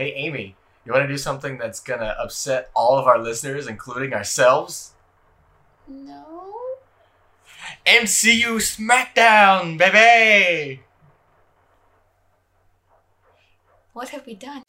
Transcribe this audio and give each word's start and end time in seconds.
Hey, 0.00 0.14
Amy, 0.14 0.56
you 0.86 0.94
want 0.94 1.04
to 1.04 1.08
do 1.08 1.18
something 1.18 1.58
that's 1.58 1.78
gonna 1.78 2.16
upset 2.18 2.70
all 2.74 2.96
of 2.96 3.06
our 3.06 3.18
listeners, 3.18 3.66
including 3.66 4.14
ourselves? 4.14 4.94
No. 5.86 6.24
MCU 7.84 8.56
SmackDown, 8.56 9.76
baby! 9.76 10.80
What 13.92 14.08
have 14.08 14.24
we 14.24 14.36
done? 14.36 14.62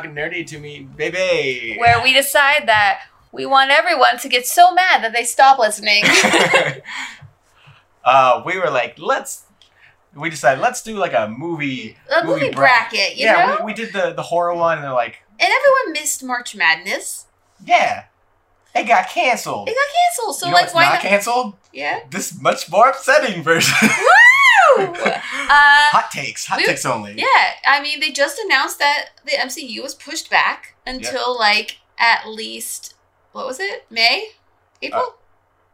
To 0.00 0.08
Talk 0.08 0.16
Nerdy 0.16 0.46
to 0.46 0.58
Me, 0.58 0.80
baby. 0.80 1.76
Where 1.78 2.02
we 2.02 2.12
decide 2.12 2.66
that 2.68 3.02
we 3.30 3.46
want 3.46 3.70
everyone 3.70 4.18
to 4.18 4.28
get 4.28 4.46
so 4.46 4.72
mad 4.72 5.02
that 5.02 5.12
they 5.12 5.24
stop 5.24 5.58
listening. 5.58 6.04
uh, 8.04 8.42
we 8.44 8.58
were 8.58 8.70
like, 8.70 8.98
let's. 8.98 9.44
We 10.14 10.28
decided 10.28 10.60
let's 10.60 10.82
do 10.82 10.98
like 10.98 11.14
a 11.14 11.26
movie. 11.26 11.96
A 12.14 12.24
movie 12.24 12.50
bracket, 12.50 13.16
you 13.16 13.24
yeah, 13.24 13.46
know? 13.46 13.64
we, 13.64 13.72
we 13.72 13.74
did 13.74 13.94
the 13.94 14.12
the 14.12 14.22
horror 14.22 14.54
one, 14.54 14.76
and 14.76 14.84
they're 14.84 14.92
like, 14.92 15.22
and 15.40 15.48
everyone 15.50 15.92
missed 15.92 16.22
March 16.22 16.54
Madness. 16.54 17.26
yeah, 17.64 18.04
it 18.74 18.86
got 18.86 19.08
canceled. 19.08 19.70
It 19.70 19.74
got 19.74 19.94
canceled. 20.04 20.36
So 20.36 20.46
you 20.46 20.52
know 20.52 20.58
like 20.58 20.74
why 20.74 20.84
not 20.84 20.92
not? 20.94 21.02
canceled? 21.02 21.54
yeah. 21.72 22.00
This 22.10 22.38
much 22.38 22.70
more 22.70 22.90
upsetting 22.90 23.42
version. 23.42 23.88
Woo! 24.76 24.84
uh, 25.04 25.20
hot 25.90 26.10
takes, 26.12 26.46
hot 26.46 26.58
we- 26.58 26.66
takes 26.66 26.84
only. 26.86 27.14
yeah. 27.16 27.50
I 27.66 27.80
mean, 27.82 28.00
they 28.00 28.10
just 28.10 28.38
announced 28.38 28.78
that 28.78 29.10
the 29.24 29.32
MCU 29.32 29.82
was 29.82 29.94
pushed 29.94 30.30
back 30.30 30.74
until 30.86 31.38
like 31.38 31.78
at 31.98 32.28
least 32.28 32.94
what 33.32 33.46
was 33.46 33.60
it? 33.60 33.86
May, 33.90 34.28
April? 34.82 35.02
Uh, 35.02 35.10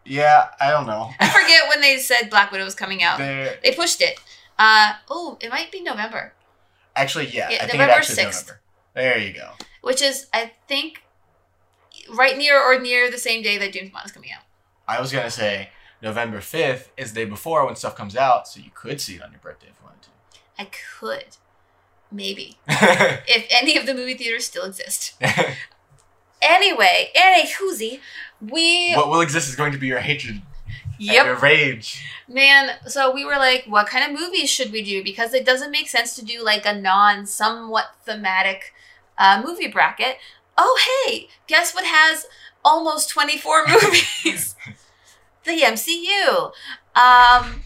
Yeah, 0.04 0.48
I 0.60 0.70
don't 0.70 0.86
know. 0.86 1.10
I 1.20 1.28
forget 1.28 1.68
when 1.68 1.80
they 1.80 1.98
said 1.98 2.30
Black 2.30 2.50
Widow 2.52 2.64
was 2.64 2.74
coming 2.74 3.02
out. 3.02 3.18
They're, 3.18 3.58
They 3.62 3.72
pushed 3.74 4.00
it. 4.00 4.20
Uh 4.58 4.94
oh, 5.10 5.38
it 5.40 5.50
might 5.50 5.70
be 5.72 5.80
November, 5.82 6.32
actually, 6.96 7.26
yeah, 7.28 7.48
Yeah, 7.50 7.56
I 7.56 7.60
think 7.66 7.74
November 7.74 7.92
it 7.92 7.96
actually 7.96 8.16
6th. 8.24 8.24
November. 8.46 8.60
There 8.94 9.18
you 9.18 9.32
go. 9.32 9.50
which 9.82 10.02
is 10.02 10.26
I 10.32 10.52
think 10.66 11.02
right 12.12 12.36
near 12.36 12.60
or 12.60 12.78
near 12.80 13.10
the 13.10 13.18
same 13.18 13.42
day 13.42 13.58
that 13.58 13.72
James 13.72 13.90
Bond 13.90 14.06
is 14.06 14.12
coming 14.12 14.30
out. 14.32 14.42
I 14.88 15.00
was 15.00 15.12
gonna 15.12 15.30
say 15.30 15.68
November 16.02 16.40
fifth 16.40 16.92
is 16.96 17.12
the 17.12 17.24
day 17.24 17.28
before 17.28 17.66
when 17.66 17.76
stuff 17.76 17.96
comes 17.96 18.16
out, 18.16 18.46
so 18.48 18.60
you 18.60 18.70
could 18.74 19.00
see 19.00 19.16
it 19.16 19.22
on 19.22 19.30
your 19.32 19.40
birthday 19.40 19.68
if 19.68 19.74
you 19.80 19.86
wanted 19.86 20.02
to. 20.02 20.08
I 20.58 20.68
could, 20.98 21.36
maybe, 22.12 22.56
if 22.68 23.46
any 23.50 23.76
of 23.76 23.86
the 23.86 23.94
movie 23.94 24.14
theaters 24.14 24.46
still 24.46 24.64
exist. 24.64 25.14
Anyway, 26.40 27.10
any 27.16 27.48
whoozy, 27.48 27.98
we 28.40 28.94
what 28.94 29.08
will 29.08 29.20
exist 29.20 29.48
is 29.48 29.56
going 29.56 29.72
to 29.72 29.78
be 29.78 29.88
your 29.88 29.98
hatred 29.98 30.34
and 30.36 30.42
yep 30.98 31.26
your 31.26 31.36
rage. 31.36 32.04
man. 32.28 32.76
So 32.86 33.12
we 33.12 33.24
were 33.24 33.36
like, 33.36 33.64
what 33.66 33.88
kind 33.88 34.04
of 34.04 34.18
movies 34.18 34.48
should 34.48 34.70
we 34.70 34.82
do? 34.82 35.02
Because 35.02 35.34
it 35.34 35.44
doesn't 35.44 35.72
make 35.72 35.88
sense 35.88 36.14
to 36.14 36.24
do 36.24 36.44
like 36.44 36.64
a 36.64 36.78
non 36.80 37.26
somewhat 37.26 37.86
thematic 38.04 38.72
uh, 39.18 39.42
movie 39.44 39.66
bracket. 39.66 40.18
Oh 40.56 40.78
hey, 41.06 41.28
guess 41.48 41.74
what 41.74 41.84
has 41.84 42.26
almost 42.64 43.10
twenty 43.10 43.36
four 43.36 43.66
movies? 43.68 44.54
The 45.48 45.62
MCU. 45.62 46.52
Um, 46.94 47.62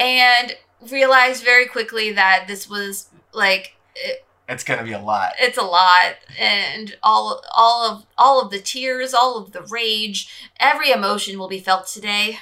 and 0.00 0.56
realized 0.90 1.44
very 1.44 1.66
quickly 1.66 2.12
that 2.12 2.44
this 2.46 2.68
was 2.68 3.08
like 3.32 3.74
it, 3.94 4.24
It's 4.48 4.64
gonna 4.64 4.82
be 4.82 4.92
a 4.92 4.98
lot. 5.00 5.32
it's 5.38 5.56
a 5.56 5.62
lot 5.62 6.16
and 6.38 6.96
all 7.02 7.42
all 7.56 7.88
of 7.90 8.06
all 8.18 8.42
of 8.42 8.50
the 8.50 8.58
tears 8.58 9.14
all 9.14 9.38
of 9.38 9.52
the 9.52 9.62
rage 9.62 10.28
every 10.60 10.90
emotion 10.90 11.38
will 11.38 11.48
be 11.48 11.60
felt 11.60 11.86
today 11.86 12.38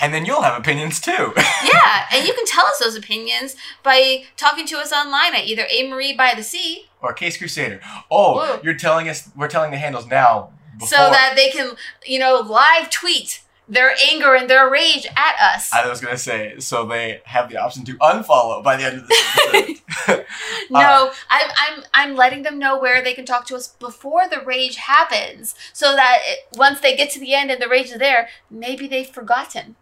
And 0.00 0.12
then 0.12 0.24
you'll 0.24 0.42
have 0.42 0.58
opinions 0.58 1.00
too. 1.00 1.32
yeah 1.36 2.06
and 2.12 2.26
you 2.26 2.32
can 2.34 2.46
tell 2.46 2.66
us 2.66 2.78
those 2.78 2.96
opinions 2.96 3.54
by 3.84 4.24
talking 4.36 4.66
to 4.66 4.78
us 4.78 4.92
online 4.92 5.34
at 5.34 5.44
either 5.44 5.66
a 5.70 5.88
marie 5.88 6.16
by 6.16 6.32
the 6.34 6.42
sea 6.42 6.86
or 7.00 7.12
Case 7.12 7.36
Crusader. 7.36 7.80
Oh, 8.10 8.34
Whoa. 8.36 8.60
you're 8.64 8.74
telling 8.74 9.08
us 9.08 9.28
we're 9.36 9.48
telling 9.48 9.70
the 9.70 9.78
handles 9.78 10.06
now 10.06 10.50
before 10.82 10.98
so 10.98 11.10
that 11.10 11.32
they 11.36 11.50
can 11.50 11.76
you 12.04 12.18
know 12.18 12.40
live 12.40 12.90
tweet 12.90 13.40
their 13.68 13.94
anger 14.10 14.34
and 14.34 14.50
their 14.50 14.68
rage 14.68 15.06
at 15.16 15.36
us 15.40 15.72
I 15.72 15.88
was 15.88 16.00
gonna 16.00 16.18
say, 16.18 16.58
so 16.58 16.84
they 16.84 17.22
have 17.24 17.48
the 17.48 17.56
option 17.56 17.84
to 17.86 17.94
unfollow 17.98 18.62
by 18.62 18.76
the 18.76 18.84
end 18.84 18.98
of 18.98 19.08
this 19.08 19.38
episode. 19.46 20.26
no 20.70 21.12
I'm, 21.30 21.50
I'm 21.56 21.84
i'm 21.94 22.16
letting 22.16 22.42
them 22.42 22.58
know 22.58 22.78
where 22.78 23.02
they 23.02 23.14
can 23.14 23.24
talk 23.24 23.46
to 23.46 23.56
us 23.56 23.68
before 23.68 24.28
the 24.28 24.40
rage 24.40 24.76
happens 24.76 25.54
so 25.72 25.94
that 25.94 26.18
it, 26.24 26.38
once 26.56 26.80
they 26.80 26.96
get 26.96 27.10
to 27.12 27.20
the 27.20 27.34
end 27.34 27.50
and 27.50 27.62
the 27.62 27.68
rage 27.68 27.90
is 27.92 27.98
there 27.98 28.28
maybe 28.50 28.86
they've 28.88 29.06
forgotten 29.08 29.76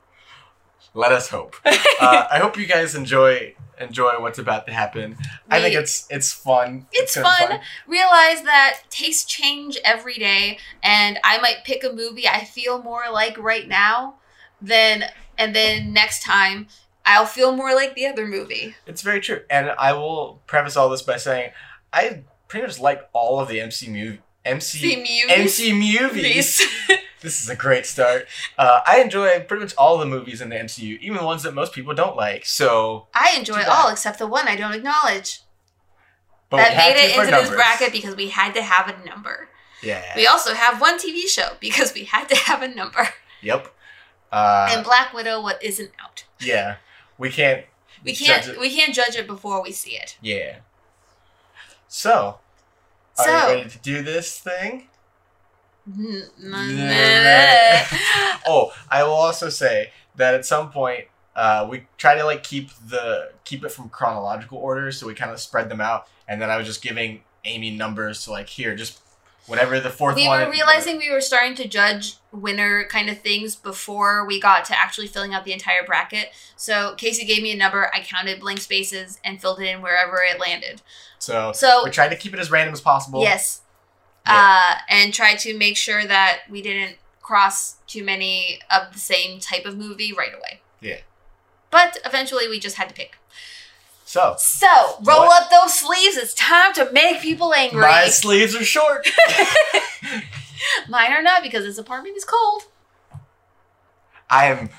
Let 0.92 1.12
us 1.12 1.28
hope. 1.30 1.54
Uh, 1.64 2.26
I 2.30 2.38
hope 2.40 2.56
you 2.56 2.66
guys 2.66 2.94
enjoy 2.94 3.54
enjoy 3.80 4.20
what's 4.20 4.38
about 4.38 4.66
to 4.66 4.72
happen. 4.72 5.16
I 5.50 5.60
think 5.60 5.74
it's 5.74 6.06
it's 6.10 6.32
fun. 6.32 6.86
it's 6.92 7.14
gonna 7.16 7.28
be 7.40 7.46
fun. 7.46 7.60
Realize 7.88 8.42
that 8.42 8.80
tastes 8.90 9.24
change 9.24 9.78
every 9.84 10.14
day, 10.14 10.58
and 10.82 11.18
I 11.24 11.38
might 11.38 11.64
pick 11.64 11.82
a 11.84 11.92
movie 11.92 12.28
I 12.28 12.44
feel 12.44 12.82
more 12.82 13.04
like 13.12 13.38
right 13.38 13.66
now, 13.66 14.16
then 14.60 15.04
and 15.38 15.54
then 15.56 15.92
next 15.92 16.22
time 16.22 16.68
I'll 17.04 17.26
feel 17.26 17.56
more 17.56 17.74
like 17.74 17.94
the 17.94 18.06
other 18.06 18.26
movie. 18.26 18.76
It's 18.86 19.02
very 19.02 19.20
true. 19.20 19.42
And 19.50 19.70
I 19.78 19.94
will 19.94 20.40
preface 20.46 20.76
all 20.76 20.88
this 20.90 21.02
by 21.02 21.16
saying 21.16 21.50
I 21.92 22.22
pretty 22.48 22.66
much 22.66 22.78
like 22.78 23.08
all 23.12 23.40
of 23.40 23.48
the 23.48 23.60
MC 23.60 23.88
mov- 23.88 24.18
MC 24.44 24.80
The 24.80 24.96
movies. 24.96 25.60
MC 25.60 25.72
movies. 25.72 26.62
this 27.20 27.42
is 27.42 27.48
a 27.48 27.56
great 27.56 27.86
start. 27.86 28.26
Uh, 28.58 28.80
I 28.86 29.00
enjoy 29.00 29.40
pretty 29.40 29.62
much 29.64 29.74
all 29.76 29.98
the 29.98 30.06
movies 30.06 30.40
in 30.40 30.48
the 30.48 30.56
MCU, 30.56 30.98
even 31.00 31.18
the 31.18 31.24
ones 31.24 31.42
that 31.42 31.54
most 31.54 31.72
people 31.72 31.94
don't 31.94 32.16
like. 32.16 32.44
So, 32.46 33.08
I 33.14 33.34
enjoy 33.38 33.62
all 33.68 33.90
except 33.90 34.18
the 34.18 34.26
one 34.26 34.48
I 34.48 34.56
don't 34.56 34.72
acknowledge. 34.74 35.40
but 36.48 36.56
that 36.58 36.76
made 36.76 36.96
it 37.00 37.16
into 37.18 37.30
this 37.30 37.50
bracket 37.50 37.92
because 37.92 38.16
we 38.16 38.28
had 38.28 38.54
to 38.54 38.62
have 38.62 38.88
a 38.88 39.04
number. 39.06 39.48
Yeah. 39.82 40.02
We 40.14 40.26
also 40.26 40.52
have 40.54 40.80
one 40.80 40.98
TV 40.98 41.26
show 41.26 41.52
because 41.60 41.94
we 41.94 42.04
had 42.04 42.28
to 42.28 42.36
have 42.36 42.62
a 42.62 42.68
number. 42.68 43.08
Yep. 43.42 43.68
Uh, 44.30 44.68
and 44.70 44.84
Black 44.84 45.14
Widow 45.14 45.40
what 45.42 45.62
isn't 45.64 45.90
out. 46.04 46.24
yeah. 46.40 46.76
We 47.16 47.30
can't. 47.30 47.64
We 48.04 48.14
can't 48.14 48.58
we 48.60 48.70
can't 48.74 48.94
judge 48.94 49.16
it 49.16 49.26
before 49.26 49.62
we 49.62 49.72
see 49.72 49.92
it. 49.92 50.16
Yeah. 50.22 50.56
So, 51.88 52.38
are 53.18 53.24
So- 53.24 53.30
you 53.48 53.54
ready 53.56 53.70
to 53.70 53.78
do 53.78 54.02
this 54.02 54.38
thing? 54.38 54.89
Oh, 58.46 58.72
I 58.90 59.02
will 59.02 59.12
also 59.12 59.48
say 59.48 59.92
that 60.16 60.34
at 60.34 60.44
some 60.46 60.70
point 60.70 61.06
uh, 61.36 61.66
we 61.70 61.86
try 61.96 62.16
to 62.16 62.24
like 62.24 62.42
keep 62.42 62.70
the 62.88 63.32
keep 63.44 63.64
it 63.64 63.70
from 63.70 63.88
chronological 63.88 64.58
order, 64.58 64.90
so 64.92 65.06
we 65.06 65.14
kind 65.14 65.30
of 65.30 65.40
spread 65.40 65.68
them 65.68 65.80
out. 65.80 66.06
And 66.28 66.40
then 66.40 66.50
I 66.50 66.56
was 66.56 66.66
just 66.66 66.82
giving 66.82 67.22
Amy 67.44 67.70
numbers 67.70 68.24
to 68.24 68.30
like 68.30 68.48
here, 68.48 68.74
just 68.76 69.00
whatever 69.46 69.80
the 69.80 69.90
fourth 69.90 70.14
we 70.16 70.28
one. 70.28 70.40
were 70.40 70.50
realizing 70.50 70.98
we 70.98 71.10
were 71.10 71.20
starting 71.20 71.54
to 71.56 71.66
judge 71.66 72.16
winner 72.30 72.84
kind 72.84 73.08
of 73.10 73.18
things 73.20 73.56
before 73.56 74.24
we 74.24 74.40
got 74.40 74.64
to 74.66 74.78
actually 74.78 75.06
filling 75.08 75.34
out 75.34 75.44
the 75.44 75.52
entire 75.52 75.84
bracket. 75.84 76.28
So 76.56 76.94
Casey 76.96 77.24
gave 77.24 77.42
me 77.42 77.50
a 77.52 77.56
number, 77.56 77.90
I 77.92 78.00
counted 78.00 78.38
blank 78.40 78.60
spaces 78.60 79.18
and 79.24 79.40
filled 79.40 79.60
it 79.60 79.66
in 79.66 79.82
wherever 79.82 80.18
it 80.22 80.38
landed. 80.38 80.82
So 81.18 81.52
So 81.52 81.82
we 81.84 81.90
tried 81.90 82.10
to 82.10 82.16
keep 82.16 82.32
it 82.32 82.38
as 82.38 82.50
random 82.50 82.72
as 82.74 82.80
possible. 82.80 83.22
yes, 83.22 83.62
Yeah. 84.30 84.74
uh, 84.76 84.78
and 84.88 85.12
tried 85.14 85.36
to 85.40 85.56
make 85.56 85.76
sure 85.76 86.06
that 86.06 86.40
we 86.50 86.62
didn't 86.62 86.96
cross 87.20 87.76
too 87.86 88.04
many 88.04 88.60
of 88.70 88.92
the 88.92 88.98
same 88.98 89.40
type 89.40 89.64
of 89.64 89.76
movie 89.76 90.12
right 90.12 90.32
away. 90.34 90.60
Yeah. 90.80 90.98
But 91.70 91.98
eventually, 92.04 92.48
we 92.48 92.58
just 92.58 92.76
had 92.76 92.88
to 92.88 92.94
pick. 92.94 93.16
So 94.04 94.34
So 94.38 94.66
roll 95.04 95.26
What? 95.26 95.42
up 95.44 95.50
those 95.50 95.78
sleeves. 95.78 96.16
It's 96.16 96.34
time 96.34 96.72
to 96.74 96.90
make 96.92 97.20
people 97.20 97.54
angry. 97.54 97.80
my 97.82 98.06
sleeves 98.06 98.56
are 98.56 98.64
short. 98.64 99.06
Mine 100.88 101.12
are 101.12 101.22
not 101.22 101.42
because 101.42 101.64
this 101.64 101.78
apartment 101.78 102.16
is 102.16 102.24
cold. 102.24 102.62
I 104.28 104.46
am 104.46 104.70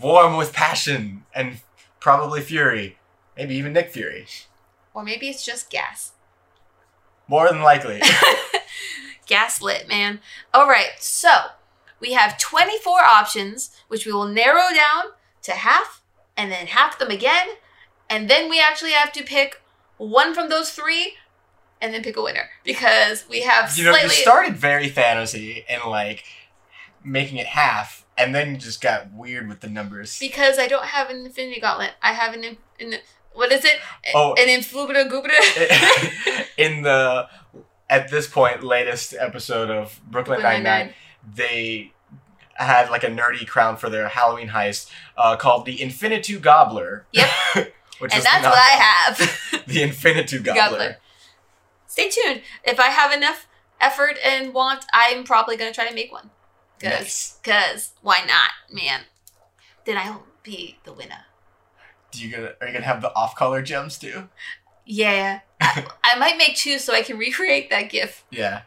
warm 0.00 0.36
with 0.36 0.52
passion 0.52 1.24
and 1.34 1.60
probably 2.00 2.40
fury, 2.40 2.98
maybe 3.36 3.54
even 3.54 3.72
Nick 3.72 3.90
Fury. 3.90 4.26
Or 4.92 5.02
maybe 5.02 5.28
it's 5.28 5.44
just 5.44 5.70
gas. 5.70 6.12
More 7.26 7.48
than 7.48 7.62
likely. 7.62 8.00
Gaslit, 9.26 9.88
man. 9.88 10.20
All 10.52 10.68
right, 10.68 10.90
so 10.98 11.30
we 12.00 12.12
have 12.12 12.38
24 12.38 13.00
options, 13.00 13.70
which 13.88 14.06
we 14.06 14.12
will 14.12 14.28
narrow 14.28 14.74
down 14.74 15.12
to 15.42 15.52
half 15.52 16.02
and 16.36 16.50
then 16.50 16.66
half 16.66 16.98
them 16.98 17.10
again. 17.10 17.46
And 18.10 18.28
then 18.28 18.50
we 18.50 18.60
actually 18.60 18.92
have 18.92 19.12
to 19.12 19.22
pick 19.22 19.62
one 19.96 20.34
from 20.34 20.48
those 20.48 20.70
three, 20.70 21.14
and 21.80 21.92
then 21.92 22.02
pick 22.02 22.16
a 22.16 22.22
winner 22.22 22.48
because 22.64 23.24
we 23.28 23.42
have 23.42 23.76
You 23.76 23.84
know, 23.84 23.96
you 23.96 24.08
started 24.08 24.56
very 24.56 24.88
fantasy 24.88 25.64
and 25.68 25.82
like 25.84 26.24
making 27.04 27.36
it 27.38 27.46
half, 27.46 28.04
and 28.16 28.34
then 28.34 28.52
you 28.52 28.56
just 28.56 28.80
got 28.80 29.12
weird 29.12 29.48
with 29.48 29.60
the 29.60 29.68
numbers. 29.68 30.18
because 30.18 30.58
I 30.58 30.66
don't 30.66 30.86
have 30.86 31.10
an 31.10 31.26
Infinity 31.26 31.60
Gauntlet. 31.60 31.92
I 32.02 32.12
have 32.12 32.34
an, 32.34 32.44
in- 32.44 32.56
an 32.80 32.94
what 33.32 33.52
is 33.52 33.64
it? 33.64 33.78
Oh. 34.14 34.34
an 34.38 34.48
Influbita 34.48 35.10
Gubita. 35.10 36.46
in 36.56 36.82
the 36.82 37.28
at 37.88 38.10
this 38.10 38.26
point 38.26 38.62
latest 38.62 39.14
episode 39.18 39.70
of 39.70 40.00
Brooklyn 40.10 40.42
Nine 40.42 40.62
Nine, 40.62 40.94
they 41.34 41.92
had 42.54 42.90
like 42.90 43.04
a 43.04 43.08
nerdy 43.08 43.46
crown 43.46 43.76
for 43.76 43.90
their 43.90 44.08
Halloween 44.08 44.48
heist 44.48 44.90
uh, 45.16 45.36
called 45.36 45.66
the 45.66 45.78
Infinitu 45.78 46.40
Gobbler. 46.40 47.06
Yep. 47.12 47.28
which 47.98 48.12
and 48.12 48.18
is 48.18 48.24
that's 48.24 48.44
what 48.44 48.58
I 48.58 48.70
have. 48.82 49.40
The 49.66 49.82
Infinitu 49.82 50.44
Gobbler. 50.44 50.54
Gobbler. 50.54 50.96
Stay 51.86 52.10
tuned. 52.10 52.42
If 52.64 52.78
I 52.78 52.88
have 52.88 53.12
enough 53.12 53.46
effort 53.80 54.18
and 54.22 54.52
want, 54.52 54.84
I'm 54.92 55.24
probably 55.24 55.56
gonna 55.56 55.72
try 55.72 55.88
to 55.88 55.94
make 55.94 56.12
one. 56.12 56.30
Cause, 56.80 56.90
Nice. 56.90 57.38
cause 57.42 57.92
why 58.02 58.18
not, 58.26 58.50
man? 58.70 59.02
Then 59.86 59.96
I'll 59.96 60.24
be 60.42 60.78
the 60.84 60.92
winner. 60.92 61.24
Do 62.10 62.22
you 62.24 62.34
gonna 62.34 62.52
are 62.60 62.66
you 62.66 62.72
gonna 62.72 62.84
have 62.84 63.00
the 63.00 63.14
off 63.14 63.34
color 63.36 63.62
gems 63.62 63.98
too? 63.98 64.28
Yeah, 64.86 65.40
I, 65.60 65.86
I 66.04 66.18
might 66.18 66.36
make 66.36 66.56
two 66.56 66.78
so 66.78 66.92
I 66.94 67.02
can 67.02 67.16
recreate 67.18 67.70
that 67.70 67.90
GIF. 67.90 68.24
Yeah. 68.30 68.62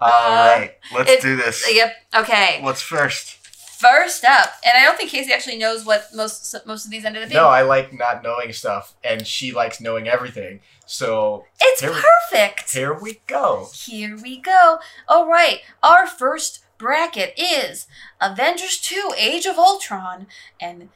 Uh, 0.00 0.04
All 0.04 0.58
right, 0.58 0.72
let's 0.94 1.10
it- 1.10 1.20
do 1.22 1.36
this. 1.36 1.64
Yep. 1.72 1.92
Okay. 2.16 2.58
What's 2.62 2.82
first? 2.82 3.34
First 3.80 4.24
up, 4.24 4.50
and 4.64 4.72
I 4.76 4.82
don't 4.84 4.96
think 4.96 5.10
Casey 5.10 5.32
actually 5.32 5.56
knows 5.58 5.84
what 5.84 6.08
most 6.12 6.54
most 6.66 6.84
of 6.84 6.90
these 6.90 7.04
ended 7.04 7.22
up 7.22 7.28
being. 7.28 7.40
No, 7.40 7.48
I 7.48 7.62
like 7.62 7.92
not 7.92 8.24
knowing 8.24 8.52
stuff, 8.52 8.94
and 9.04 9.24
she 9.26 9.52
likes 9.52 9.80
knowing 9.80 10.08
everything. 10.08 10.60
So 10.86 11.44
it's 11.60 11.80
here 11.80 11.92
we- 11.92 12.00
perfect. 12.30 12.72
here 12.72 12.92
we 12.92 13.20
go. 13.28 13.68
Here 13.72 14.16
we 14.20 14.40
go. 14.40 14.78
All 15.06 15.28
right, 15.28 15.60
our 15.82 16.06
first 16.08 16.64
bracket 16.76 17.34
is 17.38 17.86
Avengers 18.20 18.78
2 18.80 19.12
Age 19.16 19.46
of 19.46 19.58
Ultron 19.58 20.26
and 20.60 20.88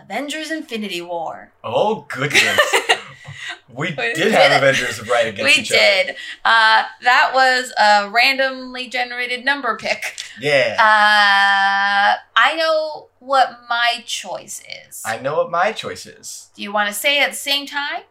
Avengers 0.00 0.52
Infinity 0.52 1.02
War. 1.02 1.50
Oh 1.64 2.04
goodness, 2.08 2.60
we 3.68 3.88
We 3.88 4.14
did 4.14 4.32
have. 4.32 4.62
Avengers 4.62 5.06
right 5.08 5.26
against 5.28 5.56
we 5.56 5.62
each 5.62 5.68
did. 5.68 6.16
Uh, 6.44 6.84
that 7.02 7.30
was 7.34 7.72
a 7.78 8.10
randomly 8.10 8.88
generated 8.88 9.44
number 9.44 9.76
pick. 9.76 10.16
Yeah, 10.40 10.76
Uh, 10.78 12.16
I 12.36 12.54
know 12.56 13.08
what 13.18 13.60
my 13.68 14.02
choice 14.06 14.62
is. 14.88 15.02
I 15.04 15.18
know 15.18 15.36
what 15.36 15.50
my 15.50 15.72
choice 15.72 16.06
is. 16.06 16.50
Do 16.54 16.62
you 16.62 16.72
want 16.72 16.88
to 16.88 16.94
say 16.94 17.18
it 17.20 17.24
at 17.24 17.30
the 17.30 17.36
same 17.36 17.66
time? 17.66 18.02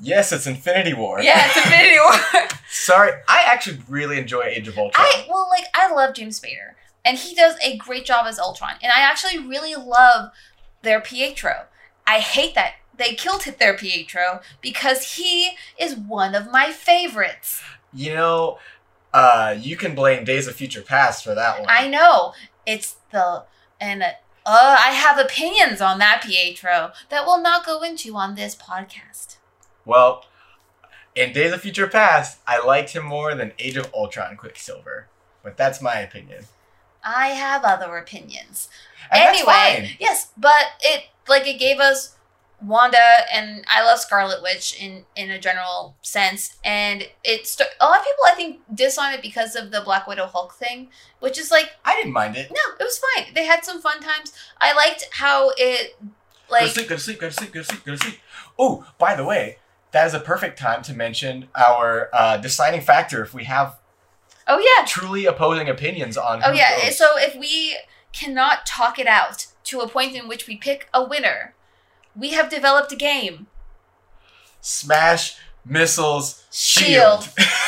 Yes, 0.00 0.32
it's 0.32 0.46
Infinity 0.46 0.94
War. 0.94 1.20
Yeah, 1.22 1.46
it's 1.46 1.56
Infinity 1.56 1.96
War. 2.00 2.48
Sorry, 2.70 3.12
I 3.28 3.44
actually 3.46 3.80
really 3.88 4.18
enjoy 4.18 4.42
Age 4.42 4.66
of 4.66 4.76
Ultron. 4.76 5.06
I 5.06 5.26
well, 5.28 5.46
like 5.50 5.66
I 5.74 5.92
love 5.94 6.14
James 6.14 6.40
Spader, 6.40 6.72
and 7.04 7.16
he 7.18 7.34
does 7.34 7.54
a 7.62 7.76
great 7.76 8.04
job 8.04 8.26
as 8.26 8.38
Ultron, 8.38 8.74
and 8.82 8.90
I 8.90 9.00
actually 9.00 9.38
really 9.38 9.76
love 9.76 10.30
their 10.82 11.00
Pietro. 11.00 11.66
I 12.04 12.18
hate 12.18 12.56
that 12.56 12.72
they 12.96 13.14
killed 13.14 13.42
their 13.42 13.76
Pietro 13.76 14.40
because 14.60 15.14
he 15.16 15.52
is 15.78 15.94
one 15.96 16.34
of 16.34 16.50
my 16.50 16.70
favorites. 16.72 17.62
you 17.92 18.14
know, 18.14 18.58
uh, 19.12 19.54
you 19.58 19.76
can 19.76 19.94
blame 19.94 20.24
Days 20.24 20.46
of 20.46 20.54
Future 20.56 20.82
Past 20.82 21.22
for 21.24 21.34
that 21.34 21.60
one. 21.60 21.68
I 21.68 21.88
know 21.88 22.32
it's 22.66 22.96
the 23.10 23.44
and 23.80 24.02
uh, 24.02 24.12
I 24.46 24.90
have 24.92 25.18
opinions 25.18 25.80
on 25.80 25.98
that 25.98 26.22
Pietro 26.26 26.92
that 27.10 27.26
we'll 27.26 27.42
not 27.42 27.66
go 27.66 27.82
into 27.82 28.16
on 28.16 28.34
this 28.34 28.54
podcast. 28.56 29.36
Well, 29.84 30.24
in 31.14 31.32
Days 31.32 31.52
of 31.52 31.60
Future 31.60 31.88
Past, 31.88 32.38
I 32.46 32.64
liked 32.64 32.90
him 32.92 33.04
more 33.04 33.34
than 33.34 33.52
Age 33.58 33.76
of 33.76 33.92
Ultron 33.92 34.36
Quicksilver. 34.36 35.08
But 35.42 35.56
that's 35.56 35.82
my 35.82 35.98
opinion. 35.98 36.44
I 37.04 37.28
have 37.28 37.64
other 37.64 37.96
opinions. 37.96 38.68
And 39.10 39.22
anyway, 39.22 39.96
yes, 39.98 40.30
but 40.36 40.72
it 40.80 41.06
like 41.28 41.46
it 41.46 41.58
gave 41.58 41.80
us 41.80 42.14
Wanda 42.64 42.98
and 43.32 43.64
I 43.68 43.82
love 43.82 43.98
Scarlet 43.98 44.42
Witch 44.42 44.80
in 44.80 45.04
in 45.16 45.30
a 45.30 45.38
general 45.38 45.96
sense, 46.02 46.56
and 46.64 47.08
it's 47.24 47.52
st- 47.52 47.70
a 47.80 47.86
lot 47.86 47.98
of 47.98 48.04
people 48.04 48.24
I 48.26 48.34
think 48.34 48.60
diss 48.74 48.98
on 48.98 49.12
it 49.12 49.22
because 49.22 49.56
of 49.56 49.70
the 49.70 49.80
Black 49.80 50.06
Widow 50.06 50.26
Hulk 50.26 50.54
thing, 50.54 50.88
which 51.20 51.38
is 51.38 51.50
like 51.50 51.72
I 51.84 51.96
didn't 51.96 52.12
mind 52.12 52.36
it. 52.36 52.50
no, 52.50 52.74
it 52.78 52.82
was 52.84 53.00
fine. 53.16 53.34
They 53.34 53.46
had 53.46 53.64
some 53.64 53.80
fun 53.80 54.00
times. 54.00 54.32
I 54.60 54.74
liked 54.74 55.08
how 55.12 55.52
it 55.56 55.96
like 56.50 56.62
Go 56.62 56.66
to 56.66 56.72
sleep, 56.72 56.88
go 56.88 56.96
to 56.96 57.00
sleep, 57.00 57.20
go 57.20 57.28
to 57.28 57.34
sleep, 57.34 57.52
go 57.52 57.60
to 57.60 57.64
sleep, 57.64 57.84
go 57.84 57.92
to 57.92 57.98
sleep. 57.98 58.20
Oh, 58.58 58.86
by 58.98 59.14
the 59.14 59.24
way, 59.24 59.58
that 59.92 60.06
is 60.06 60.14
a 60.14 60.20
perfect 60.20 60.58
time 60.58 60.82
to 60.82 60.94
mention 60.94 61.48
our 61.54 62.10
uh, 62.12 62.36
deciding 62.36 62.80
factor 62.80 63.22
if 63.22 63.32
we 63.32 63.44
have 63.44 63.78
oh 64.48 64.58
yeah 64.58 64.84
truly 64.84 65.24
opposing 65.24 65.68
opinions 65.68 66.16
on 66.16 66.42
oh 66.44 66.52
yeah. 66.52 66.84
goes. 66.84 66.98
So 66.98 67.16
if 67.16 67.34
we 67.34 67.76
cannot 68.12 68.66
talk 68.66 68.98
it 68.98 69.06
out 69.06 69.46
to 69.64 69.80
a 69.80 69.88
point 69.88 70.14
in 70.14 70.28
which 70.28 70.46
we 70.46 70.56
pick 70.56 70.88
a 70.92 71.04
winner, 71.04 71.54
we 72.16 72.30
have 72.30 72.48
developed 72.50 72.92
a 72.92 72.96
game. 72.96 73.46
Smash, 74.60 75.36
missiles, 75.64 76.44
Shield. 76.50 77.24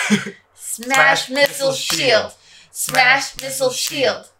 shield. 0.08 0.34
Smash, 0.54 1.30
missile, 1.30 1.72
shield. 1.72 2.34
Smash, 2.70 3.40
missile, 3.40 3.70
shield. 3.70 4.30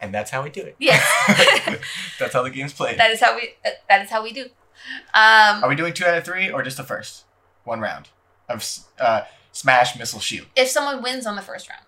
And 0.00 0.12
that's 0.12 0.30
how 0.30 0.42
we 0.42 0.50
do 0.50 0.60
it. 0.60 0.76
Yeah. 0.78 1.02
that's 2.18 2.34
how 2.34 2.42
the 2.42 2.50
game's 2.50 2.74
played. 2.74 2.98
That 2.98 3.10
is 3.10 3.20
how 3.20 3.34
we. 3.36 3.54
uh, 3.64 3.70
That 3.88 4.02
is 4.02 4.10
how 4.10 4.22
we 4.22 4.32
do. 4.32 4.42
Um, 5.14 5.62
Are 5.64 5.68
we 5.68 5.74
doing 5.74 5.94
two 5.94 6.04
out 6.04 6.18
of 6.18 6.24
three 6.24 6.50
or 6.50 6.62
just 6.62 6.76
the 6.76 6.82
first? 6.84 7.24
One 7.64 7.80
round 7.80 8.08
of 8.48 8.62
uh, 8.98 9.22
Smash, 9.52 9.98
Missile, 9.98 10.20
Shield. 10.20 10.46
if 10.56 10.68
someone 10.68 11.02
wins 11.02 11.24
on 11.26 11.36
the 11.36 11.42
first 11.42 11.70
round, 11.70 11.86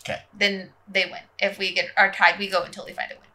Okay. 0.00 0.22
then 0.32 0.70
they 0.90 1.04
win. 1.04 1.20
If 1.38 1.58
we 1.58 1.74
get 1.74 1.86
are 1.98 2.10
tied, 2.10 2.38
we 2.38 2.48
go 2.48 2.62
until 2.62 2.86
we 2.86 2.92
find 2.92 3.10
a 3.12 3.16
winner. 3.16 3.33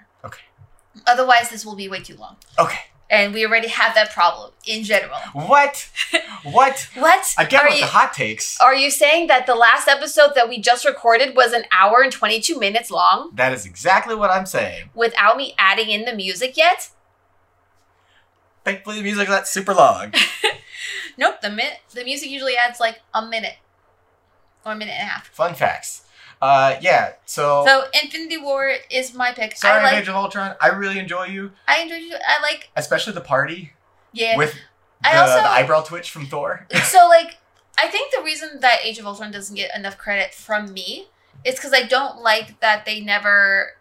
Otherwise, 1.08 1.50
this 1.50 1.66
will 1.66 1.76
be 1.76 1.88
way 1.88 2.02
too 2.02 2.16
long, 2.18 2.36
Okay. 2.58 2.80
and 3.10 3.34
we 3.34 3.46
already 3.46 3.68
have 3.70 3.94
that 3.96 4.12
problem 4.12 4.52
in 4.66 4.84
general. 4.84 5.18
What? 5.34 5.90
what? 6.44 6.88
What 6.96 7.34
Again 7.38 7.62
are 7.62 7.66
with 7.70 7.76
you? 7.76 7.82
the 7.82 7.88
hot 7.88 8.14
takes. 8.14 8.60
Are 8.60 8.76
you 8.76 8.90
saying 8.92 9.28
that 9.28 9.46
the 9.46 9.56
last 9.56 9.88
episode 9.88 10.32
that 10.36 10.50
we 10.50 10.60
just 10.60 10.86
recorded 10.86 11.36
was 11.36 11.54
an 11.54 11.64
hour 11.72 12.02
and 12.02 12.12
twenty 12.12 12.40
two 12.42 12.60
minutes 12.60 12.90
long 12.92 13.32
That 13.36 13.54
is 13.54 13.66
exactly 13.66 14.16
what 14.16 14.30
I'm 14.32 14.46
saying. 14.46 14.90
without 14.96 15.38
me 15.38 15.54
adding 15.58 15.90
in 15.90 16.06
the 16.06 16.14
music 16.16 16.58
yet? 16.58 16.90
Thankfully, 18.66 18.98
the 18.98 19.04
music's 19.04 19.30
not 19.30 19.48
super 19.48 19.74
long. 19.74 20.14
Nope. 21.18 21.42
The 21.42 21.50
mi- 21.50 21.80
the 21.94 22.06
music 22.06 22.30
usually 22.30 22.56
adds 22.56 22.80
like 22.80 23.02
a 23.14 23.26
minute 23.26 23.56
or 24.66 24.72
a 24.72 24.76
minute 24.76 24.94
and 24.94 25.04
a 25.04 25.12
half. 25.12 25.28
Fun 25.28 25.54
facts. 25.54 26.04
Uh, 26.42 26.76
yeah. 26.82 27.14
So, 27.26 27.64
So 27.66 27.84
Infinity 28.02 28.38
War 28.38 28.72
is 28.90 29.14
my 29.14 29.34
pick. 29.34 29.58
sorry, 29.58 29.82
I 29.82 29.84
like. 29.92 30.02
Age 30.02 30.08
of 30.08 30.16
Ultron. 30.16 30.56
I 30.62 30.68
really 30.70 30.98
enjoy 31.00 31.26
you, 31.26 31.52
I 31.68 31.80
enjoy 31.82 31.96
you. 31.96 32.16
I 32.16 32.42
like. 32.42 32.70
especially 32.76 33.14
the 33.14 33.22
party 33.22 33.74
Yeah. 34.14 34.38
with 34.38 34.54
the, 34.54 35.10
I 35.10 35.18
also- 35.18 35.36
the 35.42 35.50
eyebrow 35.50 35.82
twitch 35.82 36.10
from 36.12 36.26
Thor. 36.28 36.66
so 36.84 37.08
like 37.10 37.38
I 37.78 37.88
think 37.88 38.14
the 38.14 38.22
reason 38.24 38.60
that 38.62 38.80
Age 38.84 39.00
of 39.00 39.06
Ultron 39.06 39.32
doesn't 39.32 39.56
get 39.56 39.76
enough 39.76 39.98
credit 39.98 40.34
from 40.34 40.74
me 40.74 41.08
is 41.46 41.56
because 41.56 41.74
I 41.74 41.84
don't 41.84 42.22
like 42.22 42.60
that 42.62 42.86
they 42.86 43.00
never 43.00 43.74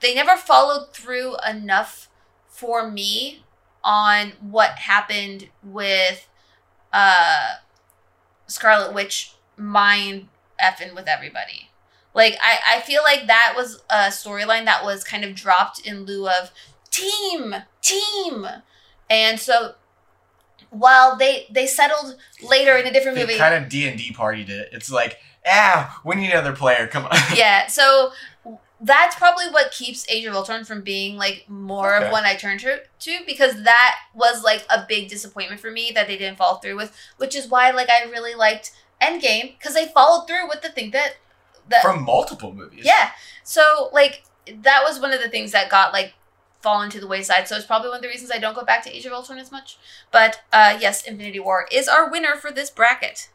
they 0.00 0.14
never 0.14 0.36
followed 0.36 0.92
through 0.92 1.36
enough 1.48 2.08
for 2.48 2.90
me 2.90 3.44
on 3.84 4.32
what 4.40 4.70
happened 4.72 5.48
with 5.62 6.28
uh 6.92 7.54
Scarlet 8.46 8.92
Witch 8.94 9.34
mind 9.56 10.28
effing 10.62 10.94
with 10.94 11.08
everybody. 11.08 11.70
Like 12.14 12.36
I, 12.42 12.76
I 12.76 12.80
feel 12.80 13.02
like 13.02 13.26
that 13.26 13.52
was 13.56 13.82
a 13.90 14.08
storyline 14.08 14.64
that 14.64 14.84
was 14.84 15.04
kind 15.04 15.24
of 15.24 15.34
dropped 15.34 15.80
in 15.86 16.04
lieu 16.04 16.28
of 16.28 16.50
team, 16.90 17.54
team. 17.82 18.46
And 19.10 19.38
so 19.38 19.74
while 20.70 21.16
they 21.16 21.46
they 21.50 21.66
settled 21.66 22.16
later 22.42 22.76
in 22.76 22.86
a 22.86 22.92
different 22.92 23.16
They 23.16 23.22
movie. 23.24 23.38
kind 23.38 23.54
of 23.62 23.68
D 23.68 23.86
and 23.88 23.98
D 23.98 24.12
partied 24.12 24.48
it. 24.48 24.70
It's 24.72 24.90
like, 24.90 25.18
ah, 25.46 26.00
we 26.04 26.16
need 26.16 26.30
another 26.30 26.54
player. 26.54 26.86
Come 26.86 27.04
on. 27.04 27.16
yeah, 27.34 27.66
so 27.66 28.12
that's 28.80 29.16
probably 29.16 29.46
what 29.48 29.70
keeps 29.72 30.04
Age 30.10 30.26
of 30.26 30.34
Ultron 30.34 30.64
from 30.64 30.82
being 30.82 31.16
like 31.16 31.44
more 31.48 31.96
Okay. 31.96 32.06
of 32.06 32.12
one 32.12 32.24
I 32.24 32.34
turn 32.34 32.58
to, 32.58 32.80
to 33.00 33.18
because 33.26 33.62
that 33.62 33.96
was 34.14 34.42
like 34.42 34.66
a 34.68 34.84
big 34.86 35.08
disappointment 35.08 35.60
for 35.62 35.70
me 35.70 35.92
that 35.94 36.06
they 36.06 36.18
didn't 36.18 36.36
follow 36.36 36.58
through 36.58 36.76
with, 36.76 36.94
which 37.16 37.34
is 37.34 37.48
why 37.48 37.70
like 37.70 37.88
I 37.88 38.04
really 38.10 38.34
liked 38.34 38.72
Endgame 39.02 39.58
because 39.58 39.74
they 39.74 39.86
followed 39.86 40.26
through 40.26 40.48
with 40.48 40.62
the 40.62 40.70
thing 40.70 40.90
that 40.92 41.16
that 41.68 41.82
From 41.82 42.04
multiple 42.04 42.52
movies. 42.52 42.84
yeah. 42.84 43.10
So 43.44 43.90
like 43.92 44.24
that 44.62 44.82
was 44.86 45.00
one 45.00 45.12
of 45.12 45.20
the 45.20 45.28
things 45.28 45.52
that 45.52 45.68
got 45.70 45.92
like 45.92 46.14
fallen 46.62 46.90
to 46.90 47.00
the 47.00 47.06
wayside. 47.06 47.46
So 47.48 47.56
it's 47.56 47.66
probably 47.66 47.88
one 47.88 47.96
of 47.98 48.02
the 48.02 48.08
reasons 48.08 48.30
I 48.30 48.38
don't 48.38 48.54
go 48.54 48.64
back 48.64 48.82
to 48.84 48.94
Age 48.96 49.06
of 49.06 49.12
Ultron 49.12 49.38
as 49.38 49.52
much. 49.52 49.78
But 50.10 50.42
uh 50.52 50.78
yes, 50.80 51.02
Infinity 51.04 51.40
War 51.40 51.66
is 51.70 51.88
our 51.88 52.10
winner 52.10 52.36
for 52.36 52.50
this 52.50 52.70
bracket. 52.70 53.28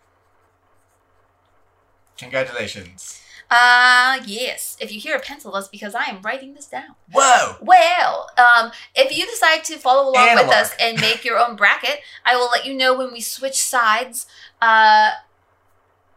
Congratulations. 2.18 3.20
Uh, 3.50 4.22
yes. 4.26 4.78
If 4.80 4.94
you 4.94 5.00
hear 5.02 5.18
a 5.18 5.20
pencil, 5.20 5.52
that's 5.52 5.68
because 5.68 5.94
I 5.94 6.06
am 6.06 6.22
writing 6.22 6.54
this 6.54 6.68
down. 6.68 6.96
Whoa! 7.12 7.58
Well, 7.62 8.30
um, 8.38 8.72
if 8.96 9.16
you 9.16 9.26
decide 9.26 9.66
to 9.66 9.78
follow 9.78 10.10
along 10.10 10.36
with 10.36 10.48
us 10.48 10.74
and 10.80 11.02
make 11.02 11.26
your 11.26 11.38
own 11.38 11.58
bracket, 11.58 12.00
I 12.24 12.38
will 12.38 12.50
let 12.50 12.66
you 12.66 12.74
know 12.74 12.98
when 12.98 13.12
we 13.12 13.20
switch 13.20 13.58
sides. 13.62 14.26
Uh, 14.62 15.12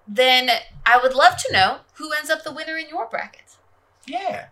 then 0.06 0.50
I 0.84 0.99
would 0.99 1.14
love 1.14 1.37
to 1.38 1.52
know 1.52 1.78
who 1.94 2.12
ends 2.12 2.30
up 2.30 2.44
the 2.44 2.52
winner 2.52 2.76
in 2.76 2.88
your 2.88 3.06
bracket. 3.06 3.56
Yeah. 4.06 4.46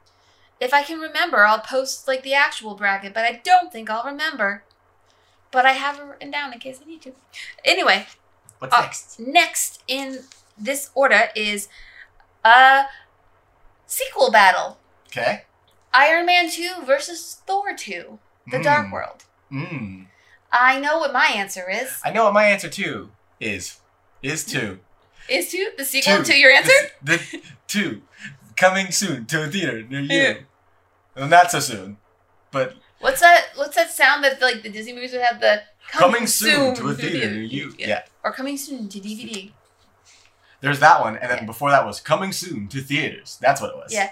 If 0.61 0.73
I 0.73 0.83
can 0.83 1.01
remember, 1.01 1.45
I'll 1.45 1.59
post 1.61 2.07
like 2.07 2.23
the 2.23 2.35
actual 2.35 2.75
bracket, 2.75 3.13
but 3.15 3.25
I 3.25 3.41
don't 3.45 3.73
think 3.73 3.91
I'll 3.91 4.05
remember. 4.05 4.63
But 5.51 5.67
I 5.67 5.73
have 5.73 5.99
it 5.99 6.05
written 6.05 6.31
down 6.31 6.53
in 6.53 6.59
case 6.61 6.81
I 6.83 6.89
need 6.89 7.03
to. 7.03 7.13
Anyway, 7.65 8.07
What's 8.59 8.75
Uh, 8.75 8.81
next? 8.83 9.19
next 9.21 9.83
in 9.89 10.25
this 10.57 10.91
order 10.95 11.31
is 11.35 11.69
a 12.45 12.85
sequel 13.87 14.31
battle. 14.31 14.79
Okay. 15.09 15.45
Iron 15.93 16.25
Man 16.27 16.49
2 16.51 16.83
versus 16.85 17.43
Thor 17.47 17.75
2, 17.77 18.19
The 18.51 18.63
Dark 18.63 18.87
Mm. 18.87 18.93
World. 18.93 19.25
Mm. 19.51 20.07
I 20.51 20.79
know 20.79 20.99
what 20.99 21.13
my 21.13 21.27
answer 21.27 21.69
is. 21.69 22.01
I 22.05 22.11
know 22.13 22.25
what 22.25 22.33
my 22.35 22.45
answer 22.45 22.69
too 22.71 23.11
is. 23.41 23.81
Is 24.23 24.45
two. 24.45 24.79
Is 25.33 25.51
2 25.51 25.71
the 25.79 25.85
sequel 25.85 26.19
Two. 26.19 26.25
to 26.25 26.37
your 26.37 26.51
answer? 26.51 26.73
The, 27.03 27.17
the 27.17 27.41
two. 27.67 28.03
Coming 28.57 28.91
soon 28.93 29.27
to 29.27 29.45
a 29.45 29.49
theater 29.49 29.83
near 29.83 30.01
you. 30.01 30.37
Well, 31.17 31.29
not 31.29 31.51
so 31.51 31.61
soon. 31.61 31.97
But 32.51 32.75
What's 33.01 33.21
that 33.21 33.47
what's 33.57 33.75
that 33.77 33.91
sound 33.91 34.23
that 34.25 34.41
like 34.41 34.63
the 34.63 34.69
Disney 34.71 34.93
movies 34.93 35.13
would 35.13 35.23
have 35.23 35.41
the 35.41 35.63
coming, 35.91 36.27
soon, 36.27 36.75
to 36.77 36.89
a 36.89 36.95
theater 36.95 37.31
near 37.31 37.43
you. 37.43 37.73
Yeah. 37.79 38.03
Or 38.23 38.33
coming 38.33 38.57
soon 38.57 38.89
to 38.91 39.01
DVD. 39.01 39.51
There's 40.61 40.79
that 40.81 41.01
one. 41.01 41.17
And 41.17 41.31
then 41.31 41.39
Yeah. 41.41 41.47
before 41.47 41.71
that 41.71 41.85
was 41.85 41.99
coming 42.01 42.31
soon 42.33 42.69
to 42.69 42.81
theaters. 42.81 43.39
That's 43.41 43.61
what 43.61 43.71
it 43.71 43.77
was. 43.77 43.93
Yeah. 43.93 44.11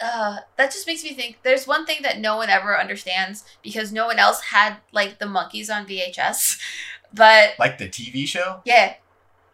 Uh, 0.00 0.38
that 0.56 0.72
just 0.72 0.86
makes 0.88 1.04
me 1.04 1.14
think 1.14 1.38
there's 1.44 1.66
one 1.68 1.86
thing 1.86 2.02
that 2.02 2.18
no 2.18 2.36
one 2.36 2.50
ever 2.50 2.76
understands 2.78 3.44
because 3.62 3.92
no 3.92 4.06
one 4.06 4.18
else 4.18 4.40
had 4.46 4.78
like 4.90 5.18
the 5.20 5.26
Monkees 5.26 5.70
on 5.74 5.86
VHS. 5.86 6.58
But 7.16 7.50
Like 7.60 7.78
the 7.78 7.88
TV 7.88 8.26
show? 8.26 8.60
yeah, 8.64 8.94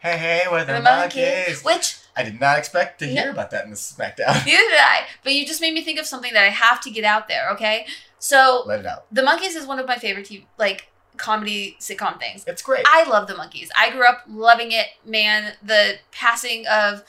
Hey, 0.01 0.17
hey, 0.17 0.43
with 0.51 0.67
the, 0.67 0.75
the 0.75 0.81
Monkees. 0.81 1.47
Monkees. 1.47 1.65
Which 1.65 1.97
I 2.17 2.23
did 2.23 2.41
not 2.41 2.59
expect 2.59 2.99
to 3.01 3.07
hear 3.07 3.27
No. 3.27 3.31
about 3.33 3.51
that 3.51 3.65
in 3.65 3.71
the 3.71 3.77
SmackDown. 3.77 4.35
neither 4.47 4.57
did 4.59 4.81
I. 4.81 5.03
But 5.23 5.35
you 5.35 5.47
just 5.47 5.61
made 5.61 5.75
me 5.75 5.83
think 5.83 5.99
of 5.99 6.07
something 6.07 6.33
that 6.33 6.43
I 6.45 6.49
have 6.49 6.81
to 6.83 6.91
get 6.91 7.05
out 7.05 7.29
there, 7.29 7.51
okay? 7.51 7.87
So 8.19 8.63
Let 8.67 8.81
it 8.81 8.87
out. 8.87 9.13
The 9.13 9.23
Monkees 9.23 9.57
is 9.57 9.67
one 9.67 9.79
of 9.79 9.87
my 9.87 9.97
favorite 9.97 10.27
TV, 10.27 10.45
like 10.59 10.89
comedy 11.17 11.77
sitcom 11.81 12.19
things. 12.19 12.45
It's 12.47 12.63
great. 12.63 12.85
I 12.87 13.09
love 13.09 13.29
The 13.29 13.35
Monkees. 13.35 13.69
I 13.79 13.91
grew 13.91 14.07
up 14.07 14.23
loving 14.29 14.73
it. 14.73 14.87
Man, 15.05 15.53
the 15.63 15.99
passing 16.13 16.67
of 16.67 17.05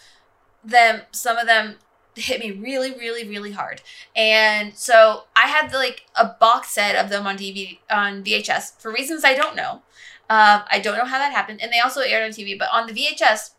them, 0.63 1.01
some 1.11 1.37
of 1.37 1.47
them 1.47 1.75
hit 2.15 2.41
me 2.41 2.51
really, 2.51 2.91
really, 2.91 3.27
really 3.27 3.53
hard. 3.53 3.81
And 4.17 4.75
so 4.75 5.23
I 5.35 5.47
had 5.47 5.73
like 5.73 6.05
a 6.15 6.25
box 6.39 6.71
set 6.71 6.95
of 7.01 7.09
them 7.09 7.25
on 7.25 7.37
DVD 7.37 7.79
on 7.89 8.23
VHS 8.23 8.79
for 8.81 8.91
reasons 8.91 9.23
I 9.23 9.33
don't 9.33 9.55
know. 9.55 9.81
Um, 10.31 10.63
I 10.71 10.79
don't 10.79 10.97
know 10.97 11.03
how 11.03 11.17
that 11.17 11.33
happened, 11.33 11.59
and 11.61 11.73
they 11.73 11.81
also 11.81 11.99
aired 11.99 12.23
on 12.23 12.29
TV. 12.29 12.57
But 12.57 12.69
on 12.71 12.87
the 12.87 12.93
VHS, 12.93 13.51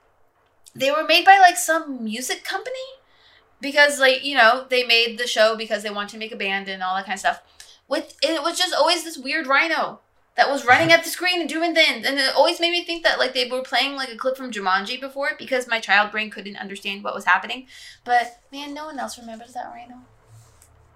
they 0.75 0.91
were 0.91 1.05
made 1.05 1.23
by 1.23 1.39
like 1.39 1.59
some 1.59 2.03
music 2.03 2.45
company 2.45 2.89
because 3.61 4.01
like 4.01 4.25
you 4.25 4.35
know 4.35 4.65
they 4.71 4.83
made 4.83 5.19
the 5.19 5.27
show 5.27 5.55
because 5.55 5.83
they 5.83 5.91
wanted 5.91 6.13
to 6.13 6.19
make 6.19 6.33
a 6.33 6.37
band 6.37 6.71
and 6.71 6.83
all 6.83 6.97
that 6.97 7.05
kind 7.05 7.17
of 7.17 7.21
stuff. 7.21 7.43
With 7.89 8.17
it 8.23 8.43
was 8.43 8.57
just 8.57 8.73
always 8.73 9.05
this 9.05 9.19
weird 9.19 9.47
rhino 9.47 10.01
that 10.39 10.49
was 10.49 10.65
running 10.65 10.91
at 10.95 11.05
the 11.05 11.11
screen 11.11 11.41
and 11.41 11.49
doing 11.49 11.75
things, 11.75 12.07
and 12.07 12.19
it 12.19 12.35
always 12.35 12.59
made 12.59 12.71
me 12.71 12.83
think 12.83 13.05
that 13.05 13.19
like 13.19 13.35
they 13.35 13.47
were 13.47 13.61
playing 13.61 13.95
like 13.95 14.09
a 14.09 14.17
clip 14.17 14.39
from 14.39 14.51
Jumanji 14.51 14.99
before 14.99 15.33
because 15.39 15.69
my 15.69 15.79
child 15.79 16.11
brain 16.11 16.31
couldn't 16.31 16.57
understand 16.57 17.05
what 17.05 17.15
was 17.15 17.27
happening. 17.27 17.67
But 18.03 18.41
man, 18.51 18.73
no 18.73 18.87
one 18.87 18.99
else 18.99 19.19
remembers 19.19 19.53
that 19.53 19.71
rhino. 19.71 19.97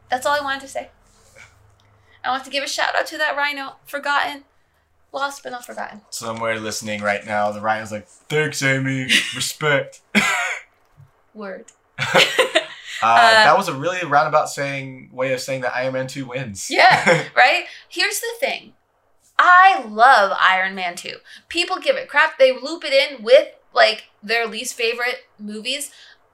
That's 0.09 0.25
all 0.25 0.41
I 0.41 0.43
wanted 0.43 0.63
to 0.63 0.69
say. 0.69 0.89
I 2.25 2.31
want 2.31 2.45
to 2.45 2.51
give 2.51 2.65
a 2.65 2.67
shout 2.67 2.97
out 2.97 3.07
to 3.09 3.19
that 3.19 3.37
rhino, 3.37 3.77
forgotten, 3.85 4.45
lost 5.17 5.43
but 5.43 5.51
not 5.51 5.65
forgotten. 5.65 6.03
Somewhere 6.11 6.61
listening 6.61 7.03
right 7.03 7.25
now, 7.27 7.51
the 7.51 7.61
Ryan's 7.61 7.91
like, 7.91 8.07
thanks, 8.07 8.63
Amy. 8.63 9.05
Respect. 9.35 10.03
Word. 11.35 11.73
Uh, 13.03 13.45
that 13.45 13.59
was 13.59 13.69
a 13.69 13.75
really 13.75 14.03
roundabout 14.07 14.49
saying 14.49 15.11
way 15.13 15.35
of 15.35 15.39
saying 15.39 15.61
that 15.61 15.77
Iron 15.77 15.93
Man 15.93 16.07
2 16.07 16.29
wins. 16.29 16.71
Yeah. 16.71 17.25
right? 17.37 17.67
Here's 17.91 18.21
the 18.21 18.33
thing. 18.41 18.73
I 19.39 19.85
love 19.87 20.35
Iron 20.41 20.75
Man 20.75 20.97
2. 20.97 21.17
People 21.51 21.77
give 21.77 21.97
it 21.97 22.09
crap. 22.09 22.39
They 22.39 22.53
loop 22.53 22.85
it 22.85 22.95
in 22.95 23.23
with 23.23 23.49
like 23.75 24.05
their 24.23 24.47
least 24.47 24.75
favorite 24.75 25.27
movies. 25.39 25.91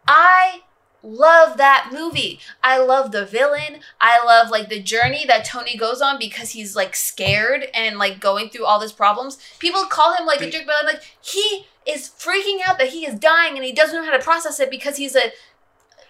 I 0.07 0.61
love 1.03 1.57
that 1.59 1.91
movie. 1.93 2.39
I 2.63 2.79
love 2.79 3.11
the 3.13 3.25
villain. 3.27 3.81
I 4.01 4.25
love 4.25 4.51
like 4.51 4.69
the 4.69 4.81
journey 4.83 5.25
that 5.27 5.45
Tony 5.45 5.77
goes 5.77 6.01
on 6.01 6.19
because 6.19 6.51
he's 6.51 6.77
like 6.77 6.95
scared 6.95 7.67
and 7.75 7.99
like 7.99 8.21
going 8.21 8.49
through 8.51 8.67
all 8.67 8.79
these 8.79 8.93
problems. 8.93 9.39
People 9.59 9.85
call 9.87 10.15
him 10.15 10.27
like 10.27 10.41
a 10.41 10.51
jerk, 10.51 10.65
but 10.67 10.75
I'm 10.81 10.87
like 10.87 11.03
he 11.21 11.67
is 11.87 12.09
freaking 12.09 12.59
out 12.67 12.79
that 12.79 12.89
he 12.91 13.05
is 13.07 13.19
dying 13.19 13.57
and 13.57 13.65
he 13.65 13.73
doesn't 13.73 13.97
know 13.97 14.05
how 14.05 14.17
to 14.17 14.23
process 14.23 14.61
it 14.61 14.71
because 14.71 14.97
he's 14.97 15.17
a 15.17 15.33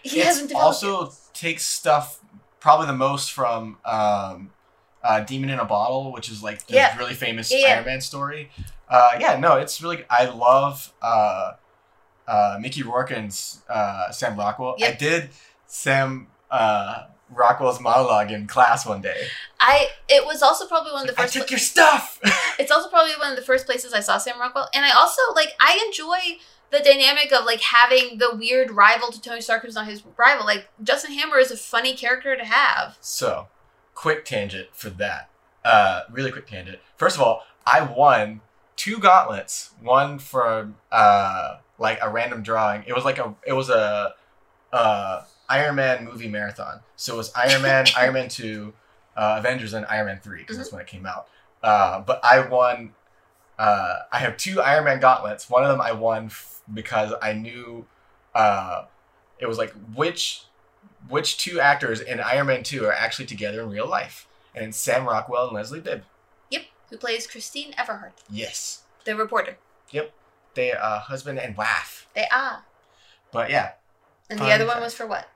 he 0.03 0.19
It's 0.19 0.27
hasn't 0.27 0.49
developed 0.51 0.83
it. 0.83 0.87
also 0.89 1.13
takes 1.33 1.65
stuff 1.65 2.21
probably 2.61 2.87
the 2.87 2.93
most 2.93 3.33
from 3.33 3.79
um, 3.85 4.51
uh, 5.03 5.21
Demon 5.21 5.49
in 5.51 5.59
a 5.59 5.65
Bottle, 5.65 6.13
which 6.13 6.29
is 6.31 6.43
like 6.43 6.67
the 6.67 6.75
Yeah. 6.75 6.97
really 6.99 7.15
famous 7.15 7.51
Yeah, 7.51 7.59
yeah. 7.59 7.75
Iron 7.77 7.87
Man 7.87 8.01
story. 8.01 8.51
Uh, 8.89 9.13
yeah, 9.19 9.39
no, 9.39 9.57
it's 9.57 9.81
really. 9.81 10.05
I 10.11 10.27
love 10.27 10.93
uh, 11.01 11.53
uh, 12.33 12.57
Mickey 12.59 12.83
Rourke 12.83 13.11
and 13.11 13.39
uh, 13.69 14.11
Sam 14.11 14.39
Rockwell. 14.39 14.77
I 14.83 14.93
did 14.93 15.29
Sam 15.67 16.29
uh, 16.51 17.05
Rockwell's 17.31 17.79
monologue 17.79 18.31
in 18.31 18.47
class 18.47 18.87
one 18.87 19.03
day. 19.03 19.27
I 19.61 19.89
it 20.09 20.25
was 20.25 20.43
also 20.43 20.67
probably 20.67 20.93
one 20.93 21.09
of 21.09 21.15
the 21.15 21.21
I 21.21 21.25
first 21.25 21.35
took 21.35 21.51
your 21.51 21.59
stuff. 21.59 22.19
it's 22.59 22.73
also 22.73 22.89
probably 22.89 23.13
one 23.19 23.31
of 23.31 23.37
the 23.37 23.45
first 23.45 23.67
places 23.67 23.93
I 23.93 24.01
saw 24.01 24.17
Sam 24.17 24.41
Rockwell. 24.41 24.69
And 24.73 24.83
I 24.83 24.93
also 24.93 25.21
like 25.35 25.53
I 25.61 25.83
enjoy 25.87 26.41
the 26.71 26.81
dynamic 26.81 27.33
of 27.33 27.45
like 27.45 27.61
having 27.61 28.17
the 28.17 28.35
weird 28.35 28.71
rival 28.71 29.11
to 29.13 29.21
Tony 29.21 29.43
Stark 29.43 29.63
who's 29.63 29.75
not 29.75 29.87
his 29.87 30.03
rival. 30.17 30.47
Like 30.47 30.69
Justin 30.83 31.13
Hammer 31.13 31.37
is 31.37 31.51
a 31.51 31.57
funny 31.57 31.95
character 31.95 32.35
to 32.35 32.45
have. 32.47 32.97
So, 33.03 33.49
quick 33.95 34.25
tangent 34.25 34.69
for 34.73 34.89
that. 34.89 35.29
Uh, 35.63 36.03
really 36.11 36.33
quick 36.33 36.47
tangent. 36.47 36.79
First 36.97 37.17
of 37.17 37.23
all, 37.23 37.43
I 37.67 37.83
won 37.83 38.41
two 38.75 38.99
gauntlets. 38.99 39.73
One 39.81 40.19
from 40.19 40.77
uh, 40.91 41.59
like 41.83 41.99
a 42.01 42.09
random 42.09 42.43
drawing. 42.43 42.85
It 42.87 42.95
was 42.95 43.05
like 43.05 43.19
a 43.19 43.35
it 43.47 43.53
was 43.53 43.69
a 43.69 44.15
uh, 44.73 45.25
Iron 45.51 45.75
Man 45.75 46.05
movie 46.05 46.29
marathon. 46.29 46.81
So 46.97 47.15
it 47.15 47.17
was 47.19 47.33
Iron 47.35 47.61
Man, 47.69 47.85
Iron 47.99 48.15
Man 48.15 48.29
two, 48.29 48.73
uh, 49.17 49.37
Avengers, 49.39 49.75
and 49.75 49.85
Iron 49.87 50.07
Man 50.07 50.21
three 50.23 50.39
because 50.39 50.57
that's 50.57 50.73
when 50.73 50.81
it 50.81 50.87
came 50.87 51.05
out. 51.05 51.29
Uh, 51.63 52.01
but 52.01 52.21
I 52.25 52.41
won. 52.47 52.95
Uh, 53.59 53.99
I 54.11 54.19
have 54.21 54.37
two 54.39 54.61
Iron 54.63 54.85
Man 54.85 54.99
gauntlets. 55.01 55.51
One 55.51 55.63
of 55.63 55.69
them 55.69 55.81
I 55.81 55.93
won 55.93 56.27
f- 56.27 56.61
because 56.73 57.13
I 57.21 57.35
knew 57.35 57.85
uh, 58.35 58.87
it 59.39 59.47
was 59.47 59.59
like 59.59 59.73
which 59.95 60.45
which 61.09 61.37
two 61.37 61.61
actors 61.61 62.01
in 62.01 62.21
Iron 62.21 62.47
Man 62.47 62.63
2 62.63 62.87
are 62.87 62.93
actually 62.93 63.27
together 63.27 63.61
in 63.63 63.71
real 63.71 63.89
life. 63.89 64.27
And 64.55 64.65
it's 64.67 64.79
Sam 64.79 65.05
Rockwell 65.05 65.47
and 65.49 65.55
Leslie 65.55 65.81
Bibb. 65.81 66.03
Yep, 66.51 66.63
who 66.91 66.97
plays 66.97 67.27
Christine 67.27 67.73
Everhart, 67.73 68.13
Yes. 68.31 68.83
the 69.05 69.17
reporter. 69.17 69.57
They 70.55 70.73
uh 70.73 70.99
husband 71.01 71.39
and 71.39 71.57
wife. 71.57 72.07
They 72.15 72.27
are. 72.33 72.65
But 73.33 73.51
yeah. 73.51 73.73
And 74.31 74.39
the 74.39 74.51
other 74.51 74.67
one 74.67 74.81
was 74.81 74.95
for 74.95 75.07
what? 75.07 75.29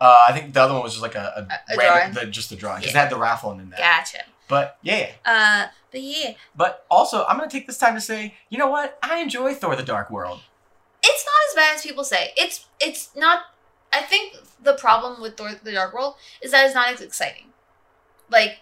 Uh 0.00 0.24
I 0.28 0.32
think 0.32 0.52
the 0.54 0.60
other 0.62 0.74
one 0.74 0.82
was 0.82 0.92
just 0.92 1.02
like 1.02 1.14
a, 1.14 1.46
a, 1.48 1.72
A- 1.72 1.74
a 1.74 1.78
random 1.78 2.24
the, 2.26 2.30
just 2.30 2.50
the 2.50 2.56
drawing. 2.56 2.80
Because 2.80 2.94
Yeah. 2.94 3.00
it 3.00 3.04
had 3.04 3.12
the 3.12 3.18
raffle 3.18 3.52
in 3.52 3.70
that. 3.70 3.78
Gotcha. 3.78 4.24
But 4.48 4.78
yeah. 4.82 5.10
Uh, 5.24 5.66
but 5.92 6.00
yeah, 6.02 6.32
But 6.56 6.84
also 6.90 7.24
I'm 7.26 7.36
gonna 7.38 7.50
take 7.50 7.66
this 7.68 7.78
time 7.78 7.94
to 7.94 8.00
say, 8.00 8.34
you 8.48 8.58
know 8.58 8.68
what? 8.68 8.98
I 9.02 9.18
enjoy 9.20 9.54
Thor 9.54 9.76
the 9.76 9.82
Dark 9.84 10.10
World. 10.10 10.40
it's 11.02 11.24
not 11.24 11.48
as 11.50 11.54
bad 11.68 11.76
as 11.76 11.82
people 11.82 12.04
say. 12.04 12.32
It's 12.36 12.66
it's 12.80 13.10
not. 13.16 13.42
I 13.92 14.02
think 14.02 14.36
the 14.62 14.74
problem 14.74 15.20
with 15.20 15.36
Thor: 15.36 15.52
The 15.62 15.72
Dark 15.72 15.92
World 15.94 16.14
is 16.42 16.50
that 16.52 16.64
it's 16.66 16.74
not 16.74 16.88
as 16.92 17.00
exciting. 17.00 17.46
Like, 18.28 18.60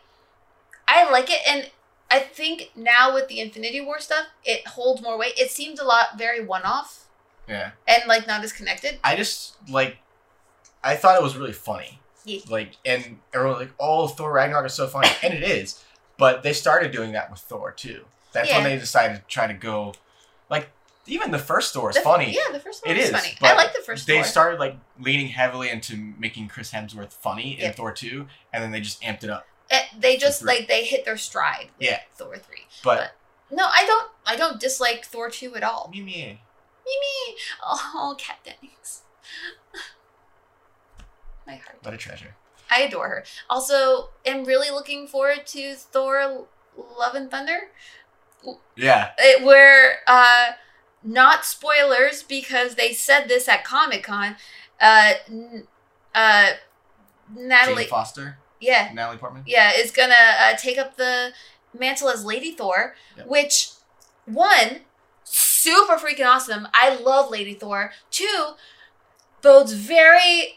I 0.86 1.10
like 1.10 1.28
it, 1.30 1.40
and 1.46 1.70
I 2.10 2.20
think 2.20 2.70
now 2.74 3.12
with 3.14 3.28
the 3.28 3.40
Infinity 3.40 3.80
War 3.80 3.98
stuff, 4.00 4.26
it 4.44 4.66
holds 4.66 5.02
more 5.02 5.18
weight. 5.18 5.34
It 5.38 5.50
seemed 5.50 5.78
a 5.78 5.84
lot 5.84 6.16
very 6.16 6.42
one-off 6.44 7.06
Yeah. 7.48 7.72
and 7.86 8.02
like 8.06 8.26
not 8.26 8.42
as 8.42 8.52
connected. 8.52 8.98
I 9.04 9.14
just 9.16 9.56
like 9.68 9.98
I 10.82 10.96
thought 10.96 11.16
it 11.16 11.22
was 11.22 11.36
really 11.36 11.52
funny. 11.52 12.00
Yeah. 12.24 12.40
Like 12.48 12.72
and 12.84 13.18
everyone 13.34 13.58
was 13.58 13.66
like, 13.68 13.74
Oh, 13.78 14.06
Thor 14.08 14.32
Ragnarok 14.32 14.66
is 14.66 14.74
so 14.74 14.86
funny. 14.86 15.08
and 15.22 15.34
it 15.34 15.42
is. 15.42 15.82
But 16.16 16.42
they 16.42 16.52
started 16.52 16.92
doing 16.92 17.12
that 17.12 17.30
with 17.30 17.40
Thor 17.40 17.72
too. 17.72 18.04
That's 18.32 18.50
when 18.50 18.64
they 18.64 18.76
decided 18.78 19.16
to 19.16 19.22
try 19.28 19.46
to 19.46 19.54
go 19.54 19.94
like 20.50 20.70
even 21.06 21.30
the 21.30 21.38
first 21.38 21.72
Thor 21.74 21.90
is 21.90 21.96
The- 21.96 22.02
funny. 22.02 22.32
Yeah, 22.34 22.52
the 22.52 22.60
first 22.60 22.84
one 22.86 22.94
it 22.96 23.00
is, 23.00 23.10
funny. 23.10 23.36
I 23.42 23.54
like 23.54 23.74
the 23.74 23.80
first 23.82 24.06
They 24.06 24.16
Thor. 24.16 24.24
started 24.24 24.60
like 24.60 24.76
leaning 24.98 25.28
heavily 25.28 25.70
into 25.70 25.96
making 26.18 26.48
Chris 26.48 26.72
Hemsworth 26.72 27.12
funny 27.12 27.52
in 27.54 27.60
Yep. 27.66 27.76
Thor 27.76 27.92
2, 27.92 28.26
and 28.52 28.62
then 28.62 28.70
they 28.72 28.80
just 28.80 29.00
amped 29.02 29.24
it 29.24 29.30
up. 29.30 29.46
Eh, 29.70 29.82
they 29.98 30.16
just 30.16 30.42
like 30.44 30.66
they 30.68 30.84
hit 30.84 31.04
their 31.04 31.16
stride. 31.18 31.68
With 31.78 31.88
Yeah. 31.88 32.00
Thor 32.16 32.36
three. 32.38 32.66
But 32.82 33.12
No, 33.50 33.66
I 33.66 33.84
don't. 33.86 34.10
I 34.26 34.36
don't 34.36 34.60
dislike 34.60 35.04
Thor 35.04 35.30
two 35.30 35.54
at 35.56 35.62
all. 35.62 35.90
me. 35.92 36.00
Mimi. 36.00 37.38
Oh, 37.62 38.14
Kat 38.18 38.38
Dennings. 38.44 39.02
my 41.46 41.56
heart. 41.56 41.78
What 41.82 41.94
a 41.94 41.96
treasure. 41.98 42.34
I 42.70 42.80
adore 42.82 43.08
her. 43.08 43.24
Also, 43.48 44.10
am 44.26 44.44
really 44.44 44.70
looking 44.70 45.06
forward 45.06 45.46
to 45.48 45.74
Thor: 45.74 46.46
Love 46.76 47.14
and 47.14 47.30
Thunder, 47.30 47.70
Yeah. 48.76 49.12
it, 49.18 49.42
where 49.44 50.00
uh, 50.06 50.52
not 51.02 51.44
spoilers 51.44 52.22
because 52.22 52.74
they 52.74 52.92
said 52.92 53.26
this 53.28 53.48
at 53.48 53.64
Comic 53.64 54.02
Con. 54.04 54.36
Uh, 54.80 55.14
n- 55.28 55.66
uh, 56.14 56.52
Natalie, 57.34 57.82
Jane 57.84 57.90
Foster, 57.90 58.38
yeah, 58.60 58.90
Natalie 58.94 59.18
Portman. 59.18 59.42
yeah, 59.46 59.72
is 59.74 59.90
gonna 59.90 60.14
uh, 60.40 60.54
take 60.56 60.78
up 60.78 60.96
the 60.96 61.32
mantle 61.78 62.08
as 62.08 62.24
Lady 62.24 62.52
Thor, 62.52 62.94
Yep. 63.16 63.26
which 63.28 63.70
one 64.24 64.80
super 65.24 65.96
freaking 65.96 66.26
awesome. 66.26 66.68
I 66.74 66.96
love 66.96 67.30
Lady 67.30 67.54
Thor. 67.54 67.92
Two 68.10 68.52
bodes 69.42 69.72
very 69.72 70.54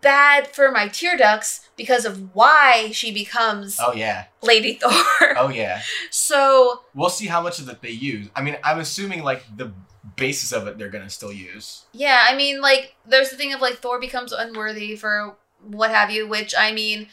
bad 0.00 0.46
for 0.48 0.70
my 0.70 0.86
tear 0.88 1.16
ducts 1.16 1.68
because 1.76 2.04
of 2.04 2.34
why 2.34 2.90
she 2.92 3.12
becomes 3.12 3.78
Oh 3.80 3.92
yeah. 3.92 4.26
Lady 4.42 4.74
Thor. 4.74 4.92
Oh 5.36 5.48
yeah. 5.48 5.80
so 6.10 6.82
We'll 6.94 7.08
see 7.10 7.26
how 7.26 7.40
much 7.42 7.58
of 7.58 7.68
it 7.68 7.80
they 7.82 7.90
use. 7.90 8.28
I 8.36 8.42
mean, 8.42 8.56
I'm 8.62 8.78
assuming 8.78 9.22
like 9.24 9.44
the 9.56 9.72
basis 10.16 10.52
of 10.52 10.66
it 10.68 10.78
they're 10.78 10.88
gonna 10.90 11.10
still 11.10 11.32
use. 11.32 11.84
yeah, 11.92 12.24
I 12.28 12.34
mean, 12.36 12.60
like, 12.60 12.94
there's 13.06 13.30
the 13.30 13.36
thing 13.36 13.52
of 13.52 13.60
like 13.60 13.76
Thor 13.78 13.98
becomes 14.00 14.32
unworthy 14.32 14.94
for 14.96 15.36
what 15.62 15.90
have 15.90 16.10
you, 16.10 16.28
which 16.28 16.54
I 16.56 16.72
mean, 16.72 17.08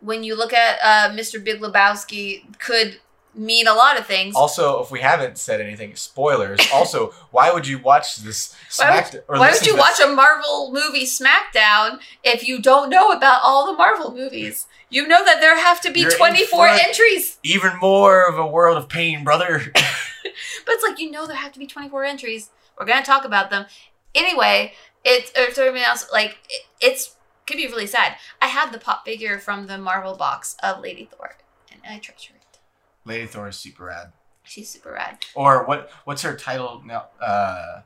when 0.00 0.24
you 0.24 0.36
look 0.36 0.52
at 0.52 0.78
uh, 0.82 1.14
Mr. 1.14 1.42
Big 1.42 1.60
Lebowski, 1.60 2.42
could 2.58 3.00
mean 3.34 3.66
a 3.68 3.74
lot 3.74 3.98
of 3.98 4.06
things. 4.06 4.34
Also, 4.34 4.82
if 4.82 4.90
we 4.90 5.00
haven't 5.00 5.38
said 5.38 5.60
anything, 5.60 5.94
spoilers. 5.94 6.58
also, 6.72 7.12
why 7.30 7.52
would 7.52 7.66
you 7.66 7.78
watch 7.78 8.16
this 8.16 8.54
Why 8.76 9.00
would- 9.00 9.22
or 9.28 9.38
Why 9.38 9.50
would 9.52 9.66
you 9.66 9.76
watch 9.76 10.00
a 10.00 10.08
Marvel 10.08 10.72
movie 10.72 11.04
SmackDown 11.06 12.00
if 12.24 12.46
you 12.48 12.60
don't 12.60 12.90
know 12.90 13.10
about 13.12 13.40
all 13.44 13.66
the 13.66 13.76
Marvel 13.76 14.12
movies? 14.12 14.66
You 14.88 15.06
know 15.06 15.24
that 15.24 15.40
there 15.40 15.56
have 15.56 15.80
to 15.82 15.92
be 15.92 16.00
You're 16.00 16.10
24 16.10 16.48
for 16.48 16.66
it. 16.74 16.82
entries. 16.84 17.38
even 17.44 17.78
more 17.80 18.28
of 18.28 18.36
a 18.38 18.46
world 18.46 18.76
of 18.76 18.88
pain, 18.88 19.22
brother? 19.22 19.62
But 20.66 20.74
it's 20.74 20.84
like, 20.84 20.98
you 20.98 21.10
know, 21.10 21.26
there 21.26 21.36
have 21.36 21.52
to 21.52 21.58
be 21.58 21.66
24 21.66 22.04
entries. 22.04 22.50
We're 22.78 22.86
going 22.86 22.98
to 23.00 23.06
talk 23.06 23.24
about 23.24 23.50
them. 23.50 23.66
Anyway, 24.14 24.74
it's, 25.04 25.30
or 25.38 25.52
something 25.52 25.82
else, 25.82 26.06
like, 26.12 26.38
it, 26.48 26.62
it's, 26.80 27.16
could 27.46 27.56
be 27.56 27.66
really 27.66 27.86
sad. 27.86 28.16
I 28.40 28.46
have 28.46 28.72
the 28.72 28.78
pop 28.78 29.04
figure 29.04 29.38
from 29.38 29.66
the 29.66 29.78
Marvel 29.78 30.14
box 30.16 30.56
of 30.62 30.80
Lady 30.80 31.08
Thor, 31.10 31.36
and 31.72 31.80
I 31.88 31.98
treasure 31.98 32.34
it. 32.36 32.58
Lady 33.04 33.26
Thor 33.26 33.48
is 33.48 33.56
super 33.56 33.86
rad. 33.86 34.12
She's 34.44 34.68
super 34.68 34.92
rad. 34.92 35.18
Or 35.34 35.64
what? 35.64 35.90
What's 36.04 36.22
her 36.22 36.36
title 36.36 36.82
now? 36.84 37.06
Uh, 37.20 37.82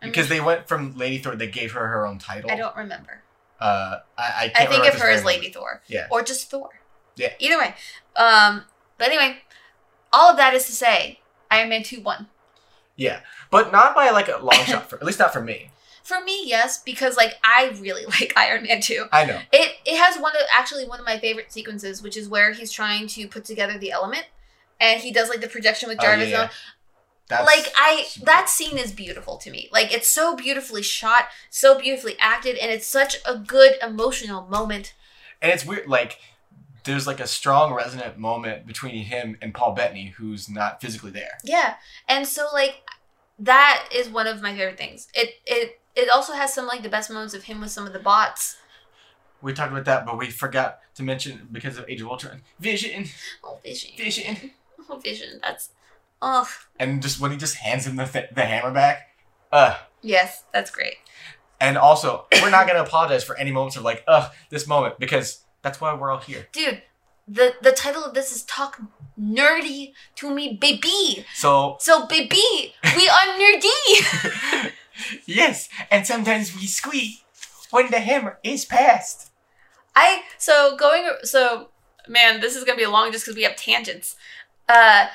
because 0.00 0.28
they 0.28 0.40
went 0.40 0.68
from 0.68 0.96
Lady 0.96 1.18
Thor, 1.18 1.36
they 1.36 1.46
gave 1.46 1.72
her 1.72 1.86
her 1.86 2.06
own 2.06 2.18
title. 2.18 2.50
I 2.50 2.56
don't 2.56 2.76
remember. 2.76 3.22
Uh, 3.60 3.98
I, 4.18 4.52
I 4.56 4.62
I 4.64 4.66
think 4.66 4.86
of 4.86 5.00
her 5.00 5.08
as 5.08 5.24
Lady 5.24 5.50
Thor. 5.50 5.82
Yeah. 5.86 6.08
Or 6.10 6.22
just 6.22 6.50
Thor. 6.50 6.70
Yeah. 7.14 7.32
Either 7.38 7.58
way. 7.58 7.74
Um, 8.16 8.64
but 8.98 9.08
anyway, 9.08 9.38
all 10.12 10.30
of 10.30 10.36
that 10.36 10.54
is 10.54 10.66
to 10.66 10.72
say, 10.72 11.20
Iron 11.50 11.68
Man 11.68 11.82
2 11.82 12.00
won. 12.00 12.26
Yeah, 12.96 13.20
but 13.50 13.72
not 13.72 13.94
by 13.94 14.10
like 14.10 14.28
a 14.28 14.38
long 14.38 14.64
shot. 14.64 14.88
For 14.90 14.96
at 14.96 15.04
least 15.04 15.18
not 15.18 15.32
for 15.32 15.40
me. 15.40 15.70
For 16.12 16.22
me, 16.24 16.46
yes, 16.46 16.82
because 16.82 17.16
like 17.16 17.34
I 17.42 17.74
really 17.80 18.04
like 18.20 18.32
Iron 18.36 18.64
Man 18.64 18.80
2. 18.80 19.06
I 19.12 19.24
know. 19.24 19.40
It 19.52 19.76
it 19.86 19.96
has 19.96 20.20
one 20.20 20.36
of 20.36 20.42
actually 20.52 20.86
one 20.86 21.00
of 21.00 21.06
my 21.06 21.18
favorite 21.18 21.52
sequences, 21.52 22.02
which 22.02 22.16
is 22.16 22.28
where 22.28 22.52
he's 22.52 22.70
trying 22.70 23.06
to 23.08 23.26
put 23.28 23.44
together 23.44 23.78
the 23.78 23.92
element. 23.92 24.26
And 24.80 25.00
he 25.00 25.12
does 25.12 25.28
like 25.28 25.40
the 25.40 25.48
projection 25.48 25.88
with 25.88 25.98
oh, 26.00 26.02
Jarvis. 26.02 26.26
Oh, 26.26 26.30
yeah, 26.30 26.48
yeah. 27.30 27.42
Like 27.42 27.72
I 27.76 28.06
that 28.24 28.50
scene 28.50 28.76
is 28.76 28.92
beautiful 28.92 29.38
to 29.38 29.50
me. 29.50 29.70
Like 29.72 29.92
it's 29.92 30.08
so 30.08 30.36
beautifully 30.36 30.82
shot, 30.82 31.28
so 31.48 31.78
beautifully 31.78 32.16
acted, 32.20 32.56
and 32.56 32.70
it's 32.70 32.86
such 32.86 33.16
a 33.24 33.36
good 33.36 33.76
emotional 33.80 34.46
moment. 34.48 34.92
And 35.40 35.50
it's 35.50 35.64
weird, 35.64 35.88
like 35.88 36.18
there's 36.84 37.06
like 37.06 37.20
a 37.20 37.26
strong 37.26 37.72
resonant 37.72 38.18
moment 38.18 38.66
between 38.66 39.04
him 39.04 39.38
and 39.40 39.54
Paul 39.54 39.72
Bettany, 39.72 40.08
who's 40.16 40.50
not 40.50 40.80
physically 40.80 41.10
there. 41.10 41.38
Yeah. 41.42 41.76
And 42.08 42.26
so 42.26 42.48
like 42.52 42.82
that 43.38 43.88
is 43.94 44.08
one 44.08 44.26
of 44.26 44.42
my 44.42 44.54
favorite 44.54 44.78
things. 44.78 45.08
It 45.14 45.34
it 45.46 45.80
it 45.94 46.08
also 46.08 46.32
has 46.32 46.52
some 46.54 46.66
like 46.66 46.82
the 46.82 46.88
best 46.88 47.10
moments 47.10 47.34
of 47.34 47.44
him 47.44 47.60
with 47.60 47.70
some 47.70 47.86
of 47.86 47.92
the 47.92 47.98
bots. 47.98 48.56
We 49.40 49.52
talked 49.52 49.72
about 49.72 49.84
that, 49.86 50.06
but 50.06 50.16
we 50.18 50.30
forgot 50.30 50.78
to 50.94 51.02
mention 51.02 51.48
because 51.50 51.76
of 51.76 51.84
Age 51.88 52.00
of 52.00 52.08
Ultron, 52.08 52.42
Vision, 52.60 53.06
Oh 53.42 53.58
Vision. 53.64 53.90
Vision, 53.96 54.50
Oh 54.88 54.98
Vision. 54.98 55.40
That's 55.42 55.70
oh 56.20 56.48
and 56.78 57.02
just 57.02 57.18
when 57.20 57.30
he 57.32 57.36
just 57.36 57.56
hands 57.56 57.86
him 57.86 57.96
the 57.96 58.04
th- 58.06 58.30
the 58.34 58.44
hammer 58.44 58.70
back. 58.70 59.08
Uh, 59.50 59.76
yes, 60.00 60.44
that's 60.52 60.70
great. 60.70 60.94
and 61.60 61.76
also 61.76 62.26
we're 62.40 62.50
not 62.50 62.66
gonna 62.66 62.82
apologize 62.82 63.24
for 63.24 63.36
any 63.36 63.50
moments 63.52 63.76
of 63.76 63.82
like, 63.82 64.04
ugh, 64.06 64.32
this 64.50 64.66
moment 64.66 64.98
because 64.98 65.42
that's 65.62 65.80
why 65.80 65.92
we're 65.94 66.10
all 66.10 66.20
here. 66.20 66.46
Dude, 66.52 66.82
the 67.26 67.54
the 67.60 67.72
title 67.72 68.04
of 68.04 68.14
this 68.14 68.30
is 68.34 68.44
Talk 68.44 68.80
Nerdy 69.20 69.92
to 70.16 70.30
Me 70.30 70.56
Baby. 70.60 71.26
So 71.34 71.76
So 71.80 72.06
baby, 72.06 72.74
we 72.96 73.08
are 73.08 73.26
nerdy. 73.38 74.70
yes, 75.26 75.68
and 75.90 76.06
sometimes 76.06 76.54
we 76.54 76.66
squeak 76.66 77.24
when 77.70 77.90
the 77.90 78.00
hammer 78.00 78.38
is 78.44 78.64
passed. 78.64 79.30
I 79.94 80.22
so 80.38 80.76
going 80.76 81.08
so 81.22 81.68
man, 82.08 82.40
this 82.40 82.56
is 82.56 82.64
gonna 82.64 82.78
be 82.78 82.86
long 82.86 83.12
just 83.12 83.24
because 83.24 83.36
we 83.36 83.42
have 83.42 83.56
tangents. 83.56 84.16
Uh 84.68 85.06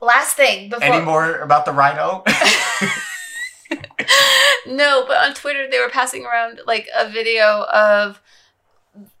last 0.00 0.36
thing 0.36 0.68
before 0.68 0.84
Any 0.84 1.04
more 1.04 1.36
about 1.36 1.64
the 1.64 1.72
rhino? 1.72 2.24
no, 4.66 5.04
but 5.06 5.16
on 5.16 5.34
Twitter 5.34 5.68
they 5.70 5.78
were 5.78 5.88
passing 5.88 6.26
around 6.26 6.60
like 6.66 6.88
a 6.96 7.08
video 7.08 7.64
of 7.72 8.20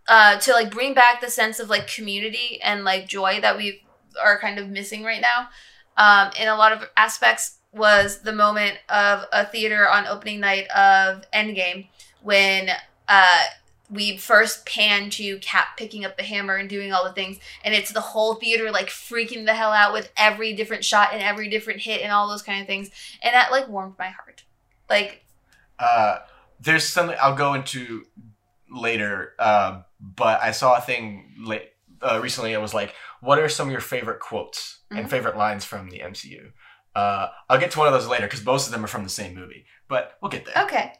uh 0.08 0.38
to 0.40 0.52
like 0.52 0.70
bring 0.70 0.94
back 0.94 1.20
the 1.20 1.30
sense 1.30 1.60
of 1.60 1.70
like 1.70 1.86
community 1.86 2.60
and 2.62 2.84
like 2.84 3.06
joy 3.06 3.40
that 3.40 3.56
we 3.56 3.82
are 4.22 4.38
kind 4.38 4.58
of 4.58 4.68
missing 4.68 5.04
right 5.04 5.22
now. 5.22 5.48
Um 5.96 6.32
in 6.38 6.48
a 6.48 6.56
lot 6.56 6.72
of 6.72 6.88
aspects 6.96 7.58
was 7.72 8.18
the 8.18 8.32
moment 8.32 8.78
of 8.88 9.24
a 9.32 9.46
theater 9.46 9.88
on 9.88 10.06
opening 10.06 10.40
night 10.40 10.68
of 10.68 11.24
Endgame 11.32 11.88
when 12.20 12.70
uh 13.08 13.44
we 13.90 14.16
first 14.16 14.64
pan 14.64 15.10
to 15.10 15.38
Cap 15.40 15.76
picking 15.76 16.02
up 16.04 16.16
the 16.16 16.22
hammer 16.22 16.56
and 16.56 16.68
doing 16.68 16.92
all 16.94 17.04
the 17.04 17.12
things, 17.12 17.38
and 17.62 17.74
it's 17.74 17.92
the 17.92 18.00
whole 18.00 18.34
theater 18.36 18.70
like 18.70 18.88
freaking 18.88 19.44
the 19.44 19.54
hell 19.54 19.72
out 19.72 19.92
with 19.92 20.10
every 20.16 20.54
different 20.54 20.82
shot 20.84 21.10
and 21.12 21.22
every 21.22 21.50
different 21.50 21.80
hit 21.80 22.00
and 22.00 22.10
all 22.10 22.26
those 22.28 22.42
kind 22.42 22.60
of 22.62 22.66
things, 22.66 22.90
and 23.22 23.34
that 23.34 23.50
like 23.50 23.68
warmed 23.68 23.98
my 23.98 24.08
heart. 24.08 24.44
Like 24.88 25.24
uh, 25.78 26.20
there's 26.60 26.88
something 26.88 27.16
I'll 27.20 27.34
go 27.34 27.52
into 27.54 28.04
later, 28.70 29.32
uh, 29.38 29.82
but 30.00 30.40
I 30.40 30.52
saw 30.52 30.76
a 30.76 30.80
thing 30.80 31.34
late, 31.38 31.70
uh, 32.00 32.20
recently. 32.22 32.52
It 32.52 32.60
was 32.60 32.72
like, 32.72 32.94
what 33.20 33.38
are 33.38 33.48
some 33.48 33.68
of 33.68 33.72
your 33.72 33.80
favorite 33.80 34.20
quotes 34.20 34.78
and 34.90 35.06
Mhm. 35.06 35.10
favorite 35.10 35.36
lines 35.36 35.64
from 35.64 35.90
the 35.90 36.00
MCU? 36.00 36.52
Uh, 36.94 37.28
I'll 37.48 37.58
get 37.58 37.70
to 37.72 37.78
one 37.78 37.86
of 37.88 37.94
those 37.94 38.06
later 38.08 38.26
because 38.26 38.44
most 38.44 38.66
of 38.66 38.72
them 38.72 38.84
are 38.84 38.88
from 38.88 39.02
the 39.04 39.08
same 39.10 39.34
movie, 39.34 39.64
but 39.88 40.12
we'll 40.20 40.30
get 40.30 40.44
there. 40.44 40.64
Okay. 40.64 40.92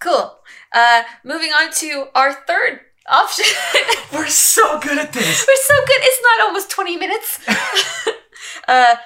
Cool. 0.00 0.38
Uh 0.72 1.02
moving 1.24 1.50
on 1.50 1.72
to 1.72 2.06
our 2.14 2.32
third 2.32 2.80
option. 3.08 3.46
We're 4.12 4.28
so 4.28 4.78
good 4.80 4.98
at 4.98 5.12
this. 5.12 5.46
We're 5.48 5.56
so 5.56 5.76
good. 5.86 5.96
It's 6.00 6.22
not 6.22 6.46
almost 6.46 6.70
20 6.70 6.96
minutes. 6.96 7.40
uh 8.68 8.96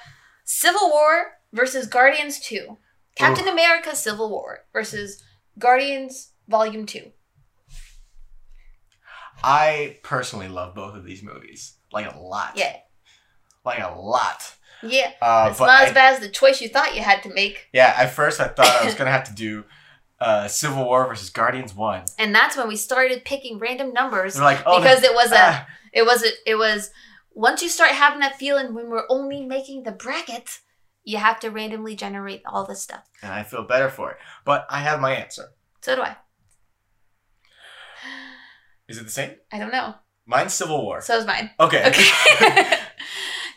Civil 0.45 0.91
War 0.91 1.33
versus 1.53 1.87
Guardians 1.87 2.41
2. 2.41 2.77
Captain 3.17 3.49
America 3.49 3.95
Civil 3.97 4.31
War 4.31 4.65
versus 4.73 5.23
Guardians 5.59 6.33
Volume 6.49 6.85
2. 6.87 7.11
I 9.45 9.99
personally 10.03 10.49
love 10.49 10.75
both 10.75 10.95
of 10.95 11.05
these 11.05 11.23
movies, 11.23 11.75
like 11.93 12.13
a 12.13 12.19
lot. 12.19 12.53
Yeah. 12.57 12.77
like 13.65 13.81
a 13.81 13.95
lot. 13.99 14.55
Yeah. 14.83 15.13
Uh, 15.21 15.49
it's 15.51 15.61
not 15.61 15.69
I- 15.69 15.87
as 15.87 15.93
bad 15.93 16.15
as 16.15 16.21
the 16.21 16.29
choice 16.29 16.61
you 16.61 16.69
thought 16.69 16.95
you 16.95 17.03
had 17.03 17.23
to 17.25 17.33
make. 17.33 17.69
yeah, 17.73 17.95
at 17.97 18.13
first 18.13 18.41
I 18.41 18.49
thought 18.49 18.67
I 18.83 18.85
was 18.85 18.95
gonna 18.99 19.11
have 19.11 19.25
to 19.25 19.35
do 19.35 19.65
uh, 20.21 20.47
Civil 20.49 20.85
War 20.85 21.07
versus 21.09 21.31
Guardians 21.31 21.75
One. 21.75 22.05
And 22.19 22.35
that's 22.35 22.57
when 22.57 22.69
we 22.69 22.77
started 22.77 23.25
picking 23.25 23.59
random 23.59 23.93
numbers 23.93 24.35
They're 24.35 24.45
like, 24.45 24.63
oh, 24.67 24.79
because 24.81 25.03
it 25.03 25.15
was 25.15 25.33
a 25.33 25.37
ah. 25.39 25.67
it 25.93 26.05
was 26.05 26.23
a, 26.25 26.29
it 26.47 26.55
was 26.57 26.91
once 27.35 27.63
you 27.63 27.69
start 27.69 27.91
having 27.93 28.21
that 28.21 28.39
feeling 28.39 28.75
when 28.75 28.89
we're 28.91 29.07
only 29.09 29.45
making 29.45 29.83
the 29.85 29.91
bracket, 29.93 30.61
you 31.03 31.17
have 31.19 31.41
to 31.41 31.51
randomly 31.51 31.97
generate 31.97 32.43
all 32.47 32.65
this 32.67 32.83
stuff. 32.83 33.05
and 33.23 33.33
I 33.33 33.43
feel 33.43 33.65
better 33.65 33.89
for 33.89 34.11
it. 34.13 34.19
But 34.45 34.67
I 34.71 34.81
have 34.81 35.01
my 35.01 35.13
answer. 35.15 35.47
So 35.81 35.97
do 35.97 36.03
I. 36.03 36.17
Is 38.89 38.99
it 38.99 39.05
the 39.05 39.11
same? 39.11 39.33
I 39.51 39.59
don't 39.59 39.73
know. 39.73 39.95
Mine's 40.27 40.53
Civil 40.55 40.83
War. 40.85 41.01
So 41.01 41.17
is 41.17 41.27
mine. 41.27 41.51
Okay. 41.59 41.85
Okay. 41.89 42.77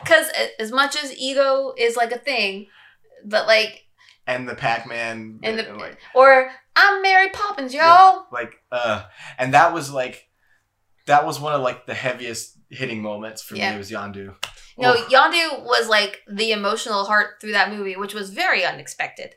Because 0.06 0.30
as 0.58 0.70
much 0.72 0.96
as 1.02 1.14
ego 1.16 1.72
is 1.76 1.96
like 1.96 2.12
a 2.12 2.18
thing, 2.18 2.66
but 3.24 3.46
like, 3.46 3.84
and 4.26 4.48
the 4.48 4.54
Pac-Man 4.54 5.40
And 5.42 5.58
the- 5.58 5.72
like 5.74 5.98
or 6.14 6.50
I'm 6.74 7.00
Mary 7.02 7.28
Poppins, 7.30 7.72
yo. 7.72 7.80
Yeah. 7.80 8.20
like 8.32 8.54
uh 8.72 9.04
and 9.38 9.54
that 9.54 9.72
was 9.72 9.90
like 9.90 10.28
that 11.06 11.24
was 11.24 11.38
one 11.40 11.52
of 11.54 11.60
like 11.62 11.86
the 11.86 11.94
heaviest 11.94 12.56
hitting 12.70 13.00
moments 13.02 13.40
for 13.42 13.54
Yeah. 13.54 13.72
me 13.72 13.78
was 13.78 13.90
Yondu. 13.90 14.34
No, 14.78 14.94
Oof. 14.94 15.08
Yondu 15.08 15.62
was 15.64 15.88
like 15.88 16.20
the 16.28 16.50
emotional 16.52 17.04
heart 17.04 17.40
through 17.40 17.52
that 17.52 17.72
movie, 17.72 17.96
which 17.96 18.12
was 18.14 18.30
very 18.30 18.64
unexpected. 18.64 19.34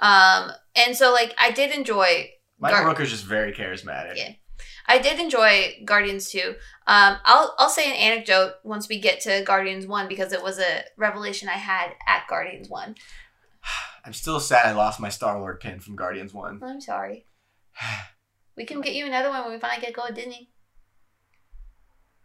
Um, 0.00 0.50
and 0.74 0.96
so 0.96 1.12
like 1.12 1.34
I 1.38 1.52
did 1.52 1.70
enjoy 1.70 2.30
Michael 2.58 2.80
Gar- 2.80 2.88
Rooker's 2.94 3.10
just 3.10 3.24
very 3.24 3.52
charismatic. 3.52 4.16
Yeah. 4.16 4.32
I 4.86 4.98
did 4.98 5.18
enjoy 5.18 5.82
Guardians 5.84 6.30
2. 6.30 6.54
Um, 6.86 7.16
I'll 7.24 7.54
I'll 7.58 7.68
say 7.68 7.88
an 7.88 7.96
anecdote 7.96 8.54
once 8.64 8.88
we 8.88 9.00
get 9.00 9.20
to 9.22 9.42
Guardians 9.44 9.86
1 9.86 10.08
because 10.08 10.32
it 10.32 10.42
was 10.42 10.58
a 10.58 10.84
revelation 10.96 11.48
I 11.48 11.52
had 11.52 11.92
at 12.06 12.26
Guardians 12.28 12.68
1. 12.68 12.94
I'm 14.04 14.12
still 14.12 14.40
sad 14.40 14.66
I 14.66 14.72
lost 14.72 15.00
my 15.00 15.08
Star 15.08 15.38
Lord 15.38 15.60
pin 15.60 15.80
from 15.80 15.96
Guardians 15.96 16.34
1. 16.34 16.60
I'm 16.62 16.80
sorry. 16.80 17.26
We 18.54 18.66
can 18.66 18.82
get 18.82 18.94
you 18.94 19.06
another 19.06 19.30
one 19.30 19.44
when 19.44 19.52
we 19.52 19.58
finally 19.58 19.80
get 19.80 19.94
going, 19.94 20.12
Disney. 20.12 20.50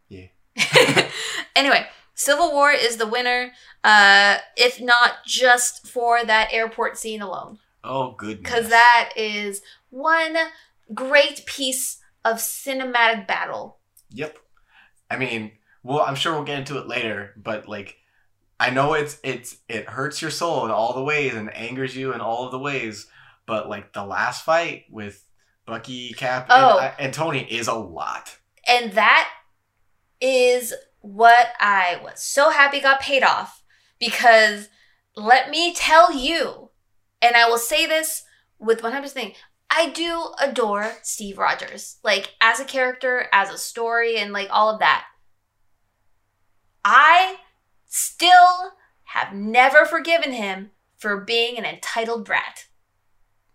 Yeah. 0.10 0.28
anyway, 1.56 1.88
Civil 2.16 2.52
War 2.52 2.72
is 2.72 2.98
the 2.98 3.08
winner, 3.08 3.52
uh, 3.84 4.40
if 4.58 4.82
not 4.82 5.24
just 5.26 5.88
for 5.88 6.26
that 6.26 6.50
airport 6.52 6.98
scene 6.98 7.22
alone. 7.22 7.60
Oh, 7.84 8.12
goodness. 8.18 8.40
Because 8.40 8.70
that 8.70 9.12
is 9.16 9.62
one 9.90 10.36
great 10.94 11.46
piece 11.46 12.00
of 12.32 12.38
cinematic 12.38 13.28
battle. 13.28 13.80
Yep. 14.12 14.38
I 15.10 15.18
mean, 15.18 15.52
well, 15.84 16.02
I'm 16.02 16.16
sure 16.16 16.34
we'll 16.34 16.44
get 16.44 16.60
into 16.60 16.78
it 16.78 16.88
later, 16.88 17.34
but 17.38 17.68
like, 17.68 17.98
I 18.60 18.70
know 18.72 18.94
it's 18.94 19.18
it's 19.24 19.58
it 19.70 19.88
hurts 19.88 20.22
your 20.22 20.32
soul 20.32 20.66
in 20.66 20.72
all 20.72 20.94
the 20.94 21.04
ways 21.04 21.34
and 21.36 21.54
angers 21.56 21.96
you 21.96 22.14
in 22.14 22.22
all 22.22 22.46
of 22.46 22.52
the 22.52 22.60
ways, 22.60 23.08
but 23.46 23.70
like 23.70 23.94
the 23.94 24.04
last 24.04 24.44
fight 24.44 24.86
with 24.90 25.24
Bucky, 25.66 26.14
Cap, 26.14 26.48
Oh. 26.50 26.80
and, 26.80 26.94
and 27.00 27.14
Tony 27.14 27.42
is 27.44 27.68
a 27.68 27.74
lot. 27.74 28.38
And 28.68 28.94
that 28.94 29.30
is 30.20 30.74
what 31.02 31.50
I 31.60 32.00
was 32.04 32.22
so 32.22 32.50
happy 32.50 32.80
got 32.82 33.00
paid 33.00 33.24
off 33.24 33.64
because 34.00 34.70
let 35.16 35.50
me 35.50 35.74
tell 35.74 36.14
you, 36.14 36.70
and 37.22 37.36
I 37.36 37.48
will 37.48 37.58
say 37.58 37.86
this 37.86 38.24
with 38.60 38.82
100% 38.82 39.10
thing, 39.10 39.34
I 39.70 39.90
do 39.90 40.32
adore 40.40 40.94
Steve 41.04 41.38
Rogers. 41.38 41.98
Like 42.04 42.36
as 42.42 42.60
a 42.60 42.66
character, 42.66 43.28
as 43.32 43.50
a 43.50 43.58
story, 43.58 44.18
and 44.18 44.34
like 44.34 44.48
all 44.52 44.70
of 44.70 44.80
that. 44.80 45.06
I 46.84 47.38
still 47.86 48.74
have 49.06 49.34
never 49.34 49.86
forgiven 49.86 50.32
him 50.32 50.72
for 50.98 51.22
being 51.22 51.58
an 51.58 51.66
entitled 51.66 52.26
brat 52.26 52.66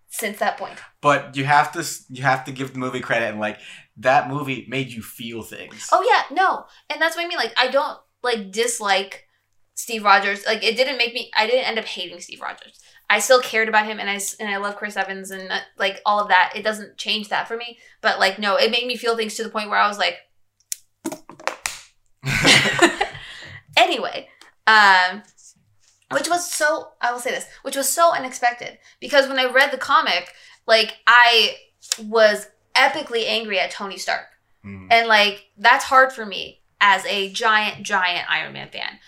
since 0.09 0.39
that 0.39 0.59
point. 0.59 0.79
But 1.01 1.37
you 1.37 1.45
have 1.45 1.73
to 1.73 1.85
you 2.11 2.23
have 2.23 2.45
to 2.45 2.53
give 2.53 2.73
the 2.73 2.79
movie 2.79 3.01
credit 3.01 3.31
and 3.31 3.41
like 3.41 3.59
that 3.97 4.29
movie 4.29 4.67
made 4.69 4.91
you 4.91 5.03
feel 5.03 5.43
things. 5.43 5.89
Oh 5.93 6.07
yeah, 6.09 6.35
no, 6.35 6.67
and 6.89 7.01
that's 7.01 7.17
what 7.17 7.25
I 7.25 7.29
mean. 7.29 7.39
Like 7.39 7.55
I 7.59 7.69
don't 7.69 7.99
like 8.23 8.53
dislike 8.53 9.27
Steve 9.75 10.05
Rogers. 10.05 10.45
Like 10.47 10.63
it 10.63 10.77
didn't 10.77 10.99
make 10.99 11.15
me. 11.15 11.31
I 11.37 11.47
didn't 11.47 11.67
end 11.67 11.79
up 11.79 11.87
hating 11.87 12.21
Steve 12.21 12.41
Rogers. 12.41 12.79
I 13.13 13.19
still 13.19 13.43
cared 13.43 13.69
about 13.69 13.85
him, 13.85 14.01
and 14.01 14.09
I 14.09 14.19
and 14.41 14.49
I 14.49 14.57
love 14.57 14.77
Chris 14.77 14.97
Evans 14.97 15.31
and 15.31 15.53
uh, 15.53 15.59
like 15.77 16.01
all 16.07 16.19
of 16.19 16.29
that. 16.29 16.55
It 16.57 16.63
doesn't 16.63 16.97
change 16.97 17.29
that 17.29 17.47
for 17.47 17.59
me. 17.59 17.77
But 18.01 18.19
like 18.19 18.39
no, 18.39 18.57
it 18.57 18.71
made 18.71 18.87
me 18.87 18.97
feel 18.97 19.19
things 19.19 19.35
to 19.35 19.43
the 19.43 19.51
point 19.51 19.69
where 19.69 19.79
I 19.79 19.87
was 19.87 19.99
like. 19.99 20.17
anyway, 23.77 24.31
um, 24.67 25.23
which 26.11 26.27
was 26.27 26.51
so 26.51 26.93
I 27.03 27.13
will 27.13 27.19
say 27.19 27.33
this, 27.33 27.47
which 27.61 27.77
was 27.77 27.87
so 27.87 28.15
unexpected 28.15 28.79
because 28.99 29.29
when 29.29 29.39
I 29.39 29.45
read 29.45 29.73
the 29.73 29.77
comic, 29.77 30.33
like 30.67 30.97
I 31.07 31.57
was 32.03 32.49
epically 32.75 33.27
angry 33.27 33.61
at 33.61 33.71
Tony 33.71 33.99
Stark. 33.99 34.25
Mm. 34.65 34.87
And 34.91 35.07
like 35.07 35.49
that's 35.59 35.85
hard 35.85 36.15
for 36.15 36.25
me 36.25 36.63
as 36.81 37.05
a 37.05 37.31
giant, 37.31 37.83
giant 37.83 38.31
Iron 38.31 38.55
Man 38.55 38.71
fan. 38.71 39.01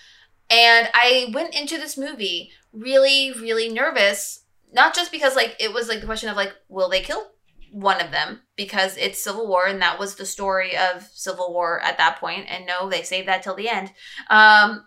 And 0.51 0.91
I 0.93 1.31
went 1.33 1.55
into 1.55 1.79
this 1.79 1.97
movie 1.97 2.51
really, 2.75 3.33
really 3.33 3.69
nervous, 3.69 4.45
not 4.73 4.95
just 4.95 5.13
because 5.13 5.37
like 5.37 5.57
it 5.61 5.73
was 5.73 5.89
like 5.89 6.01
the 6.01 6.07
question 6.07 6.29
of 6.29 6.37
like, 6.37 6.53
will 6.69 6.89
they 6.89 7.01
kill 7.01 7.31
one 7.71 8.01
of 8.01 8.11
them? 8.11 8.41
Because 8.57 8.97
it's 8.97 9.23
Civil 9.23 9.47
War 9.49 9.67
and 9.67 9.81
that 9.81 9.99
was 9.99 10.15
the 10.15 10.27
story 10.27 10.77
of 10.77 11.09
Civil 11.13 11.53
War 11.53 11.81
at 11.81 11.99
that 11.99 12.19
point. 12.19 12.47
And 12.49 12.67
no, 12.67 12.89
they 12.89 13.03
saved 13.03 13.29
that 13.29 13.43
till 13.43 13.55
the 13.55 13.69
end. 13.69 13.93
Um, 14.29 14.85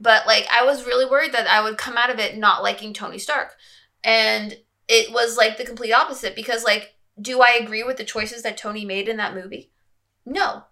but 0.00 0.26
like 0.26 0.46
I 0.50 0.64
was 0.64 0.86
really 0.86 1.06
worried 1.06 1.32
that 1.32 1.46
I 1.46 1.62
would 1.62 1.78
come 1.78 1.96
out 1.96 2.10
of 2.10 2.18
it 2.18 2.36
not 2.36 2.62
liking 2.62 2.92
Tony 2.92 3.18
Stark. 3.18 3.54
And 4.02 4.56
it 4.88 5.12
was 5.12 5.36
like 5.36 5.56
the 5.56 5.64
complete 5.64 5.92
opposite 5.92 6.34
because 6.34 6.64
like, 6.64 6.94
do 7.20 7.40
I 7.40 7.58
agree 7.60 7.84
with 7.84 7.96
the 7.96 8.04
choices 8.04 8.42
that 8.42 8.56
Tony 8.56 8.84
made 8.84 9.08
in 9.08 9.18
that 9.18 9.34
movie? 9.34 9.70
No. 10.24 10.64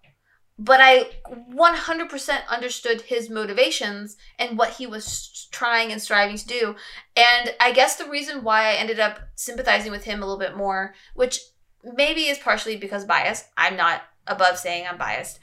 But 0.61 0.81
I 0.81 1.09
100% 1.53 2.47
understood 2.49 3.01
his 3.01 3.29
motivations 3.29 4.17
and 4.37 4.57
what 4.57 4.71
he 4.71 4.85
was 4.85 5.47
trying 5.51 5.93
and 5.93 6.01
striving 6.01 6.35
to 6.35 6.45
do. 6.45 6.75
And 7.15 7.55
I 7.61 7.71
guess 7.71 7.95
the 7.95 8.09
reason 8.09 8.43
why 8.43 8.65
I 8.65 8.73
ended 8.73 8.99
up 8.99 9.19
sympathizing 9.35 9.91
with 9.91 10.03
him 10.03 10.21
a 10.21 10.25
little 10.25 10.37
bit 10.37 10.57
more, 10.57 10.93
which 11.15 11.39
maybe 11.83 12.23
is 12.23 12.37
partially 12.37 12.75
because 12.75 13.05
bias, 13.05 13.45
I'm 13.57 13.77
not 13.77 14.01
above 14.27 14.57
saying 14.57 14.85
I'm 14.85 14.97
biased, 14.97 15.39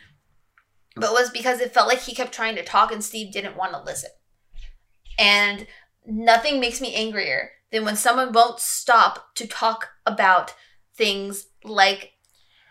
but 0.97 1.13
was 1.13 1.31
because 1.31 1.61
it 1.61 1.73
felt 1.73 1.89
like 1.89 2.01
he 2.01 2.15
kept 2.15 2.33
trying 2.33 2.57
to 2.57 2.65
talk 2.65 2.93
and 2.93 3.03
Steve 3.03 3.33
didn't 3.33 3.57
want 3.57 3.73
to 3.73 3.83
listen. 3.83 4.11
And 5.19 5.67
nothing 6.07 6.61
makes 6.61 6.81
me 6.81 6.95
angrier 6.95 7.53
than 7.73 7.87
when 7.87 7.97
someone 7.97 8.33
won't 8.33 8.61
stop 8.61 9.35
to 9.37 9.47
talk 9.47 9.89
about 10.05 10.55
things 10.95 11.47
like 11.65 12.13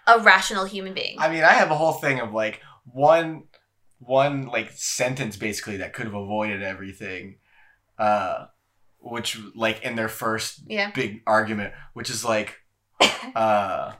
a 0.08 0.20
rational 0.20 0.65
human 0.65 0.94
being. 0.94 1.18
I 1.20 1.30
mean, 1.30 1.44
I 1.44 1.54
have 1.54 1.72
a 1.72 1.76
whole 1.76 1.94
thing 1.94 2.20
of 2.20 2.34
like 2.34 2.62
one 2.86 3.44
one 4.00 4.48
like 4.48 4.72
sentence 4.74 5.38
basically 5.38 5.78
that 5.78 5.94
could 5.94 6.06
have 6.06 6.15
avoided 6.15 6.62
everything. 6.62 7.38
Uh 7.98 8.48
which 9.00 9.39
like 9.56 9.84
in 9.84 9.96
their 9.96 10.10
first 10.10 10.63
yeah. 10.68 10.91
big 10.91 11.22
argument, 11.28 11.74
which 11.94 12.10
is 12.10 12.26
like 12.26 12.58
uh 13.36 13.94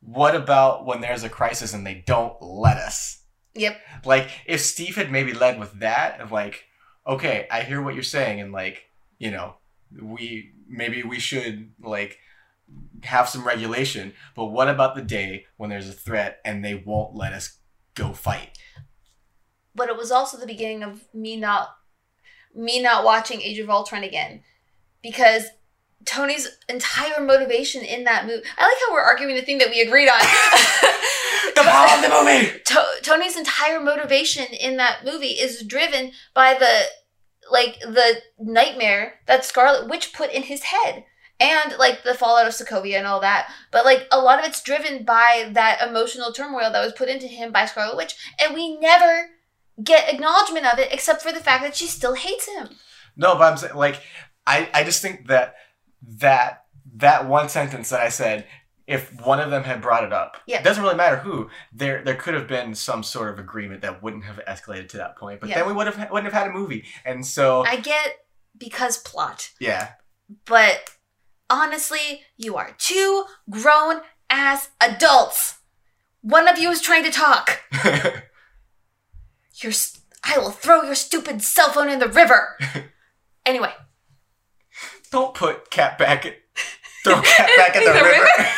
what 0.00 0.34
about 0.34 0.84
when 0.84 1.00
there's 1.00 1.22
a 1.22 1.28
crisis 1.28 1.72
and 1.72 1.86
they 1.86 2.02
don't 2.06 2.40
let 2.40 2.76
us? 2.76 3.22
Yep. 3.54 3.78
Like 4.04 4.28
if 4.46 4.60
Steve 4.60 4.96
had 4.96 5.12
maybe 5.12 5.32
led 5.32 5.58
with 5.58 5.78
that 5.80 6.20
of 6.20 6.32
like, 6.32 6.64
okay, 7.06 7.46
I 7.50 7.62
hear 7.62 7.82
what 7.82 7.94
you're 7.94 8.02
saying 8.02 8.40
and 8.40 8.52
like, 8.52 8.84
you 9.18 9.30
know, 9.30 9.56
we 10.00 10.52
maybe 10.68 11.02
we 11.02 11.18
should 11.18 11.72
like 11.82 12.18
have 13.04 13.28
some 13.28 13.46
regulation, 13.46 14.12
but 14.34 14.46
what 14.46 14.68
about 14.68 14.94
the 14.94 15.02
day 15.02 15.46
when 15.56 15.70
there's 15.70 15.88
a 15.88 15.92
threat 15.92 16.40
and 16.44 16.64
they 16.64 16.74
won't 16.74 17.14
let 17.14 17.32
us 17.32 17.58
go 17.94 18.12
fight? 18.12 18.58
But 19.74 19.88
it 19.88 19.96
was 19.96 20.12
also 20.12 20.36
the 20.38 20.46
beginning 20.46 20.82
of 20.82 21.04
me 21.14 21.36
not 21.36 21.76
me 22.54 22.82
not 22.82 23.04
watching 23.04 23.40
Age 23.40 23.58
of 23.58 23.70
Ultron 23.70 24.02
again. 24.04 24.42
Because 25.02 25.46
Tony's 26.04 26.48
entire 26.68 27.20
motivation 27.20 27.82
in 27.82 28.04
that 28.04 28.26
movie 28.26 28.44
I 28.58 28.64
like 28.64 28.76
how 28.86 28.92
we're 28.92 29.00
arguing 29.00 29.34
the 29.34 29.42
thing 29.42 29.58
that 29.58 29.70
we 29.70 29.80
agreed 29.80 30.08
on. 30.08 30.20
The 31.54 31.62
power 31.62 31.96
of 31.96 32.02
the 32.02 32.08
movie. 32.08 32.60
To- 32.66 33.02
Tony's 33.02 33.36
entire 33.36 33.80
motivation 33.80 34.46
in 34.46 34.76
that 34.78 35.04
movie 35.04 35.32
is 35.32 35.62
driven 35.62 36.12
by 36.34 36.54
the 36.54 36.82
like 37.50 37.78
the 37.80 38.22
nightmare 38.38 39.14
that 39.26 39.44
Scarlet 39.44 39.88
Witch 39.88 40.12
put 40.12 40.32
in 40.32 40.44
his 40.44 40.62
head 40.62 41.04
and 41.42 41.76
like 41.78 42.02
the 42.04 42.14
fallout 42.14 42.46
of 42.46 42.52
Sokovia 42.54 42.96
and 42.98 43.06
all 43.06 43.20
that. 43.20 43.50
But 43.70 43.84
like 43.84 44.06
a 44.12 44.20
lot 44.20 44.38
of 44.38 44.44
it's 44.44 44.62
driven 44.62 45.04
by 45.04 45.50
that 45.52 45.82
emotional 45.86 46.32
turmoil 46.32 46.70
that 46.70 46.84
was 46.84 46.92
put 46.92 47.08
into 47.08 47.26
him 47.26 47.52
by 47.52 47.66
Scarlet 47.66 47.96
Witch 47.96 48.14
and 48.40 48.54
we 48.54 48.76
never 48.78 49.30
get 49.82 50.12
acknowledgement 50.12 50.66
of 50.72 50.78
it 50.78 50.88
except 50.92 51.22
for 51.22 51.32
the 51.32 51.40
fact 51.40 51.62
that 51.64 51.74
she 51.74 51.86
still 51.86 52.14
hates 52.14 52.46
him. 52.48 52.68
No, 53.16 53.34
but 53.36 53.50
I'm 53.50 53.56
saying 53.58 53.74
like 53.74 54.00
I 54.46 54.68
I 54.72 54.84
just 54.84 55.02
think 55.02 55.26
that 55.28 55.54
that 56.18 56.64
that 56.96 57.26
one 57.26 57.48
sentence 57.48 57.90
that 57.90 58.00
I 58.00 58.08
said 58.08 58.46
if 58.86 59.12
one 59.24 59.38
of 59.40 59.50
them 59.50 59.62
had 59.62 59.80
brought 59.80 60.02
it 60.04 60.12
up, 60.12 60.36
Yeah. 60.44 60.58
it 60.58 60.64
doesn't 60.64 60.82
really 60.82 60.96
matter 60.96 61.16
who. 61.16 61.48
There, 61.72 62.02
there 62.04 62.16
could 62.16 62.34
have 62.34 62.48
been 62.48 62.74
some 62.74 63.04
sort 63.04 63.30
of 63.30 63.38
agreement 63.38 63.80
that 63.82 64.02
wouldn't 64.02 64.24
have 64.24 64.40
escalated 64.48 64.88
to 64.90 64.96
that 64.98 65.16
point. 65.16 65.40
But 65.40 65.48
Yeah. 65.50 65.58
then 65.60 65.66
we 65.68 65.72
would 65.72 65.86
have 65.86 66.10
wouldn't 66.10 66.30
have 66.32 66.42
had 66.42 66.50
a 66.50 66.52
movie, 66.52 66.84
and 67.04 67.24
so 67.24 67.64
I 67.64 67.76
get 67.76 68.26
because 68.58 68.98
plot. 68.98 69.50
yeah, 69.60 69.90
But 70.46 70.90
honestly, 71.52 72.22
you 72.36 72.56
are 72.56 72.74
two 72.78 73.24
grown 73.50 74.00
ass 74.30 74.70
adults. 74.80 75.56
One 76.22 76.48
of 76.48 76.58
you 76.58 76.70
is 76.70 76.80
trying 76.80 77.04
to 77.04 77.10
talk. 77.10 77.60
I 80.24 80.38
will 80.38 80.50
throw 80.50 80.82
your 80.82 80.94
stupid 80.94 81.42
cell 81.42 81.70
phone 81.70 81.88
in 81.88 81.98
the 81.98 82.08
river. 82.08 82.56
anyway, 83.46 83.72
don't 85.10 85.34
put 85.34 85.70
cat 85.70 85.98
back 85.98 86.24
at 86.24 86.36
throw 87.04 87.20
cat 87.22 87.50
back 87.56 87.76
at 87.76 87.82
In 87.82 87.84
the, 87.84 87.92
the 87.98 88.04
river. 88.04 88.22
river? 88.38 88.48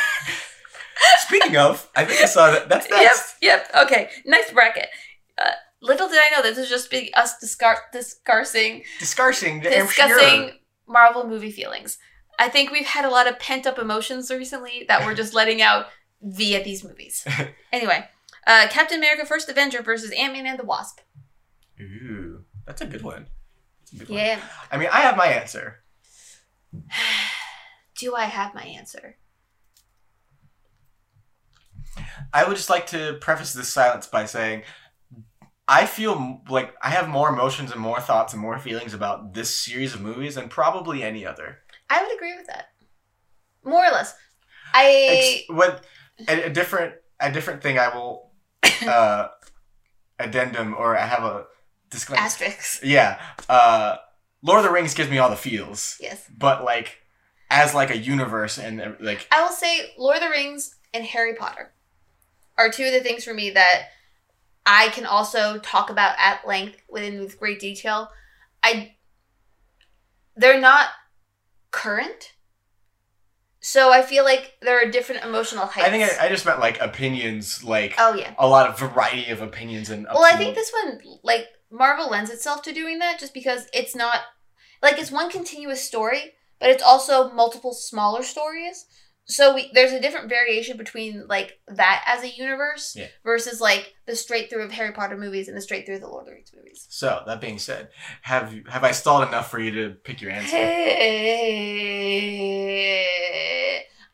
Speaking 1.19 1.57
of, 1.57 1.91
I 1.97 2.05
think 2.05 2.23
I 2.23 2.27
saw 2.27 2.51
that. 2.53 2.69
That's 2.69 2.87
yep, 2.91 3.17
yep. 3.43 3.71
Okay, 3.87 4.09
nice 4.25 4.51
bracket. 4.53 4.89
Uh, 5.37 5.51
little 5.83 6.09
did 6.09 6.19
I 6.19 6.31
know 6.31 6.43
this 6.43 6.57
was 6.59 6.69
just 6.69 6.91
be 6.91 7.13
us 7.15 7.35
discar- 7.43 7.91
discussing 7.93 8.85
discussing. 9.01 9.61
discussing. 9.61 10.53
Marvel 10.87 11.27
movie 11.27 11.51
feelings. 11.51 11.99
I 12.39 12.49
think 12.49 12.71
we've 12.71 12.87
had 12.87 13.05
a 13.05 13.11
lot 13.11 13.29
of 13.29 13.39
pent 13.39 13.67
up 13.67 13.79
emotions 13.79 14.31
recently 14.31 14.85
that 14.89 15.05
we're 15.05 15.15
just 15.15 15.35
letting 15.35 15.63
out 15.63 15.87
via 16.23 16.63
these 16.63 16.85
movies. 16.85 17.27
Anyway, 17.73 18.09
uh, 18.47 18.69
Captain 18.71 18.99
America: 18.99 19.27
First 19.27 19.49
Avenger 19.49 19.83
versus 19.83 20.13
Ant 20.13 20.33
Man 20.33 20.47
and 20.47 20.57
the 20.57 20.65
Wasp. 20.65 21.01
Ooh, 21.81 22.45
that's 22.65 22.81
a 22.81 22.87
good 22.87 23.03
one. 23.03 23.27
A 23.93 23.97
good 23.97 24.09
one. 24.11 24.19
Yeah. 24.19 24.39
I 24.71 24.77
mean, 24.77 24.89
I 24.93 25.01
have 25.01 25.17
my 25.17 25.27
answer. 25.27 25.83
Do 27.99 28.15
I 28.15 28.27
have 28.27 28.55
my 28.55 28.63
answer? 28.63 29.17
I 32.33 32.45
would 32.45 32.57
just 32.57 32.71
like 32.71 32.87
to 32.89 33.19
preface 33.21 33.53
this 33.53 33.73
silence 33.73 34.07
by 34.07 34.25
saying 34.27 34.63
I 35.67 35.87
feel 35.87 36.43
like 36.49 36.75
I 36.83 36.91
have 36.91 37.09
more 37.09 37.31
emotions 37.31 37.73
and 37.73 37.81
more 37.81 38.01
thoughts 38.01 38.35
and 38.35 38.43
more 38.43 38.59
feelings 38.59 38.93
about 38.93 39.33
this 39.35 39.55
series 39.55 39.95
of 39.95 40.01
movies 40.03 40.35
than 40.35 40.49
probably 40.49 41.03
any 41.03 41.25
other. 41.25 41.59
I 41.95 42.03
would 42.03 42.15
agree 42.15 42.37
with 42.37 42.47
that. 42.49 42.71
More 43.65 43.85
or 43.85 43.91
less. 43.91 44.15
I 44.73 45.07
Ex- 45.09 45.45
what 45.49 45.85
a, 46.29 46.45
a 46.45 46.51
different 46.51 46.95
a 47.21 47.31
different 47.31 47.63
thing 47.63 47.79
I 47.79 47.95
will 47.95 48.31
uh 48.87 49.29
addendum 50.19 50.75
or 50.77 50.97
I 50.97 51.07
have 51.07 51.23
a 51.23 51.45
disclaimer. 51.91 52.23
asterisks. 52.23 52.81
Yeah. 52.83 53.21
Uh 53.49 53.97
Lord 54.43 54.59
of 54.59 54.65
the 54.65 54.73
Rings 54.73 54.95
gives 54.95 55.09
me 55.11 55.19
all 55.19 55.31
the 55.31 55.37
feels. 55.37 55.97
Yes. 56.01 56.27
But 56.37 56.65
like 56.65 56.99
as 57.51 57.75
like 57.75 57.91
a 57.91 57.97
universe 57.97 58.59
and 58.59 58.81
uh, 58.81 58.93
like 59.01 59.27
I 59.31 59.43
will 59.43 59.53
say 59.53 59.93
Lord 59.97 60.17
of 60.17 60.23
the 60.23 60.31
Rings 60.31 60.75
and 60.93 61.05
Harry 61.05 61.35
Potter 61.35 61.73
are 62.59 62.71
two 62.71 62.85
of 62.85 62.93
the 62.93 63.01
things 63.01 63.25
for 63.25 63.35
me 63.35 63.51
that 63.51 63.89
I 64.67 64.89
can 64.89 65.07
also 65.07 65.59
talk 65.59 65.91
about 65.91 66.17
at 66.19 66.47
length 66.47 66.79
within 66.89 67.21
with 67.21 67.39
great 67.39 67.61
detail. 67.61 68.11
I 68.63 68.95
they're 70.37 70.61
not 70.61 70.89
current. 71.75 72.33
So 73.59 73.91
I 73.91 74.03
feel 74.03 74.25
like 74.25 74.53
there 74.63 74.79
are 74.81 74.91
different 74.91 75.25
emotional 75.25 75.67
heights. 75.67 75.89
I 75.89 75.91
think 75.91 76.05
I, 76.05 76.27
I 76.27 76.29
just 76.29 76.47
meant 76.47 76.61
like 76.61 76.81
opinions 76.81 77.65
like 77.65 77.95
Oh 77.99 78.15
yeah. 78.15 78.35
a 78.39 78.47
lot 78.47 78.69
of 78.69 78.79
variety 78.79 79.31
of 79.31 79.41
opinions 79.41 79.91
and 79.91 80.07
Well, 80.13 80.23
I 80.23 80.37
think 80.37 80.55
this 80.55 80.71
one 80.71 81.01
like 81.23 81.47
Marvel 81.71 82.11
lends 82.11 82.31
itself 82.31 82.63
to 82.63 82.73
doing 82.73 82.99
that 83.01 83.19
just 83.19 83.35
because 83.35 83.67
it's 83.73 83.97
not 83.97 84.21
like 84.83 84.99
it's 84.99 85.11
one 85.11 85.31
continuous 85.31 85.83
story, 85.83 86.35
but 86.61 86.71
it's 86.71 86.83
also 86.83 87.33
multiple 87.33 87.73
smaller 87.73 88.23
stories. 88.23 88.87
So 89.27 89.55
we, 89.55 89.71
there's 89.73 89.93
a 89.93 90.01
different 90.01 90.29
variation 90.29 90.77
between 90.77 91.27
like 91.29 91.59
that 91.69 92.05
as 92.07 92.23
a 92.23 92.29
universe 92.29 92.95
Yeah. 92.95 93.07
versus 93.25 93.59
like 93.61 93.95
the 94.07 94.15
straight 94.17 94.51
through 94.51 94.65
of 94.65 94.73
Harry 94.73 94.93
Potter 94.93 95.17
movies 95.17 95.49
and 95.49 95.57
the 95.57 95.63
straight 95.63 95.87
through 95.87 95.95
of 95.97 96.01
the 96.03 96.09
Lord 96.09 96.23
of 96.23 96.27
the 96.27 96.33
Rings 96.33 96.51
movies. 96.55 96.87
So 96.91 97.23
that 97.27 97.41
being 97.41 97.59
said, 97.59 97.89
have 98.23 98.53
you 98.53 98.65
have 98.69 98.85
I 98.85 98.91
stalled 98.93 99.27
enough 99.27 99.51
for 99.51 99.59
you 99.59 99.71
to 99.73 99.91
pick 99.95 100.21
your 100.21 100.31
answer? 100.31 100.57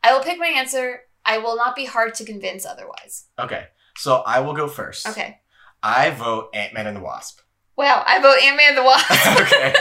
I 0.03 0.13
will 0.13 0.23
pick 0.23 0.39
my 0.39 0.47
answer. 0.47 1.01
I 1.25 1.37
will 1.37 1.55
not 1.55 1.75
be 1.75 1.85
hard 1.85 2.13
to 2.15 2.25
convince 2.25 2.65
otherwise. 2.65 3.25
Okay. 3.37 3.65
So 3.97 4.17
I 4.25 4.39
will 4.39 4.53
go 4.53 4.67
first. 4.67 5.07
Okay. 5.07 5.39
I 5.83 6.11
vote 6.11 6.49
Ant 6.53 6.73
Man 6.73 6.87
and 6.87 6.95
the 6.95 7.01
Wasp. 7.01 7.39
Wow, 7.77 8.03
I 8.05 8.19
vote 8.21 8.37
Ant 8.41 8.57
Man 8.57 8.69
and 8.69 8.77
the 8.77 8.83
Wasp. 8.83 9.11
okay. 9.41 9.73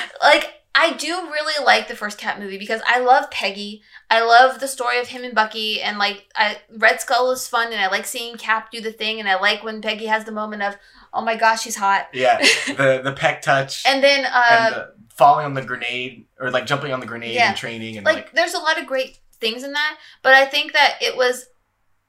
like 0.22 0.54
I 0.74 0.92
do 0.92 1.08
really 1.08 1.64
like 1.64 1.88
the 1.88 1.96
first 1.96 2.18
Cap 2.18 2.38
movie 2.38 2.58
because 2.58 2.80
I 2.86 3.00
love 3.00 3.30
Peggy. 3.30 3.82
I 4.10 4.22
love 4.24 4.60
the 4.60 4.68
story 4.68 4.98
of 5.00 5.08
him 5.08 5.22
and 5.24 5.34
Bucky, 5.34 5.82
and 5.82 5.98
like 5.98 6.26
I, 6.34 6.58
Red 6.76 7.00
Skull 7.00 7.30
is 7.30 7.46
fun, 7.46 7.72
and 7.72 7.80
I 7.80 7.88
like 7.88 8.06
seeing 8.06 8.36
Cap 8.36 8.70
do 8.70 8.80
the 8.80 8.92
thing, 8.92 9.20
and 9.20 9.28
I 9.28 9.38
like 9.38 9.62
when 9.62 9.82
Peggy 9.82 10.06
has 10.06 10.24
the 10.24 10.32
moment 10.32 10.62
of, 10.62 10.76
oh 11.12 11.20
my 11.22 11.36
gosh, 11.36 11.62
she's 11.62 11.76
hot. 11.76 12.08
yeah. 12.14 12.38
The 12.66 13.00
the 13.04 13.12
peck 13.12 13.42
touch 13.42 13.84
And 13.86 14.02
then, 14.02 14.20
and 14.24 14.28
uh, 14.34 14.70
the 14.70 14.92
falling 15.14 15.44
on 15.44 15.54
the 15.54 15.62
grenade 15.62 16.24
or 16.40 16.50
like 16.50 16.64
jumping 16.64 16.92
on 16.92 17.00
the 17.00 17.06
grenade 17.06 17.34
Yeah. 17.34 17.48
and 17.48 17.56
training 17.56 17.96
and 17.96 18.06
like, 18.06 18.14
like, 18.16 18.32
there's 18.32 18.54
a 18.54 18.58
lot 18.60 18.78
of 18.80 18.86
great 18.86 19.18
things 19.40 19.62
in 19.64 19.72
that, 19.72 19.98
but 20.22 20.32
I 20.32 20.46
think 20.46 20.72
that 20.72 20.94
it 21.02 21.16
was 21.16 21.46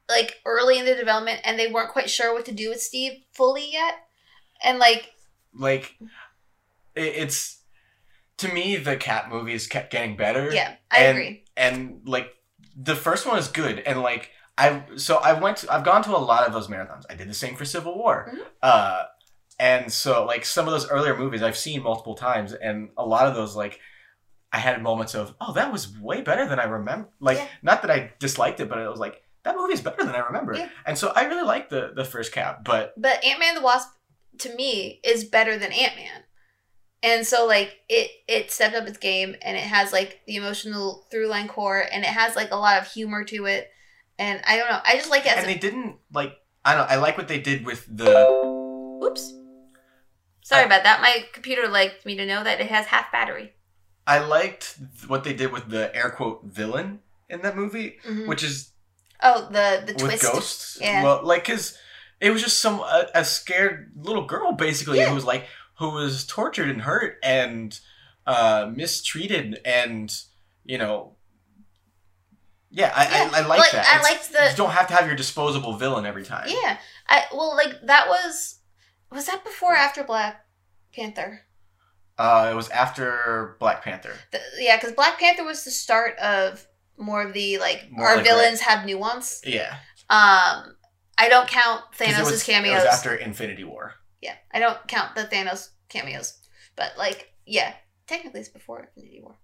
like 0.08 0.38
early 0.46 0.80
in 0.80 0.86
the 0.86 0.96
development, 0.96 1.42
and 1.44 1.60
they 1.60 1.68
weren't 1.72 1.92
quite 1.92 2.10
sure 2.10 2.34
what 2.34 2.46
to 2.46 2.52
do 2.54 2.70
with 2.70 2.82
Steve 2.82 3.24
fully 3.32 3.72
yet, 3.72 3.96
and 4.64 4.80
like, 4.80 5.12
like 5.54 5.96
it, 6.96 7.02
it's 7.04 7.59
to 8.40 8.52
me 8.54 8.76
the 8.78 8.98
cap 8.98 9.30
movies 9.30 9.68
kept 9.68 9.92
getting 9.92 10.16
better. 10.18 10.52
yeah, 10.52 10.76
I 10.92 10.98
And- 11.06 11.18
agree. 11.18 11.44
and 11.58 12.02
like 12.06 12.34
the 12.76 12.96
first 12.96 13.26
one 13.28 13.38
is 13.38 13.48
good 13.48 13.80
and 13.80 14.02
like 14.02 14.32
i 14.58 14.84
so 14.96 15.18
i 15.18 15.34
went 15.34 15.58
to, 15.58 15.74
i've 15.74 15.84
gone 15.84 16.02
to 16.04 16.16
a 16.16 16.18
lot 16.32 16.46
of 16.48 16.54
those 16.54 16.68
marathons 16.68 17.04
i 17.10 17.16
did 17.16 17.28
the 17.30 17.34
same 17.34 17.56
for 17.56 17.66
civil 17.66 17.98
war 17.98 18.32
Mhm. 18.34 18.46
uh 18.62 19.04
and 19.60 19.92
so 19.92 20.26
like 20.26 20.46
some 20.46 20.66
of 20.68 20.72
those 20.72 20.88
earlier 20.90 21.16
movies 21.18 21.42
i've 21.44 21.58
seen 21.58 21.82
multiple 21.84 22.16
times 22.16 22.54
and 22.54 22.90
a 22.98 23.06
lot 23.06 23.26
of 23.28 23.36
those 23.36 23.56
like 23.56 23.80
i 24.54 24.58
had 24.60 24.82
moments 24.82 25.14
of 25.16 25.34
oh 25.42 25.52
that 25.54 25.72
was 25.72 25.98
way 25.98 26.22
better 26.22 26.48
than 26.48 26.60
i 26.60 26.64
remember 26.66 27.10
like 27.20 27.38
Yeah. 27.38 27.48
not 27.62 27.82
that 27.82 27.92
i 27.92 28.12
disliked 28.20 28.60
it 28.62 28.70
but 28.70 28.78
it 28.80 28.88
was 28.90 29.00
like 29.00 29.22
that 29.44 29.56
movie 29.58 29.74
is 29.74 29.82
better 29.82 30.04
than 30.06 30.16
i 30.16 30.20
remember 30.20 30.54
Yeah. 30.56 30.70
and 30.86 30.98
so 30.98 31.12
i 31.16 31.24
really 31.26 31.44
like 31.44 31.70
the 31.70 31.92
the 31.96 32.06
first 32.06 32.32
cap 32.32 32.64
but 32.64 32.94
but 32.96 33.24
Ant 33.26 33.40
Man 33.40 33.56
the 33.56 33.62
Wasp 33.62 33.90
to 34.40 34.56
me 34.56 35.00
is 35.04 35.26
better 35.26 35.58
than 35.58 35.72
Ant 35.74 35.96
Man. 35.98 36.24
And 37.02 37.26
so 37.26 37.46
like 37.48 37.78
it 37.88 38.12
it 38.28 38.52
stepped 38.52 38.76
up 38.76 38.88
its 38.88 38.98
game 38.98 39.36
and 39.42 39.56
it 39.56 39.64
has 39.64 39.94
like 39.94 40.20
the 40.28 40.36
emotional 40.36 41.08
through 41.10 41.28
line 41.28 41.48
core 41.48 41.84
and 41.92 42.04
it 42.04 42.10
has 42.10 42.36
like 42.36 42.52
a 42.52 42.56
lot 42.58 42.82
of 42.82 42.88
humor 42.92 43.24
to 43.26 43.46
it. 43.46 43.70
And 44.18 44.42
I 44.46 44.58
don't 44.58 44.70
know. 44.70 44.80
I 44.84 44.96
just 44.98 45.10
like 45.10 45.26
it 45.26 45.32
as 45.32 45.38
and 45.44 45.46
a, 45.50 45.54
they 45.54 45.60
didn't 45.60 45.96
like 46.14 46.34
i 46.66 46.76
don't 46.76 46.82
know 46.90 46.94
i 46.94 46.98
like 46.98 47.18
what 47.18 47.30
they 47.30 47.40
did 47.40 47.66
with 47.66 47.86
the 47.90 48.12
oops. 49.04 49.34
Sorry 50.42 50.66
about 50.66 50.84
that. 50.84 51.02
My 51.02 51.26
computer 51.32 51.68
liked 51.68 52.06
me 52.06 52.16
to 52.18 52.26
know 52.26 52.44
that 52.44 52.60
it 52.60 52.68
has 52.68 52.86
half 52.88 53.12
battery. 53.12 53.54
i 54.08 54.20
liked 54.20 54.78
what 55.08 55.24
they 55.24 55.34
did 55.34 55.52
with 55.54 55.70
the 55.70 55.96
air 55.96 56.10
quote 56.10 56.44
villain 56.44 57.00
in 57.30 57.42
that 57.44 57.56
movie 57.56 57.98
Mhm. 58.06 58.28
which 58.28 58.44
is 58.44 58.72
Oh, 59.22 59.48
the 59.52 59.84
the 59.86 59.94
with 59.94 60.20
twist. 60.20 60.24
ghosts. 60.24 60.78
Yeah. 60.82 61.04
Well, 61.04 61.26
like, 61.26 61.44
cause 61.46 61.78
it 62.22 62.32
was 62.32 62.42
just 62.42 62.60
some 62.60 62.80
a, 62.80 63.06
a 63.14 63.26
scared 63.26 63.92
little 63.96 64.26
girl 64.26 64.54
basically 64.54 64.98
Yeah. 65.00 65.10
who 65.10 65.16
was 65.16 65.26
like 65.26 65.46
who 65.80 65.90
was 65.92 66.26
tortured 66.26 66.70
and 66.70 66.82
hurt 66.84 67.18
and 67.24 67.80
uh, 68.28 68.70
mistreated 68.74 69.60
and 69.66 70.16
you 70.64 70.78
know. 70.78 71.16
Yeah, 72.72 72.94
I, 72.96 73.04
Yeah, 73.06 73.30
I, 73.34 73.40
I 73.40 73.48
like, 73.48 73.60
like, 73.60 73.72
that. 73.72 73.86
I 73.88 73.96
It's- 73.98 74.04
liked 74.04 74.32
the 74.32 74.52
you 74.52 74.56
don't 74.58 74.72
have 74.72 74.88
to 74.90 74.94
have 74.94 75.08
your 75.08 75.16
disposable 75.16 75.74
villain 75.74 76.06
every 76.06 76.24
time. 76.24 76.48
Yeah. 76.48 76.78
I 77.08 77.24
well 77.34 77.56
like 77.56 77.74
that 77.84 78.08
was 78.08 78.60
was 79.12 79.26
that 79.26 79.44
before 79.44 79.74
or 79.74 79.78
after 79.78 80.04
Black 80.04 80.46
Panther? 80.94 81.42
Uh, 82.18 82.50
it 82.52 82.56
was 82.56 82.70
after 82.70 83.56
Black 83.60 83.82
Panther. 83.84 84.14
The, 84.32 84.40
yeah, 84.60 84.76
because 84.78 84.92
Black 84.94 85.18
Panther 85.18 85.44
was 85.46 85.64
the 85.64 85.72
start 85.72 86.18
of 86.20 86.68
more 86.98 87.24
of 87.24 87.34
the 87.34 87.58
like 87.58 87.88
More 87.90 88.06
our 88.08 88.16
like 88.18 88.26
villains 88.26 88.60
have 88.62 88.86
nuance. 88.86 89.42
Yeah, 89.46 89.74
Um, 90.10 90.76
I 91.18 91.28
don't 91.30 91.48
count 91.48 91.82
Thanos' 91.98 92.46
cameos. 92.46 92.74
It 92.84 92.86
was 92.86 92.94
after 92.94 93.16
Infinity 93.16 93.64
War. 93.64 93.96
Yeah, 94.22 94.36
I 94.52 94.60
don't 94.60 94.78
count 94.88 95.16
the 95.16 95.24
Thanos 95.24 95.70
cameos, 95.90 96.40
but 96.76 96.94
like, 96.98 97.32
yeah, 97.46 97.74
technically 98.08 98.42
it's 98.42 98.50
before 98.50 98.80
Infinity 98.96 99.22
War. 99.22 99.36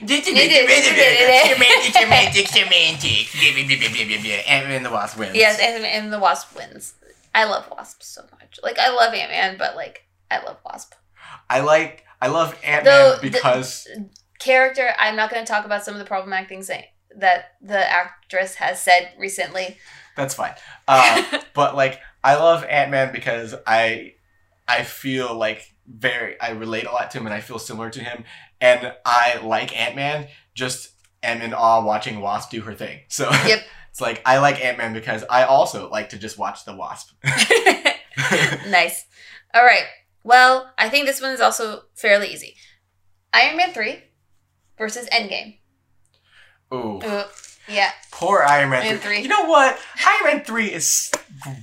Semantics, 0.00 1.92
semantics, 1.92 2.50
semantics. 2.50 3.34
Ant-Man 4.48 4.76
and 4.76 4.84
the 4.84 4.90
Wasp 4.90 5.18
wins. 5.18 5.36
Yes, 5.36 5.58
and 5.60 6.12
the 6.12 6.18
Wasp 6.18 6.56
wins. 6.56 6.94
I 7.34 7.44
love 7.44 7.68
Wasp 7.70 8.02
so 8.02 8.22
much. 8.32 8.58
Like, 8.62 8.78
I 8.78 8.90
love 8.90 9.14
Ant 9.14 9.30
Man, 9.30 9.56
but 9.58 9.76
like, 9.76 10.04
I 10.30 10.42
love 10.44 10.58
Wasp. 10.64 10.94
I 11.48 11.60
like. 11.60 12.04
I 12.20 12.26
love 12.28 12.58
Ant 12.64 12.84
Though 12.84 13.12
Man 13.12 13.18
the- 13.22 13.30
because 13.30 13.86
Character, 14.40 14.90
I'm 14.98 15.16
not 15.16 15.30
going 15.30 15.44
to 15.44 15.50
talk 15.50 15.64
about 15.64 15.84
some 15.84 15.94
of 15.94 16.00
the 16.00 16.06
problematic 16.06 16.48
things 16.48 16.66
that, 16.68 16.84
that 17.16 17.52
the 17.60 17.78
actress 17.78 18.56
has 18.56 18.80
said 18.80 19.12
recently. 19.18 19.76
that's 20.16 20.34
fine. 20.34 20.54
Uh, 20.86 21.40
but 21.54 21.76
like, 21.76 22.00
I 22.22 22.34
love 22.36 22.64
Ant 22.64 22.90
Man 22.90 23.12
because 23.12 23.54
I, 23.66 24.14
I 24.66 24.82
feel 24.82 25.34
like 25.34 25.62
very. 25.86 26.38
I 26.40 26.50
relate 26.50 26.86
a 26.86 26.90
lot 26.92 27.10
to 27.12 27.18
him, 27.18 27.26
and 27.26 27.34
I 27.34 27.40
feel 27.40 27.58
similar 27.58 27.90
to 27.90 28.00
him. 28.00 28.24
And 28.60 28.92
I 29.04 29.38
like 29.42 29.76
Ant 29.78 29.96
Man. 29.96 30.28
Just 30.54 30.90
am 31.22 31.40
in 31.42 31.52
awe 31.54 31.80
watching 31.82 32.20
Wasp 32.20 32.50
do 32.50 32.60
her 32.62 32.74
thing. 32.74 33.00
So 33.08 33.30
Yep. 33.46 33.60
it's 33.90 34.00
like 34.00 34.20
I 34.26 34.38
like 34.38 34.64
Ant 34.64 34.78
Man 34.78 34.92
because 34.92 35.24
I 35.30 35.44
also 35.44 35.88
like 35.90 36.10
to 36.10 36.18
just 36.18 36.38
watch 36.38 36.64
the 36.64 36.74
Wasp. 36.76 37.12
nice. 38.68 39.04
All 39.54 39.64
right. 39.64 39.84
Well, 40.24 40.70
I 40.76 40.88
think 40.88 41.06
this 41.06 41.22
one 41.22 41.30
is 41.32 41.40
also 41.40 41.82
fairly 41.94 42.28
easy. 42.28 42.54
Iron 43.32 43.56
Man 43.56 43.72
3 43.72 44.02
versus 44.76 45.08
Endgame. 45.10 45.58
Ooh. 46.72 47.00
Ooh, 47.02 47.22
yeah. 47.68 47.90
Poor 48.10 48.42
Iron 48.42 48.70
Man 48.70 48.82
Man 48.82 48.98
3. 48.98 49.16
3. 49.16 49.20
You 49.22 49.28
know 49.28 49.44
what? 49.46 49.78
Iron 50.06 50.36
Man 50.36 50.44
3 50.44 50.66
is 50.72 51.10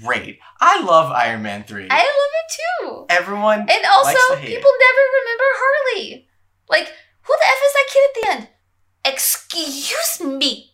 great. 0.04 0.39
I 0.62 0.82
love 0.84 1.12
Iron 1.12 1.41
Man 1.44 1.63
3. 1.63 1.88
I 1.89 1.96
love 1.98 2.06
it 2.06 2.58
too. 2.58 3.06
Everyone 3.10 3.60
And 3.60 3.86
also, 3.91 4.08
likes 4.10 4.28
to 4.30 4.36
hate 4.38 4.56
people 4.56 4.70
it. 4.72 4.84
never 4.86 5.04
remember 5.20 5.44
Harley. 5.62 6.28
Like, 6.70 6.88
who 7.22 7.34
the 7.34 7.48
F 7.48 7.62
is 7.65 7.74
that 7.74 7.88
kid 7.91 8.04
at 8.10 8.15
the 8.15 8.32
end? 8.38 9.13
Excuse 9.13 10.22
me. 10.22 10.72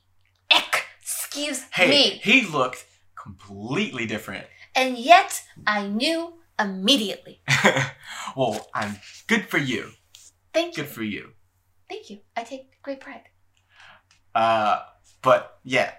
Excuse 0.53 1.63
Hey, 1.73 1.89
me. 1.89 2.09
he 2.23 2.45
looked 2.45 2.85
completely 3.21 4.05
different. 4.05 4.45
And 4.75 4.97
yet, 4.97 5.43
I 5.67 5.87
knew 5.87 6.33
immediately. 6.59 7.41
well, 8.35 8.67
I'm 8.73 8.97
good 9.27 9.47
for 9.49 9.57
you. 9.57 9.91
Thank 10.53 10.77
you. 10.77 10.83
Good 10.83 10.91
for 10.91 11.03
you. 11.03 11.31
Thank 11.89 12.09
you. 12.09 12.19
I 12.37 12.43
take 12.43 12.81
great 12.81 12.99
pride. 13.01 13.23
Uh, 14.33 14.79
but 15.21 15.59
yeah, 15.63 15.91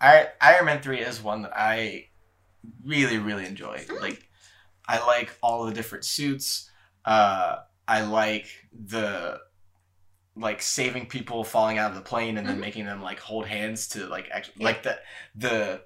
I, 0.00 0.28
Iron 0.40 0.66
Man 0.66 0.82
3 0.82 1.00
is 1.00 1.22
one 1.22 1.42
that 1.42 1.52
I 1.56 2.08
really, 2.84 3.18
really 3.18 3.46
enjoy. 3.46 3.84
Like, 4.00 4.28
I 4.88 5.04
like 5.06 5.36
all 5.42 5.64
the 5.66 5.72
different 5.72 6.04
suits. 6.04 6.70
Uh, 7.04 7.56
I 7.88 8.02
like 8.02 8.46
the 8.72 9.40
like 10.36 10.60
saving 10.60 11.06
people 11.06 11.44
falling 11.44 11.78
out 11.78 11.90
of 11.90 11.96
the 11.96 12.02
plane 12.02 12.38
and 12.38 12.48
then 12.48 12.56
Mhm. 12.56 12.60
making 12.60 12.86
them 12.86 13.00
like 13.00 13.20
hold 13.20 13.46
hands 13.46 13.86
to 13.88 14.06
like 14.06 14.28
actually 14.32 14.54
Yeah. 14.58 14.64
like 14.66 14.82
the 14.82 14.98
the 15.36 15.82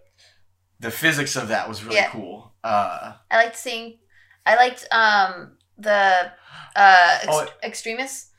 the 0.81 0.91
physics 0.91 1.37
of 1.37 1.49
that 1.49 1.69
was 1.69 1.83
really 1.85 1.97
Yeah. 1.97 2.11
cool. 2.11 2.55
Uh, 2.65 3.15
I 3.31 3.37
liked 3.45 3.57
seeing. 3.59 3.99
I 4.47 4.55
liked 4.57 4.87
um 4.91 5.59
the 5.77 6.33
uh 6.77 7.19
ex- 7.23 7.27
Oh, 7.29 7.47
extremists, 7.63 8.31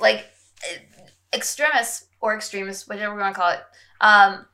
like 0.00 0.26
extremists 1.32 2.06
or 2.24 2.34
extremists, 2.34 2.88
whatever 2.88 3.14
we 3.14 3.20
want 3.20 3.34
to 3.34 3.40
call 3.40 3.50
it. 3.50 3.60
Um, 4.00 4.46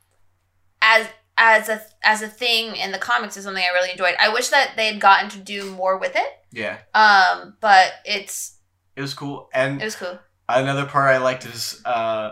as 0.81 1.07
as 1.37 1.69
a 1.69 1.81
as 2.03 2.21
a 2.21 2.27
thing 2.27 2.75
in 2.75 2.91
the 2.91 2.97
comics 2.97 3.37
is 3.37 3.45
something 3.45 3.63
I 3.63 3.73
really 3.73 3.91
enjoyed. 3.91 4.15
I 4.19 4.27
wish 4.27 4.49
that 4.49 4.73
they 4.75 4.87
had 4.91 4.99
gotten 4.99 5.29
to 5.29 5.39
do 5.39 5.71
more 5.71 5.97
with 5.97 6.11
it. 6.15 6.27
yeah, 6.51 6.79
Um, 6.93 7.55
but 7.61 7.93
it's 8.03 8.57
it 8.97 9.01
was 9.01 9.13
cool. 9.13 9.49
And 9.53 9.81
it 9.81 9.85
was 9.85 9.95
cool. 9.95 10.19
another 10.49 10.85
part 10.85 11.15
I 11.15 11.17
liked 11.17 11.45
is 11.45 11.81
uh, 11.85 12.31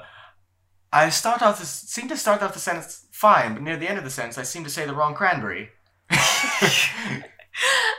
I 0.91 1.09
start 1.09 1.41
off 1.41 1.57
this 1.57 1.69
seem 1.69 2.09
to 2.09 2.17
start 2.17 2.43
off 2.43 2.53
the 2.53 2.59
sentence 2.59 3.07
fine, 3.11 3.53
but 3.53 3.63
near 3.63 3.77
the 3.77 3.87
end 3.87 3.97
of 3.97 4.03
the 4.03 4.09
sentence 4.09 4.37
I 4.37 4.43
seem 4.43 4.65
to 4.65 4.69
say 4.69 4.85
the 4.85 4.93
wrong 4.93 5.15
cranberry. 5.15 5.69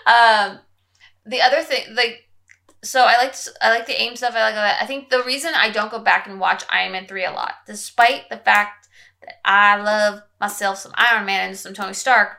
um, 0.07 0.59
the 1.25 1.41
other 1.41 1.63
thing, 1.63 1.95
like, 1.95 2.29
so 2.83 3.05
I 3.05 3.17
liked 3.19 3.49
I 3.61 3.71
like 3.71 3.87
the 3.87 4.01
AIM 4.01 4.17
stuff. 4.17 4.35
I 4.35 4.43
like 4.43 4.55
that. 4.55 4.83
I 4.83 4.87
think 4.87 5.11
the 5.11 5.23
reason 5.23 5.53
I 5.55 5.71
don't 5.71 5.91
go 5.91 5.99
back 5.99 6.27
and 6.27 6.41
watch 6.41 6.65
Iron 6.71 6.93
Man 6.93 7.07
three 7.07 7.25
a 7.25 7.33
lot, 7.33 7.55
despite 7.67 8.29
the 8.31 8.37
fact 8.37 8.89
that 9.21 9.41
I 9.45 9.77
love 9.77 10.23
myself 10.41 10.79
some 10.79 10.93
Iron 10.95 11.27
Man 11.27 11.49
and 11.49 11.59
some 11.59 11.75
Tony 11.75 11.93
Stark, 11.93 12.39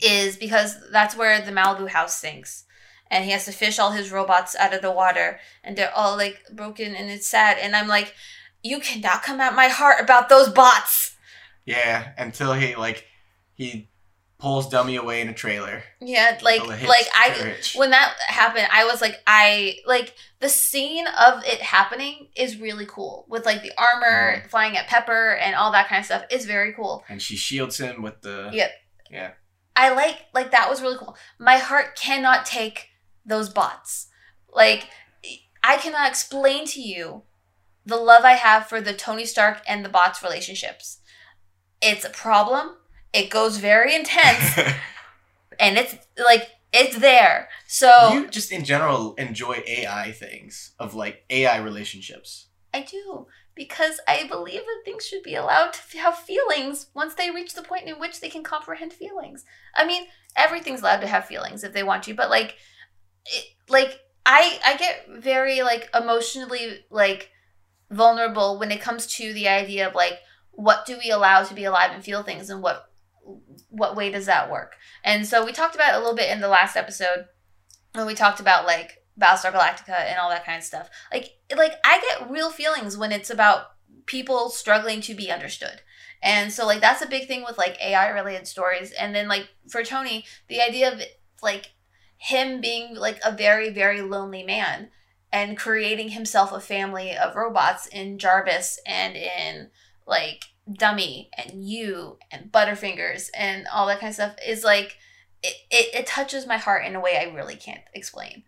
is 0.00 0.36
because 0.36 0.76
that's 0.90 1.16
where 1.16 1.40
the 1.40 1.52
Malibu 1.52 1.88
house 1.88 2.18
sinks. 2.18 2.64
And 3.10 3.24
he 3.24 3.30
has 3.30 3.46
to 3.46 3.52
fish 3.52 3.78
all 3.78 3.92
his 3.92 4.12
robots 4.12 4.54
out 4.56 4.74
of 4.74 4.82
the 4.82 4.92
water, 4.92 5.40
and 5.64 5.76
they're 5.76 5.94
all 5.94 6.16
like 6.16 6.42
broken, 6.52 6.94
and 6.94 7.10
it's 7.10 7.26
sad. 7.26 7.56
And 7.58 7.74
I'm 7.74 7.88
like, 7.88 8.14
you 8.62 8.80
cannot 8.80 9.22
come 9.22 9.40
at 9.40 9.54
my 9.54 9.68
heart 9.68 10.00
about 10.00 10.28
those 10.28 10.50
bots. 10.50 11.16
yeah, 11.64 12.12
until 12.18 12.52
he 12.52 12.76
like 12.76 13.06
he 13.54 13.88
pulls 14.38 14.68
Dummy 14.68 14.96
away 14.96 15.20
in 15.20 15.28
a 15.28 15.34
trailer. 15.34 15.82
Yeah, 16.00 16.38
like 16.42 16.60
oh, 16.62 16.70
hits 16.70 16.88
like 16.88 17.08
I 17.12 17.56
when 17.74 17.90
that 17.90 18.14
happened, 18.26 18.68
I 18.72 18.84
was 18.84 19.00
like, 19.00 19.20
I 19.26 19.76
like 19.86 20.14
the 20.40 20.48
scene 20.48 21.06
of 21.06 21.44
it 21.44 21.60
happening 21.60 22.28
is 22.36 22.60
really 22.60 22.86
cool 22.86 23.26
with 23.28 23.44
like 23.44 23.62
the 23.62 23.72
armor 23.76 24.36
mm. 24.36 24.50
flying 24.50 24.76
at 24.76 24.86
Pepper 24.86 25.34
and 25.34 25.54
all 25.54 25.72
that 25.72 25.88
kind 25.88 26.00
of 26.00 26.06
stuff 26.06 26.24
is 26.30 26.46
very 26.46 26.72
cool. 26.72 27.04
and 27.08 27.20
she 27.20 27.36
shields 27.36 27.78
him 27.78 28.02
with 28.02 28.20
the 28.22 28.50
Yeah. 28.52 28.68
yeah. 29.10 29.32
I 29.74 29.94
like 29.94 30.26
like 30.34 30.52
that 30.52 30.70
was 30.70 30.82
really 30.82 30.98
cool. 30.98 31.16
My 31.38 31.58
heart 31.58 31.96
cannot 31.96 32.46
take 32.46 32.88
those 33.26 33.48
bots. 33.48 34.08
Like 34.52 34.88
I 35.62 35.76
cannot 35.76 36.08
explain 36.08 36.64
to 36.66 36.80
you 36.80 37.22
the 37.84 37.96
love 37.96 38.24
I 38.24 38.32
have 38.32 38.66
for 38.66 38.80
the 38.80 38.92
Tony 38.92 39.24
Stark 39.24 39.62
and 39.66 39.84
the 39.84 39.88
bots 39.88 40.22
relationships. 40.22 41.00
It's 41.80 42.04
a 42.04 42.10
problem. 42.10 42.76
It 43.12 43.30
goes 43.30 43.58
very 43.58 43.94
intense 43.94 44.58
and 45.60 45.78
it's 45.78 45.96
like 46.22 46.48
it's 46.72 46.98
there. 46.98 47.48
So 47.66 48.12
you 48.12 48.28
just 48.28 48.52
in 48.52 48.64
general 48.64 49.14
enjoy 49.14 49.62
AI 49.66 50.12
things 50.12 50.72
of 50.78 50.94
like 50.94 51.24
AI 51.30 51.58
relationships. 51.58 52.46
I 52.72 52.82
do 52.82 53.26
because 53.54 54.00
I 54.06 54.26
believe 54.28 54.60
that 54.60 54.82
things 54.84 55.06
should 55.06 55.22
be 55.22 55.34
allowed 55.34 55.72
to 55.72 55.98
have 55.98 56.16
feelings 56.16 56.86
once 56.94 57.14
they 57.14 57.30
reach 57.30 57.54
the 57.54 57.62
point 57.62 57.88
in 57.88 57.98
which 57.98 58.20
they 58.20 58.28
can 58.28 58.44
comprehend 58.44 58.92
feelings. 58.92 59.44
I 59.74 59.84
mean, 59.84 60.06
everything's 60.36 60.80
allowed 60.80 61.00
to 61.00 61.08
have 61.08 61.24
feelings 61.24 61.64
if 61.64 61.72
they 61.72 61.82
want 61.82 62.04
to, 62.04 62.14
but 62.14 62.30
like, 62.30 62.56
it, 63.26 63.44
like 63.68 63.98
I 64.24 64.60
I 64.64 64.76
get 64.76 65.06
very 65.08 65.62
like 65.62 65.88
emotionally 65.94 66.84
like 66.90 67.30
vulnerable 67.90 68.58
when 68.58 68.70
it 68.70 68.80
comes 68.80 69.06
to 69.06 69.32
the 69.32 69.48
idea 69.48 69.88
of 69.88 69.94
like 69.94 70.20
what 70.50 70.84
do 70.86 70.98
we 71.02 71.10
allow 71.10 71.42
to 71.42 71.54
be 71.54 71.64
alive 71.64 71.90
and 71.92 72.04
feel 72.04 72.22
things 72.22 72.50
and 72.50 72.62
what 72.62 72.87
what 73.68 73.96
way 73.96 74.10
does 74.10 74.26
that 74.26 74.50
work? 74.50 74.76
And 75.04 75.26
so 75.26 75.44
we 75.44 75.52
talked 75.52 75.74
about 75.74 75.94
a 75.94 75.98
little 75.98 76.14
bit 76.14 76.30
in 76.30 76.40
the 76.40 76.48
last 76.48 76.76
episode 76.76 77.26
when 77.94 78.06
we 78.06 78.14
talked 78.14 78.40
about 78.40 78.66
like 78.66 78.98
Battlestar 79.18 79.52
Galactica 79.52 79.90
and 79.90 80.18
all 80.18 80.30
that 80.30 80.44
kind 80.44 80.58
of 80.58 80.64
stuff. 80.64 80.88
Like 81.12 81.30
like 81.56 81.74
I 81.84 82.00
get 82.00 82.30
real 82.30 82.50
feelings 82.50 82.96
when 82.96 83.12
it's 83.12 83.30
about 83.30 83.66
people 84.06 84.48
struggling 84.48 85.00
to 85.02 85.14
be 85.14 85.30
understood. 85.30 85.82
And 86.22 86.52
so 86.52 86.66
like 86.66 86.80
that's 86.80 87.02
a 87.02 87.08
big 87.08 87.26
thing 87.26 87.44
with 87.44 87.58
like 87.58 87.80
AI 87.82 88.08
related 88.08 88.46
stories. 88.46 88.92
And 88.92 89.14
then 89.14 89.28
like 89.28 89.48
for 89.68 89.82
Tony, 89.82 90.24
the 90.48 90.60
idea 90.60 90.92
of 90.92 91.00
like 91.42 91.72
him 92.16 92.60
being 92.60 92.94
like 92.94 93.20
a 93.24 93.32
very 93.32 93.70
very 93.70 94.02
lonely 94.02 94.42
man 94.42 94.90
and 95.32 95.58
creating 95.58 96.10
himself 96.10 96.52
a 96.52 96.60
family 96.60 97.16
of 97.16 97.36
robots 97.36 97.86
in 97.86 98.18
Jarvis 98.18 98.80
and 98.86 99.14
in 99.14 99.70
like 100.06 100.44
Dummy 100.72 101.30
and 101.38 101.64
you 101.64 102.18
and 102.30 102.50
Butterfingers 102.52 103.28
and 103.34 103.66
all 103.72 103.86
that 103.86 104.00
kind 104.00 104.08
of 104.10 104.14
stuff 104.14 104.36
is 104.46 104.64
like 104.64 104.96
it, 105.42 105.54
it, 105.70 105.94
it 106.00 106.06
touches 106.06 106.46
my 106.46 106.56
heart 106.56 106.84
in 106.84 106.94
a 106.96 107.00
way 107.00 107.16
I 107.16 107.32
really 107.34 107.56
can't 107.56 107.80
explain. 107.94 108.42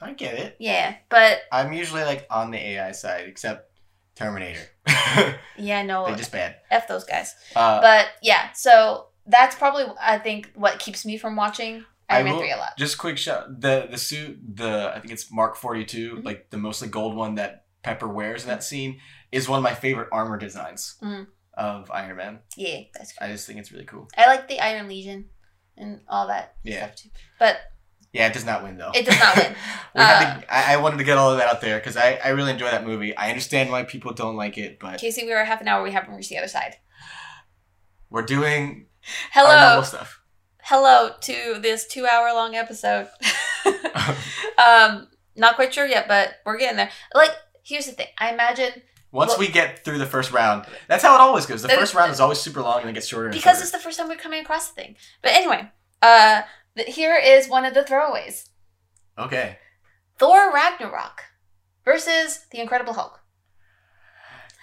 I 0.00 0.12
get 0.14 0.34
it. 0.34 0.56
Yeah, 0.58 0.94
but 1.10 1.40
I'm 1.52 1.72
usually 1.74 2.02
like 2.04 2.26
on 2.30 2.50
the 2.50 2.58
AI 2.58 2.92
side, 2.92 3.26
except 3.28 3.70
Terminator. 4.16 4.60
yeah, 5.56 5.82
no, 5.82 6.06
They're 6.06 6.16
just 6.16 6.32
bad. 6.32 6.56
f 6.70 6.88
those 6.88 7.04
guys. 7.04 7.34
Uh, 7.54 7.80
But 7.80 8.06
yeah, 8.22 8.52
so 8.52 9.08
that's 9.26 9.54
probably 9.56 9.84
I 10.00 10.18
think 10.18 10.50
what 10.54 10.78
keeps 10.78 11.04
me 11.04 11.18
from 11.18 11.36
watching 11.36 11.84
I 12.08 12.16
Iron 12.16 12.24
Man 12.24 12.34
will- 12.34 12.40
three 12.40 12.52
a 12.52 12.56
lot. 12.56 12.76
just 12.78 12.96
quick 12.98 13.18
shot. 13.18 13.60
The 13.60 13.86
the 13.90 13.98
suit, 13.98 14.38
the 14.56 14.92
I 14.94 15.00
think 15.00 15.12
it's 15.12 15.30
Mark 15.30 15.56
42, 15.56 16.16
Mhm. 16.16 16.24
like 16.24 16.50
the 16.50 16.56
mostly 16.56 16.88
gold 16.88 17.14
one 17.14 17.34
that 17.36 17.64
Pepper 17.82 18.08
wears 18.08 18.42
in 18.42 18.48
that 18.48 18.64
scene, 18.64 19.00
is 19.30 19.48
one 19.48 19.58
of 19.58 19.62
my 19.62 19.74
favorite 19.74 20.08
armor 20.12 20.38
designs 20.38 20.96
Mhm. 21.02 21.26
Of 21.54 21.90
Iron 21.90 22.16
Man. 22.16 22.38
Yeah, 22.56 22.80
that's 22.94 23.12
cool. 23.12 23.28
I 23.28 23.32
just 23.32 23.46
think 23.46 23.58
it's 23.58 23.72
really 23.72 23.84
cool. 23.84 24.08
I 24.16 24.26
like 24.26 24.48
the 24.48 24.60
Iron 24.60 24.88
Legion 24.88 25.26
and 25.76 26.00
all 26.08 26.26
that 26.28 26.54
Yeah. 26.62 26.86
stuff 26.86 26.96
too. 26.96 27.08
But 27.38 27.56
Yeah, 28.12 28.26
it 28.26 28.32
does 28.32 28.44
not 28.44 28.62
win 28.62 28.76
though. 28.78 28.90
It 28.94 29.06
does 29.06 29.18
not 29.18 29.36
win. 29.36 29.54
Uh, 29.92 30.40
to, 30.40 30.54
I, 30.54 30.74
I 30.74 30.76
wanted 30.76 30.98
to 30.98 31.04
get 31.04 31.18
all 31.18 31.32
of 31.32 31.38
that 31.38 31.48
out 31.48 31.60
there 31.60 31.78
because 31.78 31.96
I, 31.96 32.20
I 32.24 32.28
really 32.28 32.52
enjoy 32.52 32.70
that 32.70 32.86
movie. 32.86 33.16
I 33.16 33.28
understand 33.28 33.70
why 33.72 33.82
people 33.82 34.12
don't 34.12 34.36
like 34.36 34.56
it, 34.56 34.78
but 34.78 35.00
Casey, 35.00 35.24
we 35.24 35.32
were 35.32 35.44
half 35.44 35.60
an 35.60 35.66
hour. 35.68 35.82
We 35.82 35.90
haven't 35.90 36.14
reached 36.14 36.28
the 36.30 36.38
other 36.38 36.46
side. 36.48 36.76
we're 38.08 38.22
doing 38.22 38.86
Hello, 39.32 39.82
stuff. 39.82 40.20
hello 40.62 41.10
to 41.22 41.58
this 41.60 41.86
two-hour-long 41.88 42.54
episode. 42.54 43.08
um, 44.58 45.08
not 45.36 45.56
quite 45.56 45.72
sure 45.74 45.86
yet, 45.86 46.06
but 46.08 46.34
we're 46.46 46.58
getting 46.58 46.76
there. 46.76 46.90
Like, 47.14 47.32
here's 47.64 47.86
the 47.86 47.92
thing. 47.92 48.06
I 48.18 48.32
imagine 48.32 48.70
Once 49.12 49.30
Well- 49.30 49.40
we 49.40 49.48
get 49.48 49.84
through 49.84 49.98
the 49.98 50.06
first 50.06 50.30
round, 50.32 50.66
that's 50.86 51.02
how 51.02 51.14
it 51.14 51.20
always 51.20 51.46
goes. 51.46 51.62
The 51.62 51.68
first 51.68 51.94
round 51.94 52.12
is 52.12 52.20
always 52.20 52.40
super 52.40 52.62
long 52.62 52.80
and 52.80 52.90
it 52.90 52.92
gets 52.92 53.08
shorter 53.08 53.26
and 53.26 53.32
because 53.34 53.54
shorter. 53.56 53.62
it's 53.62 53.70
the 53.72 53.78
first 53.78 53.98
time 53.98 54.08
we're 54.08 54.16
coming 54.16 54.40
across 54.40 54.68
the 54.68 54.74
thing. 54.80 54.96
But 55.22 55.32
anyway, 55.32 55.70
uh, 56.02 56.42
here 56.86 57.16
is 57.16 57.48
one 57.48 57.64
of 57.64 57.74
the 57.74 57.82
throwaways: 57.82 58.48
okay. 59.18 59.58
Thor 60.18 60.52
Ragnarok 60.52 61.22
versus 61.84 62.46
the 62.52 62.60
Incredible 62.60 62.92
Hulk. 62.92 63.20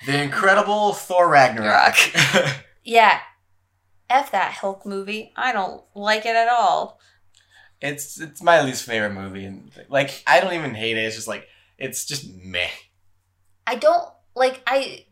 The 0.06 0.22
Incredible 0.22 0.94
Thor 0.94 1.28
Ragnarok. 1.30 1.96
Yeah, 2.84 3.20
f 4.10 4.32
that 4.32 4.54
Hulk 4.54 4.86
movie. 4.86 5.34
I 5.36 5.52
don't 5.52 5.84
like 5.94 6.26
it 6.26 6.38
at 6.38 6.48
all. 6.48 7.02
it's 7.82 8.18
it's 8.18 8.42
my 8.42 8.62
least 8.62 8.86
favorite 8.86 9.14
movie, 9.14 9.44
and 9.44 9.70
like 9.90 10.24
I 10.26 10.40
don't 10.40 10.54
even 10.54 10.74
hate 10.74 10.96
it. 10.96 11.02
It's 11.02 11.18
just 11.18 11.28
like 11.28 11.48
it's 11.78 12.06
just 12.06 12.34
meh. 12.34 12.70
I 13.66 13.76
don't 13.76 14.08
like 14.38 14.62
I 14.68 15.06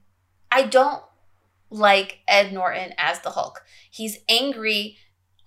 I 0.51 0.63
don't 0.63 1.03
like 1.69 2.19
Ed 2.27 2.53
Norton 2.53 2.93
as 2.97 3.19
the 3.19 3.31
Hulk. 3.31 3.63
He's 3.89 4.19
angry 4.29 4.97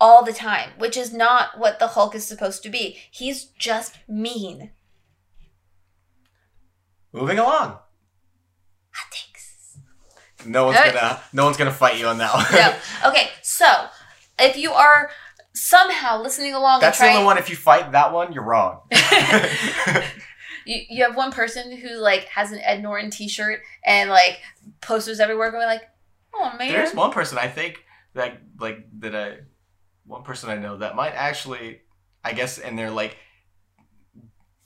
all 0.00 0.24
the 0.24 0.32
time, 0.32 0.70
which 0.78 0.96
is 0.96 1.12
not 1.12 1.58
what 1.58 1.78
the 1.78 1.88
Hulk 1.88 2.14
is 2.14 2.26
supposed 2.26 2.62
to 2.64 2.68
be. 2.68 2.98
He's 3.10 3.44
just 3.58 3.98
mean. 4.08 4.70
Moving 7.12 7.38
along. 7.38 7.78
Ah, 7.78 7.82
Hot 8.92 9.12
takes. 9.12 9.78
No 10.46 10.66
one's 10.66 10.76
Alright. 10.76 10.94
gonna 10.94 11.20
no 11.32 11.44
one's 11.44 11.56
gonna 11.56 11.72
fight 11.72 11.98
you 11.98 12.06
on 12.06 12.18
that 12.18 12.34
one. 12.34 12.44
No. 12.52 13.08
Okay, 13.10 13.30
so 13.42 13.66
if 14.38 14.56
you 14.56 14.72
are 14.72 15.10
somehow 15.54 16.22
listening 16.22 16.54
along 16.54 16.80
That's 16.80 16.98
the 16.98 17.08
only 17.08 17.24
one. 17.24 17.38
If 17.38 17.50
you 17.50 17.56
fight 17.56 17.92
that 17.92 18.12
one, 18.12 18.32
you're 18.32 18.44
wrong. 18.44 18.80
you, 20.68 20.82
you 20.90 21.02
have 21.04 21.16
one 21.16 21.32
person 21.32 21.74
who 21.74 21.96
like 21.96 22.24
has 22.26 22.52
an 22.52 22.60
Ed 22.60 22.82
Norton 22.82 23.10
t-shirt 23.10 23.62
and 23.84 24.10
like 24.10 24.40
posters 24.80 25.18
everywhere 25.18 25.50
going 25.50 25.66
like, 25.66 25.88
"Oh 26.34 26.52
man." 26.58 26.72
There's 26.72 26.94
one 26.94 27.10
person 27.10 27.38
I 27.38 27.48
think 27.48 27.82
that 28.14 28.38
like 28.60 28.86
that 29.00 29.16
I 29.16 29.38
one 30.04 30.22
person 30.24 30.50
I 30.50 30.56
know 30.56 30.76
that 30.78 30.94
might 30.94 31.12
actually 31.14 31.80
I 32.22 32.34
guess 32.34 32.58
in 32.58 32.76
their 32.76 32.90
like 32.90 33.16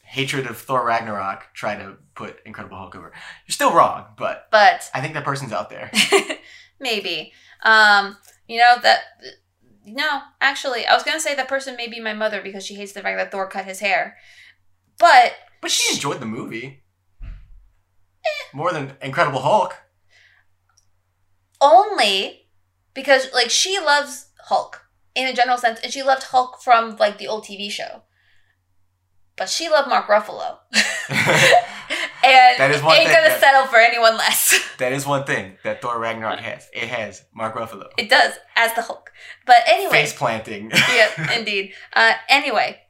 hatred 0.02 0.46
of 0.46 0.58
Thor 0.58 0.84
Ragnarok 0.84 1.54
try 1.54 1.76
to 1.76 1.96
put 2.14 2.38
Incredible 2.44 2.76
Hulk 2.76 2.96
over. 2.96 3.12
You're 3.46 3.52
still 3.52 3.72
wrong, 3.72 4.06
but 4.18 4.48
But 4.50 4.90
I 4.92 5.00
think 5.00 5.14
that 5.14 5.24
person's 5.24 5.52
out 5.52 5.70
there. 5.70 5.90
maybe. 6.80 7.32
Um, 7.62 8.16
you 8.48 8.58
know 8.58 8.76
that 8.82 9.02
no, 9.84 10.20
actually, 10.40 10.84
I 10.84 10.94
was 10.94 11.04
gonna 11.04 11.20
say 11.20 11.36
that 11.36 11.48
person 11.48 11.76
may 11.76 11.86
be 11.86 12.00
my 12.00 12.12
mother 12.12 12.42
because 12.42 12.66
she 12.66 12.74
hates 12.74 12.92
the 12.92 13.02
fact 13.02 13.18
that 13.18 13.30
Thor 13.30 13.48
cut 13.48 13.66
his 13.66 13.78
hair. 13.78 14.16
But 14.98 15.34
But 15.62 15.70
she 15.70 15.94
enjoyed 15.94 16.20
the 16.20 16.26
movie. 16.26 16.82
More 18.52 18.70
than 18.72 18.92
Incredible 19.00 19.40
Hulk. 19.40 19.74
only 21.60 22.48
because 22.94 23.28
like 23.32 23.50
she 23.50 23.78
loves 23.78 24.26
Hulk 24.46 24.84
in 25.14 25.26
a 25.26 25.32
general 25.32 25.56
sense, 25.58 25.80
and 25.82 25.92
she 25.92 26.02
loved 26.02 26.24
Hulk 26.24 26.60
from 26.62 26.96
like 26.96 27.18
the 27.18 27.28
old 27.28 27.44
TV 27.44 27.70
show. 27.70 28.02
But 29.36 29.48
she 29.48 29.68
loved 29.70 29.88
Mark 29.88 30.06
Ruffalo, 30.08 30.58
and 31.08 32.58
That 32.58 32.70
is 32.70 32.82
one 32.82 32.96
ain't 32.96 33.06
thing 33.08 33.16
gonna 33.16 33.28
that- 33.30 33.40
settle 33.40 33.66
for 33.66 33.78
anyone 33.78 34.16
less. 34.18 34.58
that 34.78 34.92
is 34.92 35.06
one 35.06 35.24
thing 35.24 35.56
that 35.64 35.80
Thor 35.80 35.98
Ragnarok 35.98 36.40
has. 36.40 36.68
It 36.74 36.88
has 36.88 37.24
Mark 37.34 37.54
Ruffalo. 37.54 37.88
it 37.96 38.10
does 38.10 38.34
as 38.56 38.74
the 38.74 38.82
Hulk. 38.82 39.10
But 39.46 39.56
anyway, 39.66 39.92
Face 39.92 40.12
planting. 40.12 40.70
yeah, 40.94 41.32
indeed. 41.38 41.72
Uh, 41.94 42.12
anyway, 42.28 42.80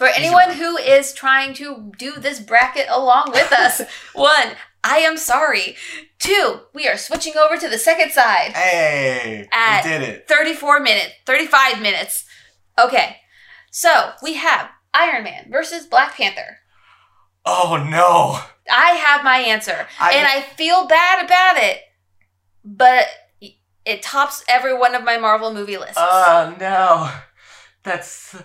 for 0.00 0.06
anyone 0.06 0.52
who 0.52 0.78
is 0.78 1.12
trying 1.12 1.52
to 1.52 1.92
do 1.98 2.12
this 2.12 2.40
bracket 2.40 2.86
along 2.88 3.32
with 3.32 3.52
us, 3.52 3.82
one, 4.14 4.52
I 4.82 5.00
am 5.00 5.18
sorry. 5.18 5.76
Two, 6.18 6.60
we 6.72 6.88
are 6.88 6.96
switching 6.96 7.36
over 7.36 7.58
to 7.58 7.68
the 7.68 7.76
second 7.76 8.10
side. 8.10 8.52
hey, 8.54 9.46
At- 9.52 9.84
we 9.84 9.90
did 9.90 10.00
it. 10.00 10.26
34 10.26 10.80
minutes, 10.80 11.10
35 11.26 11.82
minutes. 11.82 12.24
Okay, 12.78 13.16
so 13.70 14.12
we 14.22 14.34
have 14.36 14.70
Iron 14.94 15.24
Man 15.24 15.48
versus 15.50 15.84
Black 15.84 16.14
Panther. 16.14 16.60
Oh 17.44 17.76
no. 17.76 18.40
I 18.74 18.92
have 18.92 19.22
my 19.22 19.36
answer, 19.36 19.86
I- 20.00 20.14
and 20.14 20.26
I 20.26 20.40
feel 20.40 20.86
bad 20.86 21.26
about 21.26 21.62
it, 21.62 21.80
but 22.64 23.04
it 23.84 24.00
tops 24.00 24.42
every 24.48 24.74
one 24.74 24.94
of 24.94 25.04
my 25.04 25.18
Marvel 25.18 25.52
movie 25.52 25.76
lists. 25.76 25.98
Oh 25.98 26.56
no. 26.58 27.12
That's 27.82 28.36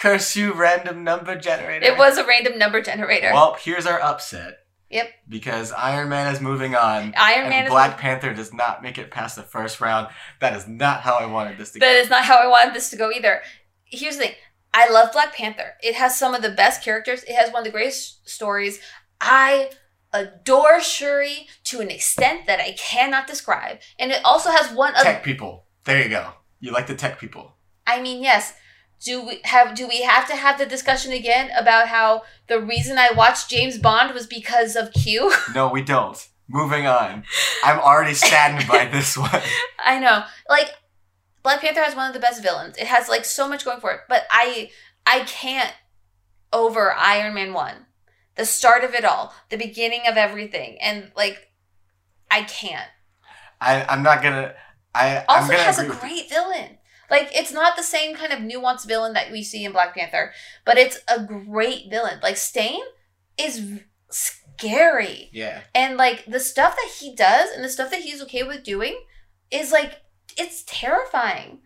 curse 0.00 0.34
you, 0.34 0.52
random 0.52 1.04
number 1.04 1.36
generator. 1.36 1.86
it 1.86 1.96
was 1.96 2.18
a 2.18 2.26
random 2.26 2.58
number 2.58 2.80
generator. 2.82 3.30
Well, 3.32 3.56
here's 3.60 3.86
our 3.86 4.00
upset. 4.00 4.58
Yep. 4.90 5.08
Because 5.28 5.70
Iron 5.70 6.08
Man 6.08 6.34
is 6.34 6.40
moving 6.40 6.74
on. 6.74 7.14
Iron 7.16 7.42
and 7.42 7.50
Man 7.50 7.64
is 7.66 7.70
Black 7.70 7.96
Panther 7.96 8.34
does 8.34 8.52
not 8.52 8.82
make 8.82 8.98
it 8.98 9.12
past 9.12 9.36
the 9.36 9.42
first 9.42 9.80
round. 9.80 10.08
That 10.40 10.56
is 10.56 10.66
not 10.66 11.02
how 11.02 11.14
I 11.14 11.26
wanted 11.26 11.58
this 11.58 11.70
to 11.72 11.78
That 11.78 11.92
go. 11.92 11.98
is 12.00 12.10
not 12.10 12.24
how 12.24 12.38
I 12.38 12.48
wanted 12.48 12.74
this 12.74 12.90
to 12.90 12.96
go 12.96 13.12
either. 13.12 13.40
Here's 13.84 14.16
the 14.16 14.24
thing. 14.24 14.34
I 14.74 14.90
love 14.90 15.12
Black 15.12 15.34
Panther. 15.34 15.74
It 15.82 15.94
has 15.94 16.18
some 16.18 16.34
of 16.34 16.42
the 16.42 16.50
best 16.50 16.82
characters. 16.82 17.22
It 17.24 17.34
has 17.36 17.52
one 17.52 17.60
of 17.60 17.64
the 17.64 17.70
greatest 17.70 18.28
stories. 18.28 18.80
I 19.20 19.70
adore 20.12 20.80
Shuri 20.80 21.46
to 21.64 21.80
an 21.80 21.90
extent 21.90 22.46
that 22.46 22.58
I 22.60 22.72
cannot 22.72 23.26
describe. 23.28 23.78
And 23.98 24.10
it 24.10 24.24
also 24.24 24.50
has 24.50 24.74
one 24.74 24.94
of 24.96 25.02
tech 25.02 25.22
people. 25.22 25.66
There 25.84 26.02
you 26.02 26.08
go. 26.08 26.32
You 26.58 26.72
like 26.72 26.88
the 26.88 26.96
tech 26.96 27.20
people. 27.20 27.54
I 27.86 28.02
mean, 28.02 28.22
yes. 28.22 28.54
Do 29.02 29.26
we 29.26 29.40
have 29.44 29.74
do 29.74 29.88
we 29.88 30.02
have 30.02 30.26
to 30.28 30.36
have 30.36 30.58
the 30.58 30.66
discussion 30.66 31.12
again 31.12 31.50
about 31.56 31.88
how 31.88 32.22
the 32.48 32.60
reason 32.60 32.98
I 32.98 33.10
watched 33.12 33.48
James 33.48 33.78
Bond 33.78 34.12
was 34.12 34.26
because 34.26 34.76
of 34.76 34.92
Q? 34.92 35.32
No, 35.54 35.68
we 35.68 35.82
don't. 35.82 36.28
Moving 36.48 36.86
on. 36.86 37.24
I'm 37.64 37.78
already 37.78 38.14
saddened 38.14 38.68
by 38.68 38.84
this 38.92 39.16
one. 39.16 39.40
I 39.82 39.98
know. 39.98 40.24
Like 40.48 40.70
Black 41.42 41.60
Panther 41.60 41.82
has 41.82 41.96
one 41.96 42.08
of 42.08 42.14
the 42.14 42.20
best 42.20 42.42
villains. 42.42 42.76
It 42.76 42.86
has 42.88 43.08
like 43.08 43.24
so 43.24 43.48
much 43.48 43.64
going 43.64 43.80
for 43.80 43.92
it, 43.92 44.00
but 44.08 44.24
I 44.30 44.70
I 45.06 45.20
can't 45.20 45.72
over 46.52 46.92
Iron 46.92 47.34
Man 47.34 47.52
1. 47.52 47.86
The 48.34 48.44
start 48.44 48.84
of 48.84 48.94
it 48.94 49.04
all, 49.04 49.34
the 49.48 49.56
beginning 49.56 50.02
of 50.06 50.16
everything 50.16 50.78
and 50.80 51.10
like 51.16 51.48
I 52.30 52.42
can't. 52.42 52.88
I, 53.60 53.84
I'm 53.84 54.02
not 54.02 54.22
gonna. 54.22 54.54
I, 54.94 55.18
I'm 55.18 55.24
Also 55.28 55.52
gonna 55.52 55.62
has 55.62 55.78
a 55.78 55.86
great 55.86 56.28
villain. 56.28 56.78
Like 57.10 57.30
it's 57.34 57.52
not 57.52 57.76
the 57.76 57.82
same 57.82 58.14
kind 58.14 58.32
of 58.32 58.38
nuanced 58.38 58.86
villain 58.86 59.14
that 59.14 59.32
we 59.32 59.42
see 59.42 59.64
in 59.64 59.72
Black 59.72 59.94
Panther, 59.94 60.32
but 60.64 60.78
it's 60.78 60.98
a 61.08 61.22
great 61.22 61.90
villain. 61.90 62.20
Like 62.22 62.36
Stane 62.36 62.82
is 63.36 63.80
scary. 64.10 65.30
Yeah. 65.32 65.62
And 65.74 65.96
like 65.96 66.24
the 66.26 66.40
stuff 66.40 66.76
that 66.76 66.90
he 66.98 67.14
does 67.14 67.50
and 67.50 67.64
the 67.64 67.68
stuff 67.68 67.90
that 67.90 68.02
he's 68.02 68.22
okay 68.22 68.42
with 68.42 68.62
doing 68.62 69.00
is 69.50 69.72
like 69.72 70.02
it's 70.38 70.62
terrifying. 70.66 71.60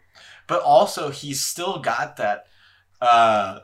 But 0.47 0.63
also, 0.63 1.11
he's 1.11 1.45
still 1.45 1.79
got 1.79 2.17
that. 2.17 2.47
Uh, 3.01 3.61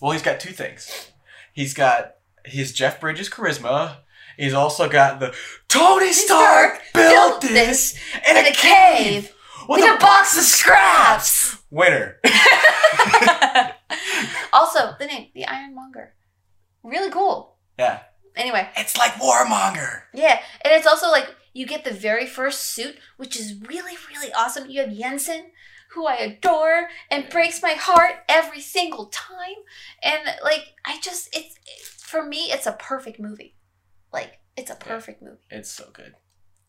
well, 0.00 0.12
he's 0.12 0.22
got 0.22 0.40
two 0.40 0.52
things. 0.52 1.10
He's 1.52 1.74
got 1.74 2.14
his 2.44 2.72
Jeff 2.72 3.00
Bridges 3.00 3.28
charisma. 3.28 3.98
He's 4.36 4.54
also 4.54 4.88
got 4.88 5.20
the 5.20 5.34
Tony 5.68 6.12
Stark 6.12 6.80
built 6.94 7.40
this 7.40 7.98
in 8.28 8.36
a 8.36 8.52
cave 8.52 9.34
with 9.68 9.84
a 9.84 9.98
box 9.98 10.36
of 10.36 10.44
scraps. 10.44 11.58
Winner. 11.70 12.18
also, 14.52 14.94
the 14.98 15.06
name, 15.06 15.28
the 15.34 15.46
Ironmonger. 15.46 16.14
Really 16.82 17.10
cool. 17.10 17.56
Yeah. 17.78 18.00
Anyway, 18.36 18.68
It's 18.76 18.96
like 18.96 19.12
Warmonger. 19.14 20.02
yeah. 20.14 20.40
And 20.64 20.72
it's 20.74 20.86
also 20.86 21.10
like 21.10 21.34
you 21.52 21.66
get 21.66 21.84
the 21.84 21.92
very 21.92 22.26
first 22.26 22.60
suit, 22.72 22.96
which 23.16 23.38
is 23.38 23.54
really, 23.68 23.96
really 24.08 24.32
awesome. 24.32 24.70
You 24.70 24.80
have 24.82 24.90
Yinsen, 24.90 25.46
who 25.90 26.06
I 26.06 26.16
adore 26.16 26.88
and 27.10 27.28
breaks 27.28 27.62
my 27.62 27.72
heart 27.72 28.16
every 28.28 28.60
single 28.60 29.06
time. 29.06 29.56
And 30.02 30.20
like, 30.44 30.74
I 30.86 31.00
just, 31.00 31.34
it's, 31.36 31.56
it, 31.66 31.84
for 31.84 32.24
me, 32.24 32.50
it's 32.52 32.66
a 32.66 32.72
perfect 32.72 33.18
movie. 33.18 33.56
Like, 34.12 34.38
it's 34.56 34.70
a 34.70 34.76
perfect 34.76 35.20
movie. 35.22 35.38
It's 35.50 35.70
so 35.70 35.90
good. 35.92 36.14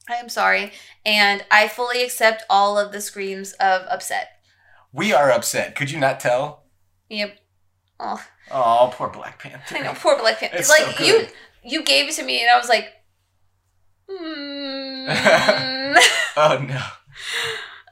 I 0.09 0.15
am 0.15 0.27
sorry. 0.29 0.71
And 1.05 1.45
I 1.51 1.67
fully 1.67 2.03
accept 2.03 2.43
all 2.49 2.77
of 2.77 2.91
the 2.91 2.99
screams 3.01 3.53
of 3.53 3.83
upset. 3.89 4.29
We 4.91 5.13
are 5.13 5.31
upset. 5.31 5.75
Could 5.75 5.91
you 5.91 5.99
not 5.99 6.19
tell? 6.19 6.63
Yep. 7.09 7.37
Oh, 7.99 8.25
Oh, 8.51 8.89
poor 8.93 9.09
Black 9.09 9.37
Panther. 9.41 9.75
I 9.77 9.81
know, 9.81 9.93
poor 9.93 10.17
Black 10.17 10.39
Panther. 10.39 10.57
It's 10.57 10.69
like 10.69 10.97
so 10.97 11.03
you, 11.03 11.27
you 11.63 11.83
gave 11.83 12.09
it 12.09 12.15
to 12.15 12.23
me, 12.23 12.41
and 12.41 12.49
I 12.49 12.57
was 12.57 12.67
like, 12.69 12.89
hmm. 14.09 15.05
Oh 16.37 16.65
no. 16.67 16.81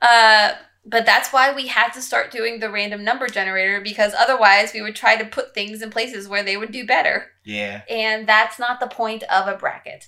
uh, 0.01 0.53
but 0.85 1.05
that's 1.05 1.31
why 1.33 1.53
we 1.53 1.67
had 1.67 1.89
to 1.89 2.01
start 2.01 2.31
doing 2.31 2.59
the 2.59 2.71
random 2.71 3.03
number 3.03 3.27
generator 3.27 3.81
because 3.81 4.13
otherwise 4.17 4.71
we 4.73 4.81
would 4.81 4.95
try 4.95 5.15
to 5.17 5.25
put 5.25 5.53
things 5.53 5.81
in 5.81 5.89
places 5.91 6.27
where 6.27 6.43
they 6.43 6.57
would 6.57 6.71
do 6.71 6.85
better, 6.87 7.27
Yeah. 7.45 7.81
and 7.89 8.27
that's 8.27 8.57
not 8.57 8.79
the 8.79 8.87
point 8.87 9.23
of 9.23 9.47
a 9.47 9.57
bracket. 9.57 10.05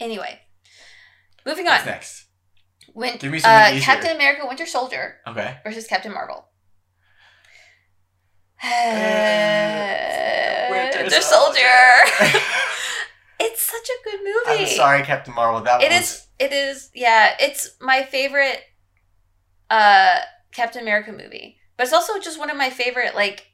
Anyway, 0.00 0.40
moving 1.48 1.66
on. 1.66 1.74
What's 1.74 1.86
next? 1.86 2.24
When 2.94 3.16
Give 3.18 3.32
me 3.32 3.38
something 3.38 3.74
uh, 3.74 3.76
easier. 3.76 3.84
Captain 3.84 4.14
America: 4.16 4.46
Winter 4.46 4.66
Soldier 4.66 5.16
Okay. 5.26 5.58
versus 5.64 5.86
Captain 5.86 6.12
Marvel. 6.12 6.48
Winter 10.70 11.02
Winter 11.02 11.20
Soldier. 11.20 11.60
Soldier. 12.20 12.40
it's 13.40 13.62
such 13.62 13.88
a 13.88 14.04
good 14.04 14.20
movie. 14.20 14.62
I'm 14.62 14.66
sorry, 14.66 15.02
Captain 15.02 15.34
Marvel. 15.34 15.60
That 15.62 15.82
It 15.82 15.90
was 15.90 16.00
is. 16.00 16.26
It 16.38 16.52
is. 16.52 16.90
Yeah, 16.94 17.34
it's 17.40 17.76
my 17.80 18.02
favorite 18.04 18.60
uh 19.70 20.20
Captain 20.52 20.82
America 20.82 21.12
movie, 21.12 21.58
but 21.76 21.84
it's 21.84 21.92
also 21.92 22.18
just 22.18 22.38
one 22.38 22.50
of 22.50 22.56
my 22.56 22.70
favorite 22.70 23.14
like 23.14 23.46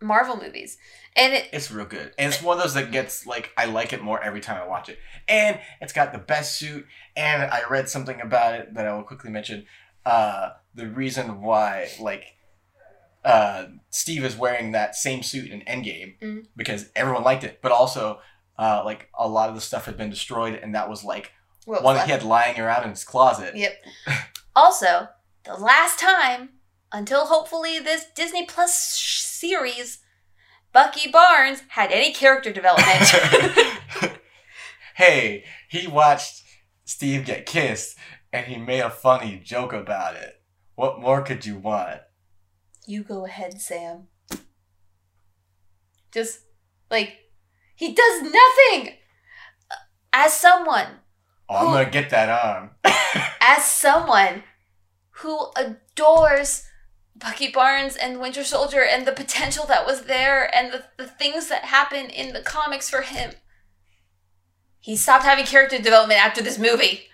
Marvel 0.00 0.36
movies. 0.36 0.78
And 1.16 1.32
it, 1.34 1.48
It's 1.52 1.70
real 1.70 1.86
good. 1.86 2.12
And 2.18 2.32
it's 2.32 2.42
one 2.42 2.56
of 2.56 2.62
those 2.62 2.74
that 2.74 2.92
gets 2.92 3.26
like 3.26 3.50
I 3.56 3.64
like 3.66 3.92
it 3.92 4.02
more 4.02 4.22
every 4.22 4.40
time 4.40 4.60
I 4.62 4.66
watch 4.66 4.88
it. 4.88 4.98
And 5.28 5.58
it's 5.80 5.92
got 5.92 6.12
the 6.12 6.18
best 6.18 6.56
suit 6.58 6.86
and 7.16 7.42
I 7.42 7.62
read 7.68 7.88
something 7.88 8.20
about 8.20 8.54
it 8.54 8.74
that 8.74 8.86
I 8.86 8.92
will 8.94 9.02
quickly 9.02 9.30
mention. 9.30 9.66
Uh 10.06 10.50
the 10.74 10.86
reason 10.88 11.42
why 11.42 11.88
like 12.00 12.24
uh 13.24 13.64
Steve 13.90 14.24
is 14.24 14.36
wearing 14.36 14.72
that 14.72 14.94
same 14.94 15.22
suit 15.22 15.50
in 15.50 15.60
Endgame 15.62 16.18
Mhm. 16.20 16.46
because 16.56 16.90
everyone 16.94 17.24
liked 17.24 17.44
it, 17.44 17.60
but 17.62 17.72
also 17.72 18.20
uh 18.58 18.82
like 18.84 19.08
a 19.18 19.28
lot 19.28 19.48
of 19.48 19.54
the 19.54 19.60
stuff 19.60 19.86
had 19.86 19.96
been 19.96 20.10
destroyed 20.10 20.54
and 20.54 20.74
that 20.74 20.88
was 20.88 21.02
like 21.04 21.32
what 21.64 21.82
was 21.82 21.84
one 21.84 21.96
that? 21.96 22.06
he 22.06 22.12
had 22.12 22.22
lying 22.22 22.58
around 22.58 22.84
in 22.84 22.90
his 22.90 23.04
closet. 23.04 23.54
Yep. 23.56 23.72
also, 24.56 25.08
the 25.44 25.54
last 25.54 25.98
time 25.98 26.50
until 26.92 27.26
hopefully 27.26 27.78
this 27.78 28.06
Disney 28.14 28.46
Plus 28.46 28.96
sh- 28.96 29.20
series, 29.22 29.98
Bucky 30.72 31.10
Barnes 31.10 31.62
had 31.68 31.92
any 31.92 32.12
character 32.12 32.52
development. 32.52 33.08
hey, 34.94 35.44
he 35.68 35.86
watched 35.86 36.42
Steve 36.84 37.24
get 37.24 37.46
kissed 37.46 37.96
and 38.32 38.46
he 38.46 38.56
made 38.56 38.80
a 38.80 38.90
funny 38.90 39.40
joke 39.42 39.72
about 39.72 40.16
it. 40.16 40.34
What 40.74 41.00
more 41.00 41.22
could 41.22 41.44
you 41.44 41.58
want? 41.58 42.00
You 42.86 43.02
go 43.02 43.26
ahead, 43.26 43.60
Sam. 43.60 44.08
Just 46.12 46.40
like 46.90 47.16
he 47.74 47.92
does 47.92 48.22
nothing. 48.22 48.94
Uh, 49.70 49.74
as 50.12 50.32
someone, 50.34 50.86
Oh, 51.50 51.56
I'm 51.56 51.72
gonna 51.72 51.90
get 51.90 52.10
that 52.10 52.28
arm. 52.28 52.70
as 53.40 53.64
someone 53.64 54.42
who 55.10 55.50
adores 55.56 56.64
Bucky 57.18 57.50
Barnes 57.50 57.96
and 57.96 58.20
Winter 58.20 58.44
Soldier 58.44 58.84
and 58.84 59.06
the 59.06 59.12
potential 59.12 59.66
that 59.66 59.86
was 59.86 60.02
there 60.02 60.54
and 60.54 60.72
the, 60.72 60.84
the 60.96 61.08
things 61.08 61.48
that 61.48 61.64
happen 61.64 62.10
in 62.10 62.32
the 62.32 62.42
comics 62.42 62.88
for 62.88 63.02
him, 63.02 63.32
he 64.78 64.94
stopped 64.94 65.24
having 65.24 65.44
character 65.44 65.78
development 65.78 66.24
after 66.24 66.42
this 66.42 66.58
movie. 66.58 67.08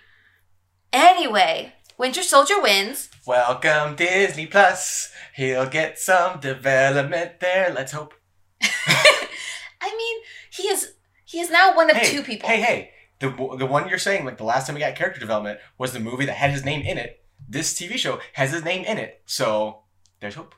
Anyway, 0.93 1.73
Winter 1.97 2.21
Soldier 2.23 2.61
wins. 2.61 3.09
Welcome 3.25 3.95
Disney 3.95 4.45
Plus. 4.45 5.11
He'll 5.35 5.67
get 5.67 5.97
some 5.97 6.39
development 6.39 7.39
there. 7.39 7.73
Let's 7.73 7.91
hope. 7.91 8.13
I 8.61 9.95
mean, 9.97 10.17
he 10.51 10.63
is 10.63 10.93
he 11.25 11.39
is 11.39 11.49
now 11.49 11.75
one 11.75 11.89
of 11.89 11.97
hey, 11.97 12.11
two 12.11 12.21
people. 12.21 12.47
Hey, 12.47 12.61
hey, 12.61 12.91
the 13.19 13.29
the 13.57 13.65
one 13.65 13.89
you're 13.89 13.97
saying, 13.97 14.25
like 14.25 14.37
the 14.37 14.43
last 14.43 14.67
time 14.67 14.75
we 14.75 14.81
got 14.81 14.95
character 14.95 15.19
development 15.19 15.59
was 15.77 15.93
the 15.93 15.99
movie 15.99 16.25
that 16.25 16.35
had 16.35 16.51
his 16.51 16.63
name 16.63 16.81
in 16.81 16.97
it. 16.97 17.23
This 17.47 17.73
TV 17.73 17.97
show 17.97 18.19
has 18.33 18.51
his 18.51 18.63
name 18.63 18.85
in 18.85 18.97
it, 18.97 19.21
so 19.25 19.84
there's 20.25 20.33
hope. 20.33 20.55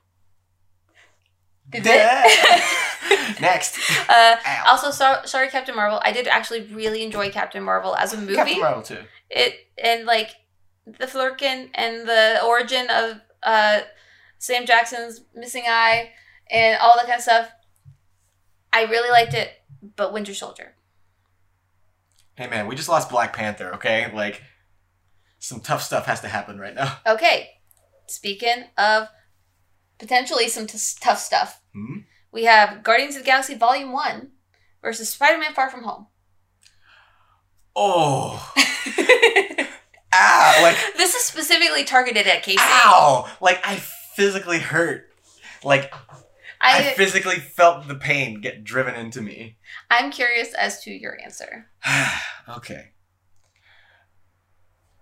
Did 1.70 1.84
Duh. 1.84 1.91
it? 1.93 3.41
Next. 3.41 3.78
uh, 4.09 4.38
also, 4.65 4.91
so, 4.91 5.20
sorry, 5.26 5.49
Captain 5.49 5.76
Marvel. 5.76 5.99
I 6.05 6.13
did 6.13 6.26
actually 6.28 6.61
really 6.61 7.03
enjoy 7.03 7.30
Captain 7.32 7.61
Marvel 7.61 7.93
as 7.97 8.13
a 8.13 8.18
movie. 8.18 8.36
Captain 8.36 8.59
Marvel 8.61 8.82
too. 8.82 8.99
it 9.30 9.55
and 9.84 10.05
like 10.05 10.32
the 10.86 11.05
Flerken 11.05 11.70
and 11.74 12.07
the 12.07 12.41
origin 12.45 12.88
of 12.89 13.20
uh 13.43 13.82
Sam 14.39 14.65
Jackson's 14.65 15.20
missing 15.36 15.65
eye 15.68 16.11
and 16.49 16.80
all 16.80 16.93
that 16.95 17.05
kind 17.05 17.18
of 17.18 17.24
stuff. 17.24 17.51
I 18.72 18.84
really 18.84 19.09
liked 19.09 19.34
it, 19.34 19.51
but 19.97 20.13
Winter 20.13 20.34
Soldier. 20.34 20.76
Hey 22.36 22.47
man, 22.47 22.68
we 22.68 22.76
just 22.76 22.88
lost 22.88 23.09
Black 23.09 23.36
Panther. 23.36 23.74
Okay, 23.74 24.09
like 24.13 24.41
some 25.39 25.59
tough 25.59 25.84
stuff 25.84 26.05
has 26.05 26.22
to 26.22 26.30
happen 26.30 26.57
right 26.57 26.74
now. 26.74 26.99
Okay, 27.05 27.49
speaking 28.07 28.63
of 28.78 29.09
potentially 30.00 30.48
some 30.48 30.68
t- 30.68 30.78
tough 31.02 31.20
stuff, 31.20 31.62
Hmm? 31.74 32.00
we 32.32 32.45
have 32.45 32.84
Guardians 32.84 33.16
of 33.16 33.22
the 33.24 33.26
Galaxy 33.26 33.56
Volume 33.56 33.91
One 33.91 34.32
versus 34.82 35.10
Spider-Man: 35.10 35.54
Far 35.54 35.70
From 35.70 35.84
Home. 35.84 36.08
Oh, 37.76 38.54
ow! 40.14 40.60
Like 40.64 40.78
this 40.98 41.14
is 41.16 41.24
specifically 41.24 41.84
targeted 41.84 42.26
at 42.28 42.43
Casey. 42.43 42.58
ow! 42.62 43.32
Like 43.41 43.60
I 43.66 43.76
physically 43.76 44.60
hurt. 44.60 45.10
Like 45.64 45.93
I, 46.60 46.80
I, 46.80 46.93
physically 46.95 47.36
felt 47.36 47.88
the 47.88 47.95
pain 47.95 48.41
get 48.41 48.64
driven 48.64 48.95
into 48.95 49.22
me. 49.22 49.58
I'm 49.91 50.12
curious 50.12 50.54
as 50.56 50.82
to 50.84 50.91
your 50.91 51.18
answer. 51.24 51.68
okay. 52.50 52.89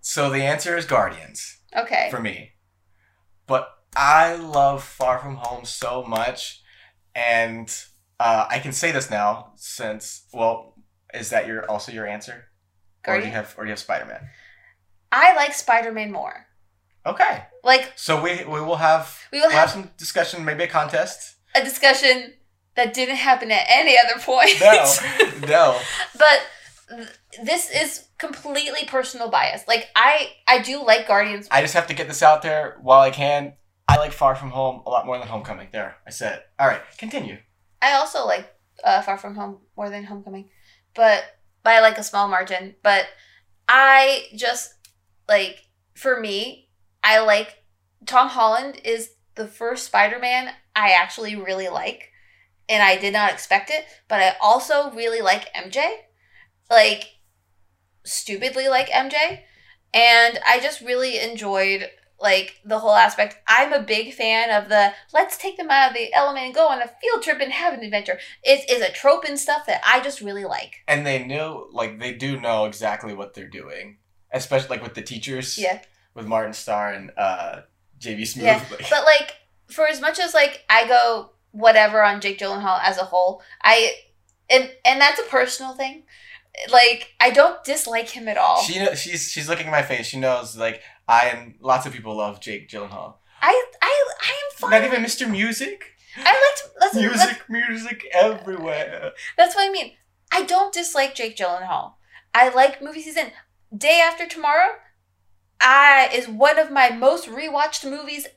So 0.02 0.30
the 0.30 0.44
answer 0.44 0.78
is 0.78 0.86
Guardians 0.86 1.58
Okay. 1.76 2.10
for 2.12 2.20
me. 2.20 2.52
But 3.48 3.70
I 3.96 4.36
love 4.36 4.84
Far 4.84 5.20
From 5.20 5.36
Home 5.38 5.66
so 5.66 6.04
much, 6.04 6.62
and 7.14 7.74
uh, 8.20 8.48
I 8.50 8.60
can 8.60 8.72
say 8.72 8.92
this 8.92 9.10
now 9.10 9.54
since 9.56 10.26
well, 10.34 10.74
is 11.14 11.30
that 11.30 11.48
your 11.48 11.70
also 11.70 11.92
your 11.92 12.06
answer? 12.08 12.46
Or 13.08 13.14
do 13.14 13.26
you 13.26 13.32
Guardian. 13.32 13.32
have 13.34 13.56
or 13.58 13.64
do 13.64 13.68
you 13.68 13.72
have 13.72 13.80
Spider 13.80 14.06
Man? 14.06 14.30
I 15.12 15.34
like 15.36 15.54
Spider-Man 15.54 16.12
more. 16.12 16.46
Okay. 17.06 17.44
Like 17.64 17.94
So 17.96 18.22
we 18.22 18.44
we 18.46 18.60
will 18.62 18.76
have 18.78 19.18
we 19.32 19.40
will 19.40 19.48
we'll 19.48 19.52
have 19.52 19.70
have 19.70 19.72
some 19.72 19.92
discussion, 19.98 20.44
maybe 20.44 20.64
a 20.64 20.68
contest. 20.68 21.36
a 21.56 21.64
discussion 21.64 22.34
that 22.76 22.94
didn't 22.94 23.16
happen 23.18 23.52
at 23.52 23.66
any 23.70 23.96
other 23.98 24.20
point. 24.20 24.60
No, 24.60 24.94
no. 25.48 25.80
but 26.18 26.42
th- 26.90 27.10
this 27.44 27.70
is 27.72 28.08
completely 28.18 28.86
personal 28.88 29.30
bias. 29.30 29.62
Like 29.68 29.88
I 29.96 30.32
I 30.48 30.60
do 30.60 30.84
like 30.84 31.08
Guardians. 31.08 31.48
I 31.52 31.62
just 31.62 31.76
have 31.76 31.88
to 31.88 31.94
get 31.94 32.08
this 32.08 32.24
out 32.24 32.42
there 32.42 32.78
while 32.82 33.00
I 33.02 33.12
can. 33.12 33.54
I 33.88 33.98
like 33.98 34.12
Far 34.12 34.36
From 34.36 34.50
Home 34.52 34.82
a 34.86 34.90
lot 34.90 35.06
more 35.06 35.18
than 35.18 35.28
Homecoming. 35.28 35.70
There, 35.72 35.96
I 36.06 36.10
said. 36.10 36.38
it. 36.38 36.46
All 36.60 36.68
right, 36.68 36.82
continue. 36.98 37.38
I 37.82 37.94
also 37.94 38.26
like 38.26 38.52
uh, 38.84 39.02
Far 39.02 39.18
From 39.18 39.36
Home 39.36 39.60
more 39.78 39.90
than 39.90 40.04
Homecoming, 40.04 40.50
but 40.96 41.24
by 41.64 41.80
like 41.80 41.98
a 41.98 42.04
small 42.04 42.28
margin. 42.28 42.76
But 42.82 43.06
I 43.68 44.26
just 44.36 44.74
like 45.28 45.60
for 45.94 46.20
me, 46.20 46.70
I 47.04 47.20
like 47.20 47.64
Tom 48.06 48.30
Holland 48.30 48.82
is 48.84 49.12
the 49.36 49.48
first 49.48 49.86
Spider-Man 49.86 50.52
I 50.76 50.92
actually 50.92 51.36
really 51.36 51.70
like, 51.70 52.12
and 52.68 52.82
I 52.84 52.98
did 52.98 53.14
not 53.14 53.32
expect 53.32 53.70
it. 53.70 53.86
But 54.08 54.22
I 54.22 54.36
also 54.42 54.92
really 54.92 55.22
like 55.22 55.54
MJ, 55.54 55.86
like 56.70 57.06
stupidly 58.04 58.68
like 58.68 58.90
MJ, 58.90 59.42
and 59.94 60.40
I 60.46 60.60
just 60.62 60.82
really 60.82 61.20
enjoyed 61.20 61.88
like 62.20 62.62
the 62.66 62.80
whole 62.80 62.96
aspect. 62.96 63.38
I'm 63.48 63.74
a 63.74 63.82
big 63.82 64.14
fan 64.14 64.50
of 64.52 64.70
the 64.70 64.94
let's 65.14 65.38
take 65.38 65.58
them 65.58 65.70
out 65.70 65.92
of 65.92 65.98
the 65.98 66.14
element 66.14 66.46
and 66.46 66.56
go 66.56 66.68
on 66.68 66.82
a 66.82 66.88
field 67.02 67.22
trip 67.22 67.40
and 67.42 67.52
have 67.52 67.74
an 67.74 67.84
adventure. 67.84 68.20
It 68.44 68.70
is 68.70 68.82
a 68.82 68.92
trope 68.92 69.26
and 69.26 69.38
stuff 69.40 69.66
that 69.68 69.82
I 69.86 70.02
just 70.02 70.22
really 70.22 70.46
like. 70.46 70.84
And 70.88 71.06
they 71.06 71.24
knew, 71.26 71.68
like, 71.72 72.00
they 72.00 72.14
do 72.14 72.40
know 72.40 72.66
exactly 72.66 73.14
what 73.14 73.34
they're 73.34 73.48
doing, 73.50 73.98
especially 74.32 74.70
like 74.70 74.84
with 74.84 74.94
the 74.94 75.02
teachers. 75.02 75.58
Yeah. 75.58 75.82
With 76.14 76.28
Martin 76.28 76.54
Starr 76.54 76.94
and 76.94 77.12
uh, 77.18 77.62
JB 78.00 78.22
Smoove. 78.22 78.42
Yeah, 78.44 78.64
But 78.90 79.04
like 79.04 79.34
for 79.68 79.88
as 79.88 80.00
much 80.00 80.20
as 80.20 80.34
like 80.34 80.64
I 80.70 80.88
go 80.88 81.32
whatever 81.52 82.02
on 82.04 82.22
Jake 82.22 82.40
Gyllenhaal 82.40 82.80
as 82.84 82.98
a 82.98 83.04
whole, 83.04 83.42
I 83.62 83.96
and 84.50 84.72
and 84.86 85.02
that's 85.02 85.20
a 85.20 85.24
personal 85.24 85.74
thing. 85.74 86.04
Like 86.72 87.14
I 87.20 87.32
don't 87.32 87.62
dislike 87.66 88.10
him 88.10 88.30
at 88.30 88.38
all. 88.38 88.62
she 88.62 88.86
she's 88.96 89.30
she's 89.30 89.50
looking 89.50 89.68
at 89.68 89.72
my 89.72 89.82
face. 89.82 90.06
She 90.06 90.18
knows 90.20 90.56
like 90.56 90.82
I 91.08 91.28
and 91.28 91.56
lots 91.60 91.86
of 91.86 91.94
people 91.94 92.18
love 92.18 92.40
Jake 92.40 92.70
Gyllenhaal. 92.70 93.16
I 93.42 93.66
I 93.82 94.06
I 94.22 94.28
am 94.30 94.58
fine. 94.58 94.72
Not 94.72 94.84
even 94.84 95.04
Mr. 95.04 95.30
Music. 95.30 95.96
I 96.18 96.32
liked 96.32 96.74
that's, 96.80 96.94
that's 96.94 96.96
Music, 96.96 97.42
music 97.50 98.06
everywhere. 98.14 99.12
That's 99.38 99.56
what 99.56 99.68
I 99.68 99.72
mean. 99.72 99.94
I 100.32 100.44
don't 100.44 100.74
dislike 100.74 101.16
Jake 101.16 101.38
Gyllenhaal. 101.38 101.94
I 102.34 102.50
like 102.50 102.82
movies 102.82 103.06
he's 103.06 103.18
in. 103.18 103.32
Day 103.76 104.02
After 104.02 104.26
Tomorrow, 104.26 104.76
I 105.60 106.10
is 106.14 106.28
one 106.28 106.58
of 106.58 106.72
my 106.72 106.90
most 106.90 107.28
rewatched 107.28 107.90
movies 107.90 108.28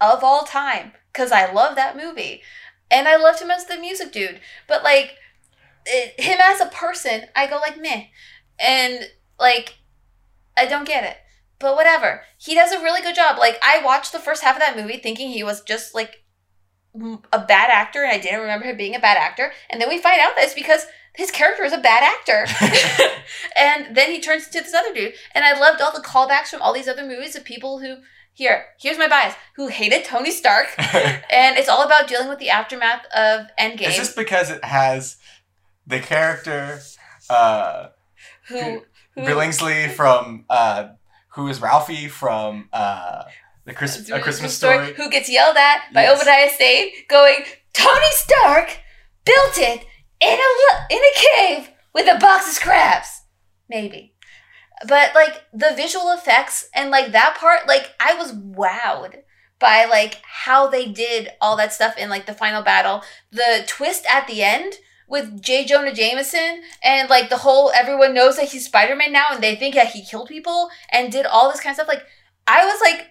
of 0.00 0.24
all 0.24 0.42
time 0.42 0.92
because 1.12 1.32
I 1.32 1.52
love 1.52 1.76
that 1.76 1.96
movie, 1.96 2.42
and 2.90 3.06
I 3.08 3.16
loved 3.16 3.40
him 3.40 3.50
as 3.50 3.66
the 3.66 3.78
music 3.78 4.12
dude. 4.12 4.40
But 4.66 4.82
like 4.82 5.16
it, 5.86 6.18
him 6.20 6.38
as 6.42 6.60
a 6.60 6.66
person, 6.66 7.26
I 7.36 7.46
go 7.46 7.56
like 7.56 7.80
meh, 7.80 8.06
and 8.58 9.10
like 9.38 9.76
I 10.56 10.66
don't 10.66 10.86
get 10.86 11.04
it. 11.04 11.16
But 11.62 11.76
whatever, 11.76 12.22
he 12.36 12.54
does 12.54 12.72
a 12.72 12.82
really 12.82 13.00
good 13.00 13.14
job. 13.14 13.38
Like 13.38 13.58
I 13.62 13.82
watched 13.82 14.12
the 14.12 14.18
first 14.18 14.42
half 14.42 14.56
of 14.56 14.60
that 14.60 14.76
movie 14.76 14.98
thinking 14.98 15.30
he 15.30 15.44
was 15.44 15.62
just 15.62 15.94
like 15.94 16.24
a 17.32 17.38
bad 17.38 17.70
actor, 17.70 18.02
and 18.02 18.12
I 18.12 18.18
didn't 18.18 18.40
remember 18.40 18.66
him 18.66 18.76
being 18.76 18.94
a 18.94 19.00
bad 19.00 19.16
actor. 19.16 19.52
And 19.70 19.80
then 19.80 19.88
we 19.88 19.98
find 19.98 20.20
out 20.20 20.34
that 20.36 20.44
it's 20.44 20.54
because 20.54 20.86
his 21.14 21.30
character 21.30 21.64
is 21.64 21.72
a 21.72 21.78
bad 21.78 22.02
actor. 22.02 22.46
and 23.56 23.96
then 23.96 24.10
he 24.10 24.20
turns 24.20 24.46
into 24.46 24.60
this 24.60 24.74
other 24.74 24.92
dude. 24.92 25.14
And 25.34 25.44
I 25.44 25.58
loved 25.58 25.80
all 25.80 25.92
the 25.92 26.00
callbacks 26.00 26.48
from 26.48 26.60
all 26.62 26.72
these 26.72 26.88
other 26.88 27.06
movies 27.06 27.36
of 27.36 27.44
people 27.44 27.78
who, 27.80 27.98
here, 28.32 28.66
here's 28.80 28.98
my 28.98 29.08
bias, 29.08 29.34
who 29.56 29.68
hated 29.68 30.04
Tony 30.04 30.30
Stark. 30.30 30.66
and 30.78 31.56
it's 31.56 31.68
all 31.68 31.84
about 31.84 32.08
dealing 32.08 32.28
with 32.28 32.38
the 32.38 32.50
aftermath 32.50 33.04
of 33.14 33.46
Endgame. 33.58 33.88
Is 33.88 33.98
this 33.98 34.14
because 34.14 34.50
it 34.50 34.64
has 34.64 35.16
the 35.86 36.00
character 36.00 36.80
uh, 37.30 37.88
who, 38.48 38.82
who 39.14 39.20
Billingsley 39.20 39.90
from 39.90 40.44
uh, 40.48 40.88
who 41.34 41.48
is 41.48 41.60
Ralphie 41.60 42.08
from 42.08 42.68
uh, 42.72 43.22
the 43.64 43.72
Chris- 43.74 44.10
a 44.10 44.20
Christmas 44.20 44.56
story? 44.56 44.92
Who 44.94 45.10
gets 45.10 45.30
yelled 45.30 45.56
at 45.56 45.92
by 45.92 46.02
Yes. 46.02 46.16
Obadiah 46.20 46.50
Stane 46.50 46.90
going, 47.08 47.44
Tony 47.72 48.10
Stark 48.10 48.78
built 49.24 49.56
it 49.58 49.86
in 50.20 50.38
a, 50.38 50.94
in 50.94 50.98
a 50.98 51.36
cave 51.36 51.70
with 51.94 52.06
a 52.06 52.18
box 52.18 52.46
of 52.48 52.54
scraps. 52.54 53.22
Maybe. 53.68 54.14
But 54.86 55.14
like 55.14 55.42
the 55.52 55.72
visual 55.76 56.10
effects 56.12 56.68
and 56.74 56.90
like 56.90 57.12
that 57.12 57.36
part, 57.38 57.68
like 57.68 57.90
I 58.00 58.14
was 58.14 58.32
wowed 58.32 59.16
by 59.58 59.84
like 59.84 60.20
how 60.24 60.66
they 60.66 60.86
did 60.86 61.30
all 61.40 61.56
that 61.56 61.72
stuff 61.72 61.96
in 61.96 62.10
like 62.10 62.26
the 62.26 62.34
final 62.34 62.62
battle. 62.62 63.02
The 63.30 63.64
twist 63.66 64.04
at 64.10 64.26
the 64.26 64.42
end 64.42 64.74
with 65.12 65.42
J. 65.42 65.66
Jonah 65.66 65.92
Jameson 65.92 66.62
and 66.82 67.10
like 67.10 67.28
the 67.28 67.36
whole 67.36 67.70
everyone 67.74 68.14
knows 68.14 68.36
that 68.36 68.48
he's 68.48 68.64
Spider 68.64 68.96
Man 68.96 69.12
now 69.12 69.26
and 69.30 69.42
they 69.42 69.54
think 69.54 69.74
that 69.74 69.88
he 69.88 70.02
killed 70.02 70.26
people 70.26 70.70
and 70.90 71.12
did 71.12 71.26
all 71.26 71.50
this 71.50 71.60
kind 71.60 71.72
of 71.72 71.76
stuff. 71.76 71.86
Like 71.86 72.04
I 72.46 72.64
was 72.64 72.80
like 72.80 73.10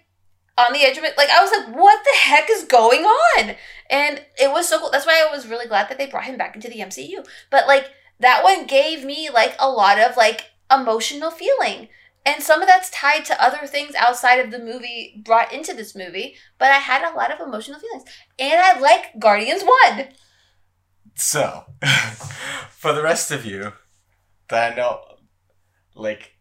on 0.57 0.73
the 0.73 0.79
edge 0.79 0.97
of 0.97 1.03
it. 1.03 1.15
Like 1.15 1.29
I 1.29 1.43
was 1.43 1.51
like, 1.55 1.75
what 1.75 2.03
the 2.03 2.19
heck 2.19 2.49
is 2.49 2.63
going 2.63 3.03
on? 3.03 3.55
And 3.91 4.25
it 4.41 4.51
was 4.51 4.67
so 4.67 4.79
cool. 4.79 4.89
That's 4.91 5.05
why 5.05 5.23
I 5.23 5.33
was 5.33 5.47
really 5.47 5.67
glad 5.67 5.89
that 5.89 5.99
they 5.99 6.07
brought 6.07 6.23
him 6.25 6.39
back 6.39 6.55
into 6.55 6.69
the 6.69 6.79
MCU. 6.79 7.23
But 7.51 7.67
like 7.67 7.91
that 8.19 8.43
one 8.43 8.65
gave 8.65 9.05
me 9.05 9.29
like 9.29 9.55
a 9.59 9.69
lot 9.69 9.99
of 9.99 10.17
like 10.17 10.49
emotional 10.73 11.29
feeling. 11.29 11.87
And 12.25 12.41
some 12.41 12.63
of 12.63 12.67
that's 12.67 12.89
tied 12.89 13.25
to 13.25 13.43
other 13.43 13.67
things 13.67 13.93
outside 13.93 14.39
of 14.39 14.49
the 14.49 14.59
movie 14.59 15.21
brought 15.23 15.53
into 15.53 15.73
this 15.73 15.95
movie, 15.95 16.35
but 16.57 16.69
I 16.69 16.77
had 16.77 17.03
a 17.03 17.15
lot 17.15 17.31
of 17.31 17.39
emotional 17.39 17.79
feelings. 17.79 18.05
And 18.39 18.59
I 18.59 18.79
like 18.79 19.19
Guardians 19.19 19.63
1. 19.85 20.07
So, 21.15 21.65
for 22.69 22.93
the 22.93 23.01
rest 23.03 23.31
of 23.31 23.45
you 23.45 23.73
that 24.49 24.73
I 24.73 24.75
know, 24.75 25.01
like, 25.95 26.31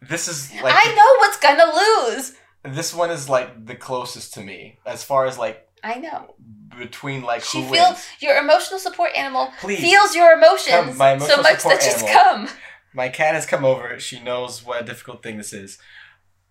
this 0.00 0.28
is 0.28 0.52
like 0.62 0.74
I 0.76 0.94
know 0.94 1.14
what's 1.18 1.38
gonna 1.38 2.08
lose. 2.12 2.34
this 2.76 2.94
one 2.94 3.10
is 3.10 3.28
like 3.28 3.66
the 3.66 3.74
closest 3.74 4.34
to 4.34 4.40
me 4.40 4.78
as 4.86 5.02
far 5.04 5.26
as 5.26 5.36
like 5.38 5.66
I 5.82 5.96
know. 5.96 6.34
between 6.78 7.22
like 7.22 7.42
She 7.42 7.62
who 7.62 7.72
feels 7.74 8.06
your 8.20 8.36
emotional 8.38 8.78
support 8.78 9.10
animal 9.16 9.50
Please, 9.60 9.80
feels 9.80 10.14
your 10.14 10.32
emotions 10.32 10.70
Come, 10.74 10.96
my 10.96 11.12
emotional 11.12 11.36
so 11.38 11.42
much 11.42 11.58
support 11.60 11.80
that 11.80 11.82
she's 11.84 12.02
animal. 12.02 12.22
come. 12.22 12.48
my 12.94 13.08
cat 13.08 13.34
has 13.34 13.44
come 13.46 13.64
over. 13.64 13.98
She 13.98 14.20
knows 14.20 14.64
what 14.64 14.82
a 14.82 14.84
difficult 14.84 15.22
thing 15.22 15.36
this 15.36 15.52
is, 15.52 15.78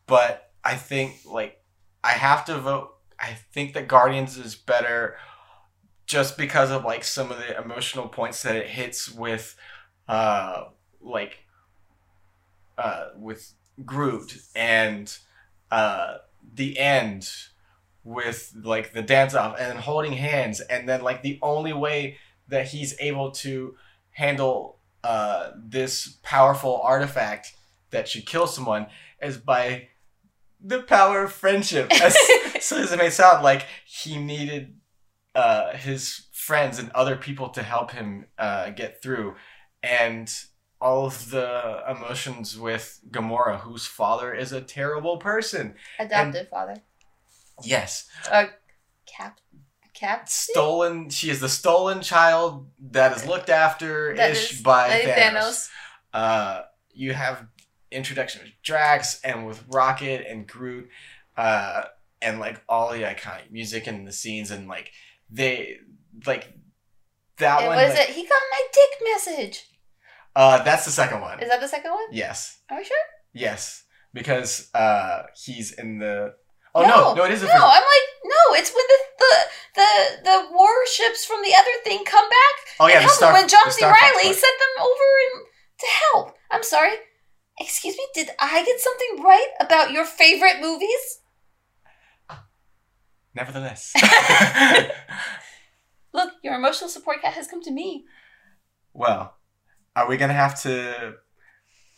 but 0.08 0.52
I 0.64 0.76
think 0.76 1.20
like 1.26 1.58
I 2.04 2.12
have 2.12 2.44
to 2.46 2.58
vote. 2.58 2.92
I 3.20 3.38
think 3.54 3.74
that 3.74 3.88
Guardians 3.88 4.38
is 4.38 4.56
better, 4.56 5.16
just 6.08 6.38
because 6.38 6.72
of 6.72 6.86
like 6.86 7.04
some 7.04 7.32
of 7.32 7.38
the 7.38 7.62
emotional 7.62 8.08
points 8.08 8.42
that 8.44 8.56
it 8.56 8.68
hits 8.68 9.12
with 9.12 9.56
uh, 10.08 10.64
like 11.02 11.40
uh, 12.78 13.10
with 13.18 13.54
Groot 13.86 14.38
and 14.56 15.16
uh, 15.70 16.18
the 16.56 16.80
end 16.80 17.30
with 18.04 18.54
like 18.64 18.94
the 18.94 19.02
dance 19.02 19.36
off 19.36 19.60
and 19.60 19.80
holding 19.80 20.14
hands 20.14 20.62
and 20.62 20.88
then 20.88 21.02
like 21.02 21.22
the 21.24 21.38
only 21.42 21.74
way 21.74 22.18
that 22.48 22.68
he's 22.68 22.96
able 23.02 23.32
to 23.32 23.76
handle 24.12 24.78
uh, 25.04 25.52
this 25.56 26.18
powerful 26.24 26.80
artifact 26.82 27.54
that 27.92 28.08
should 28.08 28.26
kill 28.26 28.48
someone 28.48 28.88
is 29.22 29.38
by 29.38 29.90
the 30.62 30.82
power 30.82 31.24
of 31.24 31.34
friendship. 31.34 31.92
As 32.02 32.18
so 32.62 32.78
as 32.78 32.92
it 32.92 32.98
may 32.98 33.10
sound 33.10 33.44
like 33.44 33.68
he 33.86 34.18
needed 34.18 34.77
uh, 35.38 35.78
his 35.78 36.24
friends 36.34 36.80
and 36.80 36.90
other 36.92 37.16
people 37.16 37.50
to 37.50 37.62
help 37.62 37.92
him 37.92 38.26
uh, 38.40 38.72
get 38.72 39.04
through 39.04 39.36
and 39.84 40.34
all 40.82 41.06
of 41.06 41.30
the 41.30 41.84
emotions 41.88 42.58
with 42.58 43.00
Gamora, 43.12 43.60
whose 43.60 43.86
father 43.86 44.34
is 44.34 44.52
a 44.52 44.62
terrible 44.62 45.18
person. 45.18 45.76
Adoptive 46.00 46.50
father. 46.50 46.76
Yes. 47.64 48.08
Cap. 48.26 49.40
Cap. 49.94 50.28
Stolen. 50.28 51.10
She 51.10 51.30
is 51.30 51.40
the 51.40 51.50
stolen 51.50 52.02
child 52.02 52.68
that 52.92 53.16
is 53.16 53.26
looked 53.26 53.50
after 53.50 54.12
ish 54.14 54.62
by 54.62 54.90
Thanos. 54.90 55.16
Thanos. 55.16 55.70
Uh, 56.14 56.62
you 56.94 57.14
have 57.14 57.46
introduction 57.92 58.42
with 58.44 58.52
Drax 58.64 59.22
and 59.24 59.46
with 59.46 59.64
Rocket 59.68 60.26
and 60.28 60.48
Groot, 60.48 60.90
uh, 61.36 61.84
and 62.22 62.40
like 62.40 62.62
all 62.68 62.92
the 62.92 63.02
iconic 63.02 63.52
music 63.52 63.86
and 63.88 64.08
the 64.08 64.12
scenes 64.12 64.52
and 64.52 64.68
like 64.68 64.92
they 65.30 65.78
like 66.26 66.54
that 67.40 67.60
And 67.60 67.68
one. 67.68 67.78
what 67.78 67.86
is 67.88 67.94
like- 67.98 68.10
it? 68.10 68.16
He 68.16 68.24
got 68.24 68.42
my 68.52 68.62
dick 68.74 68.92
message. 69.14 69.64
Uh, 70.36 70.62
that's 70.64 70.86
the 70.86 70.92
second 70.92 71.22
one. 71.22 71.40
Is 71.42 71.50
that 71.50 71.60
the 71.62 71.68
second 71.68 71.92
one? 71.92 72.06
Yes. 72.12 72.60
Are 72.70 72.78
we 72.78 72.84
sure? 72.84 72.98
Yes, 73.34 73.84
because 74.14 74.70
uh, 74.74 75.24
he's 75.36 75.72
in 75.74 76.00
the. 76.00 76.34
Oh 76.76 76.84
no, 76.84 77.16
no, 77.16 77.24
it 77.26 77.32
is 77.32 77.42
no. 77.42 77.48
first. 77.48 77.60
I'm 77.60 77.82
like, 77.82 78.08
no. 78.24 78.44
It's 78.56 78.72
when 78.74 78.86
the 78.94 79.00
the 79.24 79.36
the 79.76 80.24
the 80.30 80.48
warships 80.54 81.26
from 81.26 81.42
the 81.42 81.54
other 81.58 81.72
thing 81.84 82.06
come 82.06 82.30
back. 82.30 82.56
Oh 82.80 82.88
yeah, 82.88 83.00
and 83.00 83.06
the 83.06 83.14
Star. 83.14 83.34
when 83.34 83.48
John 83.48 83.72
C. 83.72 83.84
Reilly 83.84 84.32
sent 84.34 84.58
them 84.62 84.76
over 84.86 85.08
in, 85.26 85.42
to 85.80 85.88
help. 86.14 86.36
I'm 86.52 86.62
sorry. 86.64 86.94
Excuse 87.60 87.96
me. 87.98 88.06
Did 88.14 88.30
I 88.40 88.64
get 88.64 88.80
something 88.80 89.24
right 89.24 89.50
about 89.60 89.92
your 89.92 90.06
favorite 90.06 90.62
movies? 90.62 91.20
Nevertheless. 93.38 93.94
Look, 96.14 96.34
your 96.44 96.56
emotional 96.56 96.90
support 96.90 97.22
cat 97.22 97.34
has 97.34 97.48
come 97.48 97.62
to 97.62 97.72
me. 97.72 98.06
well, 98.94 99.36
are 99.96 100.08
we 100.10 100.18
gonna 100.18 100.34
have 100.34 100.60
to? 100.64 101.16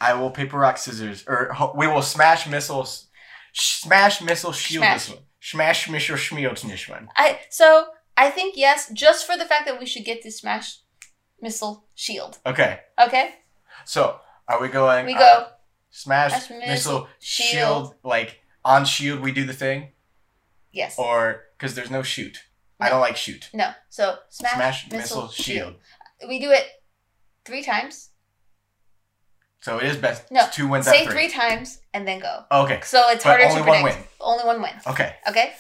I 0.02 0.14
will 0.14 0.32
paper 0.32 0.58
rock 0.58 0.78
scissors, 0.78 1.24
or 1.28 1.52
we 1.76 1.88
will 1.88 2.02
smash 2.02 2.48
missiles. 2.48 3.08
Smash 3.54 4.22
missile 4.22 4.52
shield 4.54 4.84
Smash. 4.84 5.06
this 5.06 5.16
one. 5.16 5.24
Smash 5.42 5.90
missile 5.90 6.16
shield 6.18 6.58
this 6.58 6.88
one. 6.88 7.10
I 7.16 7.40
so 7.50 7.88
I 8.18 8.30
think 8.30 8.56
yes, 8.58 8.92
just 8.94 9.26
for 9.26 9.38
the 9.38 9.46
fact 9.46 9.66
that 9.66 9.80
we 9.80 9.86
should 9.86 10.06
get 10.06 10.22
the 10.24 10.30
smash 10.32 10.80
missile 11.42 11.86
shield. 11.96 12.38
Okay, 12.46 12.80
Okay, 13.02 13.36
so 13.86 14.20
are 14.48 14.62
we 14.62 14.68
going? 14.68 15.06
we 15.06 15.16
uh, 15.16 15.20
go 15.20 15.48
smash, 15.90 16.32
Smash 16.32 16.50
missile, 16.50 16.68
missile, 16.70 17.08
shield. 17.20 17.50
shield. 17.88 17.96
Like 18.04 18.40
on 18.64 18.86
shield, 18.86 19.22
we 19.22 19.32
do 19.32 19.46
the 19.46 19.54
thing, 19.54 19.90
yes. 20.72 20.98
or 20.98 21.44
because 21.58 21.76
there's 21.76 21.92
no 21.92 22.04
shoot. 22.04 22.38
I 22.80 22.90
don't 22.90 23.02
like 23.02 23.18
shoot. 23.18 23.50
No, 23.54 23.72
so 23.90 24.16
smash, 24.30 24.54
Smash, 24.54 24.92
missile, 24.92 25.24
missile, 25.24 25.28
shield. 25.30 25.76
We 26.28 26.40
do 26.40 26.52
it 26.52 26.66
three 27.46 27.62
times. 27.64 28.10
So 29.62 29.78
it 29.78 29.84
is 29.88 29.98
best. 29.98 30.32
No, 30.32 30.46
two 30.54 30.68
wins 30.70 30.86
Say 30.86 31.04
three. 31.04 31.12
three. 31.14 31.30
times 31.30 31.80
and 31.94 32.08
then 32.08 32.20
go. 32.20 32.46
Okay, 32.50 32.80
So 32.84 33.10
it's 33.10 33.24
but 33.26 33.32
harder 33.42 33.44
only 33.46 33.62
to 33.64 33.68
one 33.68 33.82
predict. 33.82 34.00
win. 34.00 34.08
Only 34.22 34.44
one 34.46 34.62
win. 34.62 34.72
Okay. 34.88 35.16
Okay. 35.28 35.54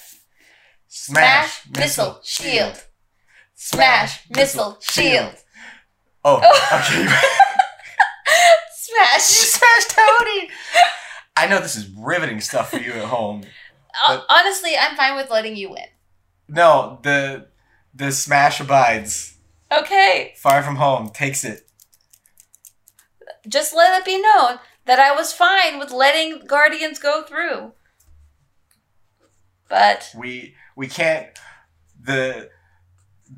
Smash, 0.87 1.67
missile, 1.75 2.19
shield. 2.23 2.81
Smash, 3.55 4.23
Smash, 4.23 4.29
missile, 4.29 4.77
shield. 4.79 5.35
Oh, 6.23 6.39
Oh. 6.41 6.79
okay. 6.79 7.05
Smash. 8.75 9.21
Smash 9.21 9.85
Tony. 9.89 10.49
I 11.35 11.47
know 11.47 11.59
this 11.59 11.75
is 11.75 11.89
riveting 11.89 12.39
stuff 12.41 12.71
for 12.71 12.77
you 12.77 12.93
at 12.93 13.05
home. 13.05 13.43
Uh, 14.07 14.21
honestly, 14.29 14.71
I'm 14.79 14.95
fine 14.95 15.15
with 15.15 15.29
letting 15.29 15.55
you 15.55 15.71
win. 15.71 15.85
No, 16.47 16.99
the 17.03 17.47
the 17.93 18.11
Smash 18.11 18.59
abides. 18.59 19.35
Okay. 19.71 20.33
Far 20.37 20.63
from 20.63 20.77
home 20.77 21.09
takes 21.09 21.43
it. 21.43 21.69
Just 23.47 23.75
let 23.75 23.99
it 23.99 24.05
be 24.05 24.19
known 24.21 24.59
that 24.85 24.99
I 24.99 25.11
was 25.15 25.33
fine 25.33 25.79
with 25.79 25.91
letting 25.91 26.45
Guardians 26.45 26.99
go 26.99 27.23
through. 27.23 27.73
But 29.69 30.11
We 30.15 30.55
we 30.75 30.87
can't. 30.87 31.27
The 32.01 32.49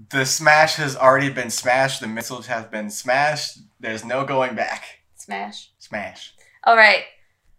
the 0.10 0.26
Smash 0.26 0.76
has 0.76 0.96
already 0.96 1.30
been 1.30 1.50
smashed. 1.50 2.00
The 2.00 2.08
missiles 2.08 2.48
have 2.48 2.72
been 2.72 2.90
smashed. 2.90 3.60
There's 3.80 4.06
no 4.06 4.24
going 4.26 4.56
back. 4.56 5.00
smash. 5.16 5.72
Smash. 5.80 6.34
All 6.64 6.78
right. 6.78 7.04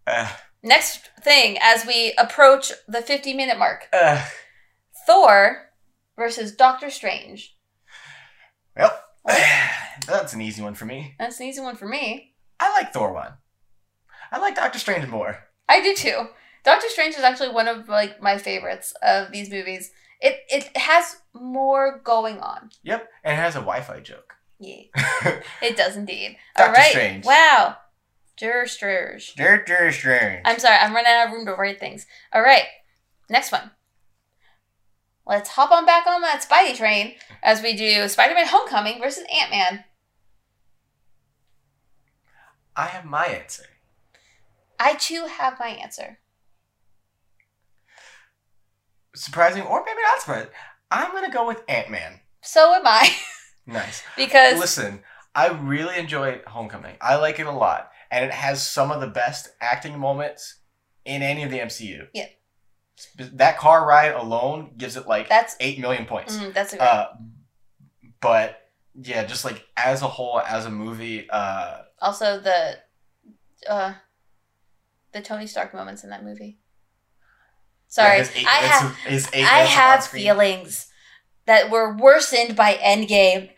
Uh, 0.07 0.31
Next 0.63 1.11
thing, 1.21 1.59
as 1.61 1.85
we 1.87 2.15
approach 2.17 2.73
the 2.87 3.03
50 3.03 3.35
minute 3.35 3.59
mark 3.59 3.89
uh, 3.93 4.25
Thor 5.07 5.71
versus 6.17 6.55
Doctor 6.55 6.89
Strange. 6.89 7.57
well, 8.77 8.99
that's 10.07 10.33
an 10.33 10.41
easy 10.41 10.63
one 10.63 10.75
for 10.75 10.85
me. 10.85 11.15
That's 11.19 11.41
an 11.41 11.47
easy 11.47 11.61
one 11.61 11.77
for 11.77 11.87
me. 11.87 12.35
I 12.61 12.73
like 12.73 12.93
Thor 12.93 13.13
one. 13.13 13.33
I 14.31 14.39
like 14.39 14.55
Doctor 14.55 14.79
Strange 14.79 15.09
more. 15.09 15.39
I 15.69 15.83
do 15.83 15.95
too. 15.95 16.29
Doctor 16.65 16.89
Strange 16.89 17.17
is 17.17 17.23
actually 17.23 17.51
one 17.51 17.67
of 17.67 17.89
like 17.89 18.23
my 18.23 18.39
favorites 18.39 18.95
of 19.03 19.33
these 19.33 19.51
movies. 19.51 19.91
It 20.21 20.39
it 20.49 20.77
has 20.77 21.17
more 21.35 22.01
going 22.05 22.39
on. 22.39 22.71
Yep, 22.85 23.09
and 23.25 23.33
it 23.35 23.43
has 23.43 23.57
a 23.57 23.61
Wi-Fi 23.61 24.01
joke. 24.01 24.35
Yeah, 24.61 24.83
it 25.63 25.77
does 25.77 25.97
indeed. 25.97 26.37
Doctor 26.57 26.71
All 26.71 26.75
right. 26.77 26.91
Strange. 26.91 27.25
Wow. 27.25 27.77
Dur 28.37 28.67
Strange. 28.67 29.35
Doctor 29.35 29.93
Strange. 29.93 30.43
I'm 30.45 30.59
sorry, 30.59 30.77
I'm 30.77 30.95
running 30.95 31.13
out 31.13 31.27
of 31.29 31.33
room 31.33 31.47
to 31.47 31.53
write 31.55 31.79
things. 31.79 32.07
All 32.33 32.43
right, 32.43 32.65
next 33.29 33.53
one. 33.53 33.71
Let's 35.27 35.51
hop 35.51 35.71
on 35.71 35.87
back 35.87 36.07
on 36.07 36.21
that 36.23 36.43
Spidey 36.49 36.77
train 36.77 37.15
as 37.43 37.63
we 37.63 37.77
do 37.77 38.09
Spider-Man: 38.09 38.47
Homecoming 38.49 38.99
versus 39.01 39.25
Ant-Man. 39.33 39.85
I 42.75 42.87
have 42.87 43.05
my 43.05 43.27
answer. 43.27 43.65
I 44.81 44.95
too 44.95 45.27
have 45.27 45.61
my 45.61 45.69
answer. 45.69 46.19
Surprising 49.15 49.63
or 49.63 49.85
maybe 49.85 49.99
not 50.03 50.21
surprising. 50.21 50.49
I'm 50.91 51.13
gonna 51.13 51.31
go 51.31 51.47
with 51.47 51.63
Ant 51.69 51.91
Man. 51.91 52.21
So 52.41 52.75
am 52.75 52.83
I, 52.87 53.15
Nice. 53.67 54.03
because 54.17 54.59
Listen, 54.59 55.03
I 55.35 55.49
really 55.49 55.97
enjoyed 55.99 56.43
Homecoming. 56.47 56.97
I 57.01 57.17
like 57.17 57.39
it 57.39 57.47
a 57.47 57.53
lot, 57.53 57.92
and 58.13 58.27
it 58.27 58.31
has 58.31 58.65
some 58.65 58.93
of 58.93 59.01
the 59.01 59.07
best 59.07 59.49
acting 59.61 59.99
moments 59.99 60.61
in 61.05 61.23
any 61.23 61.43
of 61.43 61.51
the 61.51 61.59
MCU. 61.59 62.07
Yeah. 62.13 62.27
That 63.17 63.59
car 63.59 63.85
ride 63.85 64.13
alone 64.13 64.75
gives 64.77 64.97
it 64.97 65.09
like 65.09 65.29
that's 65.29 65.57
eight 65.59 65.81
million 65.81 66.05
points. 66.05 66.37
mm, 66.37 66.53
that's 66.53 66.75
a 66.75 66.77
great. 66.77 66.87
Uh, 66.87 67.09
but 68.21 68.61
yeah, 68.95 69.25
just 69.25 69.45
like 69.45 69.67
as 69.77 70.03
a 70.03 70.07
whole, 70.07 70.41
as 70.41 70.67
a 70.67 70.71
movie, 70.71 71.29
uh, 71.31 71.79
also 72.01 72.39
the, 72.39 72.79
uh, 73.69 73.95
the 75.13 75.23
Tony 75.23 75.47
Stark 75.47 75.75
moments 75.75 76.05
in 76.05 76.11
that 76.11 76.23
movie. 76.23 76.59
Sorry, 77.89 78.19
his 78.19 78.31
eight 78.37 78.47
I 78.47 78.57
have 78.57 78.97
his 78.99 79.29
eight 79.33 79.45
I 79.45 79.59
have 79.61 80.07
feelings 80.07 80.87
that 81.47 81.71
were 81.71 81.97
worsened 81.97 82.55
by 82.55 82.75
Endgame, 82.75 83.51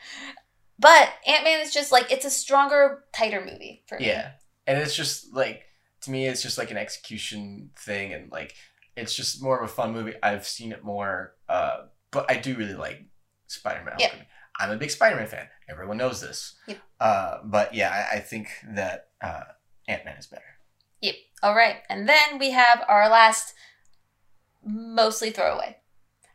but 0.78 1.10
Ant 1.26 1.44
Man 1.44 1.60
is 1.60 1.74
just 1.74 1.92
like 1.92 2.10
it's 2.10 2.24
a 2.24 2.30
stronger, 2.30 3.04
tighter 3.12 3.44
movie 3.44 3.82
for 3.86 3.98
me. 3.98 4.06
Yeah, 4.06 4.30
and 4.66 4.78
it's 4.78 4.94
just 4.94 5.32
like 5.32 5.64
to 6.04 6.10
me, 6.10 6.26
it's 6.26 6.42
just 6.42 6.58
like 6.58 6.70
an 6.70 6.76
execution 6.76 7.70
thing, 7.78 8.12
and 8.12 8.30
like 8.30 8.54
it's 8.96 9.14
just 9.14 9.42
more 9.42 9.58
of 9.58 9.68
a 9.68 9.72
fun 9.72 9.92
movie. 9.92 10.14
I've 10.22 10.46
seen 10.46 10.72
it 10.72 10.84
more, 10.84 11.34
uh, 11.48 11.86
but 12.10 12.30
I 12.30 12.36
do 12.36 12.54
really 12.54 12.74
like 12.74 13.04
Spider 13.46 13.84
Man. 13.84 13.96
Yeah. 13.98 14.12
I'm 14.58 14.70
a 14.70 14.76
big 14.76 14.90
Spider 14.90 15.16
Man 15.16 15.26
fan. 15.26 15.48
Everyone 15.68 15.96
knows 15.96 16.20
this. 16.20 16.54
Yep. 16.66 16.78
Uh, 17.00 17.38
but 17.44 17.74
yeah, 17.74 17.90
I, 18.12 18.16
I 18.16 18.20
think 18.20 18.48
that 18.74 19.08
uh, 19.20 19.42
Ant 19.88 20.04
Man 20.04 20.16
is 20.16 20.26
better. 20.26 20.42
Yep. 21.00 21.14
All 21.42 21.54
right, 21.54 21.76
and 21.90 22.08
then 22.08 22.38
we 22.38 22.50
have 22.50 22.84
our 22.88 23.08
last, 23.08 23.54
mostly 24.64 25.30
throwaway, 25.30 25.78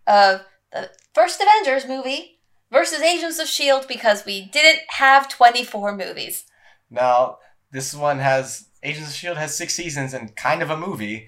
of 0.05 0.41
the 0.71 0.91
first 1.13 1.41
Avengers 1.41 1.87
movie 1.87 2.39
versus 2.71 3.01
Agents 3.01 3.39
of 3.39 3.47
Shield 3.47 3.87
because 3.87 4.25
we 4.25 4.45
didn't 4.45 4.81
have 4.89 5.29
twenty 5.29 5.63
four 5.63 5.95
movies. 5.95 6.45
Now, 6.91 7.37
this 7.71 7.93
one 7.93 8.19
has 8.19 8.67
Agents 8.83 9.09
of 9.09 9.15
Shield 9.15 9.37
has 9.37 9.55
six 9.57 9.73
seasons 9.75 10.13
and 10.13 10.35
kind 10.35 10.61
of 10.61 10.69
a 10.69 10.77
movie. 10.77 11.27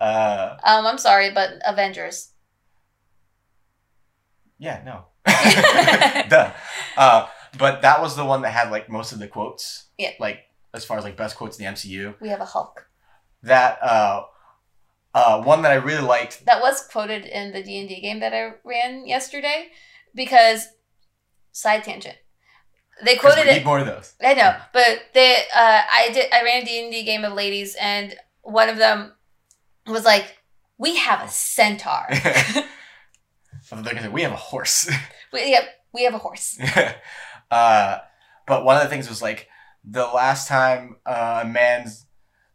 Uh, 0.00 0.56
Um, 0.64 0.86
I'm 0.86 0.98
sorry, 0.98 1.30
but 1.30 1.50
Avengers. 1.66 2.30
yeah, 4.58 4.82
no. 4.84 5.04
Duh. 6.28 6.52
Uh, 6.96 7.28
but 7.58 7.82
that 7.82 8.00
was 8.00 8.16
the 8.16 8.24
one 8.24 8.42
that 8.42 8.50
had 8.50 8.70
like 8.70 8.88
most 8.90 9.12
of 9.12 9.18
the 9.18 9.28
quotes. 9.28 9.84
Yeah. 9.98 10.10
Like 10.18 10.40
as 10.74 10.84
far 10.84 10.98
as 10.98 11.04
like 11.04 11.16
best 11.16 11.36
quotes 11.36 11.58
in 11.58 11.64
the 11.64 11.70
MCU. 11.72 12.14
We 12.20 12.28
have 12.28 12.40
a 12.40 12.44
Hulk. 12.44 12.88
That 13.42 13.78
uh, 13.82 14.24
uh, 15.14 15.42
one 15.42 15.62
that 15.62 15.70
I 15.72 15.76
really 15.76 16.02
liked. 16.02 16.44
That 16.46 16.60
was 16.60 16.86
quoted 16.86 17.24
in 17.24 17.52
the 17.52 17.62
D 17.62 17.78
and 17.78 17.88
D 17.88 18.00
game 18.00 18.20
that 18.20 18.34
I 18.34 18.52
ran 18.64 19.06
yesterday, 19.06 19.68
because 20.14 20.66
side 21.52 21.84
tangent. 21.84 22.16
They 23.04 23.16
quoted 23.16 23.44
we 23.44 23.50
it. 23.50 23.54
need 23.58 23.64
more 23.64 23.78
of 23.78 23.86
those. 23.86 24.14
I 24.22 24.34
know, 24.34 24.54
but 24.72 25.02
they. 25.14 25.36
Uh, 25.54 25.80
I 25.92 26.10
did. 26.12 26.32
I 26.32 26.42
ran 26.42 26.62
a 26.62 26.64
D 26.64 26.82
and 26.82 26.92
D 26.92 27.04
game 27.04 27.24
of 27.24 27.32
ladies, 27.32 27.76
and 27.80 28.14
one 28.42 28.68
of 28.68 28.76
them 28.76 29.12
was 29.86 30.04
like, 30.04 30.38
"We 30.78 30.96
have 30.96 31.22
a 31.26 31.28
centaur. 31.30 32.06
They're 32.10 32.64
gonna 33.82 34.02
say 34.02 34.08
we 34.08 34.22
have 34.22 34.32
a 34.32 34.36
horse. 34.36 34.90
we, 35.32 35.50
yep, 35.50 35.64
we 35.92 36.04
have 36.04 36.14
a 36.14 36.18
horse." 36.18 36.58
uh, 37.50 37.98
but 38.46 38.64
one 38.64 38.76
of 38.76 38.82
the 38.82 38.88
things 38.88 39.08
was 39.08 39.22
like 39.22 39.48
the 39.84 40.06
last 40.06 40.48
time 40.48 40.96
uh, 41.06 41.40
a 41.44 41.48
man 41.48 41.88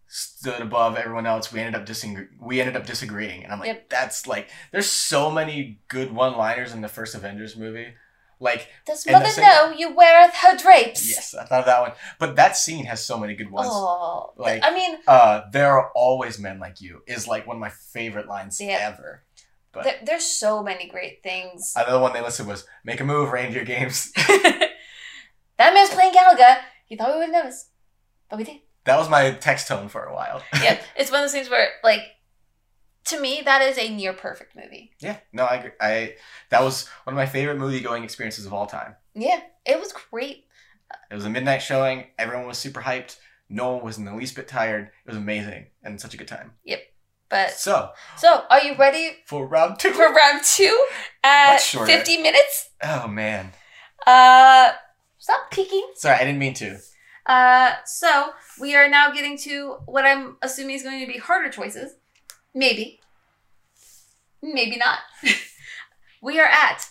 stood 0.07 0.61
above 0.61 0.95
everyone 0.97 1.25
else, 1.25 1.51
we 1.51 1.59
ended 1.59 1.79
up 1.79 1.87
disagre- 1.87 2.27
we 2.39 2.59
ended 2.59 2.75
up 2.75 2.85
disagreeing, 2.85 3.43
and 3.43 3.51
I'm 3.51 3.59
like, 3.59 3.67
Yep. 3.67 3.89
that's 3.89 4.27
like, 4.27 4.49
there's 4.71 4.89
so 4.89 5.31
many 5.31 5.79
good 5.87 6.11
one-liners 6.11 6.71
in 6.73 6.81
the 6.81 6.87
first 6.87 7.15
Avengers 7.15 7.57
movie. 7.57 7.93
Like, 8.43 8.67
Does 8.85 9.05
mother 9.09 9.29
same- 9.29 9.45
know 9.45 9.71
you 9.71 9.95
weareth 9.95 10.35
her 10.35 10.55
drapes? 10.57 11.09
yes, 11.09 11.33
I 11.33 11.45
thought 11.45 11.61
of 11.61 11.65
that 11.65 11.81
one, 11.81 11.93
but 12.19 12.35
that 12.35 12.57
scene 12.57 12.85
has 12.85 13.03
so 13.03 13.17
many 13.17 13.33
good 13.35 13.49
ones. 13.49 13.69
Oh, 13.71 14.33
Like- 14.37 14.63
I 14.63 14.71
mean, 14.71 14.97
Uh, 15.07 15.41
there 15.51 15.71
are 15.77 15.89
always 15.95 16.37
men 16.37 16.59
like 16.59 16.81
you 16.81 17.01
is 17.07 17.27
like 17.27 17.47
one 17.47 17.55
of 17.57 17.61
my 17.61 17.69
favorite 17.69 18.27
lines 18.27 18.59
Yeah. 18.59 18.77
ever. 18.93 19.23
But 19.71 19.83
there, 19.85 19.99
there's 20.03 20.25
so 20.25 20.61
many 20.61 20.87
great 20.87 21.23
things. 21.23 21.73
another 21.75 21.99
one 21.99 22.13
they 22.13 22.21
listed 22.21 22.45
was 22.45 22.65
"Make 22.83 22.99
a 22.99 23.03
move, 23.03 23.31
reindeer 23.31 23.63
games." 23.63 24.11
that 25.57 25.73
man's 25.73 25.89
playing 25.89 26.13
Galaga. 26.13 26.57
He 26.85 26.95
thought 26.95 27.13
we 27.13 27.19
would 27.19 27.31
notice, 27.31 27.69
but 28.29 28.37
we 28.37 28.43
did. 28.43 28.59
that 28.85 28.97
was 28.99 29.09
my 29.09 29.31
text 29.31 29.67
tone 29.67 29.87
for 29.89 30.03
a 30.03 30.13
while. 30.13 30.43
yeah, 30.61 30.79
it's 30.95 31.09
one 31.09 31.21
of 31.21 31.23
those 31.25 31.31
things 31.31 31.49
where, 31.49 31.69
like, 31.83 32.01
to 33.05 33.19
me, 33.19 33.41
that 33.45 33.61
is 33.61 33.77
a 33.77 33.89
near 33.93 34.13
perfect 34.13 34.55
movie. 34.55 34.91
Yeah, 34.99 35.17
no, 35.31 35.43
I, 35.43 35.55
agree. 35.55 35.71
I 35.81 36.15
that 36.49 36.61
was 36.63 36.87
one 37.03 37.13
of 37.13 37.17
my 37.17 37.25
favorite 37.25 37.57
movie 37.57 37.79
going 37.81 38.03
experiences 38.03 38.45
of 38.45 38.53
all 38.53 38.65
time. 38.65 38.95
Yeah, 39.13 39.41
it 39.65 39.79
was 39.79 39.93
great. 40.11 40.45
It 41.11 41.15
was 41.15 41.25
a 41.25 41.29
midnight 41.29 41.61
showing. 41.61 42.05
Everyone 42.17 42.47
was 42.47 42.57
super 42.57 42.81
hyped. 42.81 43.17
No 43.49 43.73
one 43.75 43.83
was 43.85 43.97
in 43.97 44.05
the 44.05 44.15
least 44.15 44.35
bit 44.35 44.47
tired. 44.47 44.85
It 45.05 45.09
was 45.09 45.17
amazing 45.17 45.67
and 45.83 45.99
such 45.99 46.13
a 46.13 46.17
good 46.17 46.27
time. 46.27 46.53
Yep. 46.63 46.81
But 47.29 47.51
So 47.51 47.89
so, 48.17 48.43
are 48.49 48.61
you 48.61 48.75
ready 48.77 49.17
for 49.25 49.45
round 49.47 49.79
two. 49.79 49.91
for 49.91 50.11
round 50.13 50.43
two 50.43 50.85
at 51.23 51.59
50 51.59 52.17
minutes? 52.17 52.69
oh 52.83 53.07
man, 53.07 53.51
Uh, 54.05 54.71
stop 55.17 55.49
peeking. 55.51 55.87
sorry, 55.95 56.15
I 56.17 56.25
didn't 56.25 56.39
mean 56.39 56.53
to. 56.55 56.77
Uh, 57.25 57.73
so 57.85 58.31
we 58.59 58.75
are 58.75 58.87
now 58.89 59.11
getting 59.11 59.37
to 59.39 59.77
what 59.85 60.05
I'm 60.05 60.37
assuming 60.41 60.75
is 60.75 60.83
going 60.83 60.99
to 60.99 61.11
be 61.11 61.17
harder 61.17 61.49
choices. 61.49 61.93
Maybe. 62.53 62.99
Maybe 64.41 64.77
not. 64.77 64.99
we 66.21 66.39
are 66.39 66.47
at 66.47 66.87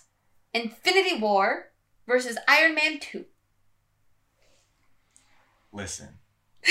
Infinity 0.55 1.19
War 1.19 1.67
versus 2.07 2.37
Iron 2.49 2.75
Man 2.75 2.99
2. 3.01 3.25
Listen, 5.75 6.19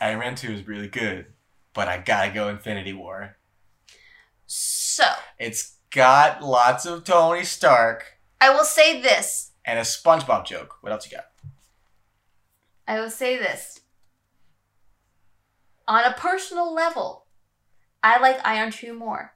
Iron 0.00 0.18
Man 0.18 0.34
Two 0.34 0.50
is 0.52 0.66
really 0.66 0.88
good, 0.88 1.26
but 1.74 1.86
I 1.86 1.98
gotta 1.98 2.32
go 2.32 2.48
Infinity 2.48 2.92
War. 2.92 3.36
So, 4.46 5.04
It's 5.38 5.76
got 5.90 6.42
lots 6.42 6.86
of 6.86 7.04
Tony 7.04 7.44
Stark 7.44 8.18
I 8.40 8.50
will 8.50 8.64
say 8.64 9.00
this. 9.00 9.52
and 9.64 9.78
a 9.78 9.82
SpongeBob 9.82 10.44
joke. 10.44 10.78
What 10.80 10.92
else 10.92 11.08
you 11.08 11.16
got? 11.16 11.26
I 12.88 12.98
will 13.00 13.10
say 13.10 13.36
this. 13.36 13.80
On 15.88 16.04
a 16.04 16.12
personal 16.12 16.74
level, 16.74 17.24
I 18.02 18.20
like 18.20 18.46
Iron 18.46 18.70
2 18.70 18.92
more. 18.92 19.32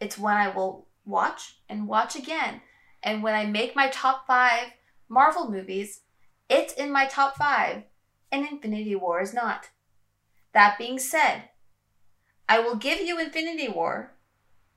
It's 0.00 0.16
one 0.16 0.36
I 0.36 0.48
will 0.48 0.86
watch 1.04 1.56
and 1.68 1.88
watch 1.88 2.14
again. 2.14 2.60
And 3.02 3.24
when 3.24 3.34
I 3.34 3.44
make 3.44 3.74
my 3.74 3.88
top 3.88 4.24
five 4.24 4.68
Marvel 5.08 5.50
movies, 5.50 6.02
it's 6.48 6.72
in 6.74 6.92
my 6.92 7.06
top 7.06 7.36
five, 7.36 7.82
and 8.30 8.46
Infinity 8.46 8.94
War 8.94 9.20
is 9.20 9.34
not. 9.34 9.70
That 10.52 10.78
being 10.78 11.00
said, 11.00 11.48
I 12.48 12.60
will 12.60 12.76
give 12.76 13.00
you 13.00 13.18
Infinity 13.18 13.68
War 13.68 14.12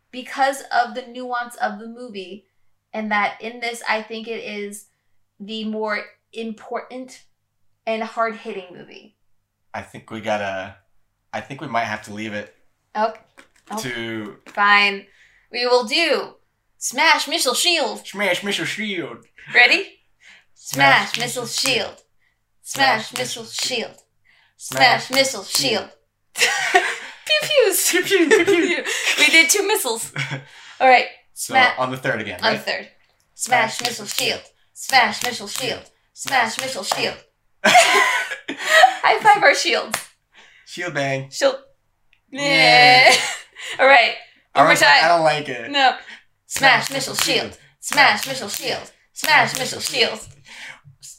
because 0.09 0.63
of 0.71 0.95
the 0.95 1.05
nuance 1.05 1.55
of 1.57 1.77
the 1.77 1.87
movie, 1.87 2.47
and 2.91 3.11
that 3.11 3.39
in 3.39 3.59
this, 3.59 3.83
I 3.87 4.01
think 4.01 4.27
it 4.27 4.43
is 4.43 4.87
the 5.39 5.63
more 5.65 6.01
important 6.33 7.23
and 7.85 8.01
hard 8.01 8.37
hitting 8.37 8.75
movie. 8.75 9.15
I 9.75 9.83
think 9.83 10.09
we 10.09 10.21
gotta. 10.21 10.77
I 11.33 11.41
think 11.41 11.61
we 11.61 11.67
might 11.67 11.85
have 11.85 12.03
to 12.03 12.13
leave 12.13 12.33
it 12.33 12.55
Okay, 12.95 13.19
Oh. 13.71 13.77
to 13.77 14.37
fine. 14.47 15.05
We 15.51 15.65
will 15.65 15.83
do 15.85 16.35
Smash 16.77 17.27
Missile 17.27 17.53
Shield. 17.53 18.05
Smash 18.07 18.43
Missile 18.43 18.65
Shield. 18.65 19.25
Ready? 19.53 19.99
Smash, 20.55 21.13
Smash 21.13 21.19
Missile 21.19 21.45
Shield. 21.47 22.01
Smash 22.63 23.13
Missile 23.13 23.45
Shield. 23.45 23.95
Smash 24.57 25.09
Missile 25.11 25.43
Shield. 25.43 25.89
pew 26.35 26.81
pews. 27.41 27.89
Pew, 27.91 28.03
pew, 28.03 28.27
pew, 28.29 28.45
pew. 28.45 28.83
we 29.19 29.25
did 29.27 29.49
two 29.49 29.65
missiles. 29.67 30.11
All 30.79 30.87
right. 30.87 31.07
So 31.33 31.53
Sma- 31.53 31.73
on 31.77 31.91
the 31.91 31.97
third 31.97 32.21
again, 32.21 32.39
On 32.43 32.53
the 32.53 32.59
third. 32.59 32.87
Smash 33.35 33.81
Missile 33.81 34.05
Shield. 34.05 34.41
Smash 34.73 35.23
Missile 35.23 35.47
Shield. 35.47 35.89
Smash 36.13 36.59
Missile 36.59 36.83
Shield. 36.83 37.17
High 37.63 39.19
five 39.21 39.41
our 39.43 39.55
shields. 39.55 39.97
Shield 40.69 40.93
bang. 40.93 41.31
Shield. 41.31 41.55
Yeah. 42.29 43.11
All 43.79 43.87
right. 43.87 44.13
One 44.53 44.65
more 44.65 44.73
Alright, 44.75 44.83
I 44.83 45.07
don't 45.07 45.23
like 45.23 45.49
it. 45.49 45.71
No. 45.71 45.95
Smash 46.45 46.91
Missile 46.91 47.15
Shield. 47.15 47.57
Smash 47.79 48.27
Missile 48.27 48.49
Shield. 48.49 48.91
Smash 49.13 49.57
Missile 49.57 49.79
Shield. 49.79 50.19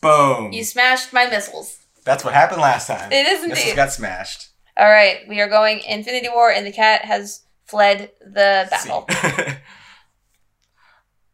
Boom. 0.01 0.53
You 0.53 0.63
smashed 0.63 1.13
my 1.13 1.27
missiles. 1.27 1.79
That's 2.05 2.25
what 2.25 2.33
happened 2.33 2.61
last 2.61 2.87
time. 2.87 3.11
It 3.11 3.27
is 3.27 3.43
indeed. 3.43 3.57
Missiles 3.57 3.75
got 3.75 3.93
smashed. 3.93 4.51
All 4.77 4.89
right, 4.89 5.23
we 5.29 5.41
are 5.41 5.49
going 5.49 5.81
Infinity 5.81 6.29
War, 6.33 6.53
and 6.53 6.65
the 6.65 6.71
cat 6.71 7.05
has 7.05 7.43
fled 7.67 8.13
the 8.21 8.69
battle. 8.71 9.09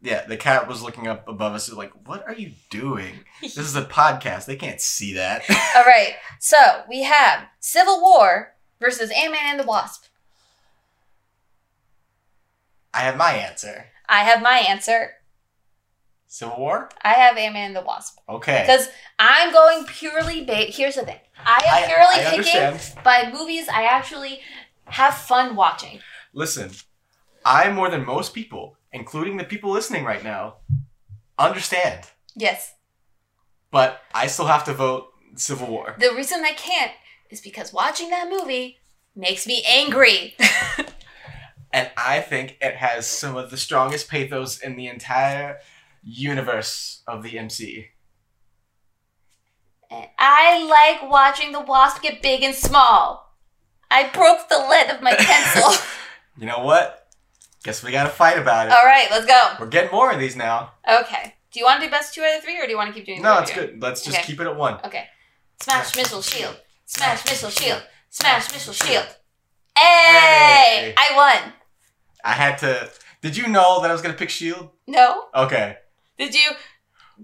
Yeah, 0.02 0.24
the 0.26 0.36
cat 0.36 0.68
was 0.68 0.82
looking 0.82 1.06
up 1.08 1.26
above 1.26 1.54
us, 1.54 1.72
like, 1.72 1.90
"What 2.06 2.24
are 2.26 2.34
you 2.34 2.52
doing? 2.70 3.20
This 3.40 3.56
is 3.58 3.76
a 3.76 3.84
podcast. 3.84 4.44
They 4.46 4.56
can't 4.56 4.80
see 4.80 5.14
that." 5.14 5.42
All 5.76 5.84
right, 5.84 6.14
so 6.38 6.56
we 6.88 7.02
have 7.04 7.44
Civil 7.60 8.00
War 8.02 8.54
versus 8.80 9.10
Ant 9.10 9.32
Man 9.32 9.40
and 9.44 9.60
the 9.60 9.64
Wasp. 9.66 10.04
I 12.94 13.00
have 13.00 13.16
my 13.16 13.32
answer. 13.32 13.86
I 14.08 14.20
have 14.22 14.42
my 14.42 14.58
answer. 14.58 15.12
Civil 16.28 16.58
War. 16.58 16.88
I 17.02 17.12
have 17.14 17.36
Ant 17.36 17.54
Man 17.54 17.66
and 17.68 17.76
the 17.76 17.82
Wasp 17.82 18.18
Okay. 18.28 18.62
because 18.66 18.88
I'm 19.18 19.52
going 19.52 19.84
purely 19.84 20.44
ba 20.44 20.54
Here's 20.68 20.96
the 20.96 21.02
thing: 21.04 21.18
I 21.38 21.62
am 21.66 21.84
I- 21.84 21.86
purely 21.86 22.26
I 22.26 22.30
picking 22.44 22.60
understand. 22.62 23.04
by 23.04 23.30
movies 23.32 23.68
I 23.68 23.84
actually 23.84 24.40
have 24.86 25.14
fun 25.16 25.56
watching. 25.56 26.00
Listen, 26.32 26.70
I 27.44 27.70
more 27.70 27.88
than 27.90 28.04
most 28.04 28.34
people, 28.34 28.75
including 28.92 29.36
the 29.36 29.44
people 29.44 29.70
listening 29.70 30.04
right 30.04 30.22
now, 30.24 30.56
understand. 31.38 32.06
Yes, 32.34 32.74
But 33.70 34.00
I 34.14 34.26
still 34.26 34.46
have 34.46 34.64
to 34.64 34.74
vote 34.74 35.08
Civil 35.36 35.68
War. 35.68 35.96
the 35.98 36.14
reason 36.14 36.44
I 36.44 36.52
can't 36.52 36.92
is 37.30 37.40
because 37.40 37.72
watching 37.72 38.10
that 38.10 38.28
movie 38.30 38.78
makes 39.14 39.46
me 39.46 39.64
angry. 39.68 40.34
And 41.72 41.90
I 41.94 42.20
think 42.20 42.56
it 42.62 42.76
has 42.76 43.06
some 43.06 43.36
of 43.36 43.50
the 43.50 43.58
strongest 43.58 44.08
pathos 44.08 44.58
in 44.58 44.76
the 44.76 44.86
entire 44.86 45.58
universe 46.02 47.02
of 47.06 47.22
the 47.22 47.38
MC. 47.38 47.88
I 50.18 50.64
like 51.00 51.10
watching 51.10 51.52
the 51.52 51.60
wasp 51.60 52.00
get 52.02 52.22
big 52.22 52.42
and 52.42 52.54
small. 52.54 53.36
I 53.90 54.08
broke 54.08 54.48
the 54.48 54.58
lid 54.58 54.88
of 54.90 55.02
my 55.02 55.14
pencil. 55.18 55.72
You 56.38 56.46
know 56.46 56.60
what? 56.60 57.05
Guess 57.66 57.82
we 57.82 57.90
gotta 57.90 58.10
fight 58.10 58.38
about 58.38 58.68
it. 58.68 58.72
All 58.72 58.84
right, 58.84 59.08
let's 59.10 59.26
go. 59.26 59.54
We're 59.58 59.66
getting 59.66 59.90
more 59.90 60.12
of 60.12 60.20
these 60.20 60.36
now. 60.36 60.70
Okay. 60.88 61.34
Do 61.50 61.58
you 61.58 61.66
want 61.66 61.80
to 61.80 61.86
do 61.86 61.90
best 61.90 62.14
two 62.14 62.22
out 62.22 62.36
of 62.38 62.44
three, 62.44 62.56
or 62.60 62.64
do 62.64 62.70
you 62.70 62.76
want 62.76 62.90
to 62.90 62.94
keep 62.94 63.06
doing? 63.06 63.20
No, 63.20 63.38
it's 63.40 63.52
good. 63.52 63.82
Let's 63.82 64.04
just 64.04 64.16
Okay. 64.18 64.24
keep 64.24 64.40
it 64.40 64.46
at 64.46 64.54
one. 64.54 64.78
Okay. 64.84 65.06
Smash 65.60 65.96
missile 65.96 66.22
shield. 66.22 66.56
Smash 66.84 67.24
missile 67.24 67.50
shield. 67.50 67.82
Smash 68.08 68.52
missile 68.52 68.72
shield. 68.72 69.06
Hey! 69.76 69.82
Hey. 69.82 70.94
I 70.96 71.16
won. 71.16 71.52
I 72.24 72.34
had 72.34 72.58
to. 72.58 72.88
Did 73.20 73.36
you 73.36 73.48
know 73.48 73.82
that 73.82 73.90
I 73.90 73.92
was 73.92 74.00
gonna 74.00 74.14
pick 74.14 74.30
Shield? 74.30 74.70
No. 74.86 75.24
Okay. 75.34 75.76
Did 76.18 76.36
you 76.36 76.52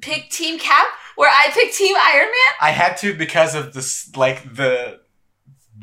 pick 0.01 0.29
Team 0.31 0.59
Cap, 0.59 0.87
where 1.15 1.31
I 1.31 1.53
picked 1.53 1.77
Team 1.77 1.95
Iron 1.97 2.27
Man? 2.27 2.55
I 2.61 2.71
had 2.73 2.97
to 2.97 3.15
because 3.15 3.55
of 3.55 3.75
this, 3.75 4.11
like 4.17 4.43
the 4.57 5.03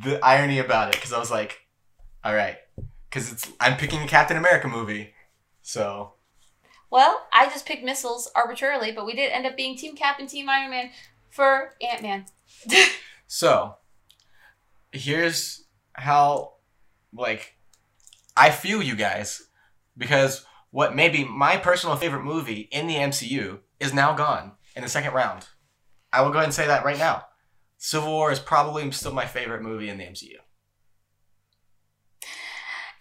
the 0.03 0.19
irony 0.21 0.59
about 0.59 0.89
it. 0.89 0.95
Because 0.95 1.13
I 1.13 1.19
was 1.19 1.31
like, 1.31 1.59
all 2.25 2.35
right, 2.35 2.57
because 3.09 3.31
it's 3.31 3.51
I'm 3.59 3.77
picking 3.77 4.01
a 4.01 4.07
Captain 4.07 4.37
America 4.37 4.67
movie, 4.67 5.13
so 5.61 6.13
Well, 6.89 7.27
I 7.33 7.45
just 7.47 7.65
picked 7.65 7.83
missiles 7.83 8.31
arbitrarily, 8.35 8.91
but 8.91 9.05
we 9.05 9.13
did 9.15 9.31
end 9.31 9.45
up 9.45 9.57
being 9.57 9.77
Team 9.77 9.95
Cap 9.95 10.19
and 10.19 10.29
Team 10.29 10.49
Iron 10.49 10.71
Man 10.71 10.91
for 11.29 11.75
Ant 11.81 12.01
Man. 12.01 12.25
So, 13.31 13.75
here's 14.91 15.65
how, 15.93 16.53
like, 17.13 17.55
I 18.35 18.49
feel 18.49 18.81
you 18.81 18.95
guys, 18.95 19.43
because 19.95 20.43
what 20.71 20.95
may 20.95 21.09
be 21.09 21.25
my 21.25 21.55
personal 21.55 21.95
favorite 21.95 22.23
movie 22.23 22.67
in 22.71 22.87
the 22.87 22.95
MCU 22.95 23.59
is 23.79 23.93
now 23.93 24.13
gone 24.15 24.53
in 24.75 24.81
the 24.81 24.89
second 24.89 25.13
round. 25.13 25.45
I 26.11 26.21
will 26.21 26.31
go 26.31 26.39
ahead 26.39 26.45
and 26.45 26.53
say 26.55 26.65
that 26.65 26.83
right 26.83 26.97
now. 26.97 27.25
Civil 27.77 28.09
War 28.09 28.31
is 28.31 28.39
probably 28.39 28.89
still 28.89 29.13
my 29.13 29.27
favorite 29.27 29.61
movie 29.61 29.89
in 29.89 29.99
the 29.99 30.05
MCU. 30.05 30.37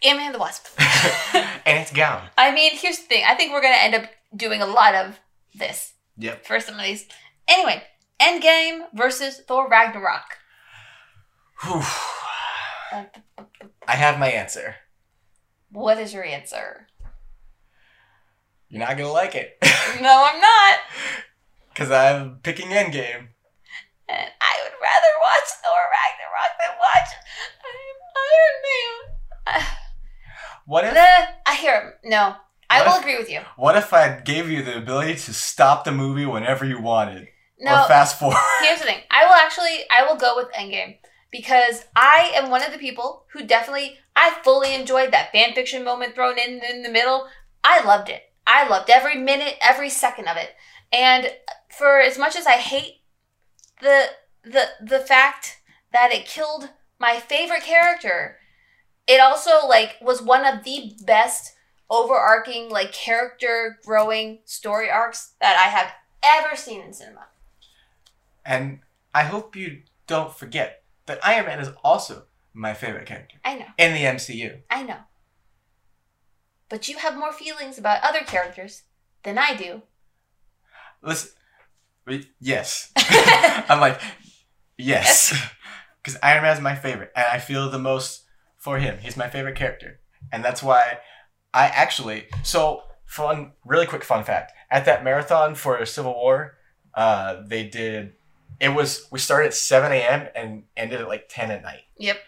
Ant 0.05 0.18
Man 0.18 0.26
and 0.26 0.34
the 0.34 0.38
Wasp. 0.38 0.66
and 1.34 1.78
it's 1.78 1.92
gone. 1.92 2.28
I 2.36 2.53
mean, 2.53 2.72
here's 2.74 2.99
the 2.99 3.05
thing. 3.05 3.24
I 3.26 3.34
think 3.34 3.53
we're 3.53 3.62
gonna 3.62 3.74
end 3.76 3.94
up 3.94 4.05
doing 4.34 4.62
a 4.62 4.66
lot 4.66 4.94
of 4.94 5.18
this 5.55 5.94
Yep. 6.16 6.46
for 6.46 6.61
some 6.61 6.76
of 6.76 6.84
these. 6.84 7.07
Anyway, 7.49 7.82
Endgame 8.20 8.82
versus 8.92 9.40
Thor 9.46 9.68
Ragnarok. 9.68 10.38
Whew. 11.62 11.82
I 13.86 13.96
have 13.96 14.18
my 14.18 14.28
answer. 14.28 14.76
What 15.70 15.99
is 15.99 16.12
your 16.12 16.24
answer? 16.24 16.86
You're 18.68 18.80
not 18.86 18.96
gonna 18.96 19.12
like 19.12 19.34
it. 19.34 19.59
no, 20.01 20.28
I'm 20.30 20.40
not. 20.40 20.78
Because 21.70 21.90
I'm 21.90 22.36
picking 22.42 22.68
Endgame. 22.68 23.28
And 24.09 24.30
I 24.40 24.55
would 24.62 24.72
rather 24.80 25.12
watch 25.22 25.49
Thor 25.62 25.82
Ragnarok 25.90 26.53
than 26.61 26.78
watch 26.78 27.09
um, 27.64 29.57
Iron 29.57 29.62
Man. 29.64 29.66
What 30.66 30.84
if 30.84 30.97
Uh, 30.97 31.26
I 31.47 31.55
hear 31.55 31.80
him. 31.80 31.93
No, 32.05 32.36
I 32.70 32.82
will 32.86 32.95
if- 32.95 33.01
agree 33.01 33.18
with 33.18 33.30
you. 33.30 33.41
what 33.57 33.76
if 33.76 33.93
I 33.93 34.09
gave 34.20 34.51
you 34.51 34.62
the 34.62 34.76
ability 34.76 35.16
to 35.16 35.34
stop 35.34 35.84
the 35.84 35.93
movie 35.93 36.26
whenever 36.26 36.64
you 36.64 36.80
wanted? 36.80 37.28
No, 37.61 37.82
Or 37.82 37.89
fast 37.89 38.18
forward? 38.18 38.39
here's 38.61 38.78
the 38.80 38.84
thing. 38.86 39.01
I 39.11 39.24
will 39.26 39.34
actually, 39.34 39.84
I 39.91 40.05
will 40.07 40.16
go 40.16 40.36
with 40.36 40.53
Endgame 40.53 40.99
because 41.32 41.84
I 41.97 42.30
am 42.34 42.51
one 42.51 42.62
of 42.62 42.72
the 42.72 42.78
people 42.78 43.24
who 43.32 43.45
definitely, 43.47 43.99
I 44.14 44.36
fully 44.45 44.74
enjoyed 44.74 45.12
that 45.12 45.32
fan 45.32 45.55
fiction 45.55 45.82
moment 45.84 46.14
thrown 46.14 46.39
in 46.39 46.61
in 46.62 46.82
the 46.82 46.89
middle. 46.89 47.26
I 47.64 47.82
loved 47.84 48.09
it. 48.11 48.22
I 48.47 48.66
loved 48.68 48.89
every 48.91 49.16
minute, 49.16 49.57
every 49.61 49.91
second 49.91 50.28
of 50.28 50.36
it. 50.36 50.55
And 50.93 51.32
for 51.76 52.01
as 52.01 52.16
much 52.16 52.34
as 52.36 52.47
I 52.47 52.53
hate 52.59 53.03
the 53.80 54.07
the 54.45 54.68
the 54.80 55.01
fact 55.01 55.59
that 55.93 56.12
it 56.12 56.26
killed 56.26 56.70
my 56.99 57.18
favorite 57.20 57.62
character, 57.62 58.38
it 59.09 59.20
also 59.20 59.66
like 59.66 59.96
was 60.00 60.22
one 60.22 60.46
of 60.46 60.62
the 60.62 60.92
best 61.04 61.54
overarching 61.90 62.68
like 62.68 62.92
character 62.92 63.78
growing 63.84 64.40
story 64.44 64.90
arcs 64.90 65.32
that 65.40 65.56
I 65.56 65.70
have 65.70 65.92
ever 66.22 66.54
seen 66.54 66.82
in 66.82 66.92
cinema. 66.92 67.26
And 68.44 68.80
I 69.14 69.24
hope 69.24 69.56
you 69.56 69.82
don't 70.06 70.36
forget 70.36 70.82
that 71.06 71.26
Iron 71.26 71.46
Man 71.46 71.61
is 71.61 71.70
also 71.82 72.24
my 72.52 72.74
favorite 72.74 73.06
character 73.06 73.38
I 73.44 73.56
know. 73.56 73.66
in 73.78 73.94
the 73.94 74.04
MCU. 74.04 74.61
I 74.70 74.82
know. 74.82 74.98
But 76.68 76.88
you 76.88 76.98
have 76.98 77.16
more 77.16 77.32
feelings 77.32 77.78
about 77.78 78.02
other 78.02 78.20
characters 78.20 78.82
than 79.22 79.38
I 79.38 79.54
do. 79.54 79.82
Listen, 81.02 81.30
yes. 82.40 82.92
I'm 82.96 83.80
like, 83.80 84.00
yes. 84.76 85.34
Because 86.02 86.20
Iron 86.22 86.42
Man 86.42 86.56
is 86.56 86.62
my 86.62 86.74
favorite, 86.74 87.12
and 87.14 87.26
I 87.26 87.38
feel 87.38 87.68
the 87.68 87.78
most 87.78 88.22
for 88.68 88.78
him. 88.78 88.98
He's 89.00 89.16
my 89.16 89.28
favorite 89.28 89.56
character. 89.56 89.98
And 90.30 90.44
that's 90.44 90.62
why 90.62 90.98
I 91.54 91.66
actually. 91.68 92.26
So, 92.42 92.82
fun, 93.06 93.52
really 93.64 93.86
quick 93.86 94.04
fun 94.04 94.24
fact. 94.24 94.52
At 94.70 94.84
that 94.84 95.02
marathon 95.02 95.54
for 95.54 95.84
Civil 95.86 96.12
War, 96.14 96.58
uh, 96.94 97.42
they 97.46 97.64
did. 97.66 98.12
It 98.60 98.70
was. 98.70 99.06
We 99.10 99.18
started 99.18 99.46
at 99.48 99.54
7 99.54 99.90
a.m. 99.92 100.28
and 100.34 100.64
ended 100.76 101.00
at 101.00 101.08
like 101.08 101.28
10 101.30 101.50
at 101.50 101.62
night. 101.62 101.84
Yep. 101.96 102.18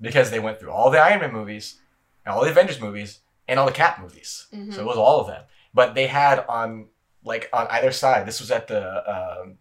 Because 0.00 0.30
they 0.30 0.40
went 0.40 0.60
through 0.60 0.70
all 0.72 0.90
the 0.90 0.98
Iron 0.98 1.20
Man 1.20 1.32
movies, 1.32 1.80
and 2.24 2.34
all 2.34 2.44
the 2.44 2.50
Avengers 2.50 2.80
movies, 2.80 3.20
and 3.48 3.58
all 3.58 3.64
the 3.66 3.72
Cap 3.72 4.00
movies. 4.02 4.46
Mhm. 4.52 4.74
So 4.74 4.80
it 4.82 4.86
was 4.86 4.98
all 4.98 5.20
of 5.20 5.26
them. 5.28 5.44
But 5.72 5.94
they 5.94 6.08
had 6.08 6.44
on 6.48 6.88
like 7.24 7.48
on 7.54 7.66
either 7.70 7.92
side. 7.92 8.26
This 8.26 8.40
was 8.40 8.50
at 8.50 8.68
the 8.68 8.82
um, 9.16 9.58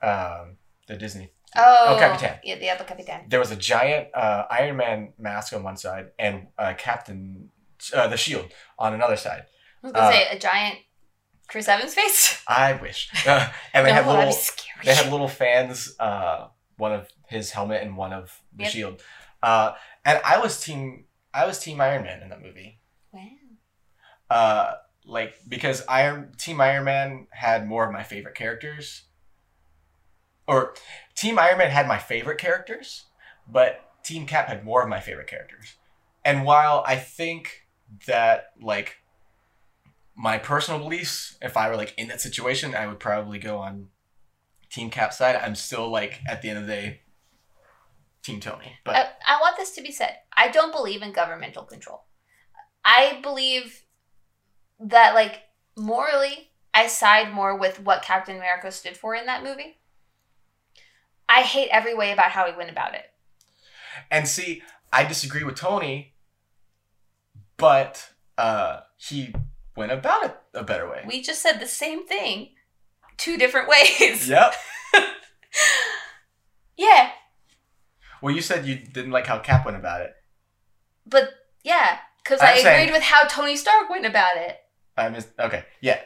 um, 0.00 0.56
the 0.86 0.96
Disney. 0.96 1.30
Oh, 1.56 1.96
Capitan. 1.98 2.38
Yeah, 2.44 2.56
the 2.56 2.70
other 2.70 2.84
Capitan. 2.84 3.22
There 3.28 3.40
was 3.40 3.50
a 3.50 3.56
giant 3.56 4.08
uh, 4.14 4.44
Iron 4.50 4.76
Man 4.76 5.12
mask 5.18 5.52
on 5.52 5.62
one 5.62 5.76
side 5.76 6.08
and 6.18 6.48
uh, 6.58 6.74
Captain 6.76 7.50
uh, 7.94 8.08
the 8.08 8.16
Shield 8.16 8.46
on 8.78 8.92
another 8.94 9.16
side. 9.16 9.44
I 9.82 9.86
was 9.86 9.92
gonna 9.92 10.06
Uh, 10.08 10.12
say 10.12 10.26
a 10.30 10.38
giant 10.38 10.78
Chris 11.48 11.68
Evans 11.68 11.94
face. 11.94 12.42
I 12.48 12.74
wish. 12.74 13.10
Uh, 13.26 13.48
and 13.72 13.86
they 13.86 13.90
no, 13.90 13.94
had 14.02 14.06
little 14.06 14.32
scary. 14.32 14.84
they 14.84 14.94
had 14.94 15.10
little 15.10 15.28
fans. 15.28 15.94
Uh, 15.98 16.48
one 16.76 16.92
of 16.92 17.08
his 17.28 17.50
helmet 17.50 17.82
and 17.82 17.96
one 17.96 18.12
of 18.12 18.40
the 18.54 18.64
Yep. 18.64 18.72
shield. 18.72 19.02
Uh, 19.42 19.72
and 20.04 20.20
I 20.24 20.38
was 20.38 20.60
team 20.62 21.06
I 21.32 21.46
was 21.46 21.58
team 21.58 21.80
Iron 21.80 22.02
Man 22.04 22.22
in 22.22 22.28
that 22.30 22.42
movie. 22.42 22.80
Wow. 23.12 23.26
uh 24.30 24.74
like 25.06 25.34
because 25.48 25.82
Iron 25.88 26.32
Team 26.36 26.60
Iron 26.60 26.84
Man 26.84 27.26
had 27.30 27.66
more 27.66 27.86
of 27.86 27.92
my 27.92 28.02
favorite 28.02 28.34
characters. 28.34 29.04
Or 30.48 30.74
Team 31.14 31.38
Iron 31.38 31.58
Man 31.58 31.70
had 31.70 31.86
my 31.86 31.98
favorite 31.98 32.38
characters, 32.38 33.04
but 33.46 33.84
Team 34.02 34.26
Cap 34.26 34.48
had 34.48 34.64
more 34.64 34.82
of 34.82 34.88
my 34.88 34.98
favorite 34.98 35.28
characters. 35.28 35.76
And 36.24 36.44
while 36.44 36.82
I 36.86 36.96
think 36.96 37.66
that 38.06 38.46
like 38.60 38.96
my 40.16 40.38
personal 40.38 40.80
beliefs, 40.80 41.36
if 41.40 41.56
I 41.56 41.68
were 41.68 41.76
like 41.76 41.94
in 41.96 42.08
that 42.08 42.20
situation, 42.20 42.74
I 42.74 42.86
would 42.86 42.98
probably 42.98 43.38
go 43.38 43.58
on 43.58 43.88
Team 44.70 44.90
Cap 44.90 45.12
side. 45.12 45.36
I'm 45.36 45.54
still 45.54 45.88
like 45.88 46.20
at 46.28 46.42
the 46.42 46.48
end 46.48 46.58
of 46.58 46.66
the 46.66 46.72
day 46.72 47.00
Team 48.22 48.40
Tony. 48.40 48.76
But 48.84 48.96
I, 48.96 49.36
I 49.36 49.40
want 49.40 49.56
this 49.56 49.70
to 49.72 49.82
be 49.82 49.90
said. 49.90 50.16
I 50.36 50.48
don't 50.48 50.72
believe 50.72 51.02
in 51.02 51.12
governmental 51.12 51.64
control. 51.64 52.04
I 52.84 53.20
believe 53.22 53.84
that, 54.80 55.14
like, 55.14 55.40
morally, 55.76 56.50
I 56.74 56.88
side 56.88 57.32
more 57.32 57.56
with 57.56 57.80
what 57.80 58.02
Captain 58.02 58.36
America 58.36 58.70
stood 58.70 58.96
for 58.96 59.14
in 59.14 59.26
that 59.26 59.42
movie. 59.42 59.77
I 61.28 61.42
hate 61.42 61.68
every 61.70 61.94
way 61.94 62.10
about 62.12 62.30
how 62.30 62.46
he 62.50 62.56
went 62.56 62.70
about 62.70 62.94
it. 62.94 63.04
And 64.10 64.26
see, 64.26 64.62
I 64.92 65.04
disagree 65.04 65.44
with 65.44 65.56
Tony, 65.56 66.14
but 67.56 68.10
uh, 68.38 68.80
he 68.96 69.34
went 69.76 69.92
about 69.92 70.24
it 70.24 70.36
a 70.54 70.62
better 70.62 70.88
way. 70.88 71.04
We 71.06 71.20
just 71.22 71.42
said 71.42 71.58
the 71.60 71.66
same 71.66 72.06
thing 72.06 72.50
two 73.16 73.36
different 73.36 73.68
ways. 74.00 74.28
yep. 74.28 74.54
Yeah, 76.76 77.10
Well, 78.22 78.32
you 78.34 78.40
said 78.40 78.64
you 78.64 78.76
didn't 78.76 79.10
like 79.10 79.26
how 79.26 79.38
Cap 79.40 79.64
went 79.64 79.76
about 79.76 80.00
it. 80.02 80.14
but 81.06 81.30
yeah, 81.64 81.98
because 82.22 82.40
I 82.40 82.58
saying- 82.62 82.66
agreed 82.84 82.92
with 82.92 83.02
how 83.02 83.24
Tony 83.26 83.56
Stark 83.56 83.90
went 83.90 84.06
about 84.06 84.36
it. 84.36 84.56
I 84.96 85.08
missed. 85.08 85.28
Okay, 85.38 85.64
yeah. 85.80 86.00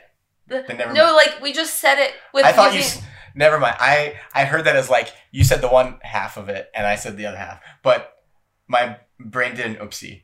The- 0.46 0.64
Then 0.66 0.78
never 0.78 0.92
no, 0.94 1.14
like 1.14 1.40
we 1.42 1.52
just 1.52 1.74
said 1.78 1.98
it 1.98 2.12
with. 2.32 2.44
I 2.46 2.52
thought 2.52 2.72
you. 2.72 2.78
using- 2.78 3.02
s- 3.02 3.08
Never 3.34 3.58
mind. 3.58 3.76
I 3.80 4.18
I 4.34 4.44
heard 4.44 4.64
that 4.64 4.76
as 4.76 4.90
like 4.90 5.12
you 5.30 5.44
said 5.44 5.60
the 5.60 5.68
one 5.68 5.98
half 6.02 6.36
of 6.36 6.48
it, 6.48 6.70
and 6.74 6.86
I 6.86 6.96
said 6.96 7.16
the 7.16 7.26
other 7.26 7.38
half. 7.38 7.60
But 7.82 8.12
my 8.68 8.98
brain 9.18 9.54
did 9.54 9.66
an 9.66 9.76
oopsie. 9.76 10.22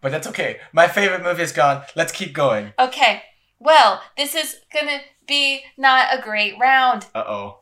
But 0.00 0.12
that's 0.12 0.26
okay. 0.28 0.60
My 0.72 0.86
favorite 0.86 1.22
movie 1.22 1.42
is 1.42 1.52
gone. 1.52 1.82
Let's 1.96 2.12
keep 2.12 2.32
going. 2.32 2.72
Okay, 2.78 3.22
well, 3.58 4.02
this 4.16 4.34
is 4.34 4.56
gonna 4.72 5.00
be 5.26 5.62
not 5.76 6.16
a 6.16 6.22
great 6.22 6.54
round. 6.58 7.06
Uh 7.14 7.24
oh. 7.26 7.60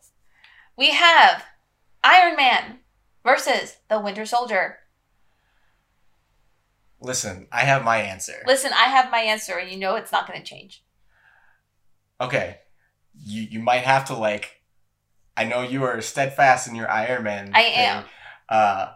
We 0.76 0.90
have 0.90 1.44
Iron 2.04 2.36
Man 2.36 2.80
versus 3.24 3.78
the 3.88 3.98
Winter 3.98 4.26
Soldier. 4.26 4.78
Listen, 7.00 7.46
I 7.52 7.60
have 7.60 7.84
my 7.84 7.98
answer. 7.98 8.42
Listen, 8.46 8.72
I 8.72 8.84
have 8.84 9.10
my 9.10 9.18
answer, 9.20 9.56
and 9.58 9.70
you 9.70 9.78
know 9.78 9.96
it's 9.96 10.12
not 10.12 10.26
gonna 10.26 10.42
change. 10.42 10.82
okay, 12.20 12.58
you 13.14 13.42
you 13.42 13.58
might 13.60 13.82
have 13.82 14.04
to 14.06 14.14
like. 14.14 14.55
I 15.36 15.44
know 15.44 15.62
you 15.62 15.84
are 15.84 16.00
steadfast 16.00 16.68
in 16.68 16.74
your 16.74 16.90
Iron 16.90 17.24
Man. 17.24 17.50
I 17.54 17.62
thing, 17.62 17.74
am. 17.74 18.04
Uh, 18.48 18.88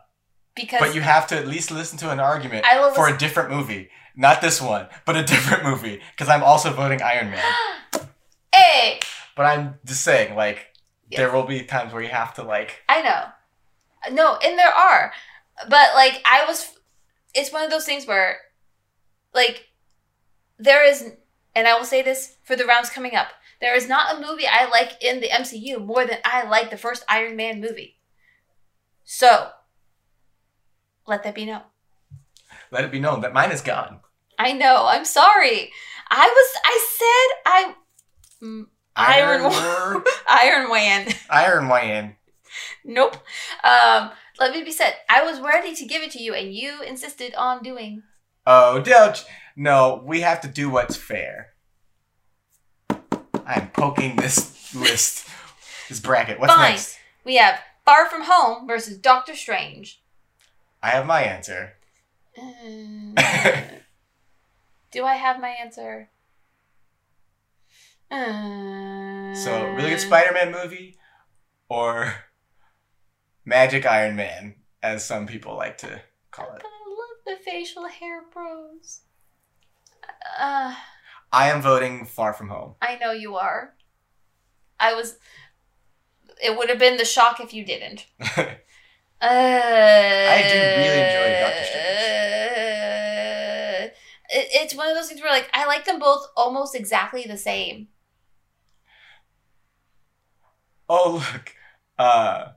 Because 0.55 0.81
but 0.81 0.95
you 0.95 1.01
have 1.01 1.27
to 1.29 1.37
at 1.37 1.47
least 1.47 1.71
listen 1.71 1.99
to 1.99 2.11
an 2.11 2.21
argument 2.21 2.65
for 2.67 2.81
listen- 3.05 3.15
a 3.15 3.19
different 3.19 3.51
movie, 3.51 3.91
not 4.17 4.41
this 4.41 4.61
one, 4.61 4.89
but 5.05 5.17
a 5.17 5.23
different 5.23 5.65
movie. 5.65 6.01
Because 6.13 6.29
I'm 6.29 6.43
also 6.43 6.73
voting 6.73 7.03
Iron 7.03 7.31
Man. 7.31 7.43
hey, 8.55 9.01
But 9.37 9.47
I'm 9.47 9.75
just 9.85 10.03
saying, 10.03 10.35
like, 10.35 10.67
there 11.11 11.33
will 11.33 11.45
be 11.45 11.63
times 11.65 11.93
where 11.93 12.03
you 12.03 12.09
have 12.09 12.35
to 12.35 12.43
like. 12.43 12.83
I 12.89 13.03
know. 13.03 13.25
No, 14.15 14.37
and 14.37 14.59
there 14.59 14.73
are. 14.73 15.13
But 15.69 15.95
like 15.95 16.23
I 16.25 16.45
was 16.47 16.73
it's 17.35 17.53
one 17.53 17.63
of 17.65 17.71
those 17.71 17.85
things 17.85 18.07
where 18.07 18.39
like 19.35 19.67
there 20.59 20.85
is 20.85 21.13
and 21.55 21.67
I 21.69 21.77
will 21.77 21.85
say 21.85 22.03
this 22.03 22.37
for 22.45 22.57
the 22.57 22.65
rounds 22.65 22.91
coming 22.91 23.15
up. 23.15 23.29
There 23.61 23.75
is 23.75 23.89
not 23.89 24.17
a 24.17 24.27
movie 24.27 24.47
I 24.47 24.69
like 24.69 25.03
in 25.03 25.21
the 25.21 25.29
MCU 25.29 25.85
more 25.85 26.07
than 26.07 26.19
I 26.25 26.49
like 26.49 26.71
the 26.71 26.79
first 26.79 27.05
Iron 27.09 27.37
Man 27.37 27.61
movie. 27.61 27.99
So, 29.05 29.51
let 31.07 31.23
that 31.25 31.35
be 31.35 31.45
known. 31.45 31.63
Let 32.71 32.85
it 32.85 32.93
be 32.93 33.01
known 33.01 33.21
that 33.21 33.33
mine 33.33 33.51
is 33.51 33.61
gone. 33.61 34.01
I 34.39 34.53
know. 34.53 34.87
I'm 34.87 35.05
sorry. 35.05 35.73
I 36.09 36.27
was. 36.27 36.61
I 36.65 36.87
said 36.99 37.53
I. 37.53 37.75
Mm, 38.43 38.67
Iron 38.97 39.43
Iron 39.43 40.03
Iron 40.29 40.71
Man. 40.71 41.13
Iron 41.29 41.69
Man. 41.69 42.17
nope. 42.85 43.17
Um. 43.63 44.11
Let 44.39 44.53
me 44.53 44.65
be 44.65 44.73
said. 44.73 44.95
I 45.11 45.23
was 45.25 45.41
ready 45.41 45.75
to 45.75 45.85
give 45.85 46.03
it 46.03 46.13
to 46.13 46.23
you, 46.23 46.33
and 46.33 46.55
you 46.55 46.81
insisted 46.83 47.35
on 47.35 47.63
doing. 47.63 48.03
Oh, 48.47 48.81
don't. 48.81 49.23
No, 49.55 50.03
we 50.07 50.23
have 50.23 50.41
to 50.41 50.49
do 50.49 50.71
what's 50.71 50.97
fair. 50.97 51.50
I'm 53.51 53.69
poking 53.71 54.15
this 54.17 54.73
list, 54.75 55.27
this 55.89 55.99
bracket. 55.99 56.39
What's 56.39 56.53
Fine. 56.55 56.71
next? 56.73 56.99
We 57.25 57.37
have 57.37 57.59
Far 57.85 58.09
From 58.09 58.23
Home 58.25 58.67
versus 58.69 58.97
Doctor 58.97 59.35
Strange. 59.35 60.01
I 60.83 60.91
have 60.91 61.05
my 61.05 61.23
answer. 61.23 61.73
Uh, 62.39 63.13
do 64.93 65.05
I 65.05 65.15
have 65.15 65.41
my 65.41 65.49
answer? 65.49 66.11
Uh, 68.11 69.35
So, 69.35 69.67
really 69.75 69.91
good 69.91 70.01
Spider-Man 70.01 70.53
movie, 70.53 70.97
or 71.69 72.15
Magic 73.45 73.85
Iron 73.85 74.15
Man, 74.15 74.55
as 74.83 75.05
some 75.05 75.27
people 75.27 75.57
like 75.57 75.77
to 75.79 76.01
call 76.31 76.47
But 76.53 76.61
it. 76.61 76.67
I 76.67 76.89
love 76.89 77.39
the 77.39 77.45
facial 77.51 77.89
hair 77.89 78.23
bros. 78.33 79.01
Uh, 80.39 80.75
I 81.33 81.51
am 81.51 81.63
voting 81.63 82.07
Far 82.07 82.33
From 82.33 82.49
Home. 82.49 82.75
I 82.83 82.97
know 82.97 83.13
you 83.13 83.37
are. 83.37 83.75
I 84.79 84.95
was. 84.95 85.17
It 86.43 86.57
would 86.57 86.69
have 86.71 86.79
been 86.79 86.97
the 86.97 87.05
shock 87.05 87.41
if 87.41 87.53
you 87.55 87.65
didn't. 87.65 88.07
Uh, 89.23 89.27
I 89.27 90.41
do 90.49 90.55
really 90.55 90.99
enjoy 90.99 91.41
Doctor 91.41 91.65
Strange. 91.65 91.91
It, 94.31 94.49
it's 94.63 94.75
one 94.75 94.89
of 94.89 94.95
those 94.95 95.09
things 95.09 95.21
where, 95.21 95.31
like, 95.31 95.51
I 95.53 95.67
like 95.67 95.85
them 95.85 95.99
both 95.99 96.27
almost 96.39 96.75
exactly 96.75 97.25
the 97.27 97.37
same. 97.37 97.89
oh 100.89 101.23
look, 101.35 101.55
uh, 101.99 102.53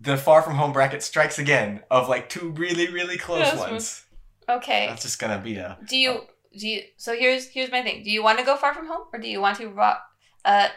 the 0.00 0.16
Far 0.16 0.42
From 0.42 0.54
Home 0.54 0.72
bracket 0.72 1.02
strikes 1.02 1.40
again 1.40 1.82
of 1.90 2.08
like 2.08 2.28
two 2.28 2.50
really 2.50 2.86
really 2.88 3.18
close 3.18 3.52
ones. 3.56 4.04
Okay. 4.48 4.86
That's 4.88 5.02
just 5.02 5.18
gonna 5.18 5.40
be 5.40 5.56
a. 5.56 5.76
Do 5.88 5.96
you 5.96 6.20
do 6.56 6.68
you? 6.68 6.82
So 6.96 7.14
here's 7.16 7.48
here's 7.48 7.70
my 7.70 7.82
thing. 7.82 8.02
Do 8.02 8.10
you 8.10 8.22
want 8.22 8.38
to 8.38 8.44
go 8.44 8.56
far 8.56 8.74
from 8.74 8.86
home, 8.86 9.06
or 9.12 9.18
do 9.18 9.28
you 9.28 9.40
want 9.40 9.58
to 9.58 9.68
rock? 9.68 10.02
Uh, 10.44 10.68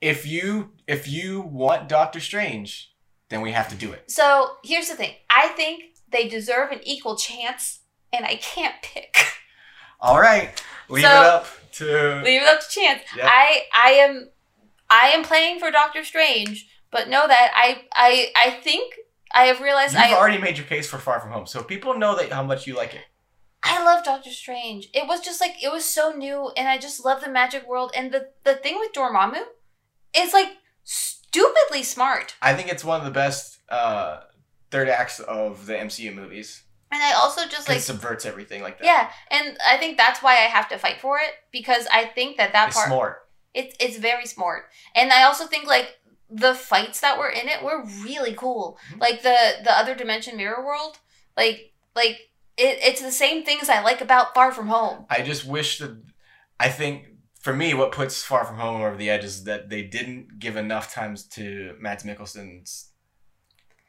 If 0.00 0.26
you 0.26 0.72
if 0.86 1.06
you 1.08 1.40
want 1.40 1.88
Doctor 1.88 2.20
Strange, 2.20 2.92
then 3.28 3.40
we 3.40 3.52
have 3.52 3.68
to 3.68 3.74
do 3.76 3.92
it. 3.92 4.10
so 4.10 4.56
here's 4.64 4.88
the 4.88 4.94
thing. 4.96 5.14
I 5.30 5.48
think 5.48 5.84
they 6.08 6.28
deserve 6.28 6.70
an 6.72 6.80
equal 6.84 7.16
chance, 7.16 7.80
and 8.12 8.24
I 8.24 8.36
can't 8.36 8.74
pick. 8.82 9.16
All 10.00 10.20
right, 10.20 10.50
leave 10.88 11.04
So- 11.04 11.10
it 11.10 11.26
up 11.26 11.46
to. 11.72 11.84
Leave 12.24 12.42
it 12.42 12.48
up 12.48 12.60
to 12.60 12.68
chance. 12.80 13.02
Yep. 13.16 13.26
I 13.28 13.62
I 13.74 13.88
am 13.92 14.28
I 14.90 15.08
am 15.14 15.22
playing 15.22 15.58
for 15.60 15.70
Doctor 15.70 16.04
Strange, 16.04 16.66
but 16.90 17.08
know 17.08 17.26
that 17.28 17.52
I 17.54 17.82
I 17.94 18.32
I 18.36 18.50
think 18.62 18.94
I 19.34 19.44
have 19.44 19.60
realized 19.60 19.94
You've 19.94 20.18
already 20.18 20.38
made 20.38 20.58
your 20.58 20.66
case 20.66 20.88
for 20.88 20.98
Far 20.98 21.20
From 21.20 21.30
Home, 21.30 21.46
so 21.46 21.62
people 21.62 21.94
know 21.96 22.16
that 22.16 22.30
how 22.32 22.42
much 22.42 22.66
you 22.66 22.74
like 22.74 22.94
it. 22.94 23.02
I 23.64 23.82
love 23.84 24.04
Doctor 24.04 24.30
Strange. 24.30 24.88
It 24.92 25.06
was 25.06 25.20
just 25.20 25.40
like 25.40 25.62
it 25.62 25.70
was 25.72 25.84
so 25.84 26.12
new, 26.12 26.50
and 26.56 26.68
I 26.68 26.78
just 26.78 27.04
love 27.04 27.20
the 27.22 27.30
magic 27.30 27.66
world. 27.68 27.92
And 27.96 28.12
the 28.12 28.30
the 28.44 28.54
thing 28.54 28.76
with 28.78 28.92
Dormammu 28.92 29.42
is 30.16 30.32
like 30.32 30.48
stupidly 30.84 31.82
smart. 31.82 32.34
I 32.42 32.54
think 32.54 32.68
it's 32.70 32.84
one 32.84 32.98
of 33.00 33.04
the 33.04 33.12
best 33.12 33.58
uh, 33.68 34.20
third 34.70 34.88
acts 34.88 35.20
of 35.20 35.66
the 35.66 35.74
MCU 35.74 36.14
movies. 36.14 36.62
And 36.90 37.02
I 37.02 37.12
also 37.14 37.46
just 37.46 37.68
like 37.68 37.78
it 37.78 37.82
subverts 37.82 38.26
everything 38.26 38.60
like 38.62 38.78
that. 38.78 38.84
yeah, 38.84 39.10
and 39.30 39.56
I 39.66 39.78
think 39.78 39.96
that's 39.96 40.22
why 40.22 40.32
I 40.34 40.48
have 40.48 40.68
to 40.68 40.78
fight 40.78 41.00
for 41.00 41.18
it 41.18 41.30
because 41.50 41.86
I 41.90 42.04
think 42.04 42.36
that 42.36 42.52
that 42.52 42.68
it's 42.68 42.76
part 42.76 42.88
smart. 42.88 43.18
it's 43.54 43.74
it's 43.80 43.96
very 43.96 44.26
smart. 44.26 44.64
And 44.94 45.10
I 45.10 45.22
also 45.22 45.46
think 45.46 45.66
like 45.66 45.96
the 46.28 46.54
fights 46.54 47.00
that 47.00 47.18
were 47.18 47.30
in 47.30 47.48
it 47.48 47.62
were 47.62 47.84
really 48.04 48.34
cool. 48.34 48.78
Mhm. 48.92 49.00
Like 49.00 49.22
the 49.22 49.54
the 49.64 49.72
other 49.72 49.94
dimension 49.94 50.36
mirror 50.36 50.62
world, 50.64 50.98
like 51.36 51.72
like 51.96 52.18
it, 52.56 52.78
it's 52.82 53.02
the 53.02 53.10
same 53.12 53.44
things 53.44 53.68
I 53.68 53.82
like 53.82 54.00
about 54.00 54.34
Far 54.34 54.52
From 54.52 54.68
Home. 54.68 55.06
I 55.08 55.22
just 55.22 55.44
wish 55.46 55.78
that. 55.78 55.96
I 56.60 56.68
think 56.68 57.06
for 57.40 57.52
me, 57.52 57.74
what 57.74 57.92
puts 57.92 58.22
Far 58.22 58.44
From 58.44 58.56
Home 58.56 58.82
over 58.82 58.96
the 58.96 59.10
edge 59.10 59.24
is 59.24 59.44
that 59.44 59.68
they 59.68 59.82
didn't 59.82 60.38
give 60.38 60.56
enough 60.56 60.92
times 60.92 61.24
to 61.24 61.74
Mads 61.80 62.04
Mikkelsen's 62.04 62.90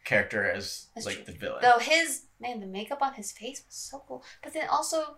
character 0.05 0.49
as 0.49 0.87
That's 0.95 1.05
like 1.05 1.17
true. 1.17 1.25
the 1.25 1.31
villain. 1.33 1.59
Though 1.61 1.79
his 1.79 2.23
man, 2.39 2.59
the 2.59 2.65
makeup 2.65 3.01
on 3.01 3.13
his 3.13 3.31
face 3.31 3.63
was 3.65 3.75
so 3.75 4.03
cool. 4.07 4.23
But 4.41 4.53
then 4.53 4.67
also, 4.69 5.17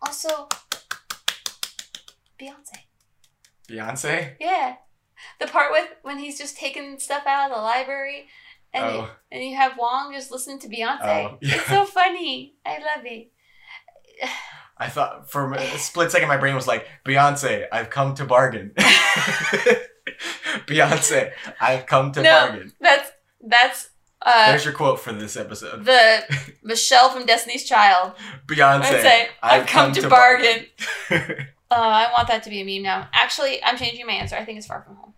also, 0.00 0.48
Beyonce. 2.40 2.78
Beyonce. 3.68 4.34
Yeah, 4.40 4.76
the 5.40 5.46
part 5.46 5.70
with 5.72 5.88
when 6.02 6.18
he's 6.18 6.38
just 6.38 6.56
taking 6.56 6.98
stuff 6.98 7.24
out 7.26 7.50
of 7.50 7.56
the 7.56 7.62
library, 7.62 8.26
and 8.74 8.94
you, 8.94 9.00
Oh. 9.02 9.10
and 9.32 9.42
you 9.44 9.56
have 9.56 9.78
Wong 9.78 10.12
just 10.12 10.30
listening 10.30 10.58
to 10.60 10.68
Beyonce. 10.68 11.00
Oh, 11.02 11.38
yeah. 11.40 11.54
It's 11.56 11.66
so 11.66 11.84
funny. 11.86 12.54
I 12.66 12.72
love 12.78 13.04
it. 13.06 13.30
I 14.76 14.88
thought 14.88 15.30
for 15.30 15.52
a 15.54 15.78
split 15.78 16.10
second 16.10 16.28
my 16.28 16.36
brain 16.36 16.54
was 16.54 16.66
like 16.66 16.86
Beyonce. 17.06 17.66
I've 17.72 17.90
come 17.90 18.14
to 18.16 18.24
bargain. 18.24 18.72
Beyonce. 20.66 21.32
I've 21.60 21.86
come 21.86 22.12
to 22.12 22.22
No. 22.22 22.30
bargain. 22.48 22.72
That's 22.80 23.10
that's 23.46 23.90
uh 24.22 24.48
There's 24.50 24.64
your 24.64 24.74
quote 24.74 25.00
for 25.00 25.12
this 25.12 25.36
episode. 25.36 25.84
the 25.84 26.22
Michelle 26.62 27.10
from 27.10 27.26
Destiny's 27.26 27.64
Child. 27.64 28.12
Beyonce. 28.46 28.82
I'd 28.82 29.02
say 29.02 29.28
I've, 29.42 29.66
come, 29.66 29.92
to, 29.92 30.08
bargain. 30.08 30.66
Uh, 31.70 31.76
I 31.76 32.12
want 32.12 32.28
that 32.28 32.44
to 32.44 32.50
be 32.50 32.60
a 32.60 32.64
meme 32.64 32.84
now. 32.84 33.08
Actually, 33.12 33.62
I'm 33.64 33.76
changing 33.76 34.06
my 34.06 34.12
answer. 34.12 34.36
I 34.36 34.44
think 34.44 34.58
it's 34.58 34.66
Far 34.66 34.82
From 34.82 34.94
Home. 34.96 35.14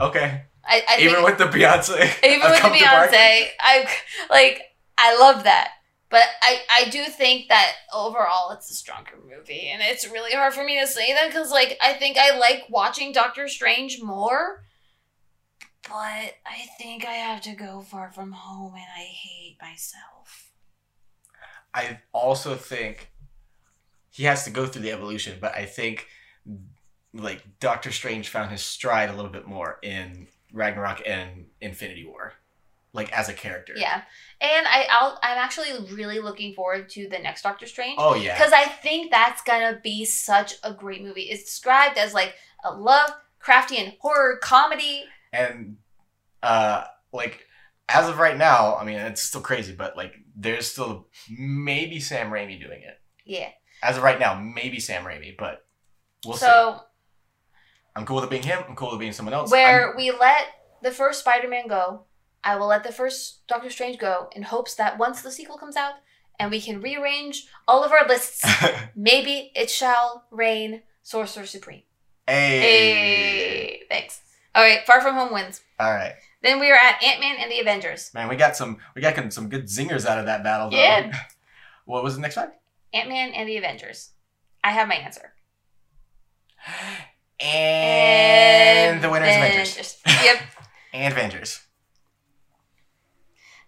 okay. 0.00 0.42
I, 0.66 0.82
I 0.88 1.00
Even 1.00 1.16
think, 1.16 1.26
with 1.28 1.38
the 1.38 1.44
Beyonce. 1.44 2.24
even 2.24 2.42
I've 2.42 2.62
with 2.62 2.72
the. 2.72 2.78
Beyonce, 2.78 3.46
I 3.60 3.88
like 4.30 4.62
I 4.98 5.18
love 5.18 5.44
that. 5.44 5.70
But 6.08 6.22
I, 6.40 6.60
I 6.70 6.88
do 6.88 7.04
think 7.06 7.48
that 7.48 7.72
overall 7.92 8.52
it's 8.52 8.70
a 8.70 8.74
stronger 8.74 9.18
movie, 9.28 9.68
and 9.72 9.82
it's 9.82 10.08
really 10.08 10.32
hard 10.32 10.54
for 10.54 10.62
me 10.64 10.78
to 10.80 10.86
say 10.86 11.12
that 11.12 11.26
because 11.28 11.50
like 11.50 11.76
I 11.82 11.94
think 11.94 12.16
I 12.16 12.38
like 12.38 12.64
watching 12.70 13.12
Doctor 13.12 13.48
Strange 13.48 14.00
more, 14.00 14.64
but 15.82 15.92
I 15.92 16.66
think 16.78 17.04
I 17.04 17.12
have 17.12 17.40
to 17.42 17.54
go 17.54 17.80
Far 17.80 18.12
From 18.12 18.32
Home, 18.32 18.74
and 18.74 18.84
I 18.96 19.02
hate 19.02 19.56
myself. 19.60 20.52
I 21.74 22.00
also 22.12 22.54
think 22.54 23.10
he 24.10 24.24
has 24.24 24.44
to 24.44 24.50
go 24.50 24.66
through 24.66 24.82
the 24.82 24.92
evolution, 24.92 25.38
but 25.40 25.54
I 25.56 25.66
think 25.66 26.06
like 27.12 27.42
Doctor 27.60 27.90
Strange 27.90 28.28
found 28.28 28.50
his 28.52 28.62
stride 28.62 29.10
a 29.10 29.14
little 29.14 29.30
bit 29.30 29.46
more 29.46 29.78
in 29.82 30.28
Ragnarok 30.56 31.02
and 31.06 31.46
Infinity 31.60 32.06
War, 32.06 32.32
like 32.92 33.12
as 33.12 33.28
a 33.28 33.34
character. 33.34 33.74
Yeah, 33.76 34.02
and 34.40 34.66
I 34.66 34.86
I'll, 34.90 35.18
I'm 35.22 35.38
actually 35.38 35.70
really 35.92 36.18
looking 36.18 36.54
forward 36.54 36.88
to 36.90 37.08
the 37.08 37.18
next 37.18 37.42
Doctor 37.42 37.66
Strange. 37.66 37.96
Oh 37.98 38.14
yeah. 38.14 38.36
because 38.36 38.52
I 38.52 38.64
think 38.64 39.10
that's 39.10 39.42
gonna 39.42 39.78
be 39.82 40.04
such 40.04 40.54
a 40.62 40.72
great 40.72 41.02
movie. 41.02 41.22
It's 41.24 41.44
described 41.44 41.98
as 41.98 42.14
like 42.14 42.34
a 42.64 42.72
love 42.72 43.10
crafty 43.38 43.76
and 43.76 43.94
horror 44.00 44.38
comedy. 44.42 45.04
And 45.32 45.76
uh 46.42 46.84
like 47.12 47.46
as 47.88 48.08
of 48.08 48.18
right 48.18 48.36
now, 48.36 48.76
I 48.76 48.84
mean 48.84 48.96
it's 48.96 49.22
still 49.22 49.42
crazy, 49.42 49.74
but 49.74 49.96
like 49.96 50.14
there's 50.34 50.66
still 50.66 51.08
maybe 51.28 52.00
Sam 52.00 52.30
Raimi 52.30 52.60
doing 52.60 52.82
it. 52.82 52.98
Yeah. 53.24 53.50
As 53.82 53.98
of 53.98 54.02
right 54.02 54.18
now, 54.18 54.40
maybe 54.40 54.80
Sam 54.80 55.04
Raimi, 55.04 55.36
but 55.36 55.66
we'll 56.24 56.36
see. 56.38 56.46
so 56.46 56.80
I'm 57.96 58.04
cool 58.04 58.16
with 58.16 58.24
it 58.24 58.30
being 58.30 58.42
him. 58.42 58.62
I'm 58.68 58.76
cool 58.76 58.88
with 58.90 58.96
it 58.96 59.00
being 59.00 59.12
someone 59.12 59.32
else. 59.32 59.50
where 59.50 59.94
we 59.96 60.10
let 60.10 60.48
the 60.82 60.90
first 60.90 61.20
Spider-Man 61.20 61.66
go, 61.66 62.02
I 62.44 62.56
will 62.56 62.66
let 62.66 62.84
the 62.84 62.92
first 62.92 63.46
Doctor 63.48 63.70
Strange 63.70 63.98
go 63.98 64.28
in 64.36 64.42
hopes 64.42 64.74
that 64.74 64.98
once 64.98 65.22
the 65.22 65.30
sequel 65.30 65.56
comes 65.56 65.76
out 65.76 65.94
and 66.38 66.50
we 66.50 66.60
can 66.60 66.82
rearrange 66.82 67.46
all 67.66 67.82
of 67.82 67.92
our 67.92 68.06
lists, 68.06 68.44
maybe 68.94 69.50
it 69.54 69.70
shall 69.70 70.26
reign 70.30 70.82
Sorcerer 71.02 71.46
Supreme. 71.46 71.82
hey. 72.26 72.60
Hey, 72.60 73.80
thanks. 73.88 74.20
All 74.54 74.62
right, 74.62 74.86
Far 74.86 75.00
From 75.00 75.14
Home 75.14 75.32
wins. 75.32 75.62
All 75.80 75.92
right. 75.92 76.14
Then 76.42 76.60
we 76.60 76.70
are 76.70 76.76
at 76.76 77.02
Ant 77.02 77.20
Man 77.20 77.36
and 77.40 77.50
the 77.50 77.60
Avengers. 77.60 78.10
Man, 78.14 78.28
we 78.28 78.36
got 78.36 78.56
some 78.56 78.76
we 78.94 79.00
got 79.00 79.32
some 79.32 79.48
good 79.48 79.64
zingers 79.64 80.06
out 80.06 80.18
of 80.18 80.26
that 80.26 80.44
battle 80.44 80.70
though. 80.70 80.76
Yeah. 80.76 81.12
What 81.86 82.02
was 82.02 82.16
the 82.16 82.20
next 82.20 82.34
one? 82.36 82.50
Ant 82.92 83.08
Man 83.08 83.32
and 83.32 83.48
the 83.48 83.58
Avengers. 83.58 84.10
I 84.64 84.72
have 84.72 84.88
my 84.88 84.96
answer. 84.96 85.34
And, 87.40 89.02
the 89.02 89.10
winners 89.10 89.28
Avengers. 89.36 89.98
Yep. 90.06 90.36
And 90.92 91.12
Avengers. 91.12 91.60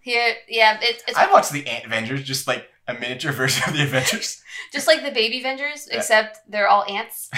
Here, 0.00 0.34
yeah, 0.48 0.78
it's, 0.80 1.02
it's 1.06 1.18
I 1.18 1.30
watched 1.30 1.52
the 1.52 1.66
Ant 1.66 1.84
Avengers, 1.84 2.22
just 2.22 2.46
like 2.46 2.66
a 2.86 2.94
miniature 2.94 3.32
version 3.42 3.68
of 3.68 3.74
the 3.76 3.82
Avengers. 3.82 4.42
just 4.72 4.86
like 4.86 5.02
the 5.04 5.10
baby 5.10 5.40
Avengers, 5.40 5.86
Yeah. 5.90 5.98
except 5.98 6.38
they're 6.48 6.68
all 6.68 6.84
ants. 6.88 7.28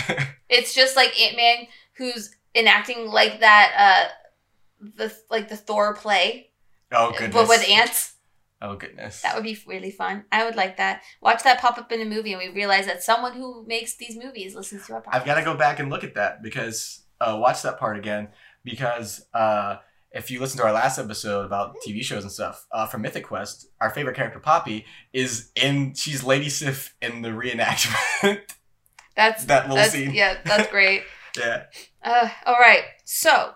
it's 0.49 0.73
just 0.75 0.95
like 0.95 1.21
Ant 1.21 1.37
Man 1.37 1.67
who's 1.95 2.33
enacting 2.55 3.07
like 3.09 3.41
that, 3.41 3.75
uh, 3.77 4.87
the 4.97 5.13
like 5.29 5.49
the 5.49 5.57
Thor 5.57 5.95
play, 5.95 6.51
Oh 6.93 7.11
goodness. 7.11 7.33
but 7.35 7.49
with 7.49 7.69
ants. 7.69 8.15
Oh 8.63 8.77
goodness. 8.77 9.23
That 9.23 9.35
would 9.35 9.45
be 9.45 9.59
really 9.67 9.91
fun. 9.91 10.25
I 10.31 10.45
would 10.45 10.55
like 10.57 10.77
that. 10.77 11.03
Watch 11.23 11.43
that 11.45 11.61
pop 11.61 11.79
up 11.79 11.91
in 11.93 12.01
a 12.01 12.05
movie, 12.05 12.33
and 12.35 12.43
we 12.43 12.49
realize 12.51 12.87
that 12.87 13.03
someone 13.03 13.33
who 13.33 13.65
makes 13.67 13.97
these 13.97 14.17
movies 14.23 14.55
listens 14.55 14.87
to 14.87 14.95
our 14.95 15.01
podcast. 15.03 15.15
I've 15.15 15.25
got 15.25 15.37
to 15.37 15.43
go 15.43 15.55
back 15.57 15.79
and 15.79 15.89
look 15.91 16.05
at 16.05 16.15
that 16.17 16.43
because 16.43 17.03
uh, 17.21 17.39
watch 17.41 17.63
that 17.63 17.79
part 17.79 17.97
again 17.99 18.29
because 18.63 19.25
uh, 19.33 19.77
if 20.13 20.31
you 20.31 20.41
listen 20.41 20.59
to 20.59 20.65
our 20.67 20.73
last 20.73 20.99
episode 20.99 21.47
about 21.47 21.77
TV 21.87 22.03
shows 22.05 22.23
and 22.23 22.31
stuff 22.33 22.67
uh, 22.73 22.85
from 22.87 23.01
Mythic 23.01 23.25
Quest, 23.27 23.69
our 23.81 23.89
favorite 23.91 24.15
character 24.17 24.41
Poppy 24.41 24.85
is 25.15 25.51
in. 25.57 25.95
She's 25.95 26.23
Lady 26.23 26.51
Sif 26.51 26.95
in 27.01 27.23
the 27.23 27.31
reenactment. 27.31 28.41
That's 29.17 29.45
that 29.47 29.65
little 29.65 29.77
that's 29.77 29.93
scene. 29.93 30.13
yeah, 30.15 30.39
that's 30.45 30.71
great. 30.71 31.03
yeah. 31.39 31.65
Uh, 32.03 32.29
all 32.47 32.55
right, 32.59 32.85
so 33.05 33.53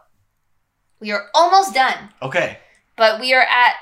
we 1.01 1.11
are 1.13 1.27
almost 1.35 1.73
done, 1.75 2.11
Okay. 2.21 2.59
but 2.97 3.21
we 3.21 3.33
are 3.33 3.41
at 3.43 3.75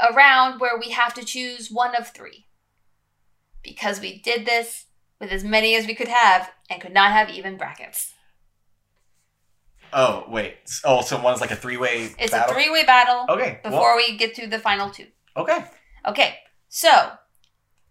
a 0.00 0.12
round 0.12 0.60
where 0.60 0.78
we 0.78 0.90
have 0.90 1.14
to 1.14 1.24
choose 1.24 1.70
one 1.70 1.94
of 1.96 2.08
three 2.08 2.46
because 3.62 4.00
we 4.00 4.18
did 4.18 4.46
this 4.46 4.84
with 5.20 5.30
as 5.32 5.42
many 5.44 5.74
as 5.74 5.86
we 5.86 5.94
could 5.94 6.08
have 6.08 6.50
and 6.70 6.80
could 6.80 6.92
not 6.92 7.12
have 7.12 7.30
even 7.30 7.56
brackets. 7.56 8.12
Oh 9.92 10.24
wait. 10.28 10.56
Oh, 10.84 11.00
so 11.02 11.20
one's 11.20 11.40
like 11.40 11.50
a 11.52 11.56
three-way 11.56 12.14
It's 12.18 12.32
battle. 12.32 12.50
a 12.50 12.54
three-way 12.54 12.84
battle 12.84 13.24
Okay. 13.28 13.60
well, 13.64 13.72
before 13.72 13.96
we 13.96 14.16
get 14.16 14.34
to 14.36 14.46
the 14.46 14.58
final 14.58 14.90
two. 14.90 15.06
okay. 15.36 15.64
Okay, 16.04 16.36
so, 16.68 17.10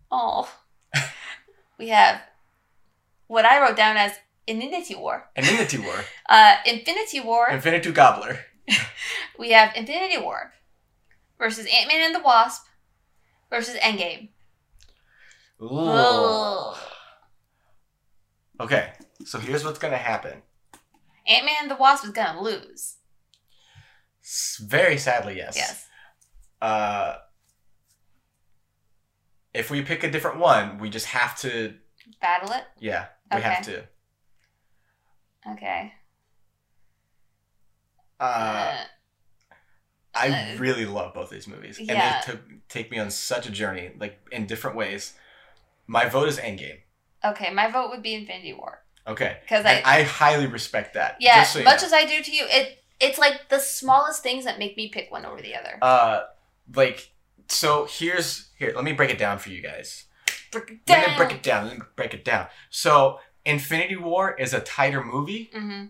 oh, 0.09 0.49
we 1.77 1.89
have 1.89 2.21
what 3.27 3.43
I 3.43 3.61
wrote 3.61 3.75
down 3.75 3.97
as 3.97 4.13
Infinity 4.47 4.95
War. 4.95 5.27
Infinity 5.35 5.79
War. 5.79 5.95
Uh, 6.29 6.55
Infinity 6.65 7.19
War. 7.19 7.49
Infinity 7.49 7.91
Gobbler. 7.91 8.39
we 9.39 9.51
have 9.51 9.75
Infinity 9.75 10.17
War 10.17 10.53
versus 11.37 11.65
Ant 11.65 11.87
Man 11.87 12.01
and 12.05 12.15
the 12.15 12.19
Wasp 12.21 12.65
versus 13.49 13.75
Endgame. 13.75 14.29
Ooh. 15.61 15.67
Ugh. 15.79 16.77
Okay. 18.59 18.93
So 19.25 19.39
here's 19.39 19.63
what's 19.63 19.79
gonna 19.79 19.97
happen. 19.97 20.41
Ant 21.27 21.45
Man 21.45 21.55
and 21.61 21.71
the 21.71 21.75
Wasp 21.75 22.03
is 22.05 22.11
gonna 22.11 22.41
lose. 22.41 22.95
S- 24.23 24.61
Very 24.63 24.97
sadly, 24.97 25.37
yes. 25.37 25.55
Yes. 25.55 25.87
Uh, 26.61 27.15
if 29.53 29.69
we 29.69 29.81
pick 29.81 30.03
a 30.03 30.11
different 30.11 30.39
one, 30.39 30.77
we 30.79 30.89
just 30.89 31.07
have 31.07 31.37
to. 31.39 31.75
Battle 32.21 32.51
it. 32.51 32.63
Yeah, 32.79 33.07
we 33.33 33.41
have 33.41 33.63
to. 33.65 33.83
Okay. 35.51 35.93
Uh, 38.19 38.23
Uh, 38.23 38.83
I 40.15 40.29
uh, 40.29 40.57
really 40.59 40.85
love 40.85 41.13
both 41.13 41.29
these 41.29 41.47
movies, 41.47 41.77
and 41.77 41.89
they 41.89 42.19
took 42.23 42.41
take 42.69 42.89
me 42.91 42.99
on 42.99 43.11
such 43.11 43.47
a 43.47 43.51
journey, 43.51 43.91
like 43.99 44.19
in 44.31 44.45
different 44.45 44.75
ways. 44.77 45.13
My 45.87 46.07
vote 46.09 46.27
is 46.27 46.37
Endgame. 46.37 46.79
okay, 47.23 47.53
my 47.53 47.69
vote 47.69 47.89
would 47.91 48.01
be 48.01 48.13
Infinity 48.15 48.53
War 48.53 48.81
Okay, 49.07 49.37
because 49.41 49.65
I 49.65 49.81
I 49.85 50.01
highly 50.03 50.47
respect 50.47 50.93
that. 50.95 51.17
yeah, 51.19 51.43
so 51.43 51.63
much 51.63 51.81
know. 51.81 51.87
as 51.87 51.93
I 51.93 52.05
do 52.05 52.23
to 52.23 52.31
you, 52.31 52.45
it 52.49 52.83
it's 52.99 53.19
like 53.19 53.49
the 53.49 53.59
smallest 53.59 54.23
things 54.23 54.45
that 54.45 54.57
make 54.57 54.75
me 54.77 54.89
pick 54.89 55.11
one 55.11 55.25
over 55.25 55.41
the 55.41 55.55
other. 55.55 55.77
uh, 55.81 56.21
like 56.73 57.11
so 57.47 57.85
here's 57.89 58.49
here. 58.57 58.71
Let 58.75 58.83
me 58.83 58.93
break 58.93 59.11
it 59.11 59.19
down 59.19 59.37
for 59.37 59.49
you 59.49 59.61
guys. 59.61 60.05
Break 60.51 60.71
it 60.71 60.79
Let 60.87 61.01
me 61.01 61.07
down. 61.07 61.17
break 61.17 61.31
it 61.33 61.43
down. 61.43 61.67
Let 61.67 61.77
me 61.77 61.83
break 61.95 62.13
it 62.13 62.23
down. 62.25 62.47
So 62.69 63.19
Infinity 63.45 63.97
War 63.97 64.33
is 64.35 64.53
a 64.53 64.59
tighter 64.61 65.03
movie. 65.03 65.49
hmm 65.53 65.85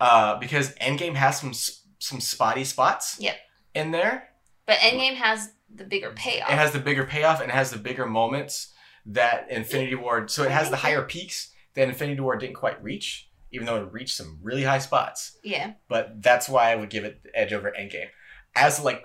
uh, 0.00 0.36
because 0.38 0.74
Endgame 0.76 1.14
has 1.14 1.38
some 1.40 1.50
s- 1.50 1.81
some 2.02 2.20
spotty 2.20 2.64
spots. 2.64 3.16
Yep. 3.20 3.36
In 3.74 3.90
there, 3.90 4.28
But 4.66 4.76
Endgame 4.78 5.14
has 5.14 5.52
the 5.74 5.84
bigger 5.84 6.10
payoff. 6.10 6.50
it 6.50 6.54
has 6.58 6.72
the 6.72 6.78
bigger 6.78 7.04
payoff 7.04 7.40
and 7.40 7.50
it 7.50 7.54
has 7.54 7.70
the 7.70 7.78
bigger 7.78 8.04
moments 8.06 8.72
that 9.06 9.46
Infinity 9.50 9.94
War. 9.94 10.28
So 10.28 10.42
it 10.42 10.50
has 10.50 10.68
the 10.70 10.76
higher 10.76 11.02
peaks 11.02 11.50
that 11.74 11.88
Infinity 11.88 12.20
War 12.20 12.36
didn't 12.36 12.56
quite 12.56 12.82
reach, 12.84 13.30
even 13.50 13.66
though 13.66 13.76
it 13.82 13.92
reached 13.92 14.14
some 14.16 14.38
really 14.42 14.64
high 14.64 14.78
spots. 14.78 15.38
yeah. 15.42 15.72
But 15.88 16.22
that's 16.22 16.48
why 16.48 16.70
I 16.70 16.76
would 16.76 16.90
give 16.90 17.04
it 17.04 17.22
the 17.22 17.34
edge 17.38 17.52
over 17.54 17.72
Endgame. 17.72 18.08
As 18.54 18.78
like 18.84 19.02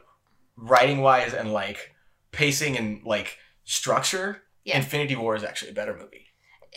writing 0.57 0.99
wise 1.01 1.33
and 1.33 1.53
like 1.53 1.95
pacing 2.31 2.77
and 2.77 3.01
like 3.05 3.37
structure, 3.63 4.43
Yeah. 4.65 4.77
Infinity 4.77 5.15
War 5.15 5.35
is 5.35 5.43
actually 5.45 5.71
a 5.71 5.75
better 5.75 5.95
movie. 5.95 6.25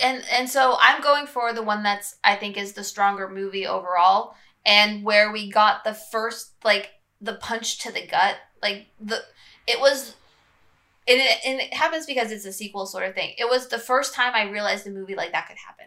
and 0.00 0.22
and 0.32 0.48
so 0.48 0.76
I'm 0.80 1.02
going 1.02 1.26
for 1.26 1.52
the 1.52 1.62
one 1.62 1.82
that's 1.82 2.16
I 2.22 2.36
think 2.36 2.56
is 2.56 2.74
the 2.74 2.84
stronger 2.84 3.28
movie 3.28 3.66
overall, 3.66 4.34
and 4.64 5.04
where 5.04 5.32
we 5.32 5.50
got 5.50 5.84
the 5.84 5.94
first 5.94 6.52
like 6.64 6.90
the 7.20 7.34
punch 7.34 7.78
to 7.80 7.92
the 7.92 8.06
gut, 8.06 8.36
like 8.62 8.86
the 9.00 9.22
it 9.66 9.80
was. 9.80 10.14
And 11.08 11.18
it, 11.18 11.38
and 11.44 11.58
it 11.60 11.74
happens 11.74 12.06
because 12.06 12.30
it's 12.30 12.44
a 12.44 12.52
sequel 12.52 12.86
sort 12.86 13.04
of 13.04 13.14
thing. 13.14 13.34
It 13.36 13.48
was 13.48 13.66
the 13.68 13.78
first 13.78 14.14
time 14.14 14.32
I 14.34 14.48
realized 14.48 14.86
a 14.86 14.90
movie 14.90 15.16
like 15.16 15.32
that 15.32 15.48
could 15.48 15.56
happen, 15.56 15.86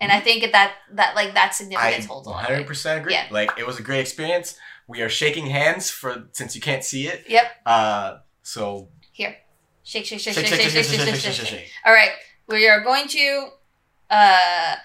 and 0.00 0.10
I 0.10 0.20
think 0.20 0.50
that 0.52 0.72
that 0.92 1.14
like 1.14 1.34
that 1.34 1.54
I 1.76 2.00
holds 2.00 2.26
a 2.26 2.30
lot. 2.30 2.50
of 2.50 2.56
weight. 2.56 2.66
100% 2.66 3.00
agree. 3.00 3.12
Yeah. 3.12 3.26
Like 3.30 3.50
it 3.58 3.66
was 3.66 3.78
a 3.78 3.82
great 3.82 4.00
experience. 4.00 4.56
We 4.86 5.02
are 5.02 5.08
shaking 5.10 5.46
hands 5.46 5.90
for 5.90 6.28
since 6.32 6.54
you 6.54 6.62
can't 6.62 6.84
see 6.84 7.06
it. 7.08 7.24
Yep. 7.28 7.44
Uh, 7.66 8.18
so 8.42 8.88
Here, 9.12 9.36
shake, 9.82 10.06
shake, 10.06 10.20
shake, 10.20 10.34
shake, 10.34 10.46
shake, 10.46 10.60
shake, 10.60 10.70
shake, 10.70 11.00
shake, 11.00 11.14
shake, 11.16 11.32
shake. 11.34 11.46
shake. 11.48 11.70
All 11.84 11.92
right, 11.92 12.12
we 12.48 12.68
are 12.68 12.82
going 12.82 13.08
to 13.08 13.48
uh 14.08 14.76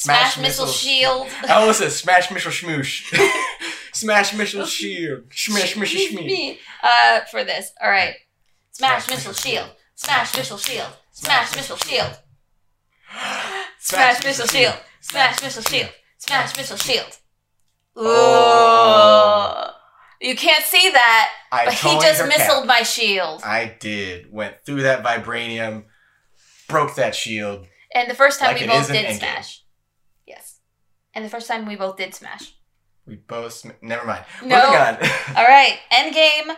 smash, 0.00 0.34
Smash 0.34 0.38
missile, 0.38 0.66
missile- 0.66 0.66
shield. 0.66 1.28
I 1.48 1.52
almost 1.54 1.78
said 1.80 1.92
smash 1.92 2.30
missile 2.30 2.50
schmoosh. 2.50 3.14
smash 3.92 4.34
missile 4.34 4.64
shield. 4.66 5.24
Smash 5.32 5.76
missile 5.76 6.00
Excuse 6.00 6.58
Uh, 6.82 7.20
for 7.30 7.44
this. 7.44 7.72
All 7.82 7.90
right. 7.90 8.14
Smash, 8.72 9.04
Smash 9.04 9.16
missile 9.16 9.32
shield. 9.34 9.70
Smash 9.94 10.36
missile 10.36 10.56
shield. 10.56 10.92
Smash 11.12 11.54
missile 11.54 11.76
shield. 11.76 12.18
Smash 13.78 14.24
missile 14.24 14.46
shield. 14.46 14.74
Smash 15.00 15.42
missile 15.42 15.62
shield. 15.62 15.90
Smash 16.18 16.56
missile 16.56 16.76
shield. 16.78 17.18
Ooh. 17.98 18.04
Oh. 18.06 19.70
You 20.22 20.36
can't 20.36 20.64
see 20.64 20.90
that, 20.90 21.30
I 21.50 21.64
but 21.64 21.74
he 21.74 21.98
just 21.98 22.22
missiled 22.22 22.66
my 22.66 22.82
shield. 22.82 23.42
I 23.42 23.74
did. 23.80 24.30
Went 24.30 24.56
through 24.66 24.82
that 24.82 25.02
vibranium, 25.02 25.84
broke 26.68 26.94
that 26.96 27.14
shield. 27.14 27.66
And 27.94 28.08
the 28.10 28.14
first 28.14 28.38
time 28.38 28.52
Like 28.52 28.60
we 28.60 28.66
both 28.66 28.86
did 28.88 29.16
smash. 29.16 29.59
And 31.14 31.24
the 31.24 31.28
first 31.28 31.48
time 31.48 31.66
we 31.66 31.76
both 31.76 31.96
did 31.96 32.14
smash. 32.14 32.54
We 33.06 33.16
both. 33.16 33.52
Sm- 33.52 33.70
Never 33.82 34.06
mind. 34.06 34.24
Oh 34.42 34.46
no. 34.46 34.66
Moving 34.66 34.80
on. 35.08 35.36
All 35.36 35.46
right. 35.46 35.78
Endgame 35.92 36.56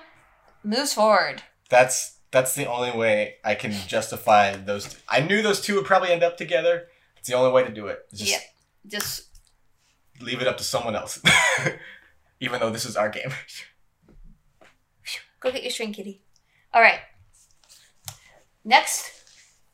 moves 0.65 0.93
forward. 0.93 1.43
that's 1.71 2.19
that's 2.31 2.55
the 2.55 2.67
only 2.67 2.91
way 2.97 3.37
I 3.45 3.55
can 3.55 3.73
justify 3.87 4.57
those. 4.57 4.87
Two. 4.95 4.99
I 5.09 5.21
knew 5.21 5.43
those 5.43 5.61
two 5.61 5.75
would 5.77 5.85
probably 5.85 6.11
end 6.11 6.23
up 6.23 6.37
together. 6.37 6.89
It's 7.19 7.29
the 7.29 7.35
only 7.35 7.53
way 7.53 7.63
to 7.65 7.71
do 7.73 7.87
it. 7.89 8.01
Just 8.13 8.31
Yeah. 8.31 8.39
Just 8.87 9.25
leave 10.21 10.41
it 10.41 10.49
up 10.49 10.57
to 10.59 10.65
someone 10.65 10.97
else. 10.97 11.21
Even 12.41 12.59
though 12.61 12.71
this 12.71 12.85
is 12.85 12.97
our 12.97 13.09
game. 13.09 13.31
Go 15.41 15.51
get 15.51 15.63
your 15.63 15.71
string 15.73 15.93
kitty. 15.93 16.23
All 16.73 16.81
right. 16.83 17.01
Next 18.65 19.11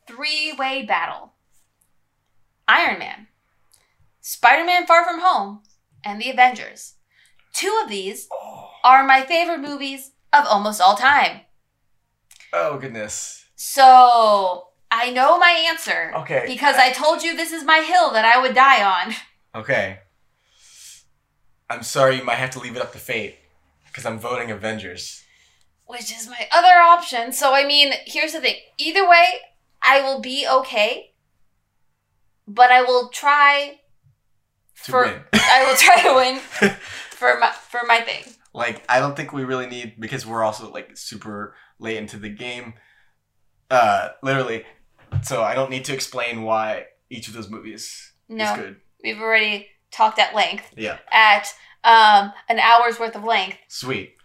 three 0.07 0.53
way 0.57 0.83
battle 0.83 1.33
Iron 2.67 2.99
Man, 2.99 3.27
Spider 4.29 4.63
Man 4.63 4.85
Far 4.85 5.03
From 5.03 5.21
Home, 5.21 5.63
and 6.05 6.21
The 6.21 6.29
Avengers. 6.29 6.93
Two 7.51 7.81
of 7.83 7.89
these 7.89 8.29
are 8.83 9.03
my 9.03 9.23
favorite 9.23 9.57
movies 9.57 10.11
of 10.31 10.45
almost 10.45 10.79
all 10.79 10.95
time. 10.95 11.41
oh 12.53 12.77
goodness. 12.77 13.47
So 13.55 14.67
I 14.91 15.09
know 15.09 15.39
my 15.39 15.49
answer 15.67 16.13
Okay. 16.15 16.43
because 16.45 16.75
I 16.75 16.91
told 16.91 17.23
you 17.23 17.35
this 17.35 17.51
is 17.51 17.63
my 17.63 17.79
hill 17.79 18.11
that 18.11 18.23
I 18.23 18.39
would 18.39 18.53
die 18.53 18.83
on. 18.83 19.15
Okay. 19.55 19.97
I'm 21.67 21.81
sorry, 21.81 22.17
you 22.17 22.23
might 22.23 22.35
have 22.35 22.51
to 22.51 22.59
leave 22.59 22.75
it 22.75 22.83
up 22.83 22.91
to 22.91 22.99
fate 22.99 23.35
because 23.87 24.05
I'm 24.05 24.19
voting 24.19 24.51
Avengers. 24.51 25.23
which 25.87 26.11
is 26.15 26.27
my 26.29 26.47
other 26.51 26.79
option. 26.79 27.31
So 27.33 27.55
I 27.55 27.65
mean, 27.65 27.93
here's 28.05 28.33
the 28.33 28.41
thing. 28.41 28.57
Either 28.77 29.09
way, 29.09 29.25
I 29.81 30.01
will 30.01 30.21
be 30.21 30.47
okay. 30.47 31.15
But 32.47 32.69
I 32.71 32.83
will 32.83 33.09
try 33.09 33.79
To 34.85 34.91
for 34.91 35.03
win. 35.05 35.21
I 35.33 35.65
will 35.67 35.75
try 35.75 36.01
to 36.03 36.13
win 36.15 36.39
for 37.11 37.37
my 37.39 37.51
for 37.51 37.81
my 37.87 38.01
thing. 38.01 38.23
like 38.53 38.83
I 38.89 38.99
don't 38.99 39.15
think 39.15 39.33
we 39.33 39.43
really 39.43 39.67
need 39.67 39.99
because 39.99 40.25
we're 40.25 40.43
also 40.43 40.71
like 40.71 40.95
super 40.97 41.55
late 41.79 41.97
into 41.97 42.17
the 42.17 42.29
game. 42.29 42.73
Uh 43.69 44.09
literally. 44.23 44.65
So 45.23 45.41
I 45.43 45.55
don't 45.55 45.69
need 45.71 45.85
to 45.85 45.93
explain 45.93 46.43
why 46.43 46.85
each 47.09 47.27
of 47.27 47.33
those 47.33 47.49
movies 47.49 48.13
is 48.29 48.51
good. 48.55 48.77
we've 49.03 49.19
already 49.19 49.67
talked 49.91 50.19
at 50.19 50.35
length 50.35 50.65
Yeah. 50.77 50.97
at 51.11 51.47
um 51.83 52.31
an 52.47 52.59
hour's 52.59 52.99
worth 52.99 53.15
of 53.15 53.23
length. 53.23 53.57
Sweet. 53.67 54.15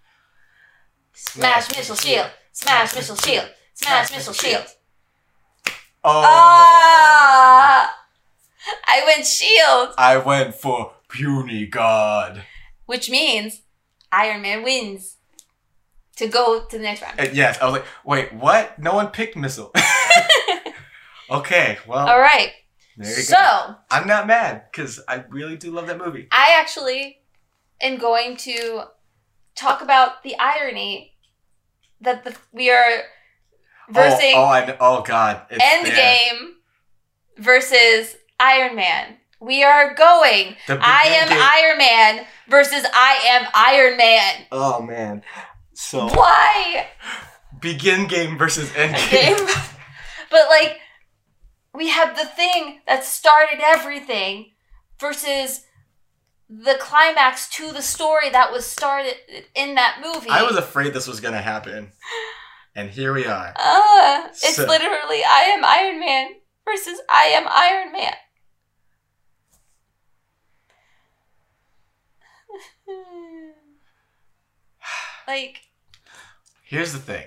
Smash 1.14 1.68
missile 1.76 1.96
shield. 1.96 2.30
Smash 2.52 2.94
missile 2.94 3.16
shield. 3.16 3.48
Smash 3.74 4.10
missile 4.12 4.32
shield. 4.34 4.66
Oh 6.06 6.22
Ah! 6.26 7.94
I 8.86 9.02
went 9.04 9.26
shield, 9.26 9.94
I 9.98 10.16
went 10.16 10.54
for 10.54 10.92
puny 11.08 11.66
god. 11.66 12.44
which 12.86 13.08
means 13.10 13.62
Iron 14.12 14.42
Man 14.42 14.62
wins. 14.62 15.16
to 16.16 16.28
go 16.28 16.64
to 16.66 16.76
the 16.78 16.82
next 16.82 17.02
round. 17.02 17.18
Uh, 17.20 17.26
yes, 17.32 17.58
I 17.60 17.64
was 17.64 17.72
like, 17.74 17.84
wait, 18.04 18.32
what? 18.32 18.78
No 18.78 18.94
one 18.94 19.08
picked 19.08 19.36
missile. 19.36 19.72
okay, 21.30 21.78
well, 21.86 22.08
All 22.08 22.20
right. 22.20 22.52
there 22.96 23.08
you 23.08 23.22
So 23.22 23.36
go. 23.36 23.74
I'm 23.90 24.06
not 24.06 24.26
mad 24.26 24.64
because 24.70 25.00
I 25.08 25.24
really 25.28 25.56
do 25.56 25.70
love 25.72 25.86
that 25.88 25.98
movie. 25.98 26.28
I 26.30 26.56
actually 26.58 27.18
am 27.80 27.98
going 27.98 28.36
to 28.38 28.84
talk 29.54 29.82
about 29.82 30.22
the 30.22 30.36
irony 30.38 31.14
that 32.00 32.24
the, 32.24 32.36
we 32.52 32.70
are 32.70 33.02
versing 33.90 34.32
Oh, 34.34 34.42
oh, 34.42 34.44
I 34.44 34.76
oh 34.80 35.02
God. 35.02 35.42
It's 35.50 35.58
there. 35.58 35.94
Endgame 35.96 36.52
versus 37.38 38.16
Iron 38.40 38.76
Man. 38.76 39.16
We 39.40 39.62
are 39.62 39.94
going. 39.94 40.56
I 40.68 41.06
am 41.20 41.28
Iron 41.30 41.78
Man 41.78 42.26
versus 42.48 42.84
I 42.94 43.18
am 43.28 43.46
Iron 43.54 43.96
Man. 43.96 44.46
Oh 44.52 44.80
man. 44.80 45.22
So 45.74 46.06
Why? 46.08 46.86
begin 47.60 48.06
game 48.06 48.38
versus 48.38 48.74
end 48.76 48.94
Game. 49.10 49.36
game. 49.36 49.46
but 50.30 50.48
like, 50.48 50.78
we 51.74 51.88
have 51.88 52.16
the 52.16 52.24
thing 52.24 52.80
that 52.86 53.04
started 53.04 53.58
everything 53.62 54.52
versus 55.00 55.62
the 56.48 56.76
climax 56.78 57.48
to 57.48 57.72
the 57.72 57.82
story 57.82 58.30
that 58.30 58.52
was 58.52 58.64
started 58.64 59.14
in 59.54 59.74
that 59.74 60.00
movie. 60.04 60.30
I 60.30 60.42
was 60.44 60.56
afraid 60.56 60.94
this 60.94 61.08
was 61.08 61.20
gonna 61.20 61.42
happen, 61.42 61.90
and 62.76 62.88
here 62.90 63.12
we 63.12 63.26
are. 63.26 63.52
Uh, 63.56 64.28
it's 64.28 64.56
So- 64.56 64.66
literally 64.66 65.22
I 65.24 65.50
am 65.56 65.64
Iron 65.64 66.00
Man 66.00 66.28
versus 66.64 66.98
I 67.10 67.24
am 67.26 67.44
Iron 67.48 67.92
Man. 67.92 68.14
Like, 75.26 75.60
Here's 76.62 76.92
the 76.92 76.98
thing. 76.98 77.26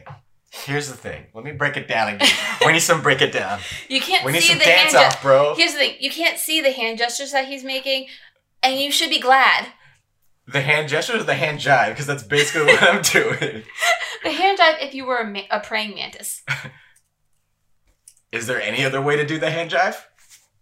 Here's 0.51 0.89
the 0.89 0.97
thing. 0.97 1.25
Let 1.33 1.43
me 1.43 1.51
break 1.51 1.77
it 1.77 1.87
down 1.87 2.15
again. 2.15 2.27
we 2.65 2.71
need 2.73 2.79
some 2.79 3.01
break 3.01 3.21
it 3.21 3.31
down. 3.31 3.59
you 3.89 4.01
can't 4.01 4.25
We 4.25 4.31
need 4.31 4.41
see 4.41 4.49
some 4.49 4.57
the 4.57 4.63
dance 4.65 4.91
gestures. 4.93 5.13
off, 5.15 5.21
bro. 5.21 5.53
Here's 5.55 5.73
the 5.73 5.77
thing: 5.79 5.95
you 5.99 6.09
can't 6.09 6.39
see 6.39 6.61
the 6.61 6.71
hand 6.71 6.97
gestures 6.97 7.31
that 7.33 7.45
he's 7.47 7.63
making, 7.63 8.07
and 8.63 8.79
you 8.79 8.91
should 8.91 9.09
be 9.09 9.19
glad. 9.19 9.67
The 10.47 10.61
hand 10.61 10.87
gesture 10.89 11.17
or 11.17 11.23
the 11.23 11.35
hand 11.35 11.59
jive? 11.59 11.89
Because 11.89 12.07
that's 12.07 12.23
basically 12.23 12.67
what 12.73 12.81
I'm 12.81 13.01
doing. 13.13 13.63
The 14.23 14.31
hand 14.31 14.57
jive 14.57 14.81
if 14.81 14.93
you 14.95 15.05
were 15.05 15.17
a, 15.17 15.25
ma- 15.29 15.41
a 15.51 15.59
praying 15.59 15.93
mantis. 15.95 16.41
Is 18.31 18.47
there 18.47 18.61
any 18.61 18.83
other 18.85 19.01
way 19.01 19.15
to 19.17 19.25
do 19.25 19.39
the 19.39 19.51
hand 19.51 19.71
jive? 19.71 19.97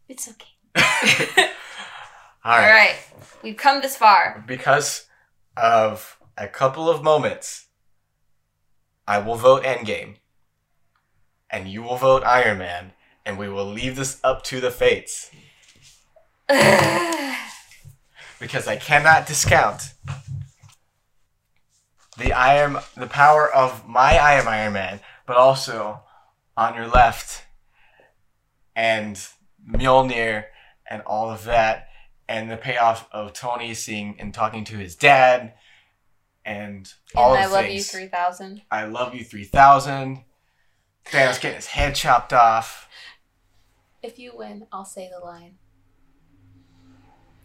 It's 0.09 0.27
okay. 0.27 0.51
All 0.75 1.43
All 2.45 2.57
right. 2.59 2.69
right, 2.71 2.95
we've 3.43 3.57
come 3.57 3.81
this 3.81 3.95
far. 3.95 4.43
Because 4.47 5.05
of 5.57 6.14
a 6.37 6.47
couple 6.47 6.89
of 6.89 7.03
moments, 7.03 7.67
I 9.07 9.19
will 9.19 9.35
vote 9.35 9.63
Endgame, 9.63 10.15
and 11.49 11.67
you 11.67 11.83
will 11.83 11.97
vote 11.97 12.23
Iron 12.23 12.57
Man, 12.57 12.93
and 13.25 13.37
we 13.37 13.47
will 13.47 13.65
leave 13.65 13.95
this 13.95 14.19
up 14.23 14.43
to 14.45 14.59
the 14.59 14.71
fates. 14.71 15.31
because 18.39 18.67
I 18.67 18.75
cannot 18.75 19.25
discount 19.25 19.93
the 22.17 22.33
Iron, 22.33 22.77
the 22.95 23.07
power 23.07 23.51
of 23.51 23.87
my 23.87 24.17
I 24.17 24.33
am 24.33 24.47
Iron 24.47 24.73
Man, 24.73 24.99
but 25.25 25.37
also 25.37 26.01
on 26.55 26.75
your 26.75 26.87
left, 26.87 27.43
and 28.75 29.15
Mjolnir, 29.67 30.45
and 30.89 31.01
all 31.03 31.29
of 31.29 31.45
that, 31.45 31.87
and 32.27 32.49
the 32.49 32.57
payoff 32.57 33.07
of 33.11 33.33
Tony 33.33 33.73
seeing 33.73 34.19
and 34.19 34.33
talking 34.33 34.63
to 34.65 34.77
his 34.77 34.95
dad, 34.95 35.53
and 36.45 36.93
all 37.15 37.33
and 37.33 37.43
I 37.43 37.47
love 37.47 37.67
you 37.67 37.81
three 37.81 38.07
thousand. 38.07 38.61
I 38.71 38.85
love 38.85 39.15
you 39.15 39.23
three 39.23 39.43
thousand. 39.43 40.23
Thanos 41.05 41.41
getting 41.41 41.55
his 41.55 41.67
head 41.67 41.95
chopped 41.95 42.33
off. 42.33 42.87
If 44.01 44.19
you 44.19 44.33
win, 44.35 44.67
I'll 44.71 44.85
say 44.85 45.09
the 45.11 45.23
line. 45.23 45.57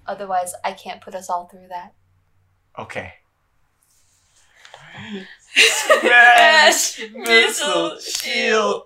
Otherwise, 0.07 0.55
I 0.65 0.73
can't 0.73 1.01
put 1.01 1.15
us 1.15 1.31
all 1.31 1.47
through 1.47 1.69
that. 1.69 1.95
Okay. 2.79 3.15
Smash, 5.55 7.01
missile, 7.15 7.99
shield. 7.99 8.85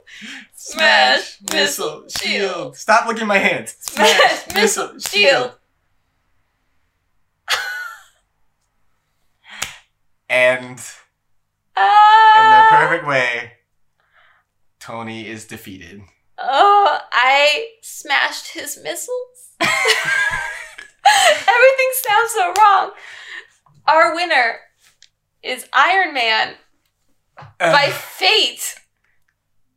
Smash, 0.54 1.38
missile, 1.52 2.04
shield. 2.08 2.76
Stop 2.76 3.06
looking 3.06 3.22
at 3.22 3.28
my 3.28 3.38
hands. 3.38 3.76
Smash, 3.80 4.54
missile, 4.54 4.98
shield. 4.98 5.54
And 10.34 10.80
oh. 11.76 12.34
in 12.36 12.50
the 12.50 12.66
perfect 12.76 13.06
way, 13.06 13.52
Tony 14.80 15.28
is 15.28 15.44
defeated. 15.44 16.02
Oh, 16.38 16.98
I 17.12 17.68
smashed 17.82 18.52
his 18.52 18.76
missiles. 18.82 19.52
Everything 19.60 19.80
sounds 22.02 22.32
so 22.32 22.52
wrong. 22.58 22.90
Our 23.86 24.14
winner 24.14 24.58
is 25.42 25.68
Iron 25.72 26.12
Man 26.12 26.54
by 27.58 27.90
fate 27.90 28.74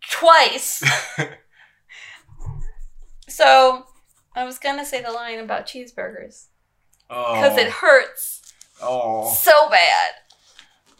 twice. 0.10 0.84
So, 3.38 3.86
I 4.36 4.46
was 4.46 4.58
gonna 4.58 4.84
say 4.84 5.04
the 5.04 5.12
line 5.12 5.38
about 5.38 5.68
cheeseburgers 5.68 6.46
because 7.08 7.54
oh, 7.54 7.60
it 7.60 7.70
hurts 7.70 8.42
oh, 8.82 9.32
so 9.32 9.70
bad, 9.70 10.14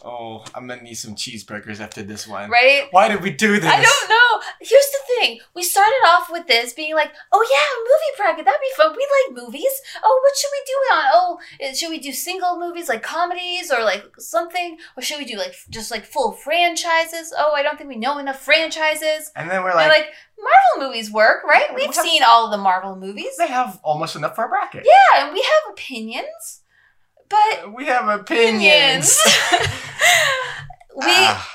oh, 0.04 0.44
I'm 0.56 0.68
gonna 0.68 0.82
need 0.84 0.96
some 0.96 1.16
cheeseburgers 1.16 1.80
after 1.80 2.04
this 2.04 2.28
one. 2.28 2.50
right? 2.50 2.88
Why 2.92 3.08
did 3.08 3.22
we 3.22 3.32
do 3.32 3.60
this? 3.60 3.66
I 3.72 3.82
don't 3.82 4.10
know. 4.10 4.48
Here's 4.62 4.86
the 4.92 5.00
thing. 5.20 5.40
We 5.56 5.64
started 5.64 6.02
off 6.08 6.30
with 6.32 6.48
this 6.48 6.74
being 6.74 6.94
like, 6.96 7.12
oh 7.32 7.48
yeah, 7.50 7.84
movie 7.84 8.18
bracket. 8.18 8.46
That'd 8.46 8.62
be 8.62 8.76
fun. 8.76 8.96
We 8.96 9.08
like 9.34 9.44
movies. 9.44 9.82
Oh, 10.04 10.20
what 10.24 10.38
should 10.38 10.50
we 10.52 10.64
do 10.66 10.74
on? 10.96 11.06
Oh, 11.14 11.40
eh, 11.62 11.74
should 11.74 11.90
we 11.90 12.00
do 12.00 12.12
single 12.14 12.60
movies 12.60 12.88
like 12.90 13.02
comedies 13.04 13.72
or 13.72 13.84
like 13.84 14.04
something? 14.20 14.78
Or 14.96 15.02
should 15.04 15.18
we 15.20 15.26
do 15.26 15.38
like 15.38 15.54
just 15.70 15.90
like 15.92 16.06
full 16.06 16.32
franchises? 16.34 17.34
Oh, 17.38 17.54
I 17.56 17.64
don't 17.64 17.78
think 17.78 17.90
we 17.90 17.96
know 17.98 18.18
enough 18.20 18.40
franchises. 18.40 19.32
And 19.36 19.50
then 19.50 19.64
we're 19.64 19.70
They're 19.76 19.88
like, 19.90 20.00
like, 20.00 20.14
Marvel 20.40 20.88
movies 20.90 21.12
work, 21.12 21.44
right? 21.44 21.74
We've 21.76 21.88
What? 21.88 21.96
seen 21.96 22.22
all 22.24 22.52
the 22.52 22.58
Marvel 22.58 22.96
movies. 22.96 23.36
they 23.40 23.48
have 23.48 23.80
almost 23.84 24.16
enough 24.16 24.36
for 24.36 24.46
a 24.46 24.50
bracket. 24.50 24.86
Yeah, 24.86 25.26
and 25.26 25.34
we 25.34 25.40
have 25.42 25.74
opinions. 25.74 26.62
But 27.30 27.74
We 27.74 27.86
have 27.86 28.08
opinions. 28.08 29.20
we 30.96 31.06
Ah, 31.06 31.50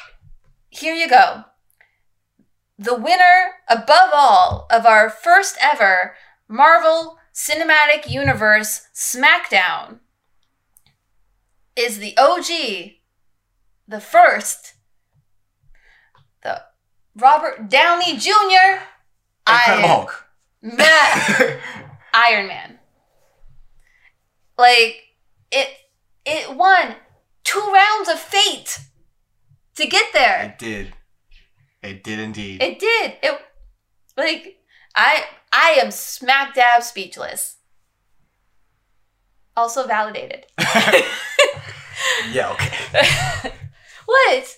here 0.71 0.95
you 0.95 1.09
go. 1.09 1.45
The 2.79 2.95
winner, 2.95 3.53
above 3.69 4.11
all, 4.13 4.67
of 4.71 4.87
our 4.87 5.09
first 5.09 5.57
ever 5.61 6.15
Marvel 6.49 7.19
Cinematic 7.35 8.11
Universe 8.11 8.89
SmackDown 8.95 10.01
is 11.77 11.99
the 11.99 12.17
OG, 12.19 12.93
the 13.89 14.01
first, 14.01 14.75
the 16.43 16.63
Robert 17.17 17.69
Downey 17.69 18.17
Jr. 18.17 18.83
Incredible 19.47 19.47
Iron, 19.47 19.83
Hulk. 19.83 20.27
Man, 20.63 21.59
Iron 22.15 22.47
Man. 22.49 22.79
Like 24.59 25.03
it, 25.51 25.69
it 26.25 26.55
won 26.57 26.95
two 27.45 27.73
rounds 27.73 28.09
of 28.09 28.19
fate 28.19 28.79
to 29.77 29.87
get 29.87 30.13
there. 30.13 30.43
it 30.45 30.59
did. 30.59 30.95
It 31.83 32.05
did 32.05 32.19
indeed. 32.19 32.63
It 32.63 32.79
did. 32.79 33.15
It 33.23 33.41
like 34.17 34.59
I 34.95 35.25
I 35.53 35.79
am 35.83 35.91
smack 35.91 36.55
dab 36.55 36.83
speechless. 36.83 37.57
Also 39.57 39.87
validated. 39.87 40.47
yeah, 42.31 42.53
okay. 42.53 42.73
what? 44.07 44.57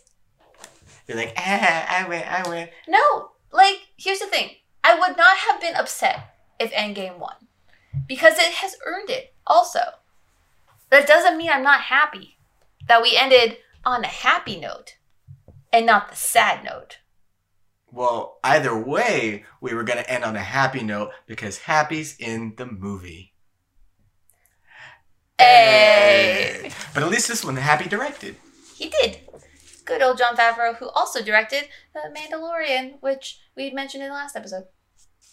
You're 1.08 1.16
like, 1.16 1.34
ah, 1.36 1.86
I 1.88 2.08
win, 2.08 2.22
I 2.22 2.48
win. 2.48 2.68
No. 2.86 3.30
Like, 3.52 3.80
here's 3.96 4.20
the 4.20 4.26
thing. 4.26 4.50
I 4.84 4.98
would 4.98 5.16
not 5.16 5.36
have 5.36 5.60
been 5.60 5.74
upset 5.74 6.36
if 6.60 6.72
Endgame 6.72 7.18
won. 7.18 7.34
Because 8.06 8.34
it 8.38 8.52
has 8.54 8.76
earned 8.86 9.10
it 9.10 9.34
also. 9.46 9.80
That 10.90 11.06
doesn't 11.08 11.36
mean 11.36 11.50
I'm 11.50 11.62
not 11.64 11.80
happy 11.80 12.33
that 12.88 13.02
we 13.02 13.16
ended 13.16 13.58
on 13.84 14.04
a 14.04 14.08
happy 14.08 14.58
note 14.58 14.96
and 15.72 15.86
not 15.86 16.10
the 16.10 16.16
sad 16.16 16.64
note. 16.64 16.98
Well, 17.90 18.38
either 18.42 18.76
way, 18.76 19.44
we 19.60 19.74
were 19.74 19.84
gonna 19.84 20.02
end 20.02 20.24
on 20.24 20.36
a 20.36 20.40
happy 20.40 20.82
note 20.82 21.10
because 21.26 21.58
Happy's 21.58 22.16
in 22.18 22.54
the 22.56 22.66
movie. 22.66 23.34
Hey. 25.38 26.70
But 26.92 27.02
at 27.02 27.10
least 27.10 27.28
this 27.28 27.44
one, 27.44 27.56
Happy 27.56 27.88
directed. 27.88 28.36
He 28.76 28.88
did. 28.88 29.20
Good 29.84 30.00
old 30.00 30.18
Jon 30.18 30.36
Favreau, 30.36 30.76
who 30.76 30.88
also 30.88 31.22
directed 31.22 31.68
The 31.92 32.12
Mandalorian, 32.16 33.00
which 33.00 33.40
we 33.56 33.70
mentioned 33.70 34.02
in 34.02 34.08
the 34.08 34.14
last 34.14 34.36
episode. 34.36 34.64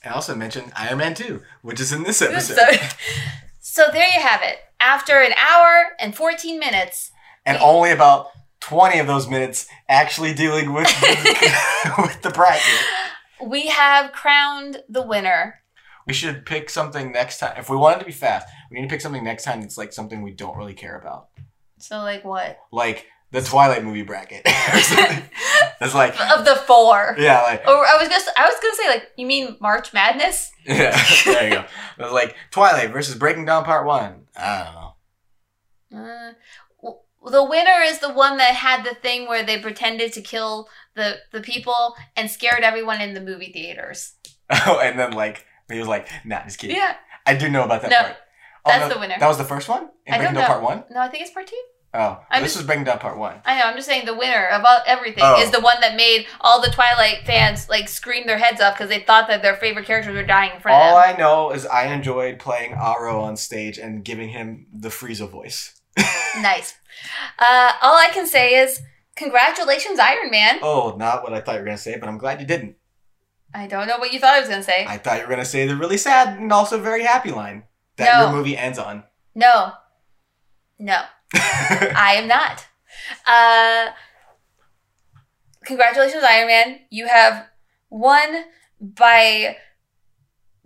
I 0.04 0.10
also 0.10 0.36
mentioned 0.36 0.72
Iron 0.76 0.98
Man 0.98 1.14
2, 1.14 1.42
which 1.62 1.80
is 1.80 1.92
in 1.92 2.04
this 2.04 2.22
episode. 2.22 2.56
So, 2.56 2.96
so 3.60 3.86
there 3.94 4.08
you 4.08 4.20
have 4.20 4.42
it. 4.44 4.58
After 4.80 5.22
an 5.22 5.34
hour 5.34 5.96
and 6.00 6.16
14 6.16 6.60
minutes, 6.60 7.11
and 7.46 7.58
only 7.60 7.92
about 7.92 8.28
20 8.62 9.00
of 9.00 9.08
those 9.08 9.28
minutes 9.30 9.68
actually 9.90 10.34
dealing 10.34 10.74
with 10.74 10.88
the, 10.88 11.94
with 12.02 12.22
the 12.22 12.30
bracket. 12.30 12.86
We 13.44 13.68
have 13.68 14.12
crowned 14.12 14.84
the 14.88 15.02
winner. 15.02 15.56
We 16.06 16.14
should 16.14 16.46
pick 16.46 16.70
something 16.70 17.12
next 17.12 17.40
time. 17.40 17.56
If 17.58 17.70
we 17.70 17.78
want 17.78 17.98
it 17.98 18.00
to 18.00 18.06
be 18.06 18.12
fast, 18.12 18.48
we 18.70 18.80
need 18.80 18.88
to 18.88 18.94
pick 18.94 19.02
something 19.02 19.24
next 19.24 19.44
time 19.44 19.62
that's 19.62 19.78
like 19.78 19.94
something 19.94 20.22
we 20.22 20.32
don't 20.32 20.58
really 20.58 20.74
care 20.74 20.98
about. 20.98 21.28
So, 21.80 21.98
like, 22.00 22.24
what? 22.24 22.60
Like 22.72 23.08
the 23.32 23.42
Twilight 23.42 23.84
movie 23.84 24.04
bracket. 24.04 24.44
That's 25.80 25.96
like, 25.96 26.12
Of 26.38 26.46
the 26.46 26.56
four. 26.68 27.16
yeah, 27.18 27.42
like, 27.42 27.62
Or 27.66 27.86
I 27.86 27.96
was 27.98 28.08
gonna, 28.08 28.24
I 28.38 28.46
was 28.46 28.56
gonna 28.62 28.76
say, 28.76 28.88
like, 28.90 29.08
you 29.18 29.26
mean 29.26 29.58
March 29.60 29.94
Madness? 29.94 30.52
yeah, 30.66 31.02
there 31.26 31.44
you 31.46 31.50
go. 31.56 31.66
That's 31.98 32.12
like 32.12 32.36
Twilight 32.52 32.92
versus 32.92 33.16
Breaking 33.16 33.46
Dawn 33.46 33.64
Part 33.64 33.86
1. 33.88 34.26
I 34.38 34.64
don't 34.64 34.74
know. 34.76 34.88
Uh, 36.30 36.34
the 37.26 37.44
winner 37.44 37.82
is 37.84 38.00
the 38.00 38.12
one 38.14 38.38
that 38.38 38.56
had 38.56 38.84
the 38.84 38.96
thing 38.96 39.28
where 39.28 39.44
they 39.44 39.60
pretended 39.60 40.14
to 40.14 40.22
kill 40.22 40.68
the 40.96 41.18
the 41.32 41.42
people 41.42 41.96
and 42.16 42.30
scared 42.30 42.64
everyone 42.64 43.02
in 43.02 43.14
the 43.14 43.22
movie 43.22 43.52
theaters. 43.52 44.14
Oh, 44.66 44.80
and 44.84 45.00
then 45.00 45.14
like, 45.14 45.46
he 45.72 45.80
was 45.80 45.88
like, 45.88 46.10
nah, 46.26 46.44
just 46.44 46.60
kidding. 46.60 46.76
Yeah, 46.76 46.96
I 47.26 47.36
do 47.36 47.48
know 47.50 47.64
about 47.64 47.82
that 47.84 47.90
No, 47.92 47.98
part. 48.00 48.16
Oh, 48.66 48.70
that's 48.70 48.90
no, 48.90 48.94
the 48.96 49.00
winner. 49.00 49.16
That 49.18 49.28
was 49.28 49.38
the 49.38 49.46
first 49.46 49.70
one? 49.70 49.88
In 50.06 50.14
I 50.14 50.18
Breaking 50.18 50.36
Dawn. 50.36 50.46
Part 50.46 50.62
1? 50.62 50.84
no, 50.92 51.00
I 51.00 51.08
think 51.08 51.24
it's 51.24 51.32
part 51.32 51.48
two. 51.48 51.56
Oh, 51.94 52.20
I'm 52.30 52.42
this 52.42 52.52
just- 52.52 52.58
was 52.64 52.66
Breaking 52.68 52.84
Dawn 52.84 53.00
Part 53.00 53.18
1. 53.18 53.42
I 53.46 53.58
know. 53.60 53.66
I'm 53.66 53.76
just 53.78 53.88
saying 53.88 54.06
the 54.06 54.14
winner 54.14 54.48
of 54.48 54.64
all, 54.66 54.80
everything 54.86 55.24
Oh. 55.26 55.42
is 55.42 55.52
the 55.52 55.62
one 55.62 55.80
that 55.82 55.96
made 55.96 56.26
all 56.42 56.62
the 56.62 56.70
Twilight 56.70 57.20
fans 57.26 57.70
like 57.70 57.88
scream 57.88 58.28
their 58.28 58.38
heads 58.38 58.60
off 58.60 58.74
because 58.76 58.90
they 58.90 59.00
thought 59.00 59.30
that 59.30 59.42
their 59.42 59.56
favorite 59.56 59.86
characters 59.86 60.14
were 60.16 60.24
dying 60.26 60.52
in 60.56 60.60
front 60.62 60.76
All 60.76 60.98
of 60.98 61.04
them. 61.16 61.24
All 61.24 61.30
I 61.48 61.48
know 61.50 61.52
is 61.56 61.66
I 61.66 61.86
enjoyed 61.94 62.38
playing 62.40 62.74
Aro 62.74 63.22
on 63.22 63.38
stage 63.38 63.78
and 63.78 64.04
giving 64.04 64.30
him 64.30 64.68
the 64.74 64.90
Frieza 64.90 65.30
voice. 65.30 65.80
Nice. 66.42 66.76
Uh, 67.40 67.72
all 67.82 67.96
I 67.98 68.10
can 68.14 68.28
say 68.28 68.56
is 68.56 68.82
congratulations, 69.16 70.00
Iron 70.00 70.30
Man. 70.32 70.60
Oh, 70.62 70.96
not 70.98 71.24
what 71.24 71.34
I 71.34 71.42
thought 71.42 71.54
you 71.54 71.60
were 71.60 71.66
going 71.66 71.78
to 71.78 71.82
say, 71.84 71.98
but 71.98 72.08
I'm 72.10 72.18
glad 72.18 72.40
you 72.42 72.48
didn't. 72.48 72.76
I 73.54 73.68
don't 73.68 73.88
know 73.88 73.98
what 73.98 74.14
you 74.14 74.20
thought 74.20 74.34
I 74.36 74.40
was 74.40 74.48
gonna 74.48 74.64
say. 74.64 74.86
I 74.88 74.98
thought 74.98 75.16
you 75.18 75.24
were 75.24 75.28
going 75.28 75.40
to 75.40 75.46
say 75.46 75.68
the 75.68 75.76
really 75.76 75.98
sad 75.98 76.40
and 76.40 76.54
also 76.54 76.80
very 76.80 77.04
happy 77.04 77.32
line 77.32 77.64
that 77.98 78.06
No. 78.18 78.22
your 78.24 78.32
movie 78.32 78.56
ends 78.58 78.80
on. 78.80 79.04
No, 79.36 79.74
no, 80.80 81.02
I 81.34 82.14
am 82.16 82.28
not. 82.30 82.66
Uh, 83.28 83.92
congratulations, 85.66 86.24
Iron 86.24 86.48
Man. 86.48 86.80
You 86.90 87.08
have 87.08 87.48
won 87.90 88.46
by 88.80 89.58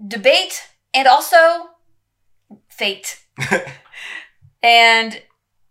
debate 0.07 0.68
and 0.94 1.07
also 1.07 1.70
fate. 2.70 3.24
and 4.64 5.22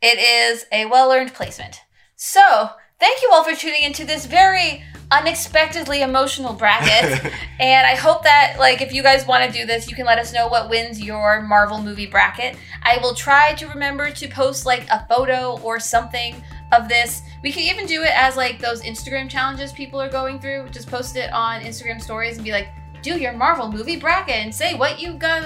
it 0.05 0.19
is 0.19 0.67
a 0.71 0.85
well 0.85 1.11
earned 1.11 1.33
placement. 1.33 1.81
So, 2.15 2.69
thank 3.01 3.23
you 3.23 3.31
all 3.33 3.43
for 3.43 3.55
tuning 3.55 3.83
into 3.83 4.05
this 4.05 4.27
very 4.27 4.85
unexpectedly 5.11 6.03
emotional 6.03 6.53
bracket. 6.53 7.33
and 7.59 7.87
I 7.87 7.95
hope 7.95 8.23
that, 8.25 8.57
like, 8.59 8.83
if 8.83 8.93
you 8.93 9.03
guys 9.03 9.27
want 9.27 9.51
to 9.51 9.59
do 9.59 9.65
this, 9.65 9.89
you 9.89 9.97
can 9.97 10.05
let 10.05 10.19
us 10.19 10.35
know 10.35 10.47
what 10.47 10.69
wins 10.69 11.01
your 11.01 11.41
Marvel 11.41 11.83
movie 11.83 12.07
bracket. 12.07 12.57
I 12.83 12.99
will 12.99 13.15
try 13.15 13.55
to 13.55 13.67
remember 13.69 14.11
to 14.11 14.29
post, 14.29 14.67
like, 14.67 14.87
a 14.91 15.07
photo 15.09 15.59
or 15.63 15.81
something 15.81 16.35
of 16.73 16.87
this. 16.87 17.23
We 17.43 17.51
could 17.51 17.63
even 17.63 17.87
do 17.87 18.03
it 18.03 18.13
as, 18.15 18.37
like, 18.37 18.61
those 18.61 18.83
Instagram 18.83 19.31
challenges 19.31 19.73
people 19.73 20.01
are 20.01 20.11
going 20.11 20.39
through. 20.39 20.69
Just 20.69 20.91
post 20.91 21.17
it 21.17 21.33
on 21.33 21.63
Instagram 21.63 22.01
stories 22.01 22.37
and 22.37 22.45
be 22.45 22.53
like, 22.53 22.69
do 23.01 23.19
your 23.19 23.33
Marvel 23.33 23.73
movie 23.73 23.97
bracket 23.97 24.37
and 24.37 24.55
say 24.55 24.75
what 24.75 25.01
you 25.01 25.15
got. 25.15 25.43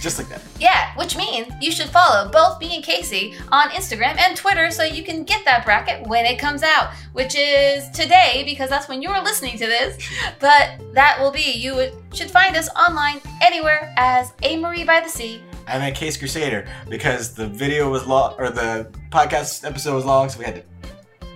Just 0.00 0.18
like 0.18 0.28
that. 0.30 0.42
Yeah, 0.58 0.94
which 0.96 1.14
means 1.14 1.52
you 1.60 1.70
should 1.70 1.90
follow 1.90 2.30
both 2.30 2.58
me 2.58 2.74
and 2.74 2.82
Casey 2.82 3.34
on 3.52 3.68
Instagram 3.70 4.16
and 4.18 4.34
Twitter 4.34 4.70
so 4.70 4.82
you 4.82 5.04
can 5.04 5.24
get 5.24 5.44
that 5.44 5.64
bracket 5.64 6.06
when 6.06 6.24
it 6.24 6.38
comes 6.38 6.62
out, 6.62 6.92
which 7.12 7.34
is 7.36 7.88
today 7.90 8.42
because 8.46 8.70
that's 8.70 8.88
when 8.88 9.02
you're 9.02 9.22
listening 9.22 9.58
to 9.58 9.66
this. 9.66 9.98
But 10.40 10.80
that 10.94 11.18
will 11.20 11.30
be, 11.30 11.52
you 11.52 11.90
should 12.14 12.30
find 12.30 12.56
us 12.56 12.68
online 12.70 13.20
anywhere 13.42 13.92
as 13.98 14.32
A 14.42 14.56
Marie 14.56 14.84
by 14.84 15.00
the 15.00 15.08
Sea. 15.08 15.42
I'm 15.66 15.82
at 15.82 15.94
Case 15.94 16.16
Crusader 16.16 16.66
because 16.88 17.34
the 17.34 17.46
video 17.46 17.90
was 17.90 18.06
long, 18.06 18.34
or 18.38 18.48
the 18.50 18.90
podcast 19.10 19.66
episode 19.66 19.94
was 19.94 20.04
long, 20.04 20.30
so 20.30 20.38
we 20.38 20.44
had 20.46 20.56
to 20.56 20.79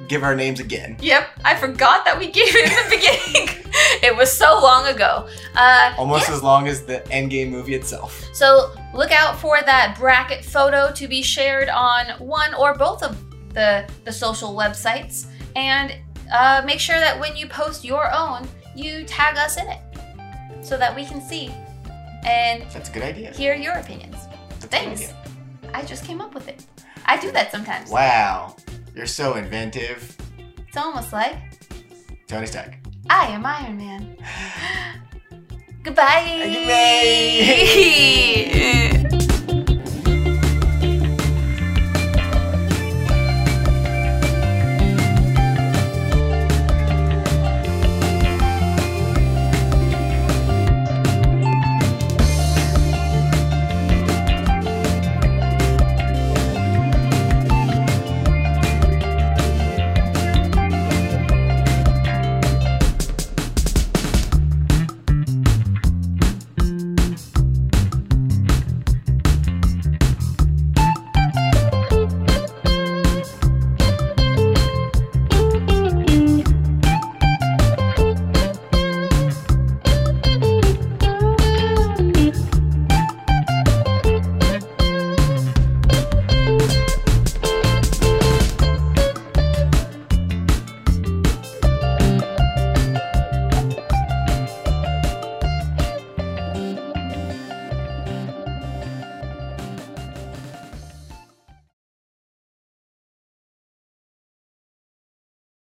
give 0.08 0.22
our 0.22 0.34
names 0.34 0.60
again. 0.60 0.96
Yep, 1.00 1.28
I 1.44 1.54
forgot 1.56 2.04
that 2.04 2.18
we 2.18 2.26
gave 2.30 2.48
it 2.48 2.70
in 2.70 2.90
the 2.90 2.96
beginning. 2.96 3.64
it 4.02 4.16
was 4.16 4.36
so 4.36 4.60
long 4.62 4.86
ago. 4.86 5.28
Uh, 5.56 5.94
Almost 5.98 6.28
yeah. 6.28 6.34
as 6.34 6.42
long 6.42 6.68
as 6.68 6.84
the 6.84 7.00
Endgame 7.10 7.50
movie 7.50 7.74
itself. 7.74 8.22
So 8.32 8.72
look 8.92 9.10
out 9.10 9.38
for 9.38 9.60
that 9.62 9.96
bracket 9.98 10.44
photo 10.44 10.92
to 10.92 11.08
be 11.08 11.22
shared 11.22 11.68
on 11.68 12.06
one 12.18 12.54
or 12.54 12.74
both 12.74 13.02
of 13.02 13.16
the 13.54 13.88
the 14.04 14.12
social 14.12 14.54
websites, 14.54 15.26
and 15.54 15.94
uh, 16.32 16.62
make 16.66 16.80
sure 16.80 16.98
that 16.98 17.18
when 17.18 17.36
you 17.36 17.46
post 17.48 17.84
your 17.84 18.12
own, 18.12 18.48
you 18.74 19.04
tag 19.04 19.36
us 19.36 19.56
in 19.56 19.66
it, 19.68 19.80
so 20.60 20.76
that 20.76 20.94
we 20.94 21.04
can 21.04 21.20
see 21.20 21.52
and 22.24 22.62
That's 22.70 22.88
a 22.88 22.92
good 22.92 23.02
idea. 23.02 23.32
hear 23.32 23.54
your 23.54 23.74
opinions. 23.74 24.16
That's 24.60 24.66
Thanks. 24.66 25.12
I 25.72 25.82
just 25.82 26.04
came 26.04 26.20
up 26.20 26.34
with 26.34 26.48
it. 26.48 26.64
I 27.06 27.18
do 27.18 27.30
that 27.32 27.50
sometimes. 27.50 27.90
Wow, 27.90 28.56
you're 28.94 29.06
so 29.06 29.34
inventive. 29.34 30.16
It's 30.68 30.76
almost 30.76 31.12
like 31.12 31.36
Tony 32.26 32.46
Stark. 32.46 32.74
I 33.10 33.26
am 33.28 33.44
Iron 33.44 33.76
Man. 33.76 34.16
Goodbye. 35.82 36.52
Goodbye. 39.02 39.20